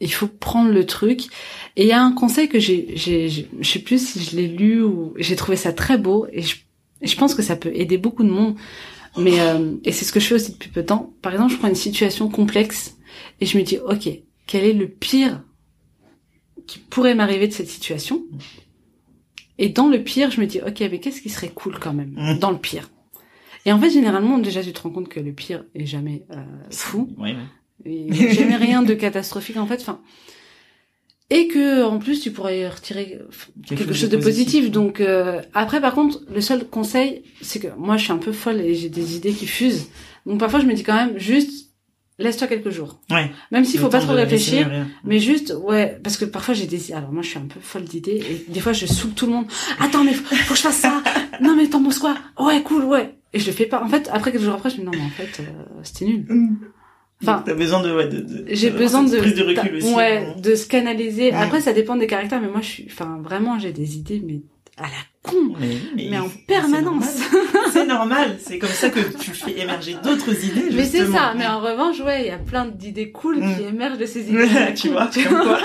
Il 0.00 0.12
faut 0.12 0.26
prendre 0.26 0.70
le 0.70 0.84
truc. 0.86 1.26
Et 1.76 1.84
il 1.84 1.88
y 1.88 1.92
a 1.92 2.02
un 2.02 2.12
conseil 2.12 2.48
que 2.48 2.58
j'ai, 2.58 2.96
je 2.96 3.44
sais 3.62 3.78
plus 3.78 4.04
si 4.04 4.22
je 4.22 4.36
l'ai 4.36 4.48
lu 4.48 4.82
ou 4.82 5.14
j'ai 5.16 5.36
trouvé 5.36 5.56
ça 5.56 5.72
très 5.72 5.98
beau 5.98 6.26
et 6.32 6.42
je, 6.42 6.56
je, 7.00 7.16
pense 7.16 7.34
que 7.34 7.42
ça 7.42 7.54
peut 7.54 7.70
aider 7.72 7.96
beaucoup 7.96 8.24
de 8.24 8.30
monde. 8.30 8.56
Mais 9.16 9.40
euh, 9.40 9.76
et 9.84 9.92
c'est 9.92 10.04
ce 10.04 10.12
que 10.12 10.18
je 10.20 10.26
fais 10.26 10.34
aussi 10.34 10.52
depuis 10.52 10.68
peu 10.68 10.82
de 10.82 10.86
temps. 10.86 11.12
Par 11.22 11.32
exemple, 11.32 11.52
je 11.52 11.58
prends 11.58 11.68
une 11.68 11.74
situation 11.76 12.28
complexe 12.28 12.96
et 13.40 13.46
je 13.46 13.56
me 13.56 13.62
dis 13.62 13.78
ok, 13.78 14.08
quel 14.48 14.64
est 14.64 14.72
le 14.72 14.88
pire 14.88 15.44
qui 16.66 16.80
pourrait 16.80 17.14
m'arriver 17.14 17.46
de 17.46 17.52
cette 17.52 17.68
situation? 17.68 18.24
Et 19.58 19.68
dans 19.68 19.88
le 19.88 20.02
pire, 20.02 20.30
je 20.30 20.40
me 20.40 20.46
dis, 20.46 20.60
ok, 20.60 20.80
mais 20.80 21.00
qu'est-ce 21.00 21.20
qui 21.20 21.28
serait 21.28 21.48
cool 21.48 21.78
quand 21.78 21.92
même 21.92 22.14
mmh. 22.16 22.38
dans 22.38 22.50
le 22.50 22.58
pire? 22.58 22.90
Et 23.66 23.72
en 23.72 23.80
fait, 23.80 23.90
généralement, 23.90 24.38
déjà, 24.38 24.62
tu 24.62 24.72
te 24.72 24.80
rends 24.80 24.90
compte 24.90 25.08
que 25.08 25.20
le 25.20 25.32
pire 25.32 25.64
est 25.74 25.86
jamais 25.86 26.24
euh, 26.30 26.36
fou. 26.70 27.08
Oui, 27.18 27.34
oui. 27.84 28.06
Et 28.10 28.32
jamais 28.32 28.56
rien 28.56 28.82
de 28.82 28.94
catastrophique 28.94 29.56
en 29.56 29.66
fait. 29.66 29.80
Enfin, 29.80 30.00
et 31.30 31.48
que 31.48 31.84
en 31.84 31.98
plus, 31.98 32.20
tu 32.20 32.30
pourrais 32.30 32.68
retirer 32.68 33.18
quelque, 33.66 33.92
chose, 33.92 34.08
de 34.08 34.16
positif. 34.16 34.70
Donc 34.70 35.00
euh, 35.00 35.42
après, 35.52 35.80
par 35.80 35.94
contre, 35.94 36.22
le 36.32 36.40
seul 36.40 36.66
conseil, 36.66 37.22
c'est 37.42 37.58
que 37.58 37.68
moi, 37.76 37.96
je 37.96 38.04
suis 38.04 38.12
un 38.12 38.18
peu 38.18 38.32
folle 38.32 38.60
et 38.60 38.74
j'ai 38.74 38.88
des 38.88 39.16
idées 39.16 39.32
qui 39.32 39.46
fusent. 39.46 39.88
Donc 40.24 40.40
parfois, 40.40 40.60
je 40.60 40.66
me 40.66 40.72
dis 40.72 40.82
quand 40.82 40.94
même 40.94 41.18
juste 41.18 41.67
laisse-toi 42.18 42.46
quelques 42.48 42.70
jours. 42.70 42.98
Ouais. 43.10 43.30
Même 43.52 43.64
s'il 43.64 43.80
faut 43.80 43.88
pas 43.88 44.00
trop 44.00 44.12
réfléchir, 44.12 44.70
mais 45.04 45.18
juste, 45.18 45.54
ouais, 45.62 45.98
parce 46.02 46.16
que 46.16 46.24
parfois 46.24 46.54
j'ai 46.54 46.66
des, 46.66 46.92
alors 46.92 47.12
moi 47.12 47.22
je 47.22 47.28
suis 47.28 47.38
un 47.38 47.46
peu 47.46 47.60
folle 47.60 47.84
d'idées 47.84 48.22
et 48.30 48.44
des 48.52 48.60
fois 48.60 48.72
je 48.72 48.86
saoule 48.86 49.12
tout 49.12 49.26
le 49.26 49.32
monde. 49.32 49.46
Attends, 49.80 50.04
mais 50.04 50.12
faut, 50.14 50.34
faut 50.34 50.54
que 50.54 50.56
je 50.58 50.62
fasse 50.62 50.76
ça. 50.78 51.02
Non, 51.40 51.54
mais 51.54 51.68
t'en 51.68 51.80
penses 51.82 52.00
quoi? 52.00 52.16
Ouais, 52.40 52.60
cool, 52.62 52.82
ouais. 52.84 53.14
Et 53.32 53.38
je 53.38 53.46
le 53.46 53.52
fais 53.52 53.66
pas. 53.66 53.80
En 53.84 53.88
fait, 53.88 54.08
après 54.12 54.32
quelques 54.32 54.42
jours 54.42 54.54
après, 54.54 54.70
je 54.70 54.76
me 54.76 54.80
dis 54.80 54.86
non, 54.86 54.92
mais 54.92 55.04
en 55.04 55.10
fait, 55.10 55.40
euh, 55.40 55.44
c'était 55.84 56.06
nul. 56.06 56.26
Enfin, 57.22 57.36
Donc, 57.36 57.44
t'as 57.44 57.54
besoin 57.54 57.80
de, 57.82 57.94
ouais, 57.94 58.08
de, 58.08 58.20
de 58.20 58.44
j'ai 58.48 58.70
besoin 58.70 59.04
de, 59.04 59.16
prise 59.18 59.34
de 59.34 59.42
recul 59.44 59.76
aussi. 59.76 59.94
ouais, 59.94 60.26
hein. 60.26 60.40
de 60.40 60.54
se 60.56 60.66
canaliser. 60.66 61.30
Ouais. 61.30 61.34
Après, 61.36 61.60
ça 61.60 61.72
dépend 61.72 61.94
des 61.94 62.08
caractères, 62.08 62.40
mais 62.40 62.48
moi, 62.48 62.60
je 62.60 62.66
suis, 62.66 62.86
enfin, 62.90 63.20
vraiment, 63.22 63.58
j'ai 63.58 63.72
des 63.72 63.96
idées, 63.96 64.20
mais 64.24 64.40
à 64.76 64.82
la 64.82 64.88
con, 65.30 65.54
Mais, 65.60 65.76
mais, 65.96 66.08
mais 66.10 66.18
en 66.18 66.28
permanence. 66.46 67.18
C'est 67.72 67.86
normal. 67.86 68.38
C'est 68.42 68.58
comme 68.58 68.68
ça 68.70 68.90
que 68.90 69.00
tu 69.18 69.30
fais 69.32 69.58
émerger 69.60 69.96
d'autres 70.02 70.32
idées. 70.44 70.70
Mais 70.72 70.84
c'est 70.84 70.98
justement. 70.98 71.16
ça. 71.18 71.34
Mais 71.36 71.46
en 71.46 71.60
revanche, 71.60 72.00
ouais, 72.00 72.22
il 72.22 72.26
y 72.26 72.30
a 72.30 72.38
plein 72.38 72.66
d'idées 72.66 73.10
cool 73.12 73.38
Mm. 73.38 73.56
qui 73.56 73.62
émergent 73.64 73.98
de 73.98 74.06
ces 74.06 74.20
idées. 74.30 74.48
tu 74.76 74.88
vois, 74.90 75.06
tu 75.06 75.22
comme 75.24 75.34
vois. 75.42 75.44
quoi. 75.44 75.58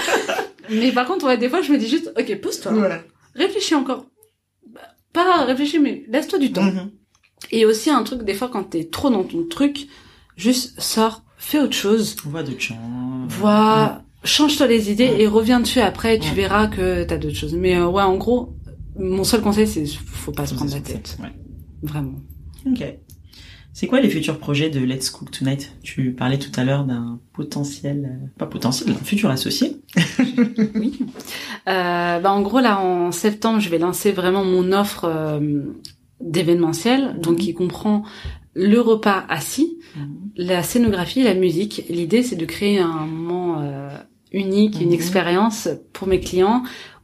Mais 0.69 0.91
par 0.91 1.05
contre, 1.07 1.25
ouais, 1.25 1.37
des 1.37 1.49
fois, 1.49 1.61
je 1.61 1.71
me 1.71 1.77
dis 1.77 1.87
juste, 1.87 2.11
ok, 2.19 2.35
pose-toi, 2.41 2.71
Voilà. 2.73 3.01
réfléchis 3.35 3.75
encore. 3.75 4.05
Bah, 4.73 4.81
Pas 5.13 5.43
réfléchis, 5.45 5.79
mais 5.79 6.03
laisse-toi 6.07 6.39
du 6.39 6.51
temps. 6.51 6.63
Mhm. 6.63 6.91
Et 7.51 7.65
aussi 7.65 7.89
un 7.89 8.03
truc, 8.03 8.23
des 8.23 8.33
fois, 8.33 8.49
quand 8.51 8.63
t'es 8.63 8.85
trop 8.85 9.09
dans 9.09 9.23
ton 9.23 9.43
truc, 9.45 9.87
juste 10.37 10.79
sors, 10.79 11.23
fais 11.37 11.59
autre 11.59 11.75
chose, 11.75 12.15
Voix 12.25 12.41
de 12.43 12.57
chant. 12.57 12.75
vois, 13.27 14.01
change-toi 14.23 14.67
les 14.67 14.89
idées 14.91 15.09
Mm. 15.11 15.19
et 15.19 15.27
reviens 15.27 15.59
dessus 15.59 15.81
après, 15.81 16.17
tu 16.19 16.31
Mm. 16.31 16.35
verras 16.35 16.67
que 16.67 17.03
t'as 17.03 17.17
d'autres 17.17 17.35
choses. 17.35 17.53
Mais 17.53 17.75
euh, 17.75 17.87
ouais, 17.87 18.01
en 18.03 18.15
gros, 18.15 18.53
mon 18.97 19.23
seul 19.23 19.41
conseil, 19.41 19.67
c'est 19.67 19.85
faut 19.85 20.31
pas 20.31 20.45
se 20.45 20.51
Mhm. 20.53 20.57
prendre 20.57 20.73
la 20.73 20.81
tête, 20.81 21.17
Ouais. 21.21 21.33
vraiment. 21.81 22.19
Ok. 22.65 22.83
C'est 23.75 23.87
quoi 23.87 23.99
les 24.01 24.09
futurs 24.09 24.37
projets 24.37 24.69
de 24.69 24.79
Let's 24.79 25.09
Cook 25.09 25.31
Tonight? 25.31 25.75
Tu 25.81 26.11
parlais 26.13 26.37
tout 26.37 26.51
à 26.59 26.63
l'heure 26.63 26.85
d'un 26.85 27.19
potentiel, 27.33 28.05
euh, 28.23 28.27
pas 28.37 28.45
potentiel, 28.45 28.91
un 28.91 29.03
futur 29.03 29.31
associé. 29.31 29.77
Oui. 30.75 30.99
Euh, 31.67 32.19
bah 32.19 32.31
en 32.31 32.41
gros 32.41 32.59
là 32.59 32.79
en 32.79 33.11
septembre 33.11 33.59
je 33.59 33.69
vais 33.69 33.79
lancer 33.79 34.11
vraiment 34.11 34.43
mon 34.45 34.71
offre 34.73 35.05
euh, 35.05 35.63
d'événementiel 36.21 37.19
donc 37.21 37.33
Mhm. 37.33 37.39
qui 37.39 37.53
comprend 37.53 38.03
le 38.55 38.79
repas 38.79 39.25
assis, 39.29 39.79
la 40.37 40.61
scénographie, 40.61 41.23
la 41.23 41.33
musique. 41.33 41.83
L'idée 41.89 42.21
c'est 42.21 42.35
de 42.35 42.45
créer 42.45 42.77
un 42.79 43.05
moment 43.07 43.61
euh, 43.61 43.89
unique, 44.31 44.79
une 44.81 44.89
Mhm. 44.89 44.93
expérience 44.93 45.67
pour 45.93 46.07
mes 46.07 46.19
clients 46.19 46.63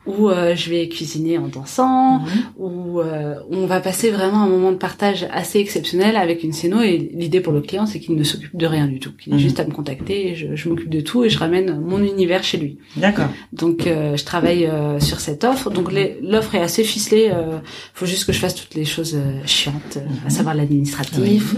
où 0.09 0.29
euh, 0.29 0.55
je 0.55 0.69
vais 0.69 0.87
cuisiner 0.89 1.37
en 1.37 1.47
dansant, 1.47 2.19
Mhm. 2.19 2.27
où 2.57 2.99
euh, 2.99 3.35
on 3.51 3.65
va 3.65 3.79
passer 3.79 4.09
vraiment 4.09 4.41
un 4.43 4.47
moment 4.49 4.71
de 4.71 4.77
partage 4.77 5.27
assez 5.31 5.59
exceptionnel 5.59 6.15
avec 6.17 6.43
une 6.43 6.53
scéno 6.53 6.81
et 6.81 6.97
l'idée 7.13 7.41
pour 7.41 7.53
le 7.53 7.61
client 7.61 7.85
c'est 7.85 7.99
qu'il 7.99 8.15
ne 8.15 8.23
s'occupe 8.23 8.55
de 8.57 8.65
rien 8.65 8.87
du 8.87 8.99
tout, 8.99 9.11
qu'il 9.17 9.31
ait 9.33 9.35
Mhm. 9.35 9.41
juste 9.41 9.59
à 9.59 9.65
me 9.65 9.71
contacter, 9.71 10.29
et 10.31 10.35
je, 10.35 10.55
je 10.55 10.69
m'occupe 10.69 10.89
de 10.89 11.01
tout 11.01 11.23
et 11.23 11.29
je 11.29 11.37
ramène 11.39 11.79
mon 11.79 11.99
univers 12.03 12.43
chez 12.43 12.57
lui. 12.57 12.77
D'accord. 12.97 13.29
Donc 13.53 13.87
euh, 13.87 14.17
je 14.17 14.25
travaille 14.25 14.65
euh, 14.65 14.99
sur 14.99 15.19
cette 15.19 15.43
offre. 15.43 15.69
Donc 15.69 15.91
les- 15.91 16.17
l'offre 16.21 16.55
est 16.55 16.61
assez 16.61 16.83
ficelée. 16.83 17.29
Euh, 17.33 17.59
faut 17.93 18.05
juste 18.05 18.25
que 18.25 18.33
je 18.33 18.39
fasse 18.39 18.55
toutes 18.55 18.75
les 18.75 18.85
choses 18.85 19.15
euh, 19.15 19.39
chiantes, 19.45 19.97
à 19.97 20.25
Mhm. 20.25 20.29
savoir 20.29 20.55
l'administratif. 20.55 21.55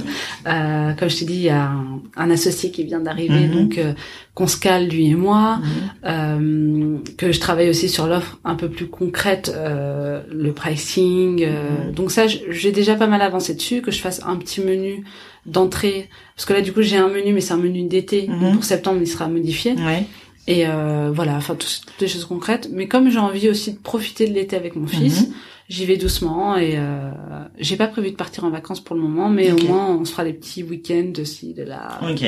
Euh, 0.47 0.93
comme 0.93 1.09
je 1.09 1.17
t'ai 1.19 1.25
dit, 1.25 1.33
il 1.35 1.41
y 1.43 1.49
a 1.49 1.63
un, 1.69 2.01
un 2.17 2.29
associé 2.31 2.71
qui 2.71 2.83
vient 2.83 2.99
d'arriver, 2.99 3.47
Mhm. 3.47 3.51
donc 3.53 3.77
euh, 3.77 3.93
qu'on 4.33 4.47
se 4.47 4.57
cale 4.57 4.87
lui 4.87 5.07
et 5.07 5.15
moi. 5.15 5.57
Mhm. 5.57 5.65
Euh, 6.05 6.97
que 7.17 7.31
je 7.31 7.39
travaille 7.39 7.69
aussi 7.69 7.89
sur 7.89 8.07
l'offre 8.07 8.39
un 8.43 8.55
peu 8.55 8.69
plus 8.69 8.87
concrète, 8.87 9.51
euh, 9.55 10.21
le 10.31 10.51
pricing. 10.53 11.43
euh, 11.43 11.87
Mhm. 11.87 11.93
Donc 11.93 12.11
ça, 12.11 12.25
j'ai 12.27 12.71
déjà 12.71 12.95
pas 12.95 13.07
mal 13.07 13.21
avancé 13.21 13.53
dessus. 13.53 13.81
Que 13.81 13.91
je 13.91 13.99
fasse 14.01 14.21
un 14.25 14.35
petit 14.37 14.61
menu 14.61 15.03
d'entrée, 15.45 16.09
parce 16.35 16.45
que 16.45 16.53
là 16.53 16.61
du 16.61 16.71
coup 16.73 16.81
j'ai 16.81 16.97
un 16.97 17.07
menu, 17.07 17.33
mais 17.33 17.41
c'est 17.41 17.53
un 17.53 17.57
menu 17.57 17.83
d'été. 17.83 18.27
Mhm. 18.27 18.53
Pour 18.53 18.63
septembre, 18.63 18.99
il 19.01 19.07
sera 19.07 19.27
modifié. 19.27 19.73
Ouais. 19.73 20.05
Et 20.47 20.65
euh, 20.67 21.11
voilà, 21.13 21.35
enfin 21.35 21.55
tout- 21.55 21.67
toutes 21.85 22.01
les 22.01 22.07
choses 22.07 22.25
concrètes. 22.25 22.69
Mais 22.71 22.87
comme 22.87 23.09
j'ai 23.11 23.19
envie 23.19 23.49
aussi 23.49 23.73
de 23.73 23.77
profiter 23.79 24.27
de 24.27 24.33
l'été 24.33 24.55
avec 24.55 24.75
mon 24.75 24.87
fils, 24.87 25.21
Mhm. 25.27 25.33
J'y 25.71 25.85
vais 25.85 25.95
doucement 25.97 26.57
et 26.57 26.73
euh, 26.75 27.09
j'ai 27.57 27.77
pas 27.77 27.87
prévu 27.87 28.11
de 28.11 28.15
partir 28.17 28.43
en 28.43 28.49
vacances 28.49 28.81
pour 28.81 28.95
le 28.95 29.01
moment, 29.01 29.29
mais 29.29 29.51
au 29.51 29.57
moins 29.67 29.87
on 29.87 30.03
se 30.05 30.11
fera 30.11 30.25
des 30.25 30.33
petits 30.33 30.63
week-ends 30.63 31.11
de 31.13 31.23
ci, 31.23 31.53
de 31.53 31.63
là. 31.63 31.99
Ok. 32.09 32.23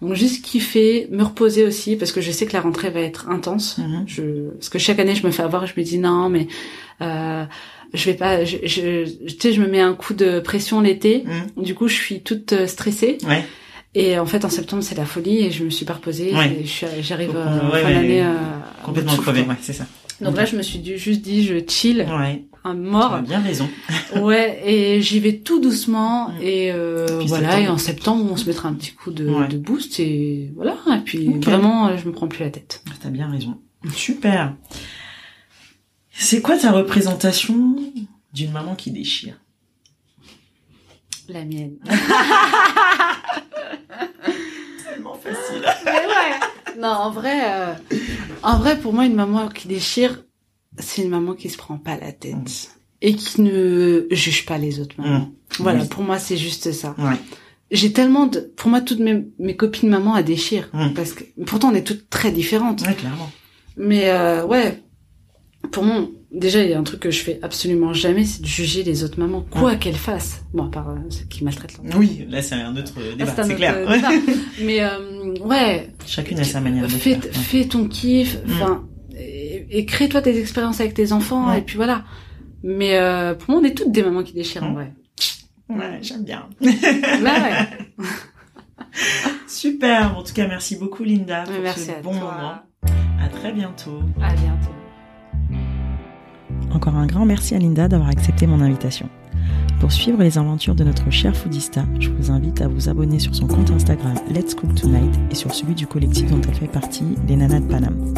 Donc 0.00 0.14
juste 0.14 0.44
kiffer, 0.44 1.08
me 1.10 1.22
reposer 1.24 1.64
aussi 1.64 1.96
parce 1.96 2.12
que 2.12 2.20
je 2.20 2.30
sais 2.30 2.46
que 2.46 2.52
la 2.52 2.60
rentrée 2.60 2.90
va 2.90 3.00
être 3.00 3.28
intense. 3.30 3.78
Mhm. 3.78 4.04
Je, 4.06 4.22
parce 4.50 4.68
que 4.68 4.78
chaque 4.78 4.98
année 5.00 5.14
je 5.14 5.26
me 5.26 5.32
fais 5.32 5.42
avoir, 5.42 5.66
je 5.66 5.74
me 5.76 5.82
dis 5.82 5.98
non 5.98 6.28
mais 6.28 6.46
euh, 7.00 7.44
je 7.94 8.04
vais 8.06 8.14
pas, 8.14 8.44
je, 8.44 8.58
je, 8.64 9.04
tu 9.26 9.36
sais, 9.40 9.52
je 9.52 9.60
me 9.60 9.66
mets 9.68 9.80
un 9.80 9.94
coup 9.94 10.14
de 10.14 10.40
pression 10.40 10.80
l'été. 10.80 11.24
Mhm. 11.56 11.64
Du 11.64 11.74
coup, 11.74 11.86
je 11.88 11.94
suis 11.94 12.20
toute 12.22 12.52
euh, 12.52 12.66
stressée. 12.66 13.18
Ouais. 13.26 13.44
Et 13.94 14.18
en 14.18 14.26
fait, 14.26 14.44
en 14.44 14.48
septembre, 14.50 14.82
c'est 14.82 14.96
la 14.96 15.04
folie 15.04 15.38
et 15.46 15.50
je 15.52 15.62
me 15.64 15.70
suis 15.70 15.84
pas 15.84 15.94
reposée. 15.94 16.34
Ouais. 16.34 16.64
J'arrive 17.00 17.30
euh, 17.36 17.70
ouais, 17.72 17.82
fin 17.82 17.90
d'année. 17.92 18.22
euh, 18.22 18.32
Complètement 18.84 19.12
au 19.12 19.14
souffle, 19.16 19.30
crevé. 19.30 19.44
quoi. 19.44 19.52
Ouais, 19.54 19.58
c'est 19.62 19.72
ça. 19.72 19.86
Donc 20.20 20.36
là, 20.36 20.44
je 20.44 20.56
me 20.56 20.62
suis 20.62 20.80
juste 20.96 21.22
dit, 21.22 21.44
je 21.44 21.54
chill, 21.68 22.00
Ouais. 22.18 22.42
Un 22.64 22.74
Tu 22.74 22.80
mort. 22.80 23.12
as 23.14 23.22
bien 23.22 23.40
raison. 23.40 23.68
ouais, 24.16 24.60
et 24.64 25.00
j'y 25.02 25.20
vais 25.20 25.38
tout 25.38 25.60
doucement. 25.60 26.30
Mm. 26.30 26.42
Et 26.42 26.72
euh, 26.72 27.20
voilà, 27.26 27.48
septembre. 27.50 27.62
et 27.64 27.68
en 27.68 27.78
septembre, 27.78 28.26
on 28.32 28.36
se 28.36 28.46
mettra 28.46 28.68
un 28.68 28.74
petit 28.74 28.92
coup 28.92 29.10
de, 29.10 29.28
Ouais. 29.28 29.48
de 29.48 29.58
boost 29.58 30.00
et 30.00 30.50
voilà. 30.56 30.76
Et 30.96 31.00
puis 31.04 31.28
vraiment, 31.40 31.88
euh, 31.88 31.96
je 31.96 32.06
me 32.06 32.12
prends 32.12 32.28
plus 32.28 32.42
la 32.42 32.50
tête. 32.50 32.82
T'as 33.02 33.10
bien 33.10 33.30
raison. 33.30 33.60
Super. 33.92 34.54
C'est 36.10 36.40
quoi 36.40 36.56
ta 36.56 36.70
représentation 36.72 37.76
d'une 38.32 38.52
maman 38.52 38.74
qui 38.76 38.90
déchire? 38.90 39.38
La 41.28 41.44
mienne. 41.44 41.76
Tellement 44.84 45.14
facile. 45.14 45.64
Mais 45.84 45.90
ouais. 45.92 46.78
Non, 46.78 46.88
en 46.88 47.10
vrai, 47.10 47.40
euh, 47.44 47.74
en 48.42 48.58
vrai, 48.58 48.78
pour 48.78 48.92
moi, 48.92 49.04
une 49.06 49.14
maman 49.14 49.48
qui 49.48 49.68
déchire, 49.68 50.22
c'est 50.78 51.02
une 51.02 51.10
maman 51.10 51.34
qui 51.34 51.48
se 51.50 51.56
prend 51.56 51.76
pas 51.78 51.96
la 51.98 52.12
tête 52.12 52.34
Mm. 52.34 52.44
et 53.02 53.14
qui 53.14 53.40
ne 53.42 54.06
juge 54.10 54.46
pas 54.46 54.58
les 54.58 54.80
autres 54.80 54.96
mamans. 54.98 55.30
Voilà, 55.58 55.82
Oui. 55.82 55.88
pour 55.88 56.02
moi, 56.02 56.18
c'est 56.18 56.36
juste 56.36 56.72
ça. 56.72 56.94
Ouais. 56.98 57.16
J'ai 57.70 57.92
tellement 57.92 58.26
de, 58.26 58.40
pour 58.56 58.70
moi, 58.70 58.80
toutes 58.80 59.00
mes, 59.00 59.24
mes 59.38 59.56
copines 59.56 59.88
mamans, 59.88 60.16
elles 60.16 60.24
déchirent. 60.24 60.68
Mm. 60.72 60.94
Parce 60.94 61.12
que, 61.12 61.24
pourtant, 61.46 61.70
on 61.70 61.74
est 61.74 61.82
toutes 61.86 62.08
très 62.10 62.30
différentes. 62.32 62.82
Ouais, 62.86 62.94
clairement. 62.94 63.30
Mais, 63.76 64.08
euh, 64.10 64.44
ouais. 64.46 64.80
Pour 65.72 65.82
moi, 65.82 66.06
déjà, 66.30 66.62
il 66.62 66.70
y 66.70 66.74
a 66.74 66.78
un 66.78 66.82
truc 66.82 67.00
que 67.00 67.10
je 67.10 67.20
fais 67.20 67.38
absolument 67.42 67.94
jamais, 67.94 68.24
c'est 68.24 68.42
de 68.42 68.46
juger 68.46 68.82
les 68.82 69.02
autres 69.02 69.18
mamans, 69.18 69.44
quoi 69.50 69.76
qu'elles 69.76 69.94
fassent. 69.96 70.44
Bon, 70.52 70.66
à 70.66 70.70
part 70.70 70.90
euh, 70.90 70.96
ceux 71.08 71.24
qui 71.24 71.42
maltraitent 71.42 71.78
leur 71.82 71.98
Oui, 71.98 72.26
là 72.28 72.42
c'est 72.42 72.54
un 72.56 72.76
autre 72.76 72.92
débat, 73.16 73.32
Ah, 73.36 73.40
un 73.40 73.44
c'est 73.44 73.54
clair. 73.56 73.78
débat. 73.78 74.10
Mais, 74.62 74.80
euh, 74.84 75.34
ouais, 75.40 75.88
Chacune 76.06 76.38
a 76.40 76.44
sa 76.44 76.60
manière 76.60 76.84
de 76.84 76.88
fais, 76.90 77.14
faire. 77.14 77.32
fais 77.32 77.64
ton 77.64 77.88
kiff, 77.88 78.36
Mm. 78.46 78.52
enfin, 78.52 78.84
et, 79.74 79.78
et 79.78 79.86
crée-toi 79.86 80.22
tes 80.22 80.38
expériences 80.38 80.80
avec 80.80 80.94
tes 80.94 81.12
enfants, 81.12 81.48
Ouais. 81.50 81.58
et 81.58 81.62
puis 81.62 81.76
voilà. 81.76 82.04
Mais 82.62 82.96
euh, 82.98 83.34
pour 83.34 83.50
moi, 83.50 83.60
on 83.62 83.64
est 83.64 83.74
toutes 83.76 83.92
des 83.92 84.02
mamans 84.02 84.22
qui 84.22 84.32
déchirent, 84.32 84.64
en 84.64 84.72
vrai. 84.72 84.92
Ouais, 85.68 85.98
j'aime 86.02 86.24
bien. 86.24 86.46
Là, 86.60 87.34
ouais. 87.42 88.04
Super. 89.46 90.16
En 90.16 90.22
tout 90.22 90.32
cas, 90.34 90.46
merci 90.46 90.76
beaucoup 90.76 91.04
Linda 91.04 91.44
pour 91.44 91.54
Merci 91.62 91.86
ce 91.86 91.90
à 91.92 92.00
bon 92.02 92.12
toi. 92.18 92.20
moment. 92.34 92.54
À 93.24 93.28
très 93.28 93.52
bientôt. 93.52 94.00
À 94.20 94.34
bientôt. 94.34 94.70
Encore 96.72 96.96
un 96.96 97.06
grand 97.06 97.24
merci 97.24 97.54
à 97.54 97.58
Linda 97.58 97.88
d'avoir 97.88 98.10
accepté 98.10 98.46
mon 98.46 98.60
invitation. 98.60 99.08
Pour 99.80 99.92
suivre 99.92 100.22
les 100.22 100.38
aventures 100.38 100.74
de 100.74 100.84
notre 100.84 101.10
cher 101.10 101.36
foodista, 101.36 101.84
je 102.00 102.08
vous 102.10 102.30
invite 102.30 102.60
à 102.62 102.68
vous 102.68 102.88
abonner 102.88 103.18
sur 103.18 103.34
son 103.34 103.46
compte 103.46 103.70
Instagram 103.70 104.14
Let's 104.30 104.54
Cook 104.54 104.74
Tonight 104.74 105.14
et 105.30 105.34
sur 105.34 105.54
celui 105.54 105.74
du 105.74 105.86
collectif 105.86 106.30
dont 106.30 106.40
elle 106.48 106.54
fait 106.54 106.66
partie, 106.68 107.04
les 107.28 107.36
Nanas 107.36 107.60
de 107.60 107.66
Paname. 107.66 108.14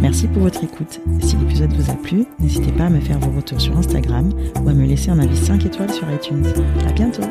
Merci 0.00 0.28
pour 0.28 0.42
votre 0.42 0.64
écoute. 0.64 1.00
Si 1.20 1.36
l'épisode 1.36 1.72
vous 1.72 1.90
a 1.90 1.94
plu, 1.94 2.24
n'hésitez 2.38 2.72
pas 2.72 2.84
à 2.84 2.90
me 2.90 3.00
faire 3.00 3.18
vos 3.18 3.30
retours 3.36 3.60
sur 3.60 3.76
Instagram 3.76 4.30
ou 4.62 4.68
à 4.68 4.72
me 4.72 4.86
laisser 4.86 5.10
un 5.10 5.18
avis 5.18 5.36
5 5.36 5.66
étoiles 5.66 5.92
sur 5.92 6.10
iTunes. 6.10 6.46
À 6.86 6.92
bientôt! 6.92 7.22